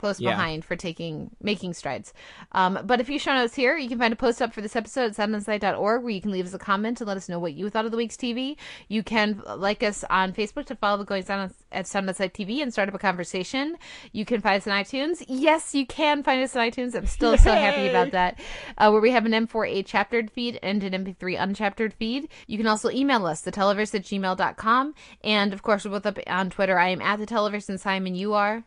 close 0.05 0.21
Yeah. 0.21 0.33
behind 0.33 0.65
for 0.67 0.77
taking 0.77 1.31
making 1.43 1.73
strides. 1.73 2.13
Um, 2.53 2.79
but 2.85 3.01
a 3.01 3.05
few 3.05 3.19
show 3.19 3.33
notes 3.33 3.55
here. 3.55 3.77
You 3.79 3.89
can 3.89 3.99
find 3.99 4.13
a 4.13 4.17
post 4.17 4.43
up 4.43 4.53
for 4.53 4.61
this 4.61 4.77
episode 4.77 5.07
at 5.07 5.17
soundonsight.org 5.17 6.03
where 6.03 6.11
you 6.13 6.21
can 6.21 6.31
leave 6.31 6.45
us 6.47 6.53
a 6.53 6.59
comment 6.59 7.01
and 7.01 7.09
let 7.09 7.17
us 7.17 7.29
know 7.29 7.39
what 7.39 7.55
you 7.55 7.71
thought 7.71 7.87
of 7.87 7.91
the 7.91 7.97
week's 7.97 8.17
TV. 8.17 8.57
You 8.89 9.03
can 9.03 9.43
like 9.57 9.83
us 9.83 10.05
on 10.11 10.33
Facebook 10.35 10.67
to 10.67 10.75
follow 10.77 10.99
the 10.99 11.05
Going 11.07 11.25
Sound 11.25 11.41
on, 11.43 11.55
at 11.73 11.87
Sound 11.87 12.07
on 12.09 12.15
Sight 12.15 12.35
TV 12.35 12.61
and 12.63 12.71
start 12.73 12.89
up 12.89 12.95
a 12.95 12.99
conversation. 12.99 13.77
You 14.13 14.25
can 14.27 14.43
find 14.43 14.61
us 14.61 14.67
on 14.67 14.75
iTunes. 14.75 15.25
Yes, 15.27 15.75
you 15.75 15.87
can 15.87 16.23
find 16.23 16.43
us 16.43 16.55
on 16.55 16.69
iTunes. 16.71 16.95
I'm 16.95 17.07
still 17.07 17.39
so 17.39 17.53
happy 17.53 17.89
about 17.89 18.11
that. 18.11 18.39
Uh, 18.77 18.91
where 18.91 19.01
we 19.01 19.11
have 19.13 19.25
an 19.25 19.33
M4A 19.33 19.87
chaptered 19.87 20.31
feed 20.31 20.59
and 20.63 20.83
an 20.85 20.93
MP3 21.05 21.39
unchaptered 21.39 21.95
feed. 21.95 22.29
You 22.47 22.59
can 22.59 22.67
also 22.67 22.91
email 22.91 23.25
us, 23.27 23.43
theteleverse 23.43 23.95
at 23.95 24.03
gmail.com. 24.03 24.95
And 25.23 25.53
of 25.55 25.63
course, 25.63 25.85
we're 25.87 25.93
both 25.93 26.07
up 26.07 26.19
on 26.27 26.51
Twitter. 26.51 26.79
I 26.79 26.89
am 26.91 27.01
at 27.01 27.19
the 27.19 27.27
Televerse 27.27 27.69
and 27.71 27.81
Simon, 27.81 28.15
you 28.15 28.35
are. 28.35 28.65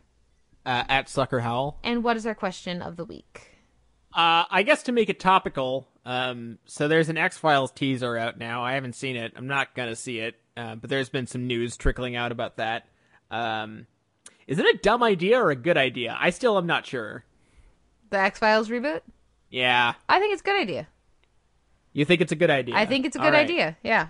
Uh, 0.68 0.84
at 0.90 1.08
Sucker 1.08 1.40
Howl. 1.40 1.78
And 1.82 2.04
what 2.04 2.18
is 2.18 2.26
our 2.26 2.34
question 2.34 2.82
of 2.82 2.96
the 2.96 3.04
week? 3.06 3.56
Uh, 4.12 4.44
I 4.50 4.62
guess 4.64 4.82
to 4.82 4.92
make 4.92 5.08
it 5.08 5.18
topical, 5.18 5.88
um, 6.04 6.58
so 6.66 6.88
there's 6.88 7.08
an 7.08 7.16
X 7.16 7.38
Files 7.38 7.70
teaser 7.70 8.18
out 8.18 8.38
now. 8.38 8.62
I 8.64 8.74
haven't 8.74 8.94
seen 8.94 9.16
it. 9.16 9.32
I'm 9.34 9.46
not 9.46 9.74
gonna 9.74 9.96
see 9.96 10.18
it, 10.18 10.34
uh, 10.58 10.74
but 10.74 10.90
there's 10.90 11.08
been 11.08 11.26
some 11.26 11.46
news 11.46 11.76
trickling 11.78 12.16
out 12.16 12.32
about 12.32 12.58
that. 12.58 12.86
Um, 13.30 13.86
is 14.46 14.58
it 14.58 14.66
a 14.66 14.78
dumb 14.82 15.02
idea 15.02 15.38
or 15.42 15.50
a 15.50 15.56
good 15.56 15.76
idea? 15.78 16.14
I 16.20 16.30
still 16.30 16.58
am 16.58 16.66
not 16.66 16.84
sure. 16.84 17.24
The 18.10 18.18
X 18.18 18.38
Files 18.38 18.68
reboot? 18.68 19.00
Yeah, 19.50 19.94
I 20.08 20.18
think 20.18 20.32
it's 20.34 20.42
a 20.42 20.44
good 20.44 20.60
idea. 20.60 20.86
you 21.94 22.04
think 22.04 22.20
it's 22.20 22.32
a 22.32 22.36
good 22.36 22.50
idea? 22.50 22.74
I 22.76 22.84
think 22.84 23.06
it's 23.06 23.16
a 23.16 23.20
All 23.20 23.24
good 23.26 23.32
right. 23.34 23.44
idea. 23.44 23.76
Yeah. 23.82 24.08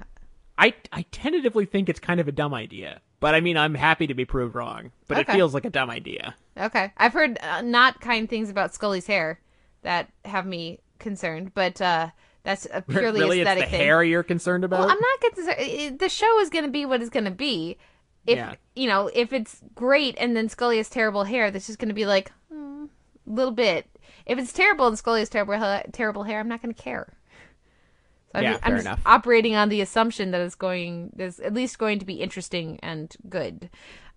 I 0.59 0.75
I 0.93 1.03
tentatively 1.13 1.67
think 1.67 1.89
it's 1.89 2.01
kind 2.01 2.19
of 2.19 2.27
a 2.27 2.33
dumb 2.33 2.53
idea, 2.53 3.01
but 3.21 3.35
I 3.37 3.41
mean 3.41 3.57
I'm 3.57 3.75
happy 3.77 4.09
to 4.09 4.15
be 4.15 4.25
proved 4.25 4.57
wrong. 4.57 4.91
But 5.07 5.19
Okay. 5.19 5.33
it 5.33 5.37
feels 5.37 5.55
like 5.55 5.65
a 5.65 5.71
dumb 5.71 5.89
idea. 5.91 6.35
Okay. 6.59 6.93
I've 6.97 7.13
heard 7.13 7.39
uh, 7.41 7.63
not 7.63 8.01
kind 8.01 8.29
things 8.29 8.51
about 8.51 8.75
Scully's 8.75 9.07
hair 9.07 9.41
that 9.83 10.11
have 10.25 10.45
me 10.47 10.81
concerned, 10.99 11.53
but 11.55 11.81
uh, 11.81 12.09
that's 12.43 12.67
a 12.73 12.83
purely 12.83 13.21
really, 13.21 13.41
it's 13.41 13.47
aesthetic 13.49 13.65
the 13.67 13.71
thing. 13.71 13.81
hair 13.81 14.03
you're 14.03 14.23
concerned 14.23 14.65
about. 14.65 14.81
Well, 14.81 14.91
I'm 14.91 14.99
not 15.01 15.35
concerned. 15.35 15.99
The 15.99 16.09
show 16.09 16.41
is 16.41 16.51
going 16.51 16.65
to 16.65 16.71
be 16.71 16.85
what 16.85 17.01
it's 17.01 17.11
going 17.11 17.25
to 17.27 17.31
be. 17.31 17.77
If 18.27 18.37
Yeah. 18.37 18.55
you 18.75 18.89
know, 18.89 19.11
if 19.15 19.33
it's 19.33 19.63
great 19.75 20.17
and 20.19 20.37
then 20.37 20.49
Scully 20.49 20.77
has 20.79 20.91
terrible 20.91 21.25
hair, 21.25 21.51
that's 21.51 21.67
just 21.67 21.79
going 21.79 21.89
to 21.89 21.95
be 21.95 22.07
like 22.07 22.33
hmm, 22.53 22.87
a 23.27 23.31
little 23.33 23.53
bit. 23.53 23.87
If 24.27 24.39
it's 24.39 24.53
terrible 24.53 24.87
and 24.87 24.99
Scully 24.99 25.21
has 25.21 25.29
terrible 25.31 25.57
ha- 25.57 25.83
terrible 25.93 26.25
hair, 26.25 26.41
I'm 26.41 26.49
not 26.49 26.61
going 26.61 26.75
to 26.75 26.83
care. 26.83 27.15
So 28.27 28.39
I'm, 28.41 28.45
Yeah, 28.45 28.53
just, 28.53 28.65
I'm 28.65 28.71
fair 28.73 28.77
just 28.77 28.87
enough. 28.87 29.01
operating 29.07 29.55
on 29.55 29.71
the 29.71 29.81
assumption 29.81 30.33
that 30.33 30.41
it's 30.43 30.55
going, 30.55 31.15
is 31.19 31.41
at 31.41 31.55
least 31.55 31.79
going 31.79 31.99
to 32.01 32.05
be 32.05 32.15
interesting 32.15 32.79
and 32.83 33.17
good. 33.29 33.71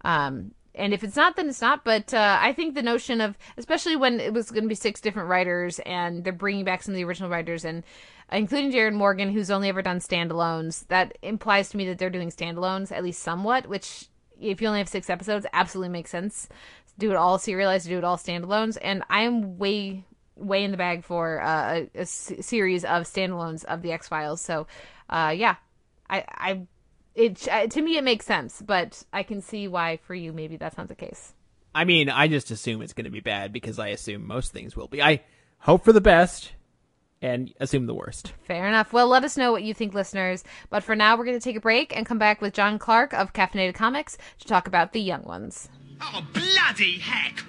Um, 0.04 0.52
and 0.74 0.94
if 0.94 1.04
it's 1.04 1.16
not, 1.16 1.36
then 1.36 1.50
it's 1.50 1.62
not. 1.62 1.84
But 1.84 2.14
uh, 2.14 2.40
I 2.42 2.54
think 2.54 2.76
the 2.76 2.82
notion 2.82 3.22
of, 3.22 3.38
especially 3.58 3.96
when 3.96 4.20
it 4.20 4.34
was 4.34 4.52
going 4.52 4.64
to 4.64 4.70
be 4.70 4.76
six 4.76 5.02
different 5.02 5.30
writers, 5.30 5.80
and 5.80 6.24
they're 6.24 6.34
bringing 6.34 6.66
back 6.66 6.84
some 6.84 6.94
of 6.94 6.98
the 6.98 7.04
original 7.04 7.30
writers, 7.30 7.66
and 7.66 7.84
including 8.32 8.72
Darin 8.72 8.96
Morgan, 8.96 9.32
who's 9.32 9.52
only 9.52 9.70
ever 9.70 9.82
done 9.82 10.00
standalones, 10.00 10.88
that 10.88 11.18
implies 11.22 11.70
to 11.70 11.78
me 11.78 11.86
that 11.88 11.98
they're 11.98 12.10
doing 12.10 12.30
standalones 12.30 12.92
at 12.92 13.04
least 13.04 13.22
somewhat. 13.22 13.68
Which, 13.68 14.08
if 14.40 14.62
you 14.62 14.68
only 14.68 14.80
have 14.80 14.90
six 14.90 15.10
episodes, 15.10 15.46
absolutely 15.54 15.90
makes 15.90 16.12
sense. 16.12 16.48
Do 16.98 17.12
it 17.12 17.18
all 17.18 17.38
serialized, 17.38 17.88
do 17.88 17.98
it 17.98 18.04
all 18.04 18.18
standalones, 18.18 18.78
and 18.82 19.04
I 19.10 19.24
am 19.24 19.58
way 19.58 20.06
way 20.36 20.64
in 20.64 20.72
the 20.72 20.78
bag 20.78 21.04
for 21.04 21.42
uh, 21.42 21.84
series 22.04 22.84
of 22.84 23.04
standalones 23.04 23.64
of 23.66 23.82
the 23.82 23.92
X 23.92 24.08
Files. 24.08 24.42
So, 24.42 24.68
uh, 25.10 25.34
yeah, 25.36 25.56
I, 26.10 26.26
I, 26.30 26.62
it 27.16 27.48
uh, 27.48 27.68
to 27.68 27.82
me 27.82 27.98
it 27.98 28.04
makes 28.04 28.26
sense, 28.26 28.62
but 28.62 29.04
I 29.12 29.24
can 29.24 29.42
see 29.42 29.68
why 29.68 29.98
for 29.98 30.16
you 30.16 30.34
maybe 30.34 30.58
that's 30.58 30.78
not 30.78 30.88
the 30.88 30.96
case. 30.96 31.34
I 31.74 31.86
mean, 31.86 32.10
I 32.10 32.28
just 32.28 32.52
assume 32.52 32.82
it's 32.82 32.94
going 32.94 33.06
to 33.06 33.12
be 33.12 33.22
bad 33.22 33.54
because 33.54 33.80
I 33.80 33.90
assume 33.90 34.28
most 34.28 34.52
things 34.52 34.76
will 34.76 34.88
be. 34.88 35.02
I 35.02 35.22
hope 35.60 35.86
for 35.86 35.94
the 35.94 36.02
best 36.02 36.52
and 37.22 37.54
assume 37.60 37.86
the 37.86 37.94
worst. 37.94 38.34
Fair 38.44 38.68
enough. 38.68 38.92
Well, 38.92 39.08
let 39.08 39.24
us 39.24 39.38
know 39.38 39.52
what 39.52 39.64
you 39.64 39.74
think, 39.74 39.94
listeners. 39.94 40.44
But 40.70 40.84
for 40.84 40.96
now, 40.96 41.16
we're 41.16 41.26
going 41.26 41.40
to 41.40 41.44
take 41.44 41.56
a 41.56 41.62
break 41.62 41.96
and 41.96 42.06
come 42.06 42.18
back 42.18 42.42
with 42.42 42.54
Jon 42.54 42.78
Clarke 42.80 43.14
of 43.14 43.32
Caffeinated 43.32 43.76
Comics 43.76 44.18
to 44.40 44.48
talk 44.48 44.68
about 44.68 44.92
the 44.92 45.00
young 45.00 45.24
ones. 45.24 45.70
Oh, 46.02 46.26
bloody 46.34 46.98
heck! 46.98 47.44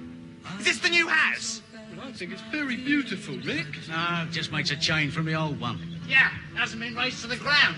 Is 0.59 0.67
this 0.67 0.79
the 0.79 0.91
new 0.91 1.09
house? 1.09 1.63
I 2.01 2.13
think 2.13 2.33
it's 2.33 2.43
very 2.43 2.77
beautiful, 2.77 3.37
Rick. 3.39 3.67
Ah, 3.91 4.29
just 4.31 4.53
makes 4.53 4.71
a 4.71 4.77
change 4.77 5.15
from 5.15 5.25
the 5.25 5.35
old 5.35 5.59
one. 5.59 6.01
Yeah, 6.07 6.31
hasn't 6.55 6.83
been 6.83 6.95
razed 6.95 7.23
to 7.23 7.29
the 7.29 7.37
ground. 7.37 7.77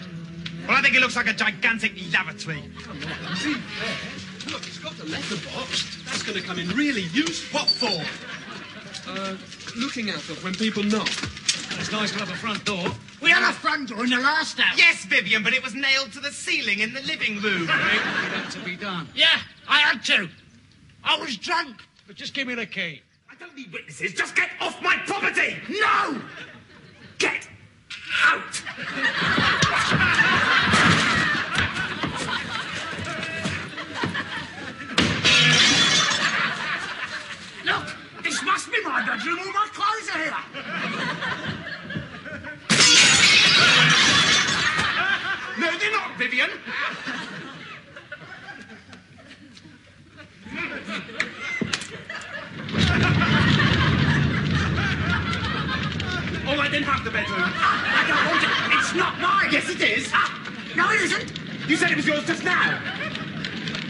Well, 0.66 0.76
I 0.76 0.82
think 0.82 0.94
it 0.94 1.00
looks 1.00 1.16
like 1.16 1.28
a 1.28 1.34
gigantic 1.34 1.92
lavatory. 2.12 2.62
Come 2.82 2.96
on, 2.96 3.36
see 3.36 3.52
there? 3.52 4.52
Look, 4.52 4.66
it's 4.66 4.78
got 4.78 4.98
a 4.98 5.04
letterbox. 5.04 6.02
That's 6.04 6.22
going 6.22 6.38
to 6.40 6.44
come 6.44 6.58
in 6.58 6.68
really 6.70 7.02
useful. 7.12 7.60
What 7.60 7.68
for? 7.68 9.10
Uh, 9.10 9.36
looking 9.76 10.08
out 10.10 10.28
of 10.30 10.42
when 10.42 10.54
people 10.54 10.82
knock. 10.82 11.08
It's 11.78 11.92
nice 11.92 12.12
to 12.12 12.18
have 12.18 12.30
a 12.30 12.36
front 12.36 12.64
door. 12.64 12.86
We 13.20 13.30
had 13.30 13.42
a 13.48 13.52
front 13.52 13.90
door 13.90 14.04
in 14.04 14.10
the 14.10 14.18
last 14.18 14.58
house. 14.58 14.78
Yes, 14.78 15.04
Vivian, 15.04 15.42
but 15.42 15.52
it 15.52 15.62
was 15.62 15.74
nailed 15.74 16.12
to 16.12 16.20
the 16.20 16.30
ceiling 16.30 16.80
in 16.80 16.94
the 16.94 17.02
living 17.02 17.40
room. 17.40 17.66
Had 17.66 18.50
to 18.52 18.60
be 18.60 18.76
done. 18.76 19.08
yeah, 19.14 19.40
I 19.68 19.80
had 19.80 20.02
to. 20.04 20.28
I 21.02 21.18
was 21.18 21.36
drunk. 21.36 21.76
But 22.06 22.16
just 22.16 22.32
give 22.34 22.46
me 22.46 22.54
the 22.54 22.66
key. 22.66 23.02
I 23.30 23.34
don't 23.36 23.54
need 23.56 23.72
witnesses. 23.72 24.12
Just 24.12 24.36
get 24.36 24.50
off 24.60 24.80
my 24.82 24.96
property. 25.06 25.56
No! 25.68 26.20
Get 27.18 27.48
out! 28.22 28.62
be 38.74 38.82
my 38.84 39.06
bedroom. 39.06 39.38
All 39.38 39.52
my 39.52 39.68
clothes 39.72 40.08
are 40.10 40.18
here. 40.18 40.34
no, 45.58 45.78
they're 45.78 45.92
not, 45.92 46.18
Vivian. 46.18 46.50
All 56.46 56.56
right, 56.56 56.70
then 56.70 56.82
have 56.82 57.04
the 57.04 57.10
bedroom. 57.10 57.38
I 57.38 58.04
don't 58.08 58.26
want 58.26 58.42
it. 58.42 58.50
It's 58.78 58.94
not 58.94 59.20
mine. 59.20 59.52
Yes, 59.52 59.68
it 59.70 59.80
is. 59.80 60.10
Ah, 60.12 60.50
no, 60.76 60.90
it 60.90 61.02
isn't. 61.02 61.68
You 61.68 61.76
said 61.76 61.90
it 61.90 61.96
was 61.96 62.06
yours 62.06 62.26
just 62.26 62.44
now. 62.44 63.03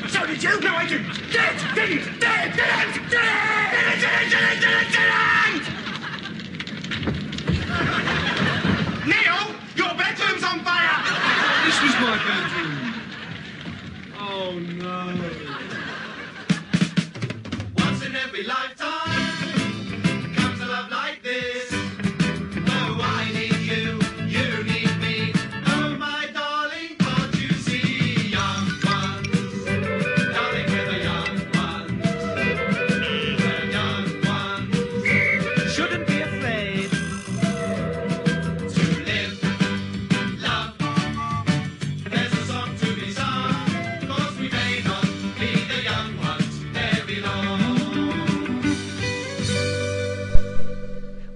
So 0.08 0.26
did 0.26 0.42
you? 0.42 0.60
No, 0.60 0.74
I 0.74 0.86
didn't. 0.86 1.32
Dead! 1.32 1.56
Dead! 1.74 2.20
Dead! 2.20 2.56
dead, 2.56 2.56
dead, 2.56 2.94
dead, 3.10 3.10
dead, 3.10 3.34
dead, 3.70 4.00
didn't, 4.00 4.30
didn't, 4.30 4.60
didn't, 4.60 4.60
didn't, 4.60 4.90
didn't. 4.92 5.64
Neil, 9.06 9.42
your 9.76 9.94
bedroom's 9.96 10.44
on 10.44 10.60
fire. 10.64 10.98
This 11.64 11.78
was 11.82 11.94
my 12.00 12.16
bedroom. 12.26 12.74
Oh 14.18 14.58
no. 14.58 15.00
Once 17.84 18.00
in 18.04 18.14
every 18.16 18.44
lifetime. 18.44 19.03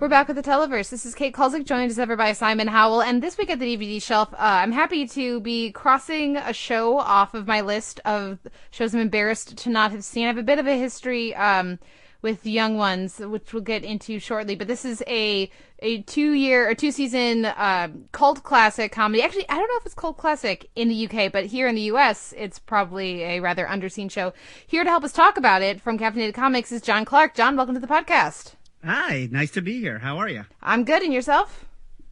We're 0.08 0.24
back 0.24 0.28
with 0.28 0.36
the 0.36 0.42
Televerse. 0.42 0.88
This 0.88 1.04
is 1.04 1.14
Kate 1.14 1.34
Kulzick, 1.34 1.66
joined 1.66 1.90
as 1.90 1.98
ever 1.98 2.16
by 2.16 2.32
Simon 2.32 2.68
Howell. 2.68 3.02
And 3.02 3.22
this 3.22 3.36
week 3.36 3.50
at 3.50 3.58
the 3.58 3.76
DVD 3.76 4.00
shelf, 4.02 4.32
uh, 4.32 4.36
I'm 4.38 4.72
happy 4.72 5.06
to 5.08 5.38
be 5.40 5.70
crossing 5.70 6.38
a 6.38 6.54
show 6.54 6.96
off 6.96 7.34
of 7.34 7.46
my 7.46 7.60
list 7.60 8.00
of 8.06 8.38
shows 8.70 8.94
I'm 8.94 9.02
embarrassed 9.02 9.58
to 9.58 9.68
not 9.68 9.90
have 9.90 10.02
seen. 10.02 10.24
I 10.24 10.28
have 10.28 10.38
a 10.38 10.42
bit 10.42 10.58
of 10.58 10.66
a 10.66 10.78
history 10.78 11.34
um, 11.34 11.78
with 12.22 12.46
young 12.46 12.78
ones, 12.78 13.18
which 13.18 13.52
we'll 13.52 13.62
get 13.62 13.84
into 13.84 14.18
shortly. 14.18 14.54
But 14.56 14.66
this 14.66 14.86
is 14.86 15.02
a 15.06 15.50
a 15.80 16.00
two 16.04 16.32
year 16.32 16.70
or 16.70 16.74
two 16.74 16.90
season 16.90 17.44
uh, 17.44 17.88
cult 18.10 18.42
classic 18.42 18.92
comedy. 18.92 19.22
Actually, 19.22 19.46
I 19.50 19.56
don't 19.56 19.68
know 19.68 19.76
if 19.76 19.84
it's 19.84 19.94
cult 19.94 20.16
classic 20.16 20.70
in 20.74 20.88
the 20.88 21.06
UK, 21.06 21.30
but 21.30 21.44
here 21.44 21.68
in 21.68 21.74
the 21.74 21.82
US, 21.92 22.32
it's 22.34 22.58
probably 22.58 23.24
a 23.24 23.40
rather 23.40 23.66
underseen 23.66 24.10
show. 24.10 24.32
Here 24.66 24.84
to 24.84 24.88
help 24.88 25.04
us 25.04 25.12
talk 25.12 25.36
about 25.36 25.60
it 25.60 25.82
from 25.82 25.98
Caffeinated 25.98 26.32
Comics 26.32 26.72
is 26.72 26.80
Jon 26.80 27.04
Clarke. 27.04 27.34
Jon, 27.34 27.58
welcome 27.58 27.74
to 27.74 27.80
the 27.80 27.86
podcast. 27.86 28.54
Hi, 28.88 29.28
nice 29.30 29.50
to 29.50 29.60
be 29.60 29.80
here. 29.80 29.98
How 29.98 30.16
are 30.16 30.30
you? 30.30 30.46
I'm 30.62 30.82
good, 30.84 31.02
and 31.02 31.12
yourself? 31.12 31.66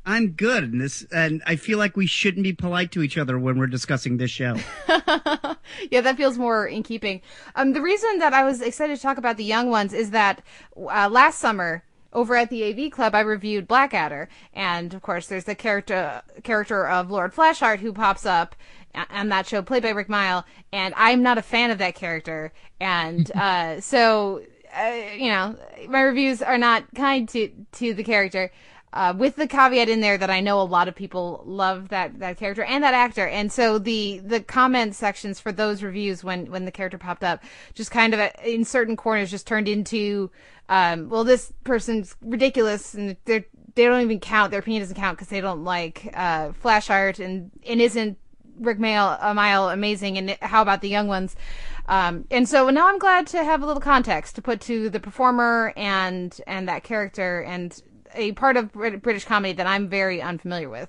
I'm 0.05 0.32
good, 0.32 0.62
and 0.62 0.78
this, 0.78 1.07
and 1.11 1.43
I 1.47 1.57
feel 1.57 1.78
like 1.78 1.97
we 1.97 2.07
shouldn't 2.07 2.44
be 2.44 2.53
polite 2.53 2.93
to 2.93 3.03
each 3.03 3.16
other 3.16 3.39
when 3.39 3.59
we're 3.59 3.66
discussing 3.66 4.19
this 4.19 4.31
show. 4.31 4.57
yeah, 5.90 6.03
that 6.03 6.19
feels 6.19 6.36
more 6.36 6.66
in 6.66 6.82
keeping. 6.82 7.23
Um, 7.55 7.73
the 7.73 7.81
reason 7.81 8.19
that 8.19 8.35
I 8.35 8.44
was 8.44 8.61
excited 8.61 8.94
to 8.94 9.01
talk 9.01 9.16
about 9.16 9.39
the 9.39 9.44
young 9.44 9.70
ones 9.70 9.94
is 9.94 10.11
that 10.11 10.43
uh, 10.77 11.09
last 11.11 11.39
summer 11.39 11.82
over 12.12 12.36
at 12.36 12.51
the 12.51 12.62
AV 12.62 12.90
Club, 12.90 13.15
I 13.15 13.20
reviewed 13.20 13.66
Blackadder, 13.66 14.28
and 14.53 14.93
of 14.93 15.01
course, 15.01 15.28
there's 15.28 15.44
the 15.44 15.55
character 15.55 16.20
character 16.44 16.86
of 16.86 17.11
Lord 17.11 17.32
Flashheart 17.35 17.78
who 17.78 17.94
pops 17.94 18.27
up 18.27 18.55
on 19.09 19.31
that 19.31 19.47
show, 19.47 19.62
played 19.62 19.82
by 19.82 19.90
Rik 19.90 20.09
Mayall, 20.09 20.44
and 20.74 20.93
I'm 20.98 21.23
not 21.23 21.39
a 21.39 21.43
fan 21.43 21.70
of 21.70 21.78
that 21.78 21.94
character, 21.94 22.53
and 22.81 23.32
uh, 23.35 23.81
so 23.81 24.43
uh, 24.77 25.15
you 25.15 25.31
know, 25.31 25.57
my 25.89 26.03
reviews 26.03 26.43
are 26.43 26.59
not 26.59 26.85
kind 26.94 27.28
to 27.31 27.51
to 27.73 27.94
the 27.94 28.05
character. 28.05 28.53
Uh, 28.93 29.12
with 29.15 29.36
the 29.36 29.47
caveat 29.47 29.90
in 29.90 30.01
there 30.01 30.16
that 30.16 30.31
I 30.31 30.40
know 30.40 30.59
a 30.59 30.65
lot 30.65 30.89
of 30.89 30.94
people 30.94 31.43
love 31.44 31.90
that, 31.90 32.19
that 32.20 32.39
character 32.39 32.65
and 32.65 32.82
that 32.82 32.94
actor, 32.94 33.27
and 33.27 33.53
so 33.53 33.78
the 33.78 34.20
the 34.24 34.40
comment 34.40 34.94
sections 34.94 35.39
for 35.39 35.53
those 35.53 35.82
reviews 35.82 36.24
when 36.24 36.51
when 36.51 36.65
the 36.65 36.70
character 36.70 36.97
popped 36.97 37.23
up, 37.23 37.43
just 37.74 37.90
kind 37.90 38.15
of 38.15 38.20
uh, 38.20 38.31
in 38.43 38.65
certain 38.65 38.97
corners, 38.97 39.31
just 39.31 39.47
turned 39.47 39.69
into, 39.69 40.31
um, 40.70 41.11
well, 41.11 41.24
this 41.24 41.53
person's 41.65 42.16
ridiculous, 42.23 42.94
and 42.94 43.16
they 43.27 43.44
they 43.74 43.85
don't 43.85 44.01
even 44.01 44.19
count. 44.19 44.51
Their 44.51 44.61
opinion 44.61 44.82
doesn't 44.82 44.97
count 44.97 45.19
because 45.19 45.28
they 45.28 45.43
don't 45.43 45.62
like 45.62 46.11
uh, 46.15 46.53
Flashheart, 46.53 47.23
and 47.23 47.51
and 47.69 47.82
isn't 47.82 48.16
Rik 48.59 48.78
Mayall, 48.78 49.19
a 49.20 49.35
mile 49.35 49.69
amazing, 49.69 50.16
and 50.16 50.39
how 50.40 50.62
about 50.62 50.81
the 50.81 50.89
young 50.89 51.09
ones? 51.09 51.36
Um, 51.89 52.25
and 52.31 52.49
so 52.49 52.69
now 52.71 52.89
I'm 52.89 52.99
glad 52.99 53.27
to 53.29 53.45
have 53.45 53.63
a 53.63 53.67
little 53.67 53.81
context 53.81 54.35
to 54.37 54.43
put 54.43 54.61
to 54.63 54.91
the 54.91 55.01
performer 55.01 55.73
and 55.77 56.39
and 56.47 56.69
that 56.69 56.85
character 56.85 57.43
and 57.43 57.81
a 58.15 58.33
part 58.33 58.57
of 58.57 58.73
British 58.73 59.25
comedy 59.25 59.53
that 59.55 59.67
I'm 59.67 59.89
very 59.89 60.21
unfamiliar 60.21 60.69
with. 60.69 60.89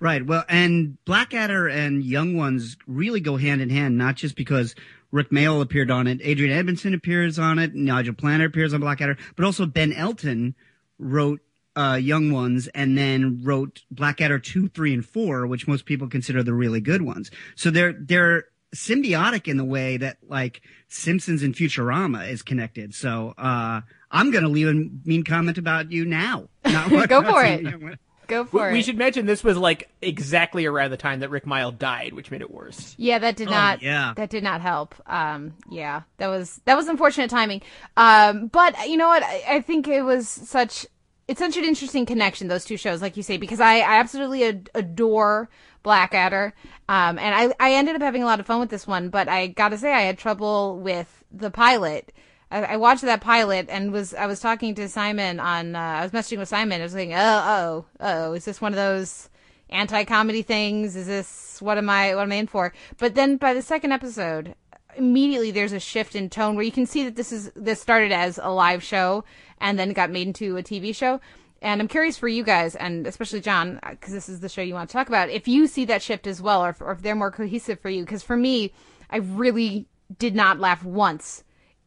Right. 0.00 0.24
Well, 0.24 0.44
and 0.48 1.02
Blackadder 1.04 1.66
and 1.66 2.04
Young 2.04 2.36
Ones 2.36 2.76
really 2.86 3.20
go 3.20 3.36
hand 3.36 3.60
in 3.60 3.68
hand, 3.68 3.98
not 3.98 4.14
just 4.14 4.36
because 4.36 4.76
Rik 5.10 5.30
Mayall 5.30 5.60
appeared 5.60 5.90
on 5.90 6.06
it, 6.06 6.20
Adrian 6.22 6.56
Edmondson 6.56 6.94
appears 6.94 7.38
on 7.38 7.58
it, 7.58 7.74
Nigel 7.74 8.14
Planer 8.14 8.44
appears 8.44 8.72
on 8.72 8.80
Blackadder, 8.80 9.16
but 9.34 9.44
also 9.44 9.66
Ben 9.66 9.92
Elton 9.92 10.54
wrote 10.98 11.40
uh, 11.74 11.98
Young 12.00 12.30
Ones 12.30 12.68
and 12.68 12.96
then 12.96 13.40
wrote 13.42 13.82
Blackadder 13.90 14.38
2, 14.38 14.68
3, 14.68 14.94
and 14.94 15.04
4, 15.04 15.46
which 15.46 15.66
most 15.66 15.84
people 15.84 16.08
consider 16.08 16.42
the 16.42 16.54
really 16.54 16.80
good 16.80 17.02
ones. 17.02 17.30
So 17.56 17.70
they're, 17.70 17.92
they're 17.92 18.44
symbiotic 18.74 19.48
in 19.48 19.56
the 19.56 19.64
way 19.64 19.96
that 19.96 20.18
like 20.28 20.60
Simpsons 20.88 21.42
and 21.42 21.54
Futurama 21.54 22.28
is 22.30 22.42
connected. 22.42 22.94
So 22.94 23.34
uh, 23.38 23.80
I'm 24.10 24.30
going 24.30 24.44
to 24.44 24.50
leave 24.50 24.68
a 24.68 24.74
mean 25.04 25.24
comment 25.24 25.58
about 25.58 25.90
you 25.92 26.04
now. 26.04 26.48
Go 26.64 27.22
for 27.22 27.44
it. 27.44 27.98
Go 28.28 28.44
for 28.44 28.64
we, 28.64 28.68
it. 28.68 28.72
We 28.72 28.82
should 28.82 28.98
mention 28.98 29.24
this 29.24 29.42
was 29.42 29.56
like 29.56 29.88
exactly 30.02 30.66
around 30.66 30.90
the 30.90 30.98
time 30.98 31.20
that 31.20 31.30
Rik 31.30 31.46
Mayall 31.46 31.76
died, 31.76 32.12
which 32.12 32.30
made 32.30 32.42
it 32.42 32.50
worse. 32.50 32.94
Yeah, 32.98 33.18
that 33.20 33.36
did 33.36 33.48
Oh, 33.48 33.52
not. 33.52 33.82
yeah. 33.82 34.12
that 34.16 34.28
did 34.28 34.44
not 34.44 34.60
help. 34.60 34.94
Um, 35.06 35.54
yeah, 35.70 36.02
that 36.18 36.28
was 36.28 36.60
that 36.66 36.76
was 36.76 36.88
unfortunate 36.88 37.30
timing. 37.30 37.62
Um, 37.96 38.48
but 38.48 38.86
you 38.86 38.98
know 38.98 39.08
what? 39.08 39.22
I, 39.22 39.44
I 39.48 39.60
think 39.62 39.88
it 39.88 40.02
was 40.02 40.28
such 40.28 40.84
it's 41.26 41.38
such 41.38 41.56
an 41.56 41.64
interesting 41.64 42.04
connection 42.04 42.48
those 42.48 42.66
two 42.66 42.76
shows, 42.76 43.00
like 43.00 43.16
you 43.16 43.22
say, 43.22 43.38
because 43.38 43.60
I, 43.60 43.76
I 43.78 43.98
absolutely 43.98 44.44
ad- 44.44 44.70
adore 44.74 45.48
Blackadder, 45.82 46.54
um, 46.88 47.18
and 47.18 47.34
I 47.34 47.54
I 47.60 47.74
ended 47.74 47.96
up 47.96 48.02
having 48.02 48.22
a 48.22 48.26
lot 48.26 48.40
of 48.40 48.46
fun 48.46 48.60
with 48.60 48.70
this 48.70 48.86
one. 48.86 49.08
But 49.08 49.28
I 49.28 49.48
got 49.48 49.70
to 49.70 49.78
say, 49.78 49.92
I 49.92 50.02
had 50.02 50.18
trouble 50.18 50.78
with 50.78 51.24
the 51.30 51.50
pilot. 51.50 52.12
I, 52.50 52.78
watched 52.78 53.02
that 53.02 53.20
pilot 53.20 53.66
and 53.68 53.92
was 53.92 54.14
I 54.14 54.26
was 54.26 54.40
talking 54.40 54.74
to 54.76 54.88
Simon 54.88 55.38
on 55.38 55.76
uh, 55.76 55.78
I 55.78 56.02
was 56.02 56.12
messaging 56.12 56.38
with 56.38 56.48
Simon. 56.48 56.80
I 56.80 56.84
was 56.84 56.94
like, 56.94 57.10
oh 57.12 57.14
oh 57.14 57.84
oh, 58.00 58.32
is 58.32 58.46
this 58.46 58.60
one 58.60 58.72
of 58.72 58.76
those 58.76 59.28
anti-comedy 59.68 60.42
things? 60.42 60.96
Is 60.96 61.06
this 61.06 61.60
what 61.60 61.76
am 61.76 61.90
I 61.90 62.14
what 62.14 62.22
am 62.22 62.32
I 62.32 62.36
in 62.36 62.46
for? 62.46 62.72
But 62.96 63.14
then 63.14 63.36
by 63.36 63.52
the 63.52 63.60
second 63.60 63.92
episode, 63.92 64.54
immediately 64.96 65.50
there's 65.50 65.72
a 65.72 65.80
shift 65.80 66.14
in 66.14 66.30
tone 66.30 66.56
where 66.56 66.64
you 66.64 66.72
can 66.72 66.86
see 66.86 67.04
that 67.04 67.16
this 67.16 67.32
is 67.32 67.52
this 67.54 67.80
started 67.80 68.12
as 68.12 68.38
a 68.42 68.50
live 68.50 68.82
show 68.82 69.24
and 69.60 69.78
then 69.78 69.92
got 69.92 70.10
made 70.10 70.26
into 70.26 70.56
a 70.56 70.62
TV 70.62 70.94
show. 70.94 71.20
And 71.60 71.80
I'm 71.80 71.88
curious 71.88 72.16
for 72.16 72.28
you 72.28 72.44
guys, 72.44 72.76
and 72.76 73.06
especially 73.06 73.40
Jon, 73.40 73.80
because 73.90 74.12
this 74.12 74.28
is 74.28 74.40
the 74.40 74.48
show 74.48 74.62
you 74.62 74.74
want 74.74 74.88
to 74.90 74.92
talk 74.92 75.08
about, 75.08 75.28
if 75.28 75.48
you 75.48 75.66
see 75.66 75.84
that 75.86 76.02
shift 76.02 76.26
as 76.26 76.40
well, 76.40 76.64
or 76.64 76.70
if, 76.70 76.80
or 76.80 76.92
if 76.92 77.02
they're 77.02 77.16
more 77.16 77.32
cohesive 77.32 77.80
for 77.80 77.90
you. 77.90 78.04
Because 78.04 78.22
for 78.22 78.36
me, 78.36 78.72
I 79.10 79.16
really 79.16 79.88
did 80.18 80.34
not 80.34 80.60
laugh 80.60 80.84
once 80.84 81.42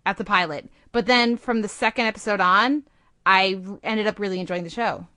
at 0.06 0.18
the 0.18 0.26
pilot, 0.26 0.70
but 0.92 1.06
then 1.06 1.38
from 1.38 1.62
the 1.62 1.68
second 1.68 2.06
episode 2.06 2.42
on, 2.42 2.84
I 3.26 3.62
ended 3.84 4.08
up 4.08 4.20
really 4.20 4.40
enjoying 4.40 4.64
the 4.64 4.70
show. 4.70 5.08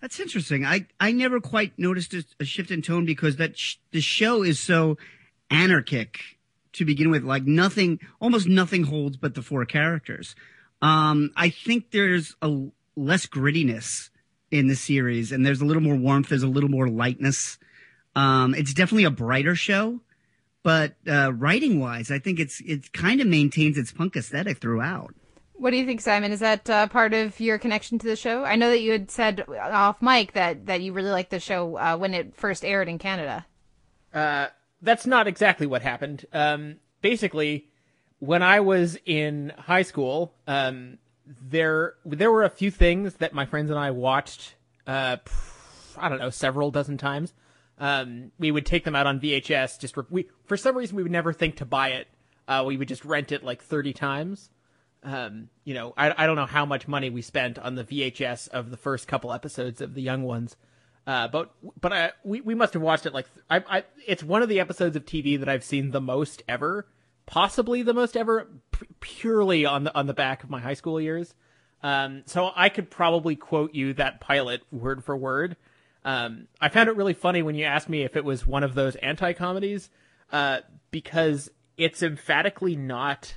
That's 0.00 0.20
interesting. 0.20 0.64
I, 0.64 0.86
I 1.00 1.12
never 1.12 1.40
quite 1.40 1.78
noticed 1.78 2.12
a, 2.12 2.24
a 2.40 2.44
shift 2.44 2.70
in 2.70 2.82
tone 2.82 3.04
because 3.04 3.36
that 3.36 3.56
sh- 3.56 3.76
the 3.90 4.00
show 4.00 4.42
is 4.42 4.60
so 4.60 4.98
anarchic 5.50 6.18
to 6.72 6.84
begin 6.84 7.10
with. 7.10 7.22
Like 7.24 7.44
nothing, 7.44 8.00
almost 8.20 8.48
nothing 8.48 8.84
holds 8.84 9.16
but 9.16 9.34
the 9.34 9.42
four 9.42 9.64
characters. 9.64 10.34
Um, 10.82 11.30
I 11.36 11.50
think 11.50 11.92
there's 11.92 12.34
a 12.42 12.66
less 12.96 13.26
grittiness 13.26 14.10
in 14.50 14.68
the 14.68 14.76
series, 14.76 15.32
and 15.32 15.44
there's 15.44 15.60
a 15.60 15.64
little 15.64 15.82
more 15.82 15.96
warmth. 15.96 16.28
There's 16.28 16.42
a 16.42 16.48
little 16.48 16.70
more 16.70 16.88
lightness. 16.88 17.58
Um, 18.14 18.54
it's 18.54 18.74
definitely 18.74 19.04
a 19.04 19.10
brighter 19.10 19.54
show, 19.56 20.00
but 20.62 20.94
uh, 21.08 21.32
writing 21.32 21.80
wise, 21.80 22.10
I 22.10 22.18
think 22.18 22.38
it's 22.38 22.60
it 22.60 22.92
kind 22.92 23.20
of 23.20 23.26
maintains 23.26 23.78
its 23.78 23.92
punk 23.92 24.16
aesthetic 24.16 24.58
throughout. 24.58 25.14
What 25.54 25.70
do 25.70 25.76
you 25.76 25.86
think, 25.86 26.00
Simon? 26.00 26.32
Is 26.32 26.40
that 26.40 26.68
uh, 26.68 26.88
part 26.88 27.14
of 27.14 27.38
your 27.38 27.56
connection 27.56 27.96
to 28.00 28.06
the 28.06 28.16
show? 28.16 28.44
I 28.44 28.56
know 28.56 28.68
that 28.70 28.80
you 28.80 28.90
had 28.90 29.12
said 29.12 29.44
off 29.48 30.02
mic 30.02 30.32
that, 30.32 30.66
that 30.66 30.80
you 30.80 30.92
really 30.92 31.10
liked 31.10 31.30
the 31.30 31.38
show 31.38 31.76
uh, 31.76 31.96
when 31.96 32.14
it 32.14 32.34
first 32.34 32.64
aired 32.64 32.88
in 32.88 32.98
Canada. 32.98 33.46
Uh, 34.12 34.48
that's 34.82 35.06
not 35.06 35.28
exactly 35.28 35.68
what 35.68 35.82
happened. 35.82 36.26
Um, 36.32 36.76
basically, 37.00 37.68
when 38.18 38.42
I 38.42 38.58
was 38.58 38.98
in 39.06 39.52
high 39.56 39.82
school, 39.82 40.34
um, 40.48 40.98
there 41.26 41.94
there 42.04 42.30
were 42.30 42.44
a 42.44 42.50
few 42.50 42.70
things 42.70 43.14
that 43.14 43.32
my 43.32 43.46
friends 43.46 43.70
and 43.70 43.78
I 43.78 43.90
watched. 43.90 44.54
Uh, 44.86 45.16
I 45.96 46.08
don't 46.08 46.18
know, 46.18 46.30
several 46.30 46.70
dozen 46.70 46.98
times. 46.98 47.32
Um, 47.78 48.32
we 48.38 48.50
would 48.50 48.66
take 48.66 48.84
them 48.84 48.94
out 48.94 49.06
on 49.06 49.20
VHS. 49.20 49.78
Just 49.78 49.94
for, 49.94 50.06
we 50.10 50.28
for 50.44 50.56
some 50.56 50.76
reason 50.76 50.96
we 50.96 51.02
would 51.02 51.12
never 51.12 51.32
think 51.32 51.56
to 51.56 51.64
buy 51.64 51.90
it. 51.90 52.08
Uh, 52.48 52.64
we 52.66 52.76
would 52.76 52.88
just 52.88 53.04
rent 53.04 53.32
it 53.32 53.44
like 53.44 53.62
thirty 53.62 53.92
times. 53.92 54.50
Um, 55.04 55.48
you 55.64 55.74
know, 55.74 55.94
I 55.96 56.14
I 56.16 56.26
don't 56.26 56.36
know 56.36 56.46
how 56.46 56.64
much 56.64 56.88
money 56.88 57.10
we 57.10 57.22
spent 57.22 57.58
on 57.58 57.74
the 57.74 57.84
VHS 57.84 58.48
of 58.48 58.70
the 58.70 58.76
first 58.76 59.08
couple 59.08 59.32
episodes 59.32 59.80
of 59.80 59.94
the 59.94 60.02
Young 60.02 60.22
Ones. 60.22 60.56
Uh, 61.06 61.26
but 61.28 61.52
but 61.80 61.92
I, 61.92 62.12
we 62.24 62.40
we 62.40 62.54
must 62.54 62.74
have 62.74 62.82
watched 62.82 63.06
it 63.06 63.14
like 63.14 63.26
I, 63.50 63.64
I 63.68 63.84
it's 64.06 64.22
one 64.22 64.42
of 64.42 64.48
the 64.48 64.60
episodes 64.60 64.94
of 64.94 65.04
TV 65.04 65.38
that 65.38 65.48
I've 65.48 65.64
seen 65.64 65.90
the 65.90 66.00
most 66.00 66.42
ever, 66.48 66.86
possibly 67.26 67.82
the 67.82 67.94
most 67.94 68.16
ever, 68.16 68.48
p- 68.70 68.86
purely 69.00 69.64
on 69.64 69.84
the 69.84 69.94
on 69.94 70.06
the 70.06 70.14
back 70.14 70.44
of 70.44 70.50
my 70.50 70.60
high 70.60 70.74
school 70.74 71.00
years. 71.00 71.34
Um, 71.82 72.22
so 72.26 72.50
I 72.54 72.68
could 72.68 72.90
probably 72.90 73.36
quote 73.36 73.74
you 73.74 73.92
that 73.94 74.20
pilot 74.20 74.62
word 74.70 75.04
for 75.04 75.16
word. 75.16 75.56
Um, 76.04 76.48
I 76.60 76.68
found 76.68 76.88
it 76.88 76.96
really 76.96 77.14
funny 77.14 77.42
when 77.42 77.54
you 77.54 77.64
asked 77.64 77.88
me 77.88 78.02
if 78.02 78.16
it 78.16 78.24
was 78.24 78.46
one 78.46 78.64
of 78.64 78.74
those 78.74 78.96
anti 78.96 79.32
comedies, 79.32 79.90
uh, 80.30 80.60
because 80.90 81.50
it's 81.76 82.02
emphatically 82.02 82.76
not 82.76 83.36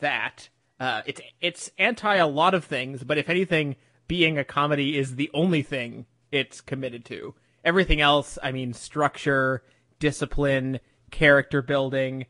that. 0.00 0.48
Uh, 0.80 1.02
it's 1.06 1.20
it's 1.40 1.70
anti 1.78 2.16
a 2.16 2.26
lot 2.26 2.54
of 2.54 2.64
things, 2.64 3.02
but 3.04 3.18
if 3.18 3.28
anything, 3.28 3.76
being 4.06 4.38
a 4.38 4.44
comedy 4.44 4.96
is 4.96 5.16
the 5.16 5.30
only 5.34 5.62
thing 5.62 6.06
it's 6.30 6.60
committed 6.60 7.04
to. 7.06 7.34
Everything 7.64 8.00
else, 8.00 8.38
I 8.42 8.52
mean, 8.52 8.72
structure, 8.72 9.62
discipline, 9.98 10.80
character 11.10 11.62
building, 11.62 12.26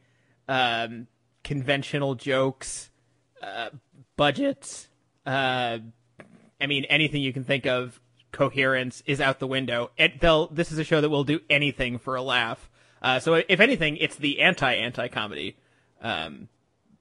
um, 0.48 1.06
conventional 1.44 2.14
jokes, 2.14 2.90
uh, 3.42 3.70
budgets. 4.16 4.88
Uh, 5.26 5.78
I 6.60 6.66
mean, 6.66 6.84
anything 6.84 7.22
you 7.22 7.32
can 7.32 7.44
think 7.44 7.66
of, 7.66 8.00
coherence 8.32 9.02
is 9.06 9.20
out 9.20 9.38
the 9.38 9.46
window. 9.46 9.90
It, 9.96 10.20
they'll. 10.20 10.48
This 10.48 10.72
is 10.72 10.78
a 10.78 10.84
show 10.84 11.00
that 11.00 11.10
will 11.10 11.24
do 11.24 11.40
anything 11.48 11.98
for 11.98 12.16
a 12.16 12.22
laugh. 12.22 12.70
Uh, 13.00 13.20
so 13.20 13.34
if 13.34 13.60
anything, 13.60 13.96
it's 13.96 14.16
the 14.16 14.40
anti 14.40 14.72
anti 14.72 15.08
comedy. 15.08 15.56
Um, 16.00 16.48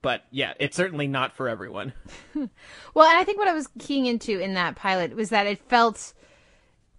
but 0.02 0.24
yeah, 0.32 0.54
it's 0.60 0.78
certainly 0.78 1.08
not 1.08 1.36
for 1.36 1.50
everyone. 1.50 1.94
Well, 2.94 3.08
and 3.08 3.18
I 3.18 3.24
think 3.24 3.38
what 3.38 3.48
I 3.48 3.54
was 3.54 3.68
keying 3.78 4.08
into 4.08 4.40
in 4.40 4.56
that 4.56 4.76
pilot 4.76 5.16
was 5.16 5.30
that 5.30 5.46
it 5.46 5.60
felt 5.70 6.14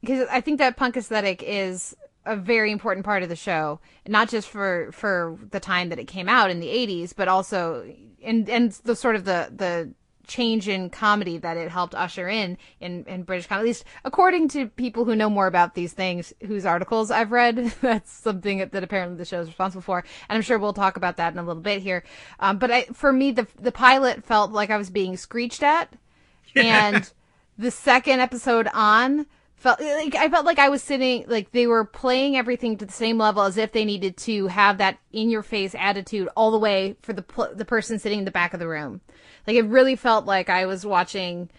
because 0.01 0.29
I 0.31 0.41
think 0.41 0.59
that 0.59 0.77
punk 0.77 0.97
aesthetic 0.97 1.43
is 1.43 1.97
a 2.28 2.36
very 2.36 2.70
important 2.70 3.05
part 3.05 3.22
of 3.22 3.28
the 3.28 3.36
show, 3.36 3.80
not 4.06 4.28
just 4.28 4.48
for 4.48 4.92
for 4.92 5.38
the 5.50 5.59
time 5.59 5.88
that 5.88 5.98
it 5.98 6.06
came 6.06 6.28
out 6.28 6.50
in 6.50 6.60
the 6.60 6.68
'80s, 6.68 7.14
but 7.16 7.26
also 7.26 7.90
and 8.22 8.48
and 8.48 8.72
the 8.84 8.94
sort 8.94 9.16
of 9.16 9.24
the 9.24 9.50
the 9.55 9.92
change 10.26 10.68
in 10.68 10.90
comedy 10.90 11.38
that 11.38 11.56
it 11.56 11.70
helped 11.70 11.94
usher 11.94 12.28
in 12.28 12.59
in, 12.80 13.02
in 13.06 13.22
British 13.22 13.46
comedy, 13.46 13.62
at 13.62 13.68
least 13.70 13.84
according 14.05 14.46
to 14.48 14.66
people 14.66 15.06
who 15.06 15.16
know 15.16 15.30
more 15.30 15.46
about 15.46 15.74
these 15.74 15.94
things, 15.94 16.34
whose 16.46 16.66
articles 16.66 17.10
I've 17.10 17.32
read. 17.32 17.56
That's 17.80 18.12
something 18.12 18.59
that 18.59 18.84
apparently 18.84 19.16
the 19.16 19.24
show 19.24 19.40
is 19.40 19.48
responsible 19.48 19.82
for, 19.82 20.05
and 20.28 20.36
I'm 20.36 20.42
sure 20.42 20.59
we'll 20.59 20.74
talk 20.74 20.96
about 20.96 21.16
that 21.16 21.32
in 21.32 21.38
a 21.38 21.42
little 21.42 21.62
bit 21.62 21.82
here. 21.82 22.05
Um, 22.38 22.59
but 22.59 22.70
I, 22.70 22.82
for 22.92 23.12
me, 23.12 23.32
the 23.32 23.46
the 23.59 23.72
pilot 23.72 24.22
felt 24.22 24.52
like 24.52 24.70
I 24.70 24.76
was 24.76 24.90
being 24.90 25.16
screeched 25.16 25.62
at, 25.62 25.92
and 26.55 27.10
the 27.56 27.70
second 27.70 28.20
episode 28.20 28.68
on 28.74 29.26
felt 29.59 29.80
like 29.80 30.14
I 30.14 30.28
felt 30.28 30.47
like 30.47 30.59
I 30.59 30.68
was 30.68 30.82
sitting 30.82 31.24
like 31.26 31.51
they 31.51 31.66
were 31.66 31.85
playing 31.85 32.36
everything 32.36 32.76
to 32.78 32.86
the 32.86 32.93
same 32.93 33.18
level 33.18 33.43
as 33.43 33.56
if 33.56 33.72
they 33.72 33.85
needed 33.85 34.16
to 34.18 34.47
have 34.47 34.78
that 34.78 34.98
in 35.12 35.30
your 35.30 35.43
face 35.43 35.74
attitude 35.76 36.28
all 36.36 36.51
the 36.51 36.59
way 36.59 36.97
for 37.02 37.12
the 37.12 37.22
pl- 37.22 37.55
the 37.55 37.64
person 37.64 37.98
sitting 37.98 38.20
in 38.20 38.24
the 38.24 38.30
back 38.30 38.55
of 38.55 38.60
the 38.60 38.68
room. 38.68 39.01
Like 39.47 39.56
it 39.56 39.64
really 39.64 39.97
felt 39.97 40.26
like 40.26 40.48
I 40.48 40.66
was 40.66 40.86
watching 40.86 41.51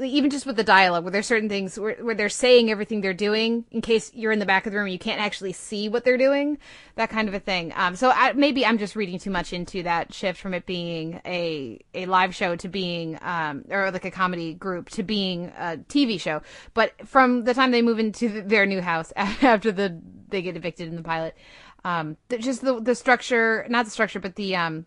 even 0.00 0.30
just 0.30 0.46
with 0.46 0.56
the 0.56 0.64
dialogue 0.64 1.04
where 1.04 1.10
there's 1.10 1.26
certain 1.26 1.48
things 1.48 1.78
where, 1.78 1.94
where 1.96 2.14
they're 2.14 2.28
saying 2.28 2.70
everything 2.70 3.00
they're 3.00 3.14
doing 3.14 3.64
in 3.70 3.80
case 3.80 4.10
you're 4.14 4.32
in 4.32 4.38
the 4.38 4.46
back 4.46 4.66
of 4.66 4.72
the 4.72 4.78
room 4.78 4.88
you 4.88 4.98
can't 4.98 5.20
actually 5.20 5.52
see 5.52 5.88
what 5.88 6.04
they're 6.04 6.16
doing 6.18 6.58
that 6.96 7.10
kind 7.10 7.28
of 7.28 7.34
a 7.34 7.40
thing. 7.40 7.72
Um, 7.76 7.96
so 7.96 8.10
I, 8.10 8.32
maybe 8.32 8.66
i'm 8.66 8.78
just 8.78 8.96
reading 8.96 9.18
too 9.18 9.30
much 9.30 9.52
into 9.52 9.82
that 9.84 10.12
shift 10.12 10.40
from 10.40 10.52
it 10.54 10.66
being 10.66 11.20
a 11.24 11.80
a 11.94 12.06
live 12.06 12.34
show 12.34 12.56
to 12.56 12.68
being 12.68 13.18
um, 13.22 13.64
or 13.70 13.90
like 13.90 14.04
a 14.04 14.10
comedy 14.10 14.54
group 14.54 14.90
to 14.90 15.02
being 15.02 15.46
a 15.56 15.78
tv 15.88 16.20
show. 16.20 16.42
But 16.74 17.06
from 17.06 17.44
the 17.44 17.54
time 17.54 17.70
they 17.70 17.82
move 17.82 17.98
into 17.98 18.28
th- 18.28 18.44
their 18.46 18.66
new 18.66 18.80
house 18.80 19.12
after 19.16 19.72
the 19.72 20.00
they 20.28 20.42
get 20.42 20.56
evicted 20.56 20.88
in 20.88 20.96
the 20.96 21.02
pilot 21.02 21.36
um, 21.84 22.16
just 22.40 22.62
the 22.62 22.80
the 22.80 22.94
structure 22.94 23.66
not 23.68 23.84
the 23.84 23.90
structure 23.90 24.20
but 24.20 24.34
the 24.34 24.56
um 24.56 24.86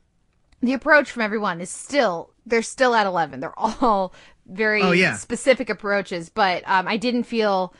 the 0.62 0.74
approach 0.74 1.10
from 1.12 1.22
everyone 1.22 1.60
is 1.62 1.70
still 1.70 2.32
they're 2.46 2.62
still 2.62 2.94
at 2.94 3.08
11 3.08 3.40
they're 3.40 3.58
all 3.58 4.14
very 4.48 4.82
Oh, 4.82 4.92
yeah. 4.92 5.16
specific 5.16 5.70
approaches 5.70 6.30
but 6.30 6.64
um, 6.68 6.88
i 6.88 6.98
didn't 6.98 7.24
feel 7.24 7.74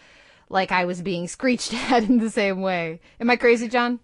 like 0.50 0.72
i 0.72 0.86
was 0.86 1.02
being 1.02 1.28
screeched 1.28 1.74
at 1.92 2.04
in 2.04 2.18
the 2.20 2.30
same 2.30 2.62
way 2.62 3.00
am 3.20 3.30
i 3.30 3.36
crazy 3.36 3.68
Jon 3.68 4.00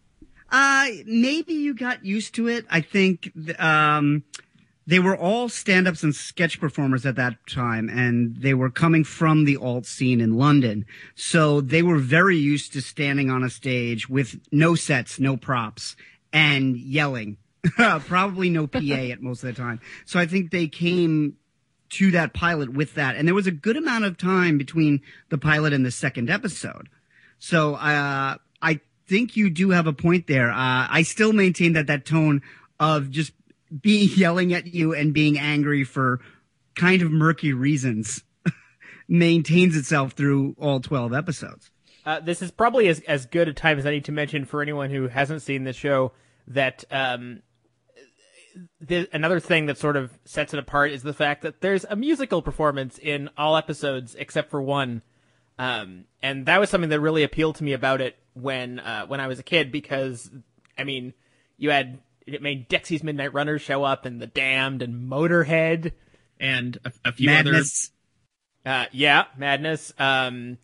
Uh, 0.51 0.87
maybe 1.05 1.53
you 1.53 1.73
got 1.73 2.05
used 2.05 2.33
to 2.35 2.47
it. 2.47 2.65
I 2.69 2.79
think, 2.79 3.31
um, 3.59 4.23
they 4.85 4.99
were 4.99 5.17
all 5.17 5.49
stand-ups 5.49 6.01
and 6.03 6.15
sketch 6.15 6.61
performers 6.61 7.05
at 7.05 7.17
that 7.17 7.35
time, 7.49 7.89
and 7.89 8.37
they 8.37 8.53
were 8.53 8.69
coming 8.69 9.03
from 9.03 9.43
the 9.43 9.57
alt 9.57 9.85
scene 9.85 10.21
in 10.21 10.37
London. 10.37 10.85
So 11.15 11.59
they 11.59 11.83
were 11.83 11.97
very 11.97 12.37
used 12.37 12.71
to 12.73 12.81
standing 12.81 13.29
on 13.29 13.43
a 13.43 13.49
stage 13.49 14.07
with 14.07 14.39
no 14.49 14.75
sets, 14.75 15.19
no 15.19 15.35
props, 15.35 15.97
and 16.31 16.77
yelling. 16.77 17.35
Probably 18.07 18.49
no 18.49 18.65
PA 18.67 18.79
at 19.11 19.21
most 19.21 19.43
of 19.43 19.53
the 19.53 19.61
time. 19.61 19.81
So 20.05 20.17
I 20.17 20.25
think 20.27 20.51
they 20.51 20.67
came 20.69 21.35
to 21.89 22.11
that 22.11 22.33
pilot 22.33 22.73
with 22.73 22.95
that. 22.95 23.15
And 23.15 23.27
there 23.27 23.35
was 23.35 23.47
a 23.47 23.51
good 23.51 23.77
amount 23.77 24.05
of 24.05 24.17
time 24.17 24.57
between 24.57 25.01
the 25.29 25.37
pilot 25.37 25.73
and 25.73 25.85
the 25.85 25.91
second 25.91 26.29
episode. 26.29 26.89
So 27.39 27.75
uh, 27.75 28.37
I 28.61 28.79
think 29.07 29.35
you 29.35 29.49
do 29.49 29.69
have 29.71 29.87
a 29.87 29.93
point 29.93 30.27
there. 30.27 30.49
Uh, 30.51 30.87
I 30.89 31.03
still 31.03 31.33
maintain 31.33 31.73
that 31.73 31.87
that 31.87 32.05
tone 32.05 32.41
of 32.79 33.09
just 33.09 33.31
being 33.81 34.09
yelling 34.15 34.53
at 34.53 34.67
you 34.67 34.93
and 34.93 35.13
being 35.13 35.37
angry 35.37 35.83
for 35.83 36.19
kind 36.75 37.01
of 37.01 37.11
murky 37.11 37.53
reasons 37.53 38.23
maintains 39.07 39.75
itself 39.75 40.13
through 40.13 40.55
all 40.59 40.79
12 40.79 41.13
episodes. 41.13 41.71
Uh, 42.05 42.21
this 42.21 42.41
is 42.41 42.51
probably 42.51 42.87
as, 42.87 43.01
as 43.01 43.25
good 43.25 43.49
a 43.49 43.53
time 43.53 43.77
as 43.77 43.85
any 43.85 43.99
to 43.99 44.11
mention 44.11 44.45
for 44.45 44.61
anyone 44.61 44.89
who 44.89 45.09
hasn't 45.09 45.41
seen 45.41 45.65
the 45.65 45.73
show 45.73 46.13
that 46.47 46.85
um, 46.89 47.41
the, 48.79 49.07
another 49.13 49.39
thing 49.39 49.67
that 49.67 49.77
sort 49.77 49.95
of 49.95 50.17
sets 50.25 50.53
it 50.53 50.59
apart 50.59 50.91
is 50.91 51.03
the 51.03 51.13
fact 51.13 51.41
that 51.43 51.61
there's 51.61 51.85
a 51.85 51.95
musical 51.95 52.41
performance 52.41 52.97
in 52.97 53.29
all 53.37 53.57
episodes 53.57 54.15
except 54.15 54.49
for 54.49 54.61
one. 54.61 55.01
Um, 55.59 56.05
and 56.21 56.45
that 56.45 56.59
was 56.59 56.69
something 56.69 56.89
that 56.89 56.99
really 56.99 57.23
appealed 57.23 57.55
to 57.55 57.63
me 57.63 57.73
about 57.73 58.01
it 58.01 58.17
when 58.33 58.79
uh, 58.79 59.05
when 59.07 59.19
I 59.19 59.27
was 59.27 59.39
a 59.39 59.43
kid 59.43 59.71
because 59.71 60.29
I 60.77 60.83
mean 60.83 61.13
you 61.57 61.71
had 61.71 61.99
it 62.27 62.41
made 62.41 62.69
Dexy's 62.69 63.03
Midnight 63.03 63.33
Runners 63.33 63.61
show 63.61 63.83
up 63.83 64.05
and 64.05 64.21
The 64.21 64.27
Damned 64.27 64.81
and 64.81 65.09
Motorhead 65.09 65.93
and 66.39 66.77
a, 66.85 66.91
a 67.05 67.11
few 67.11 67.27
Madness. 67.27 67.91
uh, 68.65 68.85
yeah, 68.91 69.25
Madness. 69.37 69.93
Um, 69.97 70.57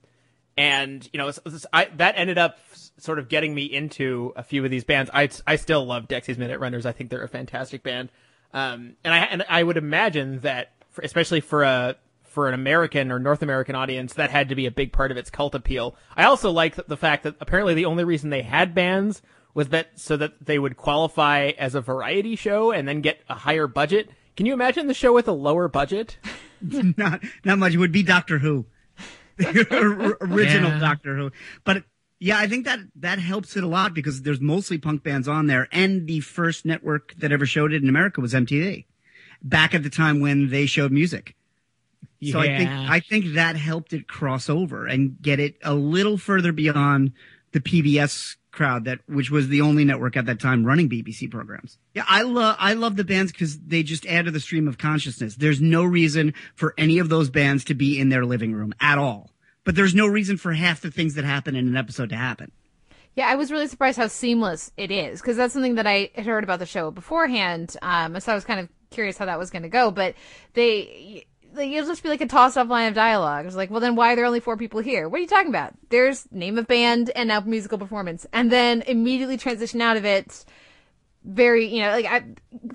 and 0.58 1.10
you 1.12 1.18
know, 1.18 1.32
I, 1.72 1.86
that 1.98 2.16
ended 2.18 2.38
up 2.38 2.60
sort 2.98 3.20
of 3.20 3.28
getting 3.30 3.54
me 3.56 3.66
into 3.66 4.34
a 4.36 4.44
few 4.44 4.64
of 4.64 4.72
these 4.72 4.84
bands. 4.84 5.10
I 5.14 5.30
I 5.48 5.56
still 5.56 5.86
love 5.86 6.08
Dexy's 6.08 6.38
Midnight 6.38 6.60
Runners. 6.60 6.86
I 6.86 6.92
think 6.92 7.10
they're 7.10 7.24
a 7.24 7.28
fantastic 7.30 7.84
band. 7.84 8.10
Um, 8.54 8.96
and 9.04 9.14
I 9.14 9.18
and 9.20 9.44
I 9.50 9.64
would 9.64 9.78
imagine 9.78 10.40
that, 10.42 10.72
for, 10.90 11.02
especially 11.02 11.42
for 11.42 11.64
a 11.64 11.96
for 12.24 12.48
an 12.48 12.54
American 12.54 13.12
or 13.12 13.20
North 13.20 13.42
American 13.42 13.76
audience, 13.76 14.14
that 14.14 14.32
had 14.32 14.50
to 14.50 14.56
be 14.56 14.66
a 14.66 14.72
big 14.72 14.92
part 14.92 15.12
of 15.12 15.18
its 15.18 15.30
cult 15.30 15.54
appeal. 15.56 15.96
I 16.16 16.26
also 16.26 16.52
like 16.52 16.76
the, 16.76 16.86
the 16.88 16.98
fact 16.98 17.24
that 17.24 17.36
apparently 17.40 17.74
the 17.74 17.86
only 17.86 18.04
reason 18.04 18.30
they 18.30 18.42
had 18.42 18.74
bands 18.76 19.22
was 19.54 19.70
that 19.70 20.00
so 20.00 20.18
that 20.18 20.34
they 20.44 20.58
would 20.58 20.78
qualify 20.78 21.52
as 21.58 21.76
a 21.76 21.82
variety 21.82 22.36
show 22.36 22.72
and 22.72 22.88
then 22.88 23.02
get 23.02 23.20
a 23.30 23.36
higher 23.36 23.68
budget. 23.68 24.10
Can 24.36 24.48
you 24.48 24.54
imagine 24.54 24.88
the 24.88 24.96
show 24.96 25.14
with 25.14 25.28
a 25.28 25.32
lower 25.32 25.68
budget? 25.68 26.18
not 26.62 27.22
not 27.46 27.60
much. 27.60 27.74
It 27.74 27.78
would 27.78 27.92
be 27.92 28.02
Doctor 28.04 28.40
Who, 28.40 28.66
the 29.38 30.18
original 30.22 30.72
Yeah. 30.72 30.80
Doctor 30.80 31.16
Who. 31.16 31.32
But 31.64 31.84
yeah, 32.24 32.38
I 32.38 32.48
think 32.48 32.64
that 32.64 32.80
that 32.96 33.20
helps 33.20 33.58
it 33.58 33.66
a 33.66 33.68
lot 33.68 33.94
because 33.94 34.22
there's 34.22 34.40
mostly 34.40 34.78
punk 34.78 35.04
bands 35.04 35.28
on 35.28 35.48
there, 35.48 35.68
and 35.74 36.08
the 36.08 36.22
first 36.22 36.64
network 36.64 37.14
that 37.16 37.34
ever 37.34 37.46
showed 37.46 37.74
it 37.74 37.84
in 37.84 37.90
America 37.90 38.22
was 38.22 38.34
MTV, 38.34 38.86
back 39.42 39.76
at 39.76 39.84
the 39.84 39.90
time 39.90 40.22
when 40.22 40.50
they 40.50 40.66
showed 40.66 40.94
music. 40.94 41.36
So 42.32 42.40
I 42.40 42.58
think 42.58 42.70
I 42.70 43.02
think 43.02 43.34
that 43.34 43.58
helped 43.58 43.92
it 43.92 44.08
cross 44.08 44.50
over 44.50 44.88
and 44.88 45.22
get 45.22 45.42
it 45.42 45.58
a 45.64 45.74
little 45.74 46.18
further 46.18 46.54
beyond 46.54 47.12
the 47.52 47.60
PBS 47.60 48.38
crowd 48.52 48.86
that 48.86 49.00
which 49.10 49.30
was 49.30 49.50
the 49.50 49.60
only 49.60 49.84
network 49.84 50.16
at 50.16 50.26
that 50.28 50.40
time 50.40 50.64
running 50.64 50.88
BBC 50.88 51.30
programs. 51.30 51.78
Yeah, 51.94 52.06
I 52.08 52.22
love 52.22 52.56
I 52.58 52.76
love 52.76 52.96
the 52.96 53.04
bands 53.04 53.34
cuz 53.34 53.60
they 53.60 53.84
just 53.84 54.06
add 54.06 54.24
to 54.26 54.32
the 54.32 54.40
stream 54.40 54.70
of 54.70 54.78
consciousness. 54.78 55.36
There's 55.36 55.60
no 55.60 55.84
reason 55.84 56.34
for 56.56 56.74
any 56.78 57.00
of 57.00 57.10
those 57.10 57.30
bands 57.30 57.66
to 57.66 57.74
be 57.74 58.00
in 58.00 58.08
their 58.08 58.26
living 58.26 58.54
room 58.54 58.74
at 58.80 58.98
all. 58.98 59.33
But 59.64 59.76
there's 59.76 59.96
no 59.96 60.08
reason 60.08 60.38
for 60.38 60.54
half 60.54 60.82
the 60.82 60.92
things 60.92 61.16
that 61.16 61.24
happen 61.24 61.56
in 61.56 61.68
an 61.68 61.78
episode 61.78 62.10
to 62.10 62.16
happen. 62.16 62.52
Yeah, 63.16 63.28
I 63.28 63.36
was 63.36 63.52
really 63.52 63.68
surprised 63.68 63.98
how 63.98 64.08
seamless 64.08 64.72
it 64.76 64.90
is 64.92 65.22
because 65.22 65.38
that's 65.38 65.54
something 65.54 65.76
that 65.76 65.86
I 65.86 66.10
had 66.16 66.26
heard 66.26 66.44
about 66.44 66.60
the 66.60 66.66
show 66.66 66.90
beforehand. 66.90 67.78
Um, 67.82 68.20
so 68.20 68.32
I 68.32 68.36
was 68.36 68.44
kind 68.44 68.60
of 68.60 68.70
curious 68.90 69.18
how 69.18 69.26
that 69.26 69.38
was 69.38 69.52
going 69.52 69.64
to 69.64 69.70
go. 69.70 69.92
But 69.92 70.16
they, 70.54 71.26
it'll 71.56 71.88
just 71.88 72.02
be 72.02 72.10
like 72.10 72.22
a 72.22 72.26
tossed 72.26 72.58
off 72.58 72.68
line 72.68 72.88
of 72.88 72.96
dialogue. 72.96 73.46
It's 73.46 73.56
like, 73.56 73.70
well, 73.70 73.80
then 73.80 73.96
why 73.96 74.14
are 74.14 74.16
there 74.16 74.26
only 74.26 74.40
four 74.40 74.58
people 74.58 74.80
here? 74.80 75.08
What 75.08 75.20
are 75.20 75.22
you 75.22 75.28
talking 75.28 75.50
about? 75.50 75.74
There's 75.90 76.30
name 76.32 76.58
of 76.58 76.68
band 76.68 77.12
and 77.16 77.28
now 77.28 77.42
musical 77.42 77.78
performance, 77.78 78.26
and 78.34 78.52
then 78.52 78.82
immediately 78.84 79.38
transition 79.38 79.82
out 79.82 79.96
of 79.96 80.06
it. 80.06 80.44
Very, 81.26 81.68
you 81.68 81.82
know, 81.82 81.92
like 81.92 82.06
I, 82.06 82.24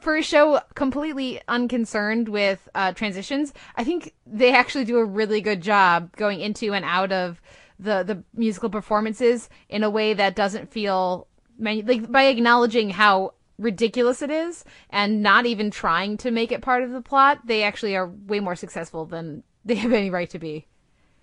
for 0.01 0.17
a 0.17 0.23
show 0.23 0.61
completely 0.75 1.41
unconcerned 1.49 2.29
with 2.29 2.67
uh, 2.75 2.93
transitions, 2.93 3.53
I 3.77 3.85
think 3.85 4.15
they 4.27 4.55
actually 4.55 4.85
do 4.85 4.97
a 4.99 5.05
really 5.05 5.41
good 5.41 5.61
job 5.61 6.17
going 6.17 6.41
into 6.41 6.73
and 6.73 6.85
out 6.85 7.13
of 7.13 7.43
the 7.79 8.03
the 8.03 8.23
musical 8.35 8.71
performances 8.71 9.49
in 9.69 9.85
a 9.85 9.91
way 9.91 10.15
that 10.15 10.35
doesn't 10.35 10.73
feel 10.73 11.29
like 11.61 12.11
by 12.11 12.25
acknowledging 12.25 12.91
how 12.91 13.35
ridiculous 13.59 14.23
it 14.23 14.31
is 14.31 14.65
and 14.91 15.23
not 15.23 15.47
even 15.47 15.71
trying 15.71 16.17
to 16.17 16.31
make 16.31 16.53
it 16.53 16.63
part 16.63 16.83
of 16.83 16.91
the 16.91 17.01
plot 17.01 17.41
they 17.45 17.63
actually 17.63 17.97
are 17.97 18.09
way 18.27 18.41
more 18.41 18.55
successful 18.57 19.05
than 19.05 19.43
they 19.65 19.75
have 19.75 19.93
any 19.93 20.11
right 20.11 20.31
to 20.31 20.39
be 20.39 20.67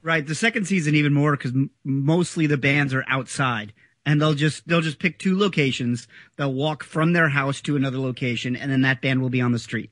Right. 0.06 0.28
The 0.28 0.36
second 0.36 0.66
season 0.66 0.94
even 0.94 1.16
more 1.16 1.36
because 1.36 1.50
m- 1.50 1.72
mostly 1.84 2.46
the 2.46 2.58
bands 2.58 2.94
are 2.94 3.04
outside 3.08 3.74
and 4.06 4.22
they'll 4.22 4.34
just 4.34 4.68
they'll 4.68 4.82
just 4.82 5.00
pick 5.00 5.18
two 5.20 5.38
locations. 5.38 6.08
They'll 6.38 6.54
walk 6.54 6.84
from 6.84 7.14
their 7.14 7.30
house 7.30 7.62
to 7.62 7.76
another 7.76 7.98
location, 8.00 8.56
and 8.56 8.72
then 8.72 8.82
that 8.82 9.02
band 9.02 9.22
will 9.22 9.30
be 9.30 9.42
on 9.42 9.52
the 9.52 9.60
street. 9.60 9.90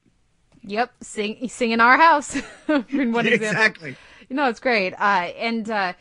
yep 0.64 0.92
sing 1.02 1.48
sing 1.50 1.72
in 1.72 1.82
our 1.82 1.98
house 1.98 2.36
in 2.68 3.12
one 3.12 3.26
example 3.28 3.34
Exactly. 3.34 3.96
you 4.30 4.36
know 4.36 4.48
it's 4.48 4.62
great 4.62 4.94
uh 4.94 5.28
and 5.48 5.70
uh 5.70 5.92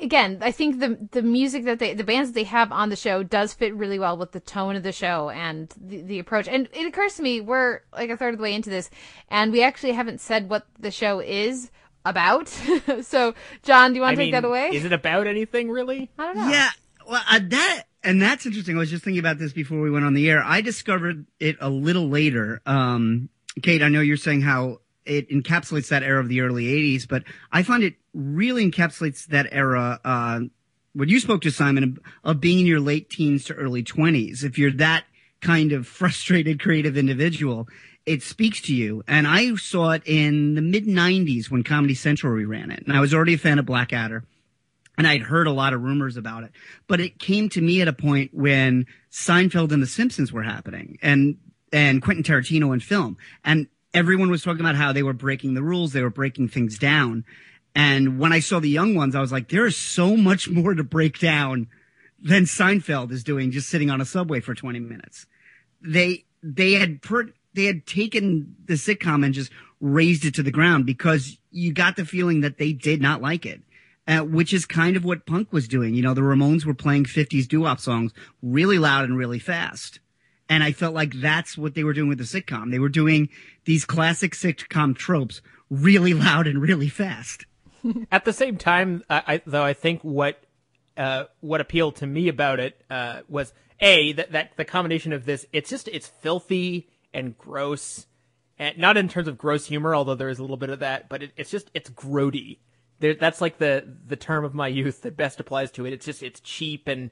again 0.00 0.38
i 0.42 0.52
think 0.52 0.78
the 0.80 0.98
the 1.12 1.22
music 1.22 1.64
that 1.64 1.78
they 1.78 1.94
the 1.94 2.04
bands 2.04 2.28
that 2.30 2.34
they 2.34 2.44
have 2.44 2.70
on 2.72 2.88
the 2.90 2.96
show 2.96 3.22
does 3.22 3.52
fit 3.54 3.74
really 3.74 3.98
well 3.98 4.16
with 4.16 4.32
the 4.32 4.40
tone 4.40 4.76
of 4.76 4.82
the 4.82 4.92
show 4.92 5.30
and 5.30 5.74
the, 5.80 6.02
the 6.02 6.18
approach 6.18 6.46
and 6.46 6.68
it 6.72 6.86
occurs 6.86 7.14
to 7.14 7.22
me 7.22 7.40
we're 7.40 7.80
like 7.92 8.10
a 8.10 8.16
third 8.16 8.34
of 8.34 8.38
the 8.38 8.42
way 8.42 8.54
into 8.54 8.70
this 8.70 8.90
and 9.30 9.50
we 9.50 9.62
actually 9.62 9.92
haven't 9.92 10.20
said 10.20 10.48
what 10.50 10.66
the 10.78 10.90
show 10.90 11.18
is 11.20 11.70
about 12.04 12.48
so 13.00 13.34
Jon 13.62 13.90
do 13.92 13.96
you 13.96 14.02
want 14.02 14.12
I 14.12 14.14
to 14.14 14.20
take 14.20 14.26
mean, 14.26 14.32
that 14.32 14.44
away 14.44 14.68
Is 14.72 14.84
it 14.84 14.92
about 14.92 15.26
anything 15.26 15.70
really? 15.70 16.10
i 16.18 16.26
don't 16.26 16.36
know 16.36 16.48
Yeah. 16.50 16.70
Well, 17.08 17.22
uh, 17.26 17.40
that 17.42 17.84
and 18.04 18.20
that's 18.20 18.44
interesting. 18.44 18.76
I 18.76 18.80
was 18.80 18.90
just 18.90 19.02
thinking 19.02 19.18
about 19.18 19.38
this 19.38 19.54
before 19.54 19.80
we 19.80 19.90
went 19.90 20.04
on 20.04 20.12
the 20.12 20.28
air. 20.28 20.42
I 20.44 20.60
discovered 20.60 21.24
it 21.40 21.56
a 21.58 21.70
little 21.70 22.08
later. 22.08 22.60
Um, 22.66 23.30
Kate, 23.62 23.82
I 23.82 23.88
know 23.88 24.02
you're 24.02 24.18
saying 24.18 24.42
how 24.42 24.80
it 25.06 25.30
encapsulates 25.30 25.88
that 25.88 26.02
era 26.02 26.20
of 26.20 26.28
the 26.28 26.42
early 26.42 26.66
80s, 26.66 27.08
but 27.08 27.24
I 27.50 27.62
find 27.62 27.82
it 27.82 27.94
really 28.12 28.70
encapsulates 28.70 29.26
that 29.28 29.46
era. 29.50 30.00
Uh, 30.04 30.40
what 30.92 31.08
you 31.08 31.18
spoke 31.18 31.40
to, 31.42 31.50
Simon, 31.50 31.82
of, 31.84 31.98
of 32.24 32.40
being 32.40 32.60
in 32.60 32.66
your 32.66 32.80
late 32.80 33.08
teens 33.08 33.44
to 33.44 33.54
early 33.54 33.82
20s. 33.82 34.44
If 34.44 34.58
you're 34.58 34.72
that 34.72 35.04
kind 35.40 35.72
of 35.72 35.86
frustrated 35.86 36.60
creative 36.60 36.98
individual, 36.98 37.68
it 38.04 38.22
speaks 38.22 38.60
to 38.62 38.74
you. 38.74 39.02
And 39.08 39.26
I 39.26 39.54
saw 39.54 39.92
it 39.92 40.02
in 40.04 40.56
the 40.56 40.62
mid 40.62 40.84
90s 40.84 41.50
when 41.50 41.64
Comedy 41.64 41.94
Central 41.94 42.34
reran 42.34 42.70
it. 42.70 42.86
And 42.86 42.94
I 42.94 43.00
was 43.00 43.14
already 43.14 43.34
a 43.34 43.38
fan 43.38 43.58
of 43.58 43.64
Blackadder 43.64 44.24
and 44.98 45.06
I'd 45.06 45.22
heard 45.22 45.46
a 45.46 45.52
lot 45.52 45.72
of 45.72 45.82
rumors 45.82 46.16
about 46.16 46.42
it. 46.42 46.50
But 46.88 47.00
it 47.00 47.20
came 47.20 47.48
to 47.50 47.60
me 47.60 47.80
at 47.80 47.88
a 47.88 47.92
point 47.92 48.34
when 48.34 48.86
Seinfeld 49.12 49.70
and 49.70 49.80
The 49.80 49.86
Simpsons 49.86 50.32
were 50.32 50.42
happening 50.42 50.98
and, 51.00 51.38
and 51.72 52.02
Quentin 52.02 52.24
Tarantino 52.24 52.74
in 52.74 52.80
film. 52.80 53.16
And 53.44 53.68
everyone 53.94 54.28
was 54.28 54.42
talking 54.42 54.60
about 54.60 54.74
how 54.74 54.92
they 54.92 55.04
were 55.04 55.12
breaking 55.12 55.54
the 55.54 55.62
rules, 55.62 55.92
they 55.92 56.02
were 56.02 56.10
breaking 56.10 56.48
things 56.48 56.78
down. 56.78 57.24
And 57.76 58.18
when 58.18 58.32
I 58.32 58.40
saw 58.40 58.58
the 58.58 58.68
young 58.68 58.96
ones, 58.96 59.14
I 59.14 59.20
was 59.20 59.30
like, 59.30 59.48
there 59.48 59.66
is 59.66 59.76
so 59.76 60.16
much 60.16 60.50
more 60.50 60.74
to 60.74 60.82
break 60.82 61.20
down 61.20 61.68
than 62.20 62.42
Seinfeld 62.42 63.12
is 63.12 63.22
doing 63.22 63.52
just 63.52 63.68
sitting 63.68 63.90
on 63.90 64.00
a 64.00 64.04
subway 64.04 64.40
for 64.40 64.54
20 64.54 64.80
minutes. 64.80 65.26
They, 65.80 66.24
they 66.42 66.72
had 66.72 67.02
per, 67.02 67.28
they 67.54 67.66
had 67.66 67.86
taken 67.86 68.56
the 68.64 68.74
sitcom 68.74 69.24
and 69.24 69.32
just 69.32 69.52
razed 69.80 70.24
it 70.24 70.34
to 70.34 70.42
the 70.42 70.50
ground 70.50 70.86
because 70.86 71.38
you 71.52 71.72
got 71.72 71.94
the 71.94 72.04
feeling 72.04 72.40
that 72.40 72.58
they 72.58 72.72
did 72.72 73.00
not 73.00 73.22
like 73.22 73.46
it 73.46 73.62
uh, 74.08 74.20
which 74.20 74.54
is 74.54 74.64
kind 74.64 74.96
of 74.96 75.04
what 75.04 75.26
punk 75.26 75.52
was 75.52 75.68
doing. 75.68 75.94
You 75.94 76.02
know, 76.02 76.14
the 76.14 76.22
Ramones 76.22 76.64
were 76.64 76.74
playing 76.74 77.04
50s 77.04 77.46
doo-wop 77.46 77.78
songs 77.78 78.12
really 78.42 78.78
loud 78.78 79.04
and 79.04 79.18
really 79.18 79.38
fast. 79.38 80.00
And 80.48 80.64
I 80.64 80.72
felt 80.72 80.94
like 80.94 81.12
that's 81.20 81.58
what 81.58 81.74
they 81.74 81.84
were 81.84 81.92
doing 81.92 82.08
with 82.08 82.16
the 82.16 82.24
sitcom. 82.24 82.70
They 82.70 82.78
were 82.78 82.88
doing 82.88 83.28
these 83.66 83.84
classic 83.84 84.32
sitcom 84.32 84.96
tropes 84.96 85.42
really 85.68 86.14
loud 86.14 86.46
and 86.46 86.60
really 86.62 86.88
fast. 86.88 87.44
At 88.10 88.24
the 88.24 88.32
same 88.32 88.56
time, 88.56 89.04
I, 89.10 89.42
though, 89.44 89.62
I 89.62 89.74
think 89.74 90.00
what 90.02 90.42
uh, 90.96 91.24
what 91.40 91.60
appealed 91.60 91.96
to 91.96 92.06
me 92.06 92.28
about 92.28 92.58
it 92.58 92.82
uh, 92.90 93.20
was 93.28 93.52
a 93.78 94.12
that, 94.14 94.32
that 94.32 94.52
the 94.56 94.64
combination 94.64 95.12
of 95.12 95.26
this. 95.26 95.46
It's 95.52 95.68
just 95.70 95.86
it's 95.88 96.08
filthy 96.08 96.88
and 97.12 97.36
gross, 97.36 98.06
and 98.58 98.78
not 98.78 98.96
in 98.96 99.08
terms 99.08 99.28
of 99.28 99.38
gross 99.38 99.66
humor, 99.66 99.94
although 99.94 100.16
there 100.16 100.30
is 100.30 100.38
a 100.38 100.42
little 100.42 100.56
bit 100.56 100.70
of 100.70 100.80
that, 100.80 101.08
but 101.08 101.22
it, 101.22 101.32
it's 101.36 101.50
just 101.50 101.70
it's 101.74 101.90
grody 101.90 102.58
there, 103.00 103.14
that's 103.14 103.40
like 103.40 103.58
the 103.58 103.84
the 104.06 104.16
term 104.16 104.44
of 104.44 104.54
my 104.54 104.68
youth 104.68 105.02
that 105.02 105.16
best 105.16 105.40
applies 105.40 105.70
to 105.72 105.86
it. 105.86 105.92
It's 105.92 106.04
just 106.06 106.22
it's 106.22 106.40
cheap 106.40 106.88
and 106.88 107.10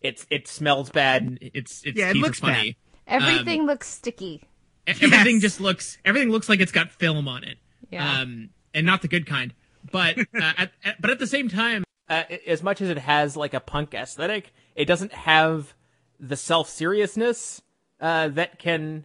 it's 0.00 0.26
it 0.30 0.46
smells 0.48 0.90
bad. 0.90 1.22
And 1.22 1.38
it's 1.40 1.82
it's 1.84 1.98
Yeah, 1.98 2.10
it 2.10 2.16
looks 2.16 2.40
funny. 2.40 2.76
Everything 3.06 3.62
Um, 3.62 3.66
looks 3.66 3.88
sticky. 3.88 4.44
everything 4.86 5.40
just 5.40 5.60
looks 5.60 5.98
everything 6.04 6.30
looks 6.30 6.48
like 6.48 6.60
it's 6.60 6.72
got 6.72 6.90
film 6.90 7.28
on 7.28 7.44
it. 7.44 7.58
Yeah. 7.90 8.20
Um, 8.20 8.50
and 8.74 8.86
not 8.86 9.02
the 9.02 9.08
good 9.08 9.26
kind. 9.26 9.54
But 9.90 10.18
uh, 10.18 10.22
at, 10.56 10.70
at, 10.84 11.00
but 11.00 11.10
at 11.10 11.18
the 11.18 11.26
same 11.26 11.48
time, 11.48 11.84
uh, 12.08 12.22
as 12.46 12.62
much 12.62 12.80
as 12.80 12.88
it 12.88 12.98
has 12.98 13.36
like 13.36 13.54
a 13.54 13.60
punk 13.60 13.94
aesthetic, 13.94 14.52
it 14.74 14.84
doesn't 14.86 15.12
have 15.12 15.74
the 16.20 16.36
self 16.36 16.68
seriousness 16.68 17.62
uh, 18.00 18.28
that 18.28 18.58
can 18.58 19.04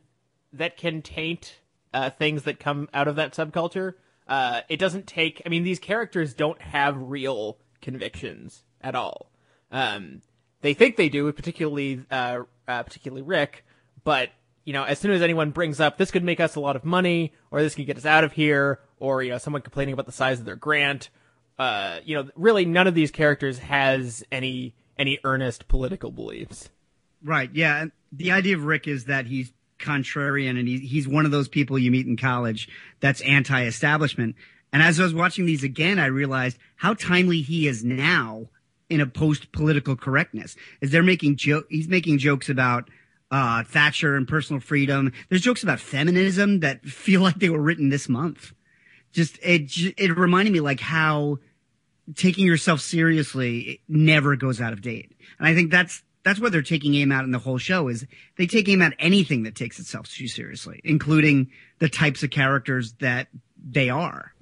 that 0.54 0.78
can 0.78 1.02
taint 1.02 1.60
uh, 1.94 2.10
things 2.10 2.44
that 2.44 2.60
come 2.60 2.88
out 2.94 3.08
of 3.08 3.16
that 3.16 3.34
subculture. 3.34 3.94
Uh, 4.28 4.62
it 4.70 4.78
doesn't 4.78 5.08
take. 5.08 5.42
I 5.46 5.50
mean, 5.50 5.64
these 5.64 5.80
characters 5.80 6.34
don't 6.34 6.62
have 6.62 6.98
real 6.98 7.58
convictions 7.82 8.64
at 8.82 8.96
all. 8.96 9.32
Um, 9.72 10.22
they 10.62 10.74
think 10.74 10.96
they 10.96 11.10
do, 11.10 11.32
particularly 11.32 12.06
uh, 12.12 12.42
uh, 12.68 12.84
particularly 12.84 13.22
Rick, 13.22 13.66
but 14.04 14.30
you 14.66 14.74
know, 14.74 14.84
as 14.84 15.00
soon 15.00 15.12
as 15.12 15.22
anyone 15.22 15.52
brings 15.52 15.80
up 15.80 15.98
this 15.98 16.12
could 16.12 16.24
make 16.24 16.40
us 16.40 16.56
a 16.56 16.60
lot 16.60 16.76
of 16.76 16.84
money, 16.84 17.34
or 17.52 17.62
this 17.62 17.76
could 17.76 17.86
get 17.86 17.98
us 17.98 18.06
out 18.06 18.24
of 18.24 18.34
here, 18.34 18.80
or 19.00 19.24
you 19.24 19.32
know, 19.32 19.38
someone 19.38 19.62
complaining 19.62 19.94
about 19.94 20.06
the 20.06 20.12
size 20.12 20.40
of 20.40 20.46
their 20.46 20.56
grant, 20.56 21.10
uh, 21.58 22.00
you 22.04 22.16
know, 22.16 22.30
really 22.36 22.66
none 22.66 22.88
of 22.88 22.96
these 22.96 23.12
characters 23.12 23.60
has 23.60 24.24
any 24.32 24.76
any 24.98 25.20
earnest 25.24 25.68
political 25.68 26.12
beliefs. 26.12 26.70
Right. 27.24 27.50
Yeah. 27.54 27.82
And 27.82 27.92
the 28.12 28.32
idea 28.32 28.56
of 28.56 28.66
Rick 28.66 28.88
is 28.88 29.06
that 29.06 29.28
he's 29.28 29.52
contrarian 29.80 30.60
and 30.60 30.68
he, 30.68 30.80
he's 30.80 31.08
one 31.08 31.26
of 31.26 31.32
those 31.32 31.48
people 31.48 31.78
you 31.78 31.92
meet 31.92 32.08
in 32.08 32.18
college 32.18 32.70
that's 33.00 33.22
anti-establishment. 33.22 34.36
And 34.74 34.84
as 34.84 35.00
I 35.00 35.04
was 35.04 35.14
watching 35.14 35.46
these 35.46 35.64
again, 35.64 36.00
I 36.00 36.08
realized 36.08 36.58
how 36.76 36.94
timely 36.94 37.42
he 37.42 37.68
is 37.68 37.84
now 37.84 38.48
in 38.90 39.02
a 39.02 39.08
post-political 39.08 39.96
correctness. 39.96 40.56
Is 40.82 40.92
they're 40.92 41.04
making 41.04 41.38
joke, 41.38 41.66
he's 41.70 41.88
making 41.88 42.18
jokes 42.20 42.50
about 42.50 42.90
uh, 43.32 43.64
Thatcher 43.64 44.16
and 44.16 44.28
personal 44.28 44.60
freedom. 44.60 45.12
There's 45.30 45.42
jokes 45.42 45.64
about 45.64 45.80
feminism 45.80 46.62
that 46.62 46.86
feel 46.86 47.22
like 47.22 47.40
they 47.40 47.50
were 47.50 47.62
written 47.62 47.90
this 47.90 48.10
month. 48.10 48.54
Just 49.12 49.38
it, 49.42 49.72
it 49.98 50.18
reminded 50.18 50.54
me 50.54 50.60
like 50.60 50.80
how 50.80 51.40
taking 52.16 52.46
yourself 52.46 52.82
seriously 52.82 53.82
never 53.88 54.36
goes 54.36 54.62
out 54.62 54.74
of 54.74 54.82
date. 54.82 55.14
And 55.40 55.48
I 55.48 55.56
think 55.56 55.72
that's 55.72 56.04
that's 56.28 56.40
what 56.40 56.52
they're 56.52 56.62
taking 56.62 56.96
aim 56.96 57.12
at 57.12 57.24
in 57.24 57.32
the 57.32 57.40
whole 57.40 57.58
show 57.58 57.88
is 57.88 58.06
they 58.38 58.48
take 58.48 58.68
aim 58.68 58.82
at 58.82 58.94
anything 59.00 59.44
that 59.44 59.56
takes 59.56 59.80
itself 59.80 60.10
too 60.10 60.28
seriously, 60.28 60.82
including 60.84 61.50
the 61.80 61.90
types 61.90 62.22
of 62.24 62.30
characters 62.30 62.94
that 63.00 63.28
they 63.70 63.90
are. 63.90 64.34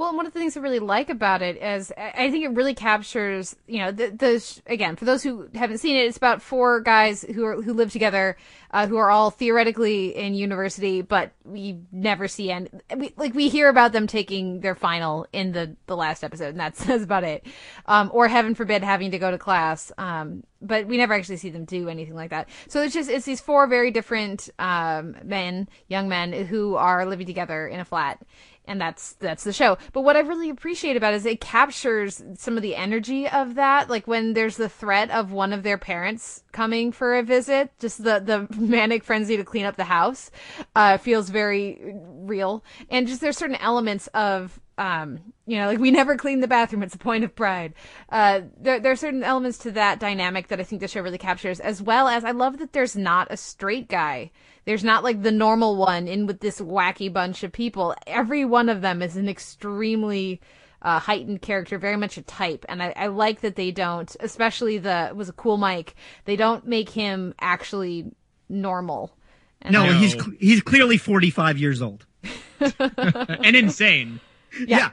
Well, 0.00 0.16
one 0.16 0.24
of 0.24 0.32
the 0.32 0.38
things 0.38 0.56
I 0.56 0.60
really 0.60 0.78
like 0.78 1.10
about 1.10 1.42
it 1.42 1.58
is 1.58 1.92
I 1.94 2.30
think 2.30 2.42
it 2.42 2.52
really 2.52 2.74
captures, 2.74 3.54
you 3.66 3.80
know, 3.80 3.92
the, 3.92 4.08
the 4.08 4.60
again 4.66 4.96
for 4.96 5.04
those 5.04 5.22
who 5.22 5.50
haven't 5.54 5.76
seen 5.76 5.94
it, 5.94 6.06
it's 6.06 6.16
about 6.16 6.40
four 6.40 6.80
guys 6.80 7.22
who 7.22 7.44
are 7.44 7.60
who 7.60 7.74
live 7.74 7.92
together, 7.92 8.38
uh, 8.70 8.86
who 8.86 8.96
are 8.96 9.10
all 9.10 9.30
theoretically 9.30 10.16
in 10.16 10.32
university, 10.32 11.02
but 11.02 11.32
we 11.44 11.80
never 11.92 12.28
see 12.28 12.50
any. 12.50 12.70
We, 12.96 13.12
like 13.18 13.34
we 13.34 13.50
hear 13.50 13.68
about 13.68 13.92
them 13.92 14.06
taking 14.06 14.60
their 14.60 14.74
final 14.74 15.26
in 15.34 15.52
the 15.52 15.76
the 15.84 15.98
last 15.98 16.24
episode, 16.24 16.48
and 16.48 16.60
that's, 16.60 16.82
that's 16.86 17.04
about 17.04 17.24
it. 17.24 17.46
Um, 17.84 18.10
or 18.14 18.26
heaven 18.26 18.54
forbid 18.54 18.82
having 18.82 19.10
to 19.10 19.18
go 19.18 19.30
to 19.30 19.36
class. 19.36 19.92
Um, 19.98 20.44
but 20.62 20.86
we 20.86 20.96
never 20.96 21.14
actually 21.14 21.36
see 21.36 21.50
them 21.50 21.64
do 21.64 21.88
anything 21.88 22.14
like 22.14 22.30
that. 22.30 22.48
So 22.68 22.82
it's 22.82 22.94
just 22.94 23.10
it's 23.10 23.26
these 23.26 23.40
four 23.40 23.66
very 23.66 23.90
different 23.90 24.48
um, 24.58 25.16
men, 25.24 25.68
young 25.88 26.08
men 26.08 26.32
who 26.32 26.76
are 26.76 27.04
living 27.04 27.26
together 27.26 27.66
in 27.68 27.80
a 27.80 27.84
flat 27.84 28.18
and 28.66 28.80
that's 28.80 29.14
that's 29.14 29.44
the 29.44 29.52
show. 29.52 29.78
But 29.92 30.02
what 30.02 30.16
I 30.16 30.20
really 30.20 30.50
appreciate 30.50 30.96
about 30.96 31.12
it 31.12 31.16
is 31.16 31.26
it 31.26 31.40
captures 31.40 32.22
some 32.36 32.56
of 32.56 32.62
the 32.62 32.76
energy 32.76 33.28
of 33.28 33.54
that. 33.56 33.90
Like 33.90 34.06
when 34.06 34.34
there's 34.34 34.56
the 34.56 34.68
threat 34.68 35.10
of 35.10 35.32
one 35.32 35.52
of 35.52 35.62
their 35.62 35.78
parents 35.78 36.44
coming 36.52 36.92
for 36.92 37.16
a 37.16 37.22
visit, 37.22 37.70
just 37.78 38.02
the 38.04 38.20
the 38.20 38.46
manic 38.60 39.04
frenzy 39.04 39.36
to 39.36 39.44
clean 39.44 39.66
up 39.66 39.76
the 39.76 39.84
house 39.84 40.30
uh, 40.76 40.98
feels 40.98 41.30
very 41.30 41.94
real. 41.94 42.64
And 42.90 43.06
just 43.06 43.20
there's 43.20 43.38
certain 43.38 43.56
elements 43.56 44.06
of 44.08 44.60
um, 44.80 45.18
you 45.46 45.58
know, 45.58 45.66
like 45.66 45.78
we 45.78 45.90
never 45.90 46.16
clean 46.16 46.40
the 46.40 46.48
bathroom. 46.48 46.82
It's 46.82 46.94
a 46.94 46.98
point 46.98 47.22
of 47.22 47.36
pride. 47.36 47.74
Uh, 48.08 48.40
there, 48.58 48.80
there 48.80 48.92
are 48.92 48.96
certain 48.96 49.22
elements 49.22 49.58
to 49.58 49.70
that 49.72 50.00
dynamic 50.00 50.48
that 50.48 50.58
I 50.58 50.62
think 50.62 50.80
the 50.80 50.88
show 50.88 51.02
really 51.02 51.18
captures, 51.18 51.60
as 51.60 51.82
well 51.82 52.08
as 52.08 52.24
I 52.24 52.30
love 52.30 52.58
that 52.58 52.72
there's 52.72 52.96
not 52.96 53.28
a 53.30 53.36
straight 53.36 53.88
guy. 53.88 54.30
There's 54.64 54.82
not 54.82 55.04
like 55.04 55.22
the 55.22 55.32
normal 55.32 55.76
one 55.76 56.08
in 56.08 56.26
with 56.26 56.40
this 56.40 56.62
wacky 56.62 57.12
bunch 57.12 57.42
of 57.42 57.52
people. 57.52 57.94
Every 58.06 58.46
one 58.46 58.70
of 58.70 58.80
them 58.80 59.02
is 59.02 59.18
an 59.18 59.28
extremely 59.28 60.40
uh, 60.80 60.98
heightened 60.98 61.42
character, 61.42 61.76
very 61.76 61.98
much 61.98 62.16
a 62.16 62.22
type, 62.22 62.64
and 62.66 62.82
I, 62.82 62.94
I 62.96 63.06
like 63.08 63.42
that 63.42 63.56
they 63.56 63.70
don't, 63.72 64.14
especially 64.20 64.78
the 64.78 65.12
was 65.14 65.28
a 65.28 65.34
cool 65.34 65.58
Mike. 65.58 65.94
They 66.24 66.36
don't 66.36 66.66
make 66.66 66.88
him 66.88 67.34
actually 67.38 68.12
normal. 68.48 69.14
And 69.60 69.74
No, 69.74 69.82
I- 69.82 69.92
he's 69.92 70.16
he's 70.38 70.62
clearly 70.62 70.96
45 70.96 71.58
years 71.58 71.82
old. 71.82 72.06
and 72.60 73.54
insane. 73.56 74.20
Yeah. 74.66 74.90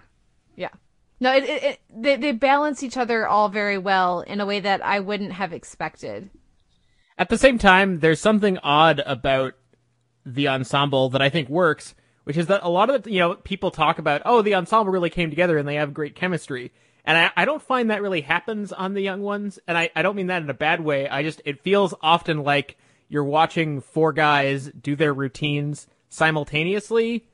Yeah. 0.55 0.69
No, 1.19 1.33
it, 1.33 1.43
it, 1.43 1.63
it 1.63 1.79
they 1.89 2.15
they 2.15 2.31
balance 2.31 2.83
each 2.83 2.97
other 2.97 3.27
all 3.27 3.49
very 3.49 3.77
well 3.77 4.21
in 4.21 4.39
a 4.39 4.45
way 4.45 4.59
that 4.59 4.85
I 4.85 4.99
wouldn't 4.99 5.33
have 5.33 5.53
expected. 5.53 6.29
At 7.17 7.29
the 7.29 7.37
same 7.37 7.57
time, 7.57 7.99
there's 7.99 8.19
something 8.19 8.59
odd 8.59 9.01
about 9.05 9.53
the 10.25 10.47
ensemble 10.47 11.09
that 11.09 11.21
I 11.21 11.29
think 11.29 11.49
works, 11.49 11.95
which 12.25 12.37
is 12.37 12.47
that 12.47 12.61
a 12.63 12.69
lot 12.69 12.91
of 12.91 13.03
the, 13.03 13.11
you 13.11 13.19
know, 13.19 13.33
people 13.33 13.71
talk 13.71 13.97
about, 13.97 14.21
oh, 14.25 14.43
the 14.43 14.53
ensemble 14.53 14.91
really 14.91 15.09
came 15.09 15.31
together 15.31 15.57
and 15.57 15.67
they 15.67 15.75
have 15.75 15.93
great 15.93 16.15
chemistry. 16.15 16.71
And 17.05 17.17
I, 17.17 17.31
I 17.35 17.45
don't 17.45 17.61
find 17.61 17.89
that 17.89 18.01
really 18.01 18.21
happens 18.21 18.71
on 18.71 18.93
the 18.93 19.01
young 19.01 19.21
ones. 19.21 19.57
And 19.67 19.77
I, 19.77 19.89
I 19.95 20.01
don't 20.01 20.15
mean 20.15 20.27
that 20.27 20.43
in 20.43 20.49
a 20.49 20.53
bad 20.53 20.81
way. 20.81 21.07
I 21.07 21.23
just, 21.23 21.41
it 21.45 21.63
feels 21.63 21.95
often 22.01 22.43
like 22.43 22.77
you're 23.07 23.23
watching 23.23 23.81
four 23.81 24.13
guys 24.13 24.69
do 24.79 24.95
their 24.95 25.13
routines 25.13 25.87
simultaneously 26.09 27.25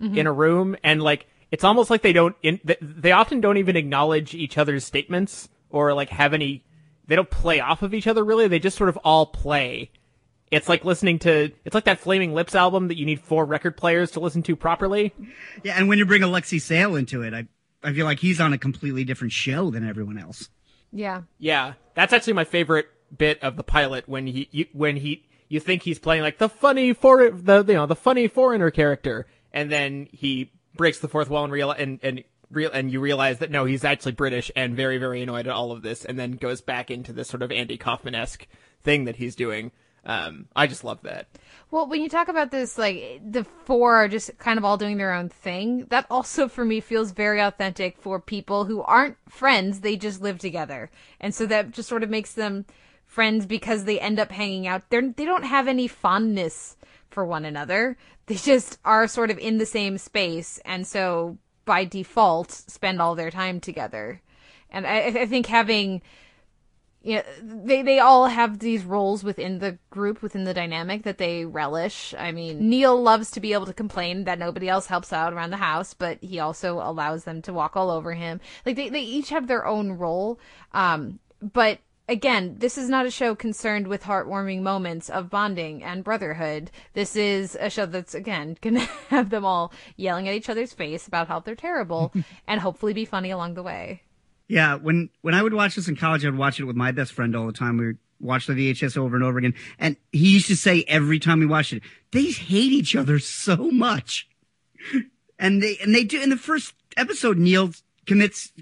mm-hmm. 0.00 0.16
in 0.16 0.26
a 0.26 0.32
room 0.32 0.74
and 0.82 1.02
like, 1.02 1.26
it's 1.50 1.64
almost 1.64 1.90
like 1.90 2.02
they 2.02 2.12
don't, 2.12 2.36
in, 2.42 2.60
they 2.80 3.12
often 3.12 3.40
don't 3.40 3.56
even 3.56 3.76
acknowledge 3.76 4.34
each 4.34 4.58
other's 4.58 4.84
statements 4.84 5.48
or 5.70 5.94
like 5.94 6.10
have 6.10 6.34
any, 6.34 6.64
they 7.06 7.16
don't 7.16 7.30
play 7.30 7.60
off 7.60 7.82
of 7.82 7.94
each 7.94 8.06
other 8.06 8.24
really. 8.24 8.48
They 8.48 8.58
just 8.58 8.76
sort 8.76 8.88
of 8.88 8.96
all 8.98 9.26
play. 9.26 9.90
It's 10.50 10.68
like 10.68 10.84
listening 10.84 11.20
to, 11.20 11.52
it's 11.64 11.74
like 11.74 11.84
that 11.84 12.00
Flaming 12.00 12.34
Lips 12.34 12.54
album 12.54 12.88
that 12.88 12.96
you 12.98 13.06
need 13.06 13.20
four 13.20 13.44
record 13.44 13.76
players 13.76 14.12
to 14.12 14.20
listen 14.20 14.42
to 14.44 14.56
properly. 14.56 15.14
Yeah, 15.62 15.74
and 15.78 15.88
when 15.88 15.98
you 15.98 16.06
bring 16.06 16.22
Alexei 16.22 16.58
Sayle 16.58 16.96
into 16.96 17.22
it, 17.22 17.32
I 17.34 17.46
I 17.82 17.92
feel 17.92 18.04
like 18.04 18.18
he's 18.20 18.40
on 18.40 18.52
a 18.52 18.58
completely 18.58 19.04
different 19.04 19.32
show 19.32 19.70
than 19.70 19.88
everyone 19.88 20.18
else. 20.18 20.48
Yeah. 20.92 21.22
Yeah, 21.38 21.74
that's 21.94 22.12
actually 22.12 22.34
my 22.34 22.44
favorite 22.44 22.88
bit 23.16 23.42
of 23.42 23.56
the 23.56 23.62
pilot 23.62 24.08
when 24.08 24.26
he 24.26 24.48
you, 24.50 24.66
when 24.72 24.96
he 24.96 25.26
you 25.48 25.60
think 25.60 25.82
he's 25.82 25.98
playing 25.98 26.22
like 26.22 26.38
the 26.38 26.48
funny 26.48 26.92
for 26.92 27.30
the 27.30 27.64
you 27.66 27.74
know 27.74 27.86
the 27.86 27.96
funny 27.96 28.28
foreigner 28.28 28.70
character, 28.70 29.26
and 29.52 29.70
then 29.70 30.08
he 30.12 30.52
breaks 30.74 30.98
the 30.98 31.08
fourth 31.08 31.30
wall 31.30 31.44
and 31.44 31.52
real 31.52 31.70
and 31.70 31.98
and 32.02 32.24
real 32.50 32.70
and 32.72 32.90
you 32.90 33.00
realize 33.00 33.38
that 33.38 33.50
no, 33.50 33.64
he's 33.64 33.84
actually 33.84 34.12
British 34.12 34.50
and 34.56 34.74
very 34.74 34.98
very 34.98 35.22
annoyed 35.22 35.46
at 35.46 35.52
all 35.52 35.72
of 35.72 35.82
this, 35.82 36.04
and 36.04 36.18
then 36.18 36.32
goes 36.32 36.60
back 36.60 36.90
into 36.90 37.12
this 37.12 37.28
sort 37.28 37.42
of 37.42 37.52
Andy 37.52 37.76
Kaufman 37.76 38.14
esque 38.14 38.46
thing 38.82 39.04
that 39.04 39.16
he's 39.16 39.34
doing. 39.34 39.72
Um, 40.04 40.46
I 40.56 40.66
just 40.66 40.82
love 40.82 41.02
that. 41.02 41.28
Well, 41.70 41.86
when 41.86 42.00
you 42.00 42.08
talk 42.08 42.28
about 42.28 42.50
this, 42.50 42.78
like 42.78 43.20
the 43.24 43.44
four 43.64 43.96
are 43.96 44.08
just 44.08 44.36
kind 44.38 44.58
of 44.58 44.64
all 44.64 44.76
doing 44.76 44.96
their 44.96 45.12
own 45.12 45.28
thing, 45.28 45.86
that 45.90 46.06
also 46.10 46.48
for 46.48 46.64
me 46.64 46.80
feels 46.80 47.12
very 47.12 47.40
authentic 47.40 47.98
for 47.98 48.18
people 48.18 48.64
who 48.64 48.82
aren't 48.82 49.16
friends, 49.28 49.80
they 49.80 49.96
just 49.96 50.22
live 50.22 50.38
together. 50.38 50.90
And 51.20 51.34
so 51.34 51.46
that 51.46 51.72
just 51.72 51.88
sort 51.88 52.02
of 52.02 52.10
makes 52.10 52.32
them 52.32 52.64
friends 53.06 53.44
because 53.44 53.84
they 53.84 54.00
end 54.00 54.18
up 54.18 54.30
hanging 54.30 54.66
out. 54.66 54.88
They're, 54.88 55.12
they 55.12 55.24
don't 55.24 55.44
have 55.44 55.68
any 55.68 55.86
fondness 55.86 56.76
for 57.10 57.24
one 57.24 57.44
another. 57.44 57.96
They 58.26 58.36
just 58.36 58.78
are 58.84 59.06
sort 59.06 59.30
of 59.30 59.38
in 59.38 59.58
the 59.58 59.66
same 59.66 59.98
space. 59.98 60.60
And 60.64 60.86
so 60.86 61.38
by 61.64 61.84
default, 61.84 62.50
spend 62.50 63.00
all 63.00 63.14
their 63.14 63.30
time 63.30 63.60
together. 63.60 64.22
And 64.70 64.86
I, 64.86 65.06
I 65.06 65.26
think 65.26 65.46
having 65.46 66.02
you 67.02 67.16
know, 67.16 67.22
they 67.42 67.80
they 67.82 67.98
all 67.98 68.26
have 68.26 68.58
these 68.58 68.84
roles 68.84 69.24
within 69.24 69.58
the 69.58 69.78
group, 69.88 70.20
within 70.20 70.44
the 70.44 70.52
dynamic 70.52 71.04
that 71.04 71.16
they 71.16 71.46
relish. 71.46 72.14
I 72.18 72.30
mean, 72.30 72.68
Neil 72.68 73.00
loves 73.00 73.30
to 73.32 73.40
be 73.40 73.54
able 73.54 73.66
to 73.66 73.72
complain 73.72 74.24
that 74.24 74.38
nobody 74.38 74.68
else 74.68 74.86
helps 74.86 75.12
out 75.12 75.32
around 75.32 75.50
the 75.50 75.56
house, 75.56 75.94
but 75.94 76.18
he 76.20 76.40
also 76.40 76.74
allows 76.74 77.24
them 77.24 77.40
to 77.42 77.54
walk 77.54 77.74
all 77.74 77.90
over 77.90 78.12
him. 78.12 78.40
Like 78.66 78.76
they 78.76 78.90
they 78.90 79.00
each 79.00 79.30
have 79.30 79.46
their 79.46 79.66
own 79.66 79.92
role. 79.92 80.38
Um, 80.72 81.20
but 81.40 81.78
again, 82.10 82.56
this 82.58 82.76
is 82.76 82.88
not 82.88 83.06
a 83.06 83.10
show 83.10 83.34
concerned 83.34 83.86
with 83.86 84.02
heartwarming 84.02 84.60
moments 84.60 85.08
of 85.08 85.30
bonding 85.30 85.82
and 85.82 86.04
brotherhood. 86.04 86.70
This 86.92 87.16
is 87.16 87.56
a 87.58 87.70
show 87.70 87.86
that's 87.86 88.14
again 88.14 88.58
gonna 88.60 88.80
have 89.08 89.30
them 89.30 89.46
all 89.46 89.72
yelling 89.96 90.28
at 90.28 90.34
each 90.34 90.50
other's 90.50 90.74
face 90.74 91.06
about 91.06 91.28
how 91.28 91.40
they're 91.40 91.54
terrible 91.54 92.12
and 92.46 92.60
hopefully 92.60 92.92
be 92.92 93.06
funny 93.06 93.30
along 93.30 93.54
the 93.54 93.62
way. 93.62 94.02
Yeah, 94.48 94.74
when 94.74 95.08
when 95.22 95.34
I 95.34 95.42
would 95.42 95.54
watch 95.54 95.76
this 95.76 95.88
in 95.88 95.96
college, 95.96 96.24
I 96.24 96.28
would 96.28 96.38
watch 96.38 96.58
it 96.58 96.64
with 96.64 96.76
my 96.76 96.90
best 96.90 97.12
friend 97.12 97.34
all 97.34 97.46
the 97.46 97.52
time. 97.52 97.78
We 97.78 97.86
would 97.86 97.98
watch 98.18 98.46
the 98.46 98.52
VHS 98.52 98.96
over 98.98 99.14
and 99.14 99.24
over 99.24 99.38
again, 99.38 99.54
and 99.78 99.96
he 100.12 100.34
used 100.34 100.48
to 100.48 100.56
say 100.56 100.84
every 100.88 101.20
time 101.20 101.38
we 101.38 101.46
watched 101.46 101.72
it, 101.72 101.82
they 102.10 102.24
hate 102.24 102.72
each 102.72 102.96
other 102.96 103.20
so 103.20 103.70
much, 103.70 104.28
and 105.38 105.62
they 105.62 105.78
and 105.78 105.94
they 105.94 106.02
do. 106.02 106.20
In 106.20 106.30
the 106.30 106.36
first 106.36 106.74
episode, 106.96 107.38
Neil 107.38 107.70
commits 108.06 108.52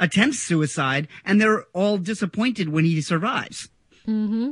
attempts 0.00 0.40
suicide, 0.40 1.06
and 1.24 1.40
they're 1.40 1.64
all 1.74 1.98
disappointed 1.98 2.70
when 2.70 2.84
he 2.84 3.00
survives. 3.00 3.68
Mm-hmm. 4.08 4.50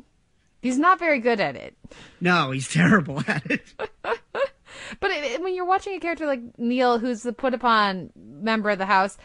He's 0.63 0.79
not 0.79 0.99
very 0.99 1.19
good 1.19 1.41
at 1.41 1.57
it. 1.57 1.77
No, 2.21 2.53
he's 2.53 2.69
terrible 2.73 3.23
at 3.27 3.51
it. 3.51 3.75
but 4.03 5.11
it, 5.11 5.43
when 5.43 5.55
you're 5.55 5.65
watching 5.65 5.95
a 5.95 6.01
character 6.01 6.27
like 6.27 6.41
Neil, 6.59 6.99
who's 6.99 7.23
the 7.23 7.33
put 7.33 7.55
upon 7.55 8.11
member 8.17 8.71
of 8.71 8.79
the 8.79 8.87
house, 8.87 9.19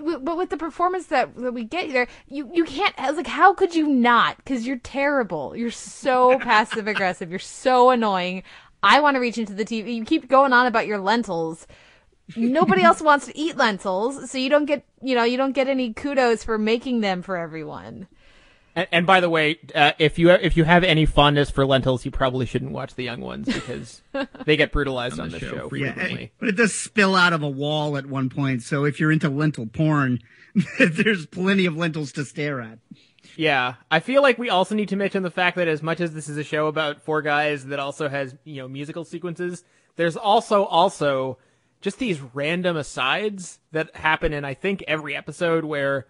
but 0.00 0.36
with 0.36 0.50
the 0.50 0.56
performance 0.56 1.06
that, 1.06 1.34
that 1.36 1.52
we 1.52 1.64
get 1.64 1.92
there, 1.92 2.06
you 2.28 2.50
you 2.52 2.64
can't 2.64 2.96
like 3.16 3.26
how 3.26 3.52
could 3.52 3.74
you 3.74 3.86
not? 3.86 4.36
Because 4.36 4.66
you're 4.66 4.78
terrible. 4.78 5.56
You're 5.56 5.70
so 5.70 6.38
passive 6.42 6.86
aggressive. 6.86 7.30
You're 7.30 7.38
so 7.38 7.90
annoying. 7.90 8.42
I 8.82 9.00
want 9.00 9.16
to 9.16 9.20
reach 9.20 9.38
into 9.38 9.54
the 9.54 9.64
TV. 9.64 9.94
You 9.94 10.04
keep 10.04 10.28
going 10.28 10.52
on 10.52 10.66
about 10.66 10.86
your 10.86 10.98
lentils. 10.98 11.66
Nobody 12.36 12.82
else 12.82 13.00
wants 13.00 13.26
to 13.26 13.36
eat 13.36 13.56
lentils, 13.56 14.30
so 14.30 14.38
you 14.38 14.50
don't 14.50 14.66
get 14.66 14.84
you 15.02 15.14
know 15.14 15.24
you 15.24 15.36
don't 15.36 15.52
get 15.52 15.68
any 15.68 15.92
kudos 15.92 16.44
for 16.44 16.58
making 16.58 17.00
them 17.00 17.22
for 17.22 17.36
everyone. 17.36 18.06
And, 18.78 18.88
and 18.92 19.06
by 19.06 19.18
the 19.20 19.28
way, 19.28 19.58
uh, 19.74 19.92
if 19.98 20.18
you 20.18 20.30
if 20.30 20.56
you 20.56 20.62
have 20.64 20.84
any 20.84 21.04
fondness 21.04 21.50
for 21.50 21.66
lentils, 21.66 22.04
you 22.04 22.10
probably 22.10 22.46
shouldn't 22.46 22.70
watch 22.70 22.94
the 22.94 23.02
young 23.02 23.20
ones 23.20 23.46
because 23.46 24.02
they 24.44 24.56
get 24.56 24.70
brutalized 24.70 25.18
on 25.18 25.30
the, 25.30 25.40
show, 25.40 25.50
show 25.50 25.68
frequently. 25.68 26.20
Yeah, 26.20 26.28
but 26.38 26.48
it 26.48 26.56
does 26.56 26.74
spill 26.74 27.16
out 27.16 27.32
of 27.32 27.42
a 27.42 27.48
wall 27.48 27.96
at 27.96 28.06
one 28.06 28.28
point. 28.28 28.62
So 28.62 28.84
if 28.84 29.00
you're 29.00 29.10
into 29.10 29.28
lentil 29.28 29.66
porn, 29.66 30.20
there's 30.78 31.26
plenty 31.26 31.66
of 31.66 31.76
lentils 31.76 32.12
to 32.12 32.24
stare 32.24 32.60
at. 32.60 32.78
Yeah, 33.36 33.74
I 33.90 34.00
feel 34.00 34.22
like 34.22 34.38
we 34.38 34.48
also 34.48 34.74
need 34.74 34.88
to 34.90 34.96
mention 34.96 35.22
the 35.22 35.30
fact 35.30 35.56
that 35.56 35.66
as 35.66 35.82
much 35.82 36.00
as 36.00 36.12
this 36.12 36.28
is 36.28 36.36
a 36.36 36.44
show 36.44 36.66
about 36.66 37.02
four 37.02 37.22
guys 37.22 37.66
that 37.66 37.78
also 37.80 38.08
has 38.08 38.36
you 38.44 38.62
know 38.62 38.68
musical 38.68 39.04
sequences, 39.04 39.64
there's 39.96 40.16
also 40.16 40.64
also 40.64 41.38
just 41.80 41.98
these 41.98 42.20
random 42.20 42.76
asides 42.76 43.60
that 43.72 43.94
happen 43.96 44.32
in 44.32 44.44
I 44.44 44.54
think 44.54 44.82
every 44.86 45.14
episode 45.14 45.64
where 45.64 46.06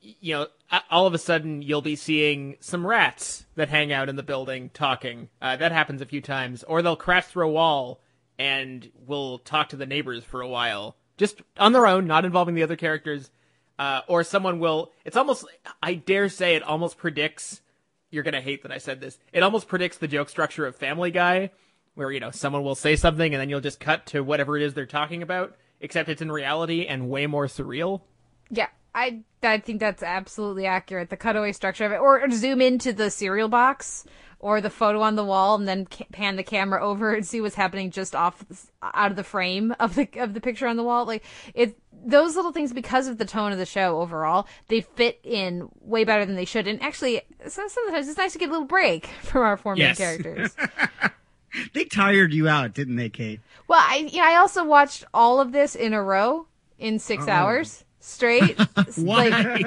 you 0.00 0.34
know 0.34 0.46
all 0.90 1.06
of 1.06 1.14
a 1.14 1.18
sudden 1.18 1.62
you'll 1.62 1.82
be 1.82 1.96
seeing 1.96 2.56
some 2.60 2.86
rats 2.86 3.46
that 3.54 3.68
hang 3.68 3.92
out 3.92 4.08
in 4.08 4.16
the 4.16 4.22
building 4.22 4.70
talking. 4.74 5.28
Uh, 5.40 5.56
that 5.56 5.72
happens 5.72 6.00
a 6.00 6.06
few 6.06 6.20
times, 6.20 6.62
or 6.64 6.82
they'll 6.82 6.96
crash 6.96 7.26
through 7.26 7.46
a 7.46 7.52
wall 7.52 8.00
and 8.38 8.90
will 9.06 9.38
talk 9.38 9.68
to 9.68 9.76
the 9.76 9.86
neighbors 9.86 10.24
for 10.24 10.40
a 10.40 10.48
while, 10.48 10.96
just 11.16 11.42
on 11.56 11.72
their 11.72 11.86
own, 11.86 12.06
not 12.06 12.24
involving 12.24 12.54
the 12.54 12.62
other 12.62 12.76
characters. 12.76 13.30
Uh, 13.78 14.02
or 14.06 14.22
someone 14.22 14.60
will. 14.60 14.92
It's 15.04 15.16
almost. 15.16 15.44
I 15.82 15.94
dare 15.94 16.28
say 16.28 16.54
it 16.54 16.62
almost 16.62 16.98
predicts. 16.98 17.62
You're 18.10 18.22
gonna 18.22 18.42
hate 18.42 18.62
that 18.62 18.70
I 18.70 18.78
said 18.78 19.00
this. 19.00 19.18
It 19.32 19.42
almost 19.42 19.66
predicts 19.66 19.96
the 19.96 20.06
joke 20.06 20.28
structure 20.28 20.66
of 20.66 20.76
Family 20.76 21.10
Guy, 21.10 21.50
where 21.94 22.10
you 22.10 22.20
know 22.20 22.30
someone 22.30 22.62
will 22.62 22.74
say 22.74 22.96
something 22.96 23.32
and 23.34 23.40
then 23.40 23.48
you'll 23.48 23.60
just 23.60 23.80
cut 23.80 24.06
to 24.06 24.22
whatever 24.22 24.56
it 24.56 24.62
is 24.62 24.74
they're 24.74 24.86
talking 24.86 25.22
about, 25.22 25.56
except 25.80 26.08
it's 26.08 26.22
in 26.22 26.30
reality 26.30 26.86
and 26.86 27.10
way 27.10 27.26
more 27.26 27.46
surreal. 27.46 28.02
Yeah, 28.50 28.68
I 28.94 29.22
I 29.42 29.58
think 29.58 29.80
that's 29.80 30.02
absolutely 30.02 30.66
accurate. 30.66 31.10
The 31.10 31.16
cutaway 31.16 31.52
structure 31.52 31.84
of 31.84 31.92
it, 31.92 31.96
or, 31.96 32.20
or 32.20 32.30
zoom 32.30 32.60
into 32.60 32.92
the 32.92 33.10
cereal 33.10 33.48
box 33.48 34.04
or 34.38 34.60
the 34.60 34.70
photo 34.70 35.00
on 35.00 35.14
the 35.14 35.24
wall, 35.24 35.54
and 35.54 35.68
then 35.68 35.86
ca- 35.86 36.04
pan 36.12 36.34
the 36.36 36.42
camera 36.42 36.84
over 36.84 37.14
and 37.14 37.24
see 37.24 37.40
what's 37.40 37.54
happening 37.54 37.90
just 37.90 38.14
off 38.14 38.44
out 38.82 39.10
of 39.10 39.16
the 39.16 39.24
frame 39.24 39.74
of 39.78 39.94
the 39.94 40.08
of 40.16 40.34
the 40.34 40.40
picture 40.40 40.66
on 40.66 40.76
the 40.76 40.82
wall. 40.82 41.06
Like 41.06 41.24
it, 41.54 41.78
those 42.04 42.36
little 42.36 42.52
things 42.52 42.72
because 42.72 43.06
of 43.06 43.18
the 43.18 43.24
tone 43.24 43.52
of 43.52 43.58
the 43.58 43.66
show 43.66 44.00
overall, 44.00 44.46
they 44.68 44.80
fit 44.80 45.20
in 45.22 45.68
way 45.80 46.04
better 46.04 46.26
than 46.26 46.34
they 46.34 46.44
should. 46.44 46.66
And 46.66 46.82
actually, 46.82 47.22
sometimes 47.46 48.08
it's 48.08 48.18
nice 48.18 48.32
to 48.32 48.38
get 48.38 48.48
a 48.48 48.52
little 48.52 48.66
break 48.66 49.06
from 49.22 49.42
our 49.42 49.56
four 49.56 49.74
main 49.74 49.86
yes. 49.86 49.98
characters. 49.98 50.56
they 51.72 51.84
tired 51.84 52.32
you 52.32 52.48
out, 52.48 52.74
didn't 52.74 52.96
they, 52.96 53.08
Kate? 53.08 53.40
Well, 53.68 53.80
I 53.80 54.08
yeah, 54.10 54.24
I 54.24 54.36
also 54.36 54.64
watched 54.64 55.04
all 55.12 55.40
of 55.40 55.52
this 55.52 55.74
in 55.74 55.92
a 55.92 56.02
row 56.02 56.46
in 56.78 56.98
six 56.98 57.24
oh. 57.26 57.30
hours 57.30 57.84
straight. 58.00 58.58
like, 58.96 59.66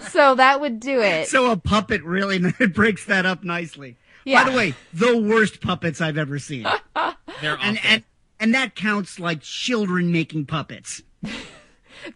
so 0.00 0.34
that 0.34 0.60
would 0.60 0.80
do 0.80 1.00
it. 1.00 1.28
So 1.28 1.50
a 1.50 1.56
puppet 1.56 2.02
really 2.02 2.52
breaks 2.74 3.04
that 3.06 3.26
up 3.26 3.44
nicely. 3.44 3.96
Yeah. 4.24 4.44
By 4.44 4.50
the 4.50 4.56
way, 4.56 4.74
the 4.92 5.16
worst 5.16 5.60
puppets 5.60 6.00
I've 6.00 6.18
ever 6.18 6.38
seen. 6.38 6.64
They're 6.64 7.54
awful. 7.54 7.58
And, 7.62 7.78
and 7.84 8.04
and 8.40 8.54
that 8.54 8.74
counts 8.74 9.18
like 9.18 9.40
children 9.42 10.12
making 10.12 10.46
puppets. 10.46 11.02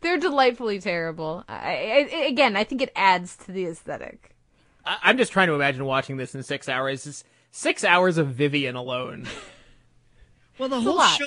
They're 0.00 0.18
delightfully 0.18 0.80
terrible. 0.80 1.44
I, 1.48 2.08
I, 2.12 2.16
again, 2.26 2.56
I 2.56 2.64
think 2.64 2.82
it 2.82 2.92
adds 2.94 3.36
to 3.38 3.52
the 3.52 3.66
aesthetic. 3.66 4.36
I, 4.84 5.10
am 5.10 5.18
just 5.18 5.32
trying 5.32 5.48
to 5.48 5.54
imagine 5.54 5.84
watching 5.84 6.16
this 6.16 6.34
in 6.34 6.42
six 6.42 6.68
hours. 6.68 7.06
It's 7.06 7.24
six 7.52 7.84
hours 7.84 8.18
of 8.18 8.28
Vivian 8.28 8.74
alone. 8.74 9.28
Well, 10.58 10.68
the 10.68 10.80
whole 10.82 11.00
show 11.00 11.26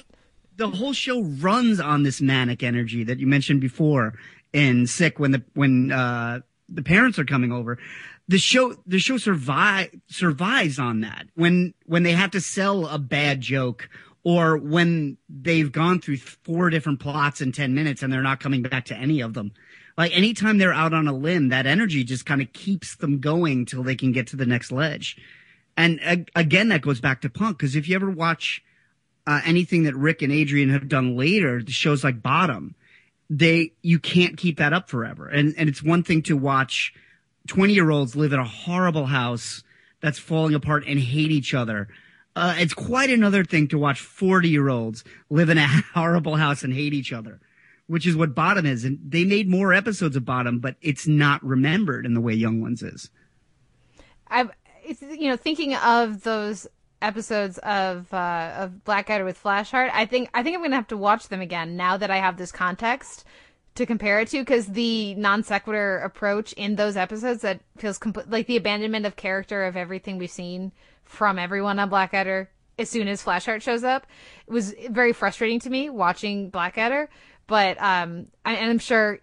the 0.56 0.69
whole 0.69 0.93
show 0.93 1.23
runs 1.23 1.80
on 1.80 2.03
this 2.03 2.22
manic 2.22 2.61
energy 2.61 3.03
that 3.03 3.19
you 3.19 3.27
mentioned 3.27 3.60
before 3.60 4.14
in 4.53 4.85
sick 4.88 5.19
when 5.19 5.31
the 5.31 5.43
when 5.56 5.91
uh 5.91 6.41
the 6.69 6.84
parents 6.84 7.18
are 7.18 7.26
coming 7.26 7.52
over. 7.52 7.80
The 8.27 8.38
show 8.38 8.76
the 8.85 8.99
show 8.99 9.18
survive 9.18 9.89
survives 10.07 10.77
on 10.77 11.02
that. 11.02 11.26
When 11.34 11.73
when 11.88 12.03
they 12.03 12.14
have 12.14 12.31
to 12.31 12.39
sell 12.39 12.88
a 12.88 12.99
bad 12.99 13.41
joke 13.41 13.89
or 14.23 14.57
when 14.57 15.18
they've 15.27 15.72
gone 15.72 15.99
through 15.99 16.18
four 16.18 16.69
different 16.69 16.99
plots 16.99 17.41
in 17.41 17.52
10 17.52 17.73
minutes 17.73 18.03
and 18.03 18.14
they're 18.14 18.22
not 18.22 18.39
coming 18.39 18.61
back 18.61 18.85
to 18.85 18.95
any 18.95 19.22
of 19.22 19.34
them. 19.34 19.53
Like 19.97 20.15
anytime 20.15 20.60
they're 20.60 20.72
out 20.72 20.93
on 20.93 21.07
a 21.07 21.14
limb 21.14 21.49
that 21.49 21.65
energy 21.65 22.03
just 22.03 22.26
kind 22.27 22.41
of 22.43 22.53
keeps 22.53 22.95
them 22.95 23.19
going 23.19 23.65
till 23.65 23.84
they 23.84 23.95
can 23.95 24.11
get 24.11 24.27
to 24.27 24.35
the 24.35 24.45
next 24.45 24.72
ledge 24.72 25.18
and 25.77 25.99
uh, 26.06 26.18
again 26.35 26.69
that 26.69 26.81
goes 26.81 27.02
back 27.02 27.22
to 27.22 27.30
punk 27.30 27.57
because 27.57 27.76
if 27.76 27.88
you 27.88 27.95
ever 27.95 28.10
watch 28.10 28.64
uh, 29.27 29.41
anything 29.45 29.84
that 29.84 29.95
Rick 29.95 30.22
and 30.22 30.31
Adrian 30.31 30.69
have 30.69 30.88
done 30.88 31.18
later, 31.18 31.61
the 31.61 31.72
shows 31.72 32.03
like 32.03 32.22
Bottom, 32.22 32.76
they 33.30 33.72
you 33.81 33.99
can't 33.99 34.38
keep 34.38 34.57
that 34.57 34.73
up 34.73 34.89
forever. 34.89 35.27
And 35.27 35.53
and 35.57 35.68
it's 35.68 35.84
one 35.84 36.03
thing 36.03 36.22
to 36.23 36.38
watch 36.38 36.93
twenty 37.47 37.73
year 37.73 37.89
olds 37.89 38.15
live 38.15 38.34
in 38.34 38.39
a 38.39 38.47
horrible 38.47 39.07
house 39.07 39.64
that's 40.02 40.19
falling 40.19 40.53
apart 40.53 40.85
and 40.88 40.99
hate 40.99 41.31
each 41.31 41.53
other. 41.53 41.88
Uh, 42.35 42.53
it's 42.57 42.73
quite 42.73 43.10
another 43.10 43.43
thing 43.43 43.68
to 43.69 43.77
watch 43.77 43.99
forty 43.99 44.49
year 44.49 44.69
olds 44.69 45.03
live 45.30 45.49
in 45.49 45.57
a 45.57 45.68
horrible 45.93 46.35
house 46.35 46.64
and 46.64 46.73
hate 46.73 46.93
each 46.93 47.11
other, 47.11 47.39
which 47.88 48.06
is 48.06 48.15
what 48.15 48.35
Bottom 48.35 48.65
is. 48.65 48.85
And 48.85 48.99
they 49.03 49.26
made 49.26 49.49
more 49.49 49.73
episodes 49.73 50.15
of 50.15 50.26
Bottom, 50.26 50.60
but 50.60 50.76
it's 50.81 51.07
not 51.07 51.43
remembered 51.43 52.06
in 52.06 52.14
the 52.14 52.22
way 52.22 52.34
Young 52.34 52.61
Ones 52.61 52.84
is. 52.84 53.10
I, 54.27 54.49
it's 54.86 55.02
you 55.02 55.30
know 55.30 55.38
thinking 55.38 55.76
of 55.76 56.24
those 56.24 56.68
episodes 57.02 57.57
of 57.60 58.14
uh, 58.14 58.53
of 58.57 58.84
Blackadder 58.84 59.26
with 59.26 59.41
Flashheart. 59.41 59.91
I 59.94 60.06
think 60.06 60.30
I 60.34 60.44
think 60.44 60.56
I'm 60.56 60.64
gonna 60.64 60.76
have 60.76 60.88
to 60.88 60.98
watch 60.98 61.28
them 61.28 61.41
again 61.41 61.76
now 61.76 61.98
that 61.98 62.12
I 62.12 62.18
have 62.18 62.38
this 62.38 62.52
context 62.52 63.26
to 63.76 63.86
compare 63.86 64.20
it 64.20 64.30
to 64.30 64.40
because 64.40 64.68
the 64.68 65.16
non 65.16 65.44
sequitur 65.44 65.99
approach 65.99 66.53
in 66.53 66.76
those 66.76 66.95
episodes 66.98 67.41
that 67.41 67.62
feels 67.78 67.98
complete 67.98 68.30
like 68.30 68.48
the 68.48 68.57
abandonment 68.57 69.06
of 69.06 69.16
character 69.16 69.66
of 69.66 69.76
everything 69.76 70.18
we've 70.18 70.32
seen 70.32 70.72
from 71.03 71.38
everyone 71.38 71.80
on 71.80 71.90
Blackadder 71.90 72.49
as 72.78 72.90
soon 72.90 73.07
as 73.07 73.24
Flashheart 73.24 73.62
shows 73.62 73.84
up 73.84 74.06
it 74.48 74.52
was 74.52 74.74
very 74.90 75.14
frustrating 75.14 75.60
to 75.62 75.70
me 75.70 75.90
watching 75.90 76.49
Blackadder. 76.49 77.10
But 77.48 77.82
um, 77.82 78.28
I, 78.44 78.56
and 78.56 78.70
I'm 78.70 78.80
sure 78.80 79.20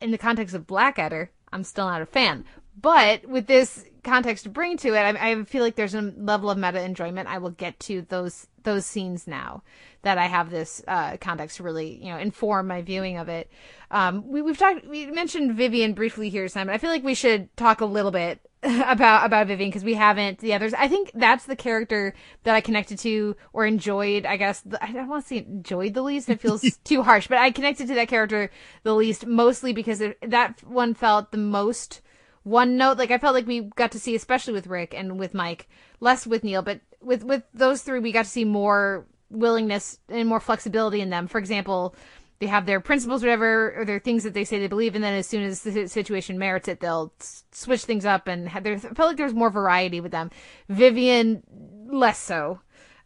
in 0.00 0.10
the 0.10 0.18
context 0.18 0.54
of 0.54 0.66
Blackadder, 0.66 1.30
I'm 1.52 1.64
still 1.64 1.86
not 1.86 2.02
a 2.02 2.06
fan. 2.06 2.44
But 2.80 3.26
with 3.26 3.46
this 3.46 3.84
context 4.06 4.44
to 4.44 4.50
bring 4.50 4.76
to 4.78 4.94
it, 4.94 5.00
I, 5.00 5.30
I 5.30 5.44
feel 5.44 5.62
like 5.62 5.74
there's 5.74 5.94
a 5.94 6.00
level 6.00 6.48
of 6.50 6.56
meta 6.56 6.82
enjoyment. 6.82 7.28
I 7.28 7.38
will 7.38 7.50
get 7.50 7.78
to 7.80 8.02
those 8.02 8.46
those 8.62 8.86
scenes 8.86 9.26
now 9.26 9.62
that 10.02 10.18
I 10.18 10.26
have 10.26 10.50
this 10.50 10.82
uh, 10.88 11.16
context 11.18 11.58
to 11.58 11.62
really 11.62 12.02
you 12.02 12.10
know 12.10 12.18
inform 12.18 12.68
my 12.68 12.82
viewing 12.82 13.18
of 13.18 13.28
it. 13.28 13.50
Um, 13.90 14.28
we, 14.28 14.42
we've 14.42 14.58
talked 14.58 14.86
we 14.86 15.06
mentioned 15.06 15.54
Vivian 15.56 15.92
briefly 15.92 16.30
here, 16.30 16.48
Simon. 16.48 16.74
I 16.74 16.78
feel 16.78 16.90
like 16.90 17.04
we 17.04 17.14
should 17.14 17.54
talk 17.56 17.80
a 17.80 17.86
little 17.86 18.10
bit 18.10 18.40
about 18.62 19.26
about 19.26 19.46
Vivian 19.46 19.70
because 19.70 19.84
we 19.84 19.94
haven't 19.94 20.38
the 20.38 20.54
others. 20.54 20.74
I 20.74 20.88
think 20.88 21.10
that's 21.14 21.44
the 21.44 21.56
character 21.56 22.14
that 22.44 22.54
I 22.54 22.60
connected 22.60 22.98
to 23.00 23.36
or 23.52 23.66
enjoyed. 23.66 24.26
I 24.26 24.36
guess 24.36 24.60
the, 24.60 24.82
I 24.82 24.92
don't 24.92 25.08
want 25.08 25.24
to 25.24 25.28
say 25.28 25.38
enjoyed 25.38 25.94
the 25.94 26.02
least. 26.02 26.28
It 26.28 26.40
feels 26.40 26.62
too 26.84 27.02
harsh, 27.02 27.26
but 27.28 27.38
I 27.38 27.50
connected 27.50 27.88
to 27.88 27.94
that 27.94 28.08
character 28.08 28.50
the 28.82 28.94
least, 28.94 29.26
mostly 29.26 29.72
because 29.72 30.00
it, 30.00 30.18
that 30.30 30.62
one 30.64 30.94
felt 30.94 31.30
the 31.30 31.38
most 31.38 32.00
one 32.46 32.76
note. 32.76 32.96
Like 32.96 33.10
I 33.10 33.18
felt 33.18 33.34
like 33.34 33.46
we 33.46 33.62
got 33.74 33.92
to 33.92 33.98
see, 33.98 34.14
especially 34.14 34.52
with 34.52 34.68
Rick 34.68 34.94
and 34.94 35.18
with 35.18 35.34
Mike, 35.34 35.68
less 35.98 36.26
with 36.26 36.44
Neil, 36.44 36.62
but 36.62 36.80
with 37.00 37.24
with 37.24 37.42
those 37.52 37.82
three, 37.82 37.98
we 37.98 38.12
got 38.12 38.24
to 38.24 38.30
see 38.30 38.44
more 38.44 39.04
willingness 39.30 39.98
and 40.08 40.28
more 40.28 40.38
flexibility 40.38 41.00
in 41.00 41.10
them. 41.10 41.26
For 41.26 41.38
example, 41.38 41.96
they 42.38 42.46
have 42.46 42.64
their 42.64 42.80
principles, 42.80 43.24
or 43.24 43.26
whatever, 43.26 43.74
or 43.76 43.84
their 43.84 43.98
things 43.98 44.22
that 44.22 44.32
they 44.32 44.44
say 44.44 44.60
they 44.60 44.68
believe, 44.68 44.94
and 44.94 45.02
then 45.02 45.14
as 45.14 45.26
soon 45.26 45.42
as 45.42 45.62
the 45.62 45.88
situation 45.88 46.38
merits 46.38 46.68
it, 46.68 46.78
they'll 46.78 47.12
switch 47.50 47.84
things 47.84 48.06
up. 48.06 48.28
And 48.28 48.48
have, 48.48 48.64
felt 48.64 48.98
like 48.98 49.16
there's 49.16 49.34
more 49.34 49.50
variety 49.50 50.00
with 50.00 50.12
them. 50.12 50.30
Vivian, 50.68 51.42
less 51.90 52.18
so. 52.18 52.60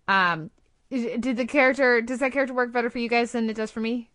Um, 0.07 0.51
did 0.91 1.37
the 1.37 1.47
character 1.47 2.03
does 2.03 2.19
that 2.19 2.33
character 2.33 2.53
work 2.53 2.73
better 2.73 2.91
for 2.91 2.99
you 2.99 3.09
guys 3.09 3.33
than 3.33 3.49
it 3.49 3.55
does 3.55 3.71
for 3.71 3.81
me? 3.81 4.11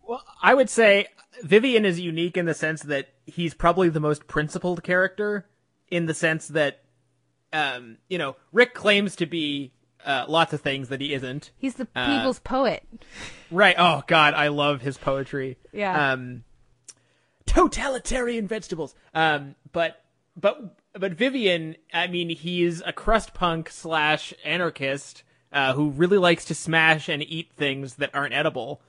Well, 0.00 0.24
I 0.42 0.54
would 0.54 0.70
say 0.70 1.08
Vivian 1.42 1.84
is 1.84 2.00
unique 2.00 2.36
in 2.36 2.46
the 2.46 2.54
sense 2.54 2.82
that 2.82 3.08
he's 3.30 3.54
probably 3.54 3.88
the 3.88 4.00
most 4.00 4.26
principled 4.26 4.82
character 4.82 5.46
in 5.90 6.06
the 6.06 6.14
sense 6.14 6.48
that 6.48 6.82
um, 7.52 7.98
you 8.08 8.18
know, 8.18 8.36
Rick 8.52 8.74
claims 8.74 9.16
to 9.16 9.26
be 9.26 9.72
uh, 10.04 10.24
lots 10.28 10.52
of 10.52 10.60
things 10.60 10.88
that 10.88 11.00
he 11.00 11.12
isn't. 11.14 11.50
He's 11.56 11.74
the 11.74 11.88
Uh, 11.94 12.06
people's 12.18 12.38
poet. 12.38 12.84
Right. 13.50 13.74
Oh 13.78 14.02
God, 14.06 14.34
I 14.34 14.48
love 14.48 14.82
his 14.82 14.96
poetry. 14.96 15.58
Yeah. 15.72 16.12
Um, 16.12 16.44
totalitarian 17.46 18.46
vegetables. 18.46 18.94
Um, 19.14 19.56
but 19.72 20.04
but 20.36 20.76
but 20.92 21.12
Vivian, 21.12 21.76
I 21.92 22.06
mean, 22.06 22.30
he's 22.30 22.82
a 22.82 22.92
crust 22.92 23.34
punk 23.34 23.70
slash 23.70 24.32
anarchist 24.44 25.22
uh, 25.52 25.72
who 25.74 25.90
really 25.90 26.18
likes 26.18 26.44
to 26.46 26.54
smash 26.54 27.08
and 27.08 27.22
eat 27.22 27.50
things 27.56 27.96
that 27.96 28.14
aren't 28.14 28.34
edible, 28.34 28.80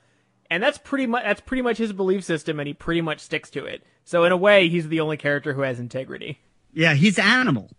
and 0.51 0.61
that's 0.61 0.77
pretty 0.77 1.07
much 1.07 1.23
that's 1.23 1.41
pretty 1.41 1.63
much 1.63 1.77
his 1.77 1.93
belief 1.93 2.25
system, 2.25 2.59
and 2.59 2.67
he 2.67 2.73
pretty 2.73 2.99
much 2.99 3.21
sticks 3.21 3.49
to 3.51 3.65
it. 3.65 3.83
So 4.03 4.25
in 4.25 4.33
a 4.33 4.37
way, 4.37 4.67
he's 4.67 4.89
the 4.89 4.99
only 4.99 5.15
character 5.15 5.53
who 5.53 5.61
has 5.61 5.79
integrity. 5.79 6.39
Yeah, 6.73 6.93
he's 6.93 7.17
animal. 7.17 7.71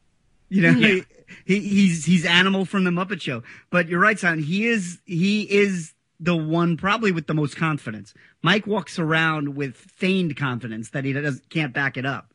You 0.48 0.62
know, 0.62 0.72
he, 0.72 1.04
he, 1.44 1.60
he's 1.60 2.06
he's 2.06 2.24
animal 2.24 2.64
from 2.64 2.84
the 2.84 2.90
Muppet 2.90 3.20
Show. 3.20 3.42
But 3.68 3.88
you're 3.88 4.00
right, 4.00 4.18
son. 4.18 4.38
He 4.38 4.66
is 4.66 5.00
he 5.04 5.42
is 5.42 5.92
the 6.18 6.34
one 6.34 6.78
probably 6.78 7.12
with 7.12 7.26
the 7.26 7.34
most 7.34 7.56
confidence. 7.56 8.14
Mike 8.42 8.66
walks 8.66 8.98
around 8.98 9.54
with 9.54 9.76
feigned 9.76 10.36
confidence 10.38 10.90
that 10.90 11.04
he 11.04 11.12
does 11.12 11.42
can't 11.50 11.74
back 11.74 11.98
it 11.98 12.06
up. 12.06 12.32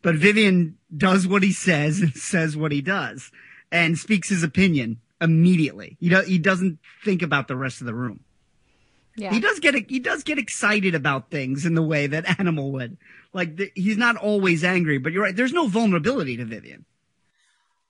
But 0.00 0.14
Vivian 0.14 0.78
does 0.96 1.28
what 1.28 1.42
he 1.42 1.52
says 1.52 2.00
and 2.00 2.14
says 2.16 2.56
what 2.56 2.72
he 2.72 2.80
does 2.80 3.30
and 3.70 3.98
speaks 3.98 4.30
his 4.30 4.42
opinion 4.42 5.00
immediately. 5.20 5.98
He, 6.00 6.08
do, 6.08 6.22
he 6.22 6.38
doesn't 6.38 6.78
think 7.04 7.20
about 7.20 7.48
the 7.48 7.56
rest 7.56 7.80
of 7.80 7.86
the 7.86 7.94
room. 7.94 8.23
Yeah. 9.16 9.32
He 9.32 9.40
does 9.40 9.60
get 9.60 9.74
he 9.90 10.00
does 10.00 10.24
get 10.24 10.38
excited 10.38 10.94
about 10.94 11.30
things 11.30 11.64
in 11.64 11.74
the 11.74 11.82
way 11.82 12.06
that 12.06 12.38
Animal 12.38 12.72
would. 12.72 12.96
Like 13.32 13.56
the, 13.56 13.70
he's 13.74 13.96
not 13.96 14.16
always 14.16 14.64
angry, 14.64 14.98
but 14.98 15.12
you're 15.12 15.22
right. 15.22 15.36
There's 15.36 15.52
no 15.52 15.66
vulnerability 15.68 16.36
to 16.36 16.44
Vivian. 16.44 16.84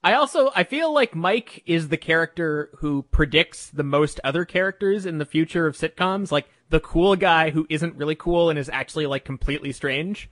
I 0.03 0.15
also 0.15 0.51
I 0.55 0.65
feel 0.65 0.93
like 0.93 1.15
Mike 1.15 1.63
is 1.65 1.89
the 1.89 1.97
character 1.97 2.71
who 2.79 3.05
predicts 3.11 3.71
the 3.71 3.83
most 3.83 4.21
other 4.23 4.45
characters 4.45 5.07
in 5.07 5.17
the 5.19 5.25
future 5.25 5.67
of 5.67 5.77
sitcoms, 5.77 6.31
like 6.31 6.47
the 6.69 6.81
cool 6.81 7.17
guy 7.17 7.51
who 7.51 7.67
isn't 7.71 7.97
really 7.97 8.15
cool 8.15 8.51
and 8.51 8.59
is 8.59 8.69
actually 8.69 9.07
like 9.07 9.25
completely 9.25 9.73
strange. 9.73 10.29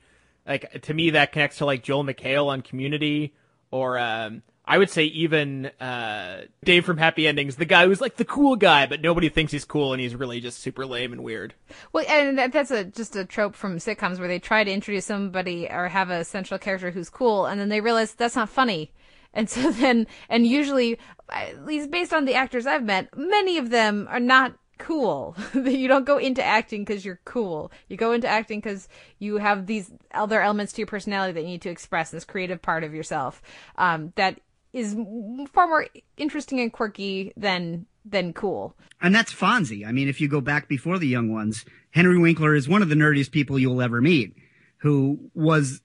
Like 0.47 0.83
to 0.83 0.93
me 0.93 1.11
that 1.11 1.33
connects 1.33 1.59
to 1.59 1.65
like 1.65 1.83
Joel 1.83 2.05
McHale 2.05 2.49
on 2.49 2.61
Community 2.61 3.33
or 3.71 3.99
um 3.99 4.43
I 4.65 4.79
would 4.79 4.91
say 4.91 5.05
even 5.05 5.67
uh 5.81 6.43
Dave 6.65 6.85
from 6.85 6.99
Happy 6.99 7.27
Endings, 7.27 7.57
the 7.57 7.65
guy 7.65 7.87
who's 7.87 8.01
like 8.01 8.17
the 8.17 8.25
cool 8.25 8.57
guy 8.57 8.87
but 8.87 9.01
nobody 9.01 9.29
thinks 9.29 9.53
he's 9.53 9.65
cool 9.65 9.93
and 9.93 10.01
he's 10.01 10.15
really 10.15 10.41
just 10.41 10.61
super 10.61 10.87
lame 10.87 11.13
and 11.13 11.25
weird. 11.25 11.55
Well, 11.93 12.05
and 12.09 12.39
that, 12.39 12.53
that's 12.53 12.71
a 12.71 12.85
just 12.85 13.17
a 13.17 13.25
trope 13.25 13.55
from 13.55 13.79
sitcoms 13.79 14.19
where 14.19 14.29
they 14.29 14.39
try 14.39 14.65
to 14.65 14.71
introduce 14.71 15.07
somebody 15.07 15.69
or 15.69 15.89
have 15.89 16.11
a 16.11 16.25
central 16.25 16.59
character 16.59 16.91
who's 16.91 17.11
cool, 17.11 17.47
and 17.47 17.61
then 17.61 17.69
they 17.69 17.81
realize 17.81 18.15
that's 18.15 18.37
not 18.37 18.49
funny, 18.49 18.93
and 19.35 19.51
so 19.51 19.71
then 19.73 20.07
and 20.29 20.47
usually, 20.47 20.99
at 21.29 21.67
least 21.67 21.91
based 21.91 22.13
on 22.13 22.25
the 22.25 22.35
actors 22.35 22.67
I've 22.67 22.85
met, 22.85 23.17
many 23.17 23.59
of 23.59 23.71
them 23.71 24.07
are 24.11 24.21
not 24.21 24.55
cool. 24.79 25.37
you 25.55 25.89
don't 25.89 26.05
go 26.05 26.19
into 26.19 26.43
acting 26.43 26.85
because 26.85 27.05
you're 27.05 27.21
cool. 27.25 27.71
You 27.89 27.97
go 27.97 28.13
into 28.13 28.29
acting 28.29 28.61
because 28.61 28.89
you 29.19 29.39
have 29.39 29.67
these 29.67 29.93
other 30.13 30.41
elements 30.41 30.73
to 30.75 30.81
your 30.81 30.87
personality 30.87 31.33
that 31.33 31.43
you 31.43 31.49
need 31.49 31.63
to 31.63 31.71
express 31.71 32.11
this 32.11 32.25
creative 32.25 32.61
part 32.61 32.85
of 32.85 32.95
yourself. 32.95 33.43
Um, 33.77 34.13
that 34.17 34.41
is 34.73 34.97
far 35.53 35.67
more 35.67 35.87
interesting 36.17 36.61
and 36.61 36.73
quirky 36.73 37.33
than 37.37 37.87
than 38.05 38.33
cool. 38.33 38.75
And 39.01 39.15
that's 39.15 39.33
Fonzie. 39.33 39.87
I 39.87 39.93
mean, 39.93 40.09
if 40.09 40.21
you 40.21 40.29
go 40.29 40.41
back 40.41 40.69
before 40.69 40.99
the 40.99 41.07
young 41.07 41.33
ones, 41.33 41.65
Henry 41.91 42.19
Winkler 42.19 42.55
is 42.55 42.69
one 42.69 42.83
of 42.83 42.89
the 42.89 42.95
nerdiest 42.95 43.31
people 43.31 43.59
you'll 43.59 43.83
ever 43.83 44.01
meet, 44.01 44.37
who 44.79 45.31
was, 45.35 45.81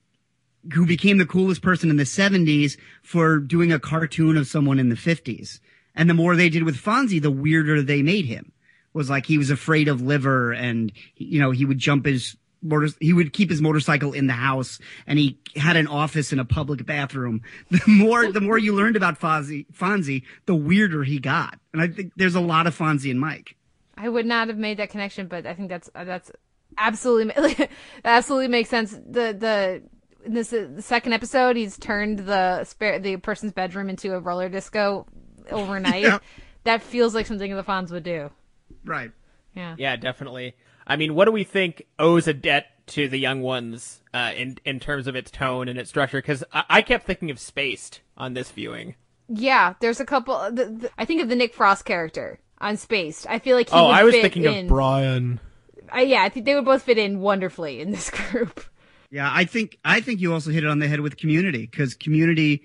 who 0.73 0.85
became 0.85 1.17
the 1.17 1.25
coolest 1.25 1.61
person 1.61 1.89
in 1.89 1.97
the 1.97 2.03
70s 2.03 2.77
for 3.03 3.39
doing 3.39 3.71
a 3.71 3.79
cartoon 3.79 4.37
of 4.37 4.47
someone 4.47 4.79
in 4.79 4.89
the 4.89 4.95
50s. 4.95 5.59
And 5.95 6.09
the 6.09 6.15
more 6.15 6.35
they 6.35 6.49
did 6.49 6.63
with 6.63 6.75
Fonzie, 6.75 7.21
the 7.21 7.31
weirder 7.31 7.81
they 7.81 8.01
made 8.01 8.25
him. 8.25 8.51
Was 8.93 9.11
like 9.11 9.27
he 9.27 9.37
was 9.37 9.51
afraid 9.51 9.87
of 9.87 10.01
liver 10.01 10.51
and, 10.53 10.91
you 11.17 11.39
know, 11.39 11.51
he 11.51 11.65
would 11.65 11.77
jump 11.77 12.07
his 12.07 12.35
motor, 12.67 12.89
he 12.99 13.13
would 13.13 13.33
keep 13.33 13.49
his 13.49 13.61
motorcycle 13.61 14.13
in 14.13 14.27
the 14.27 14.33
house 14.33 14.79
and 15.05 15.17
he 15.17 15.39
had 15.55 15.75
an 15.75 15.87
office 15.87 16.31
in 16.31 16.39
a 16.39 16.45
public 16.45 16.85
bathroom. 16.85 17.41
The 17.69 17.81
more, 17.87 18.31
the 18.31 18.41
more 18.41 18.57
you 18.57 18.73
learned 18.73 18.95
about 18.95 19.19
Fonzie, 19.19 19.65
Fonzie, 19.73 20.23
the 20.45 20.55
weirder 20.55 21.03
he 21.03 21.19
got. 21.19 21.59
And 21.73 21.81
I 21.81 21.87
think 21.87 22.13
there's 22.15 22.35
a 22.35 22.41
lot 22.41 22.67
of 22.67 22.77
Fonzie 22.77 23.11
and 23.11 23.19
Mike. 23.19 23.55
I 23.97 24.09
would 24.09 24.25
not 24.25 24.47
have 24.47 24.57
made 24.57 24.77
that 24.77 24.89
connection, 24.89 25.27
but 25.27 25.45
I 25.45 25.53
think 25.53 25.69
that's 25.69 25.89
that's 25.93 26.31
absolutely 26.77 27.69
absolutely 28.05 28.47
makes 28.47 28.69
sense. 28.69 28.91
The 28.91 29.33
the 29.37 29.83
in 30.25 30.33
this 30.33 30.53
uh, 30.53 30.67
the 30.75 30.81
second 30.81 31.13
episode, 31.13 31.55
he's 31.55 31.77
turned 31.77 32.19
the 32.19 32.63
spare 32.63 32.99
the 32.99 33.17
person's 33.17 33.53
bedroom 33.53 33.89
into 33.89 34.13
a 34.13 34.19
roller 34.19 34.49
disco 34.49 35.07
overnight. 35.51 36.03
Yeah. 36.03 36.19
That 36.63 36.83
feels 36.83 37.15
like 37.15 37.25
something 37.25 37.55
the 37.55 37.63
Fonz 37.63 37.91
would 37.91 38.03
do. 38.03 38.29
Right. 38.83 39.11
Yeah. 39.57 39.75
Yeah, 39.77 39.95
definitely. 39.95 40.55
I 40.85 40.95
mean, 40.95 41.15
what 41.15 41.25
do 41.25 41.31
we 41.31 41.43
think 41.43 41.83
owes 41.99 42.27
a 42.27 42.33
debt 42.33 42.67
to 42.87 43.09
the 43.09 43.17
young 43.17 43.41
ones 43.41 44.01
uh, 44.13 44.31
in 44.35 44.57
in 44.63 44.79
terms 44.79 45.07
of 45.07 45.15
its 45.15 45.31
tone 45.31 45.67
and 45.67 45.77
its 45.77 45.89
structure? 45.89 46.19
Because 46.19 46.43
I-, 46.53 46.65
I 46.69 46.81
kept 46.81 47.05
thinking 47.05 47.31
of 47.31 47.39
Spaced 47.39 48.01
on 48.15 48.33
this 48.33 48.51
viewing. 48.51 48.95
Yeah, 49.27 49.73
there's 49.81 49.99
a 49.99 50.05
couple. 50.05 50.37
The, 50.51 50.65
the, 50.65 50.91
I 50.97 51.05
think 51.05 51.21
of 51.21 51.27
the 51.27 51.35
Nick 51.35 51.53
Frost 51.53 51.83
character 51.83 52.39
on 52.59 52.77
Spaced. 52.77 53.27
I 53.27 53.39
feel 53.39 53.57
like 53.57 53.69
he 53.69 53.75
oh, 53.75 53.87
would 53.87 53.95
I 53.95 54.03
was 54.03 54.13
fit 54.13 54.21
thinking 54.21 54.45
in. 54.45 54.65
of 54.65 54.67
Brian. 54.69 55.39
Uh, 55.93 55.99
yeah, 55.99 56.21
I 56.21 56.29
think 56.29 56.45
they 56.45 56.55
would 56.55 56.65
both 56.65 56.83
fit 56.83 56.97
in 56.97 57.19
wonderfully 57.19 57.81
in 57.81 57.91
this 57.91 58.09
group. 58.31 58.63
Yeah, 59.09 59.29
I 59.33 59.45
think 59.45 59.79
I 59.83 60.01
think 60.01 60.21
you 60.21 60.33
also 60.33 60.51
hit 60.51 60.63
it 60.63 60.69
on 60.69 60.79
the 60.79 60.87
head 60.87 60.99
with 60.99 61.17
Community 61.17 61.65
because 61.65 61.95
Community 61.95 62.63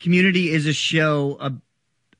Community 0.00 0.50
is 0.50 0.66
a 0.66 0.72
show 0.72 1.36
uh, 1.38 1.50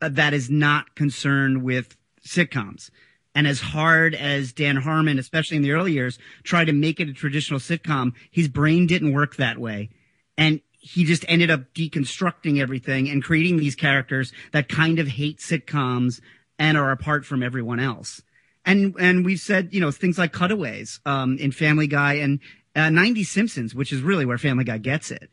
uh, 0.02 0.08
that 0.10 0.34
is 0.34 0.50
not 0.50 0.94
concerned 0.94 1.62
with 1.62 1.96
sitcoms. 2.24 2.90
And 3.34 3.46
as 3.46 3.60
hard 3.60 4.14
as 4.14 4.52
Dan 4.52 4.76
Harmon, 4.76 5.18
especially 5.18 5.56
in 5.56 5.62
the 5.62 5.72
early 5.72 5.92
years, 5.92 6.18
tried 6.42 6.64
to 6.66 6.72
make 6.72 6.98
it 6.98 7.08
a 7.08 7.12
traditional 7.12 7.60
sitcom, 7.60 8.12
his 8.30 8.48
brain 8.48 8.86
didn't 8.86 9.12
work 9.12 9.36
that 9.36 9.58
way. 9.58 9.90
And 10.36 10.60
he 10.80 11.04
just 11.04 11.24
ended 11.28 11.50
up 11.50 11.72
deconstructing 11.74 12.60
everything 12.60 13.08
and 13.08 13.22
creating 13.22 13.58
these 13.58 13.74
characters 13.76 14.32
that 14.52 14.68
kind 14.68 14.98
of 14.98 15.06
hate 15.06 15.38
sitcoms 15.38 16.20
and 16.58 16.76
are 16.76 16.90
apart 16.90 17.24
from 17.24 17.42
everyone 17.42 17.78
else. 17.78 18.22
And 18.64 18.94
and 18.98 19.24
we've 19.24 19.40
said, 19.40 19.70
you 19.72 19.80
know, 19.80 19.90
things 19.90 20.18
like 20.18 20.32
cutaways 20.32 21.00
um, 21.06 21.38
in 21.38 21.52
Family 21.52 21.86
Guy 21.86 22.14
and 22.14 22.40
uh, 22.74 22.90
90 22.90 23.24
Simpsons, 23.24 23.74
which 23.74 23.92
is 23.92 24.02
really 24.02 24.26
where 24.26 24.38
Family 24.38 24.64
Guy 24.64 24.78
gets 24.78 25.10
it. 25.10 25.30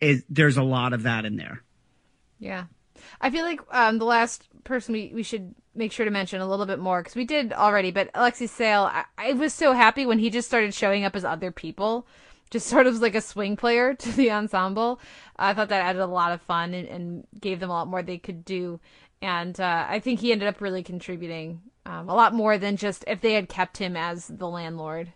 Is 0.00 0.24
there's 0.28 0.56
a 0.56 0.62
lot 0.62 0.92
of 0.92 1.04
that 1.04 1.24
in 1.24 1.36
there. 1.36 1.62
Yeah. 2.38 2.64
I 3.20 3.30
feel 3.30 3.44
like 3.44 3.60
um, 3.70 3.98
the 3.98 4.04
last 4.04 4.48
person 4.64 4.92
we, 4.92 5.12
we 5.14 5.22
should 5.22 5.54
make 5.74 5.92
sure 5.92 6.04
to 6.04 6.10
mention 6.10 6.40
a 6.40 6.48
little 6.48 6.66
bit 6.66 6.78
more 6.78 7.00
because 7.00 7.14
we 7.14 7.24
did 7.24 7.52
already, 7.52 7.90
but 7.90 8.10
Alexei 8.14 8.46
Sayle, 8.46 8.84
I, 8.84 9.04
I 9.18 9.32
was 9.32 9.52
so 9.52 9.72
happy 9.72 10.06
when 10.06 10.18
he 10.18 10.30
just 10.30 10.48
started 10.48 10.74
showing 10.74 11.04
up 11.04 11.16
as 11.16 11.24
other 11.24 11.50
people, 11.50 12.06
just 12.50 12.66
sort 12.66 12.86
of 12.86 13.00
like 13.00 13.14
a 13.14 13.20
swing 13.20 13.56
player 13.56 13.94
to 13.98 14.12
the 14.12 14.30
ensemble. 14.30 15.00
I 15.36 15.54
thought 15.54 15.68
that 15.68 15.84
added 15.84 16.02
a 16.02 16.06
lot 16.06 16.32
of 16.32 16.42
fun 16.42 16.74
and, 16.74 16.88
and 16.88 17.26
gave 17.40 17.60
them 17.60 17.70
a 17.70 17.74
lot 17.74 17.88
more 17.88 18.02
they 18.02 18.18
could 18.18 18.44
do. 18.44 18.80
And 19.22 19.58
uh, 19.58 19.86
I 19.88 19.98
think 20.00 20.20
he 20.20 20.32
ended 20.32 20.48
up 20.48 20.60
really 20.60 20.82
contributing 20.82 21.60
um, 21.86 22.08
a 22.08 22.14
lot 22.14 22.34
more 22.34 22.58
than 22.58 22.76
just 22.76 23.04
if 23.06 23.20
they 23.20 23.32
had 23.32 23.48
kept 23.48 23.78
him 23.78 23.96
as 23.96 24.26
the 24.26 24.48
landlord. 24.48 25.12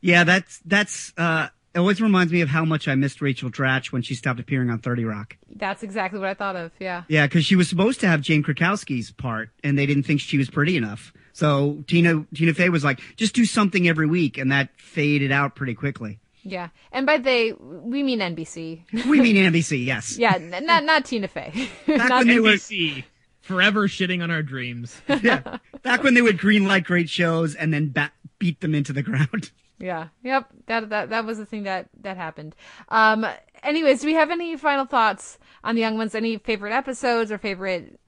Yeah, 0.00 0.24
that's 0.24 0.60
that's 0.66 1.12
uh 1.16 1.48
it 1.74 1.78
always 1.78 2.00
reminds 2.00 2.32
me 2.32 2.40
of 2.40 2.48
how 2.48 2.64
much 2.64 2.86
I 2.86 2.94
missed 2.94 3.20
Rachel 3.20 3.50
Dratch 3.50 3.92
when 3.92 4.02
she 4.02 4.14
stopped 4.14 4.38
appearing 4.38 4.70
on 4.70 4.78
30 4.78 5.04
Rock. 5.04 5.36
That's 5.54 5.82
exactly 5.82 6.20
what 6.20 6.28
I 6.28 6.34
thought 6.34 6.54
of. 6.56 6.70
Yeah. 6.78 7.02
Yeah, 7.08 7.26
because 7.26 7.44
she 7.44 7.56
was 7.56 7.68
supposed 7.68 8.00
to 8.00 8.06
have 8.06 8.20
Jane 8.20 8.42
Krakowski's 8.44 9.10
part, 9.10 9.50
and 9.64 9.76
they 9.76 9.84
didn't 9.86 10.04
think 10.04 10.20
she 10.20 10.38
was 10.38 10.48
pretty 10.48 10.76
enough. 10.76 11.12
So 11.32 11.82
Tina 11.88 12.24
Tina 12.32 12.54
Fey 12.54 12.68
was 12.68 12.84
like, 12.84 13.00
just 13.16 13.34
do 13.34 13.44
something 13.44 13.88
every 13.88 14.06
week, 14.06 14.38
and 14.38 14.52
that 14.52 14.68
faded 14.78 15.32
out 15.32 15.56
pretty 15.56 15.74
quickly. 15.74 16.20
Yeah, 16.44 16.68
and 16.92 17.06
by 17.06 17.18
they 17.18 17.52
we 17.54 18.02
mean 18.04 18.20
NBC. 18.20 18.82
We 19.08 19.20
mean 19.20 19.34
NBC, 19.34 19.84
yes. 19.84 20.16
yeah, 20.18 20.34
n- 20.34 20.64
not 20.64 20.84
not 20.84 21.04
Tina 21.06 21.26
Fey. 21.26 21.68
Back 21.88 22.08
not 22.08 22.18
when 22.20 22.28
they 22.28 22.38
were 22.38 22.50
NBC, 22.50 23.02
forever 23.40 23.88
shitting 23.88 24.22
on 24.22 24.30
our 24.30 24.42
dreams. 24.42 25.00
yeah, 25.22 25.56
back 25.82 26.04
when 26.04 26.14
they 26.14 26.22
would 26.22 26.38
greenlight 26.38 26.84
great 26.84 27.08
shows 27.08 27.54
and 27.56 27.72
then 27.74 27.90
ba- 27.90 28.12
beat 28.38 28.60
them 28.60 28.74
into 28.74 28.92
the 28.92 29.02
ground. 29.02 29.50
Yeah. 29.78 30.08
Yep. 30.22 30.48
That 30.66 30.88
that 30.90 31.10
that 31.10 31.24
was 31.24 31.38
the 31.38 31.46
thing 31.46 31.64
that 31.64 31.88
that 32.00 32.16
happened. 32.16 32.54
Um. 32.88 33.26
Anyways, 33.62 34.00
do 34.00 34.06
we 34.06 34.14
have 34.14 34.30
any 34.30 34.56
final 34.56 34.84
thoughts 34.84 35.38
on 35.62 35.74
the 35.74 35.80
young 35.80 35.96
ones? 35.96 36.14
Any 36.14 36.36
favorite 36.36 36.72
episodes 36.72 37.32
or 37.32 37.38
favorite 37.38 37.98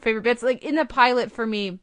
favorite 0.00 0.22
bits? 0.22 0.42
Like 0.42 0.64
in 0.64 0.74
the 0.74 0.84
pilot 0.84 1.30
for 1.30 1.46
me, 1.46 1.80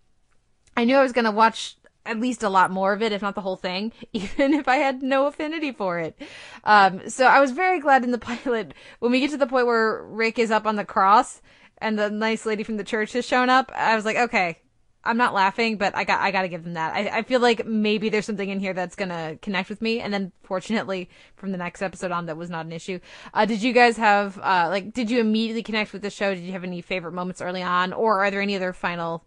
I 0.75 0.85
knew 0.85 0.95
I 0.95 1.03
was 1.03 1.11
gonna 1.13 1.31
watch 1.31 1.75
at 2.05 2.19
least 2.19 2.41
a 2.41 2.49
lot 2.49 2.71
more 2.71 2.93
of 2.93 3.03
it, 3.03 3.11
if 3.11 3.21
not 3.21 3.35
the 3.35 3.41
whole 3.41 3.57
thing, 3.57 3.91
even 4.13 4.53
if 4.53 4.67
I 4.67 4.77
had 4.77 5.03
no 5.03 5.27
affinity 5.27 5.71
for 5.71 5.99
it. 5.99 6.19
Um. 6.63 7.07
So 7.09 7.25
I 7.27 7.39
was 7.39 7.51
very 7.51 7.79
glad 7.79 8.03
in 8.03 8.11
the 8.11 8.17
pilot 8.45 8.73
when 8.99 9.11
we 9.11 9.19
get 9.19 9.31
to 9.31 9.37
the 9.37 9.47
point 9.47 9.67
where 9.67 10.03
Rick 10.03 10.39
is 10.39 10.51
up 10.51 10.65
on 10.65 10.75
the 10.75 10.85
cross 10.85 11.41
and 11.77 11.97
the 11.97 12.09
nice 12.09 12.45
lady 12.45 12.63
from 12.63 12.77
the 12.77 12.83
church 12.83 13.13
has 13.13 13.25
shown 13.25 13.49
up. 13.49 13.71
I 13.75 13.95
was 13.95 14.05
like, 14.05 14.17
okay, 14.17 14.57
I'm 15.03 15.15
not 15.17 15.33
laughing, 15.33 15.77
but 15.77 15.95
I 15.95 16.03
got 16.03 16.19
I 16.19 16.31
got 16.31 16.41
to 16.41 16.49
give 16.49 16.63
them 16.63 16.73
that. 16.73 16.93
I, 16.93 17.19
I 17.19 17.23
feel 17.23 17.39
like 17.39 17.65
maybe 17.65 18.09
there's 18.09 18.25
something 18.25 18.49
in 18.49 18.59
here 18.59 18.73
that's 18.73 18.95
gonna 18.95 19.37
connect 19.41 19.69
with 19.69 19.81
me, 19.81 20.01
and 20.01 20.13
then 20.13 20.31
fortunately 20.43 21.09
from 21.37 21.51
the 21.51 21.57
next 21.57 21.81
episode 21.81 22.11
on, 22.11 22.25
that 22.25 22.35
was 22.37 22.49
not 22.49 22.65
an 22.65 22.71
issue. 22.73 22.99
Uh, 23.33 23.45
did 23.45 23.63
you 23.63 23.71
guys 23.71 23.95
have 23.97 24.37
uh, 24.39 24.67
like 24.69 24.93
did 24.93 25.09
you 25.09 25.19
immediately 25.21 25.63
connect 25.63 25.93
with 25.93 26.01
the 26.01 26.09
show? 26.09 26.33
Did 26.35 26.43
you 26.43 26.51
have 26.51 26.65
any 26.65 26.81
favorite 26.81 27.13
moments 27.13 27.41
early 27.41 27.63
on, 27.63 27.93
or 27.93 28.23
are 28.23 28.29
there 28.29 28.41
any 28.41 28.55
other 28.57 28.73
final 28.73 29.23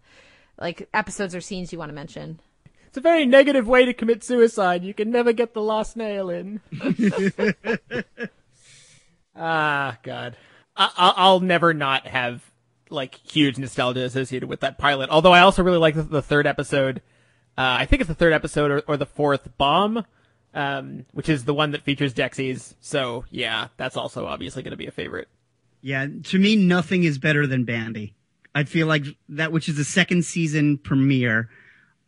like 0.60 0.88
episodes 0.92 1.34
or 1.34 1.40
scenes 1.40 1.72
you 1.72 1.78
want 1.78 1.88
to 1.88 1.94
mention? 1.94 2.38
It's 2.88 2.98
a 2.98 3.00
very 3.00 3.24
negative 3.24 3.66
way 3.66 3.86
to 3.86 3.94
commit 3.94 4.22
suicide. 4.22 4.84
You 4.84 4.92
can 4.92 5.10
never 5.10 5.32
get 5.32 5.54
the 5.54 5.62
last 5.62 5.96
nail 5.96 6.28
in. 6.28 6.60
ah, 9.34 9.96
God. 10.02 10.36
I- 10.76 10.92
I- 10.96 11.14
I'll 11.16 11.40
never 11.40 11.72
not 11.72 12.06
have 12.06 12.51
like 12.92 13.16
huge 13.16 13.58
nostalgia 13.58 14.02
associated 14.04 14.48
with 14.48 14.60
that 14.60 14.78
pilot. 14.78 15.10
Although 15.10 15.32
I 15.32 15.40
also 15.40 15.62
really 15.62 15.78
like 15.78 15.94
the, 15.94 16.02
the 16.02 16.22
third 16.22 16.46
episode. 16.46 17.02
Uh, 17.56 17.76
I 17.80 17.86
think 17.86 18.00
it's 18.00 18.08
the 18.08 18.14
third 18.14 18.32
episode 18.32 18.70
or, 18.70 18.80
or 18.88 18.96
the 18.96 19.06
fourth 19.06 19.56
bomb, 19.58 20.04
um, 20.54 21.04
which 21.12 21.28
is 21.28 21.44
the 21.44 21.52
one 21.52 21.72
that 21.72 21.82
features 21.82 22.14
Dexys. 22.14 22.74
So 22.80 23.24
yeah, 23.30 23.68
that's 23.76 23.96
also 23.96 24.26
obviously 24.26 24.62
going 24.62 24.70
to 24.72 24.76
be 24.76 24.86
a 24.86 24.92
favorite. 24.92 25.28
Yeah, 25.82 26.06
to 26.24 26.38
me, 26.38 26.56
nothing 26.56 27.04
is 27.04 27.18
better 27.18 27.46
than 27.46 27.64
Bambi. 27.64 28.14
I 28.54 28.64
feel 28.64 28.86
like 28.86 29.04
that, 29.30 29.50
which 29.50 29.68
is 29.68 29.76
the 29.76 29.84
second 29.84 30.24
season 30.24 30.78
premiere, 30.78 31.48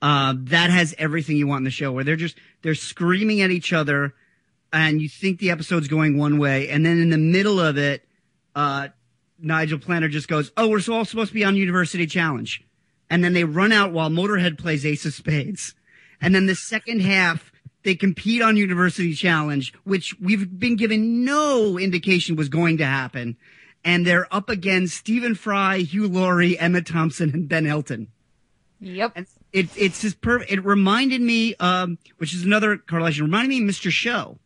uh, 0.01 0.35
that 0.36 0.70
has 0.70 0.94
everything 0.98 1.36
you 1.36 1.47
want 1.47 1.61
in 1.61 1.65
the 1.65 1.70
show, 1.70 1.90
where 1.90 2.05
they're 2.05 2.16
just 2.16 2.39
they're 2.62 2.74
screaming 2.74 3.40
at 3.40 3.51
each 3.51 3.73
other, 3.73 4.15
and 4.73 5.01
you 5.01 5.09
think 5.09 5.39
the 5.39 5.51
episode's 5.51 5.89
going 5.89 6.19
one 6.19 6.39
way, 6.39 6.69
and 6.69 6.85
then 6.85 7.01
in 7.01 7.11
the 7.11 7.19
middle 7.19 7.59
of 7.59 7.78
it, 7.78 8.06
uh, 8.55 8.89
Nigel 9.39 9.78
Planer 9.78 10.09
just 10.09 10.28
goes, 10.28 10.52
"Oh, 10.56 10.69
we're 10.69 10.81
all 10.90 11.05
supposed 11.05 11.28
to 11.28 11.35
be 11.35 11.44
on 11.44 11.56
University 11.56 12.06
Challenge," 12.06 12.62
and 13.11 13.23
then 13.23 13.32
they 13.32 13.44
run 13.44 13.73
out 13.73 13.93
while 13.93 14.11
Motorhead 14.11 14.59
plays 14.59 14.86
Ace 14.86 15.05
of 15.05 15.15
Spades, 15.15 15.74
and 16.20 16.35
then 16.35 16.47
the 16.47 16.55
second 16.55 17.01
half 17.01 17.52
they 17.82 17.94
compete 17.94 18.43
on 18.43 18.56
University 18.56 19.15
Challenge, 19.15 19.73
which 19.85 20.19
we've 20.20 20.59
been 20.59 20.77
given 20.77 21.24
no 21.24 21.78
indication 21.78 22.36
was 22.36 22.48
going 22.48 22.78
to 22.78 22.86
happen, 22.86 23.36
and 23.85 24.06
they're 24.06 24.32
up 24.35 24.48
against 24.48 24.97
Stephen 24.97 25.35
Fry, 25.35 25.78
Hugh 25.78 26.09
Laurie, 26.09 26.59
Emma 26.59 26.81
Thompson, 26.81 27.31
and 27.31 27.48
Ben 27.48 27.66
Elton. 27.66 28.09
Yep. 28.81 29.12
And 29.15 29.27
it, 29.52 29.69
it's 29.77 30.01
just 30.01 30.20
perfect. 30.20 30.51
It 30.51 30.65
reminded 30.65 31.20
me, 31.20 31.55
um, 31.56 31.98
which 32.19 32.35
is 32.35 32.44
another 32.44 32.77
correlation, 32.77 33.24
reminded 33.24 33.51
me 33.51 33.62
of 33.62 33.74
Mr. 33.74 33.90
Show 33.90 34.39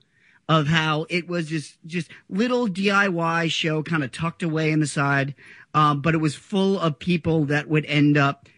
of 0.48 0.66
how 0.66 1.06
it 1.10 1.28
was 1.28 1.48
just 1.48 1.76
just 1.86 2.10
little 2.28 2.68
DIY 2.68 3.50
show 3.50 3.82
kind 3.82 4.02
of 4.02 4.12
tucked 4.12 4.42
away 4.42 4.70
in 4.70 4.80
the 4.80 4.86
side, 4.86 5.34
um, 5.74 6.00
but 6.00 6.14
it 6.14 6.18
was 6.18 6.34
full 6.34 6.78
of 6.78 6.98
people 6.98 7.44
that 7.46 7.68
would 7.68 7.84
end 7.86 8.16
up 8.16 8.48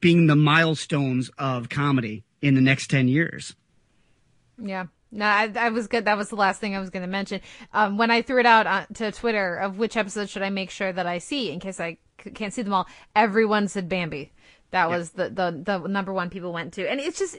being 0.00 0.26
the 0.26 0.36
milestones 0.36 1.30
of 1.38 1.68
comedy 1.68 2.24
in 2.40 2.54
the 2.54 2.60
next 2.60 2.88
ten 2.88 3.08
years. 3.08 3.54
Yeah. 4.58 4.86
No, 5.10 5.26
I, 5.26 5.52
I 5.54 5.68
was 5.68 5.86
good. 5.86 6.06
That 6.06 6.16
was 6.16 6.28
the 6.28 6.36
last 6.36 6.60
thing 6.60 6.74
I 6.74 6.80
was 6.80 6.90
going 6.90 7.04
to 7.04 7.08
mention. 7.08 7.40
Um, 7.72 7.98
when 7.98 8.10
I 8.10 8.22
threw 8.22 8.40
it 8.40 8.46
out 8.46 8.66
on, 8.66 8.86
to 8.94 9.12
Twitter 9.12 9.56
of 9.56 9.78
which 9.78 9.96
episode 9.96 10.28
should 10.28 10.42
I 10.42 10.50
make 10.50 10.70
sure 10.70 10.92
that 10.92 11.06
I 11.06 11.18
see 11.18 11.52
in 11.52 11.60
case 11.60 11.78
I 11.78 11.98
c- 12.22 12.30
can't 12.30 12.52
see 12.52 12.62
them 12.62 12.74
all, 12.74 12.88
everyone 13.14 13.68
said 13.68 13.88
Bambi. 13.88 14.32
That 14.72 14.90
was 14.90 15.10
the, 15.10 15.30
the 15.30 15.62
the 15.64 15.86
number 15.86 16.12
one 16.12 16.30
people 16.30 16.52
went 16.52 16.72
to, 16.74 16.90
and 16.90 16.98
it's 16.98 17.16
just 17.16 17.38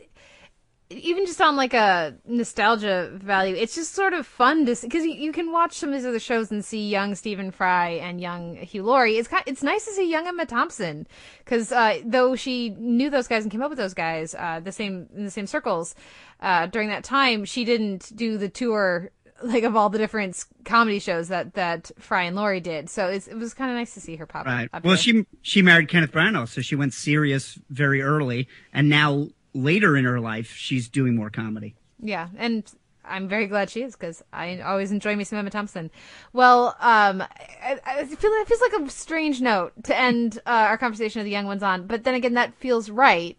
even 0.89 1.25
just 1.25 1.41
on 1.41 1.55
like 1.55 1.73
a 1.73 2.15
nostalgia 2.27 3.09
value, 3.13 3.55
it's 3.55 3.73
just 3.75 3.93
sort 3.93 4.13
of 4.13 4.25
fun 4.27 4.65
to 4.67 4.75
because 4.81 5.03
you, 5.03 5.11
you 5.13 5.31
can 5.31 5.51
watch 5.51 5.73
some 5.73 5.89
of 5.89 5.95
these 5.95 6.05
other 6.05 6.19
shows 6.19 6.51
and 6.51 6.63
see 6.63 6.87
young 6.87 7.15
Stephen 7.15 7.49
Fry 7.51 7.89
and 7.91 8.21
young 8.21 8.55
Hugh 8.55 8.83
Laurie. 8.83 9.17
It's 9.17 9.27
kind, 9.27 9.43
it's 9.47 9.63
nice 9.63 9.85
to 9.85 9.91
see 9.91 10.09
young 10.09 10.27
Emma 10.27 10.45
Thompson 10.45 11.07
because 11.39 11.71
uh, 11.71 11.99
though 12.05 12.35
she 12.35 12.69
knew 12.71 13.09
those 13.09 13.27
guys 13.27 13.43
and 13.43 13.51
came 13.51 13.63
up 13.63 13.69
with 13.69 13.79
those 13.79 13.95
guys, 13.95 14.35
uh, 14.35 14.59
the 14.63 14.71
same 14.71 15.07
in 15.15 15.25
the 15.25 15.31
same 15.31 15.47
circles 15.47 15.95
uh, 16.39 16.67
during 16.67 16.89
that 16.89 17.03
time, 17.03 17.45
she 17.45 17.65
didn't 17.65 18.15
do 18.15 18.37
the 18.37 18.49
tour 18.49 19.09
like 19.43 19.63
of 19.63 19.75
all 19.75 19.89
the 19.89 19.97
different 19.97 20.45
comedy 20.63 20.99
shows 20.99 21.27
that 21.27 21.55
that 21.55 21.91
Fry 21.99 22.23
and 22.23 22.35
Laurie 22.35 22.61
did. 22.61 22.89
So 22.89 23.07
it's, 23.07 23.27
it 23.27 23.35
was 23.35 23.53
kind 23.53 23.69
of 23.69 23.75
nice 23.75 23.93
to 23.95 23.99
see 23.99 24.15
her 24.17 24.25
pop 24.25 24.45
Right. 24.45 24.69
up. 24.71 24.83
Well, 24.85 24.95
here. 24.95 25.23
she 25.23 25.25
she 25.41 25.61
married 25.61 25.89
Kenneth 25.89 26.11
Branagh, 26.11 26.47
so 26.47 26.61
she 26.61 26.75
went 26.75 26.93
serious 26.93 27.59
very 27.69 28.01
early, 28.01 28.47
and 28.71 28.87
now 28.87 29.29
later 29.55 29.97
in 29.97 30.05
her 30.05 30.19
life, 30.19 30.53
she's 30.53 30.87
doing 30.87 31.15
more 31.15 31.29
comedy. 31.29 31.75
Yeah, 31.99 32.27
and 32.37 32.71
I'm 33.03 33.27
very 33.27 33.47
glad 33.47 33.69
she 33.69 33.81
is 33.81 33.95
because 33.95 34.23
I 34.33 34.59
always 34.59 34.91
enjoy 34.91 35.15
me 35.15 35.23
some 35.23 35.39
Emma 35.39 35.49
Thompson. 35.49 35.89
Well, 36.33 36.75
um, 36.79 37.21
I, 37.21 37.79
I 37.85 38.05
feel 38.05 38.31
it 38.31 38.47
feels 38.47 38.61
like 38.61 38.81
a 38.81 38.89
strange 38.89 39.41
note 39.41 39.73
to 39.85 39.97
end 39.97 40.39
uh, 40.45 40.49
our 40.49 40.77
conversation 40.77 41.19
of 41.21 41.25
the 41.25 41.31
young 41.31 41.45
ones 41.45 41.63
on, 41.63 41.87
but 41.87 42.03
then 42.03 42.15
again, 42.15 42.33
that 42.33 42.53
feels 42.55 42.89
right 42.89 43.37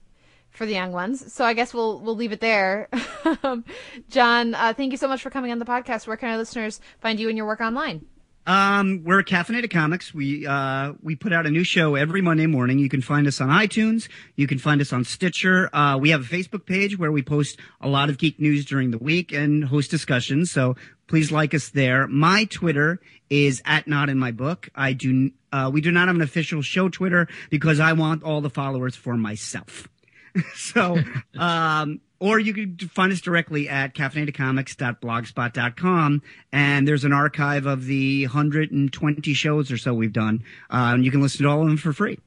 for 0.51 0.67
the 0.67 0.73
young 0.73 0.93
ones. 0.93 1.33
So 1.33 1.45
I 1.45 1.53
guess 1.53 1.75
we'll 1.75 2.01
we'll 2.01 2.17
leave 2.17 2.33
it 2.33 2.41
there. 2.41 2.89
Um, 3.43 3.65
Jon, 4.09 4.55
uh, 4.55 4.73
thank 4.73 4.93
you 4.93 4.97
so 4.97 5.09
much 5.09 5.21
for 5.21 5.31
coming 5.31 5.51
on 5.51 5.59
the 5.59 5.65
podcast. 5.65 6.07
Where 6.07 6.17
can 6.17 6.29
our 6.31 6.37
listeners 6.37 6.81
find 7.01 7.19
you 7.19 7.29
and 7.29 7.37
your 7.37 7.45
work 7.45 7.61
online? 7.61 8.07
Um, 8.47 9.03
we're 9.03 9.25
Caffeinated 9.25 9.73
Comics. 9.73 10.15
We 10.15 10.47
uh, 10.47 10.93
we 11.03 11.17
put 11.17 11.33
out 11.33 11.47
a 11.47 11.51
new 11.51 11.65
show 11.65 11.97
every 11.97 12.23
Monday 12.23 12.47
morning. 12.47 12.79
You 12.79 12.89
can 12.89 13.03
find 13.03 13.27
us 13.27 13.41
on 13.41 13.49
iTunes. 13.49 14.09
You 14.37 14.47
can 14.47 14.59
find 14.59 14.81
us 14.81 14.93
on 14.93 15.05
Stitcher. 15.05 15.69
Uh, 15.75 15.99
we 15.99 16.11
have 16.11 16.21
a 16.21 16.25
Facebook 16.25 16.65
page 16.65 16.97
where 16.97 17.11
we 17.11 17.23
post 17.23 17.59
a 17.81 17.89
lot 17.89 18.09
of 18.09 18.19
geek 18.19 18.39
news 18.39 18.65
during 18.65 18.93
the 18.93 18.99
week 18.99 19.33
and 19.33 19.65
host 19.65 19.91
discussions. 19.91 20.53
So 20.53 20.77
please 21.09 21.33
like 21.33 21.55
us 21.55 21.71
there. 21.71 22.07
My 22.07 22.45
Twitter 22.45 23.01
is 23.29 23.63
at 23.65 23.89
not 23.89 24.09
in 24.09 24.19
my 24.19 24.31
book. 24.31 24.69
I 24.77 24.93
do. 24.93 25.33
Uh, 25.51 25.71
we 25.73 25.81
do 25.81 25.91
not 25.91 26.07
have 26.07 26.15
an 26.15 26.23
official 26.23 26.63
show 26.63 26.89
Twitter 26.89 27.27
because 27.51 27.81
I 27.81 27.95
want 27.95 28.23
all 28.23 28.41
the 28.41 28.51
followers 28.51 28.95
for 28.95 29.17
myself. 29.17 29.89
so, 30.55 30.99
um, 31.39 32.01
or 32.19 32.39
you 32.39 32.55
can 32.55 32.79
find 32.89 33.13
us 33.13 33.21
directly 33.21 33.69
at 33.69 33.95
caffeinatedcomics.blogspot.com. 33.95 36.23
And 36.53 36.89
there's 36.89 37.05
an 37.05 37.13
archive 37.13 37.67
of 37.67 37.85
the 37.87 38.25
120 38.25 39.35
shows 39.35 39.71
or 39.71 39.77
so 39.77 39.93
we've 39.95 40.13
done. 40.13 40.43
Uh, 40.71 40.93
and 40.95 41.05
you 41.05 41.11
can 41.11 41.21
listen 41.21 41.43
to 41.45 41.51
all 41.51 41.61
of 41.63 41.69
them 41.69 41.77
for 41.77 41.93
free. 41.93 42.19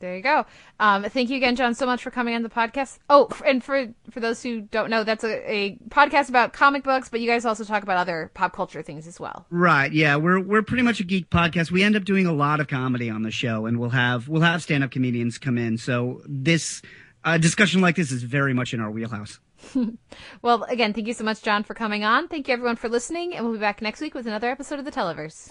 There 0.00 0.16
you 0.16 0.22
go. 0.22 0.44
Um, 0.80 1.04
thank 1.04 1.30
you 1.30 1.36
again, 1.38 1.56
Jon, 1.56 1.74
so 1.74 1.86
much 1.86 2.02
for 2.02 2.10
coming 2.10 2.34
on 2.34 2.42
the 2.42 2.50
podcast. 2.50 2.98
Oh, 3.08 3.28
and 3.46 3.64
for 3.64 3.86
for 4.10 4.20
those 4.20 4.42
who 4.42 4.60
don't 4.60 4.90
know, 4.90 5.02
that's 5.02 5.24
a, 5.24 5.50
a 5.50 5.78
podcast 5.88 6.28
about 6.28 6.52
comic 6.52 6.82
books, 6.82 7.08
but 7.08 7.20
you 7.20 7.26
guys 7.26 7.46
also 7.46 7.64
talk 7.64 7.82
about 7.82 7.96
other 7.96 8.30
pop 8.34 8.52
culture 8.52 8.82
things 8.82 9.06
as 9.06 9.18
well. 9.18 9.46
Right. 9.48 9.90
Yeah. 9.92 10.16
We're, 10.16 10.40
we're 10.40 10.62
pretty 10.62 10.82
much 10.82 11.00
a 11.00 11.04
geek 11.04 11.30
podcast. 11.30 11.70
We 11.70 11.82
end 11.82 11.96
up 11.96 12.04
doing 12.04 12.26
a 12.26 12.34
lot 12.34 12.60
of 12.60 12.68
comedy 12.68 13.08
on 13.08 13.22
the 13.22 13.30
show 13.30 13.64
and 13.64 13.80
we'll 13.80 13.88
have, 13.90 14.28
we'll 14.28 14.42
have 14.42 14.62
stand 14.62 14.84
up 14.84 14.90
comedians 14.90 15.38
come 15.38 15.56
in. 15.56 15.78
So 15.78 16.20
this, 16.26 16.82
a 17.24 17.38
discussion 17.38 17.80
like 17.80 17.96
this 17.96 18.12
is 18.12 18.22
very 18.22 18.54
much 18.54 18.74
in 18.74 18.80
our 18.80 18.90
wheelhouse. 18.90 19.40
well, 20.42 20.64
again, 20.64 20.92
thank 20.92 21.06
you 21.06 21.14
so 21.14 21.24
much, 21.24 21.42
Jon, 21.42 21.62
for 21.64 21.74
coming 21.74 22.04
on. 22.04 22.28
Thank 22.28 22.48
you, 22.48 22.54
everyone, 22.54 22.76
for 22.76 22.88
listening, 22.88 23.34
and 23.34 23.44
we'll 23.44 23.54
be 23.54 23.60
back 23.60 23.80
next 23.80 24.00
week 24.00 24.14
with 24.14 24.26
another 24.26 24.50
episode 24.50 24.78
of 24.78 24.84
the 24.84 24.92
Televerse. 24.92 25.50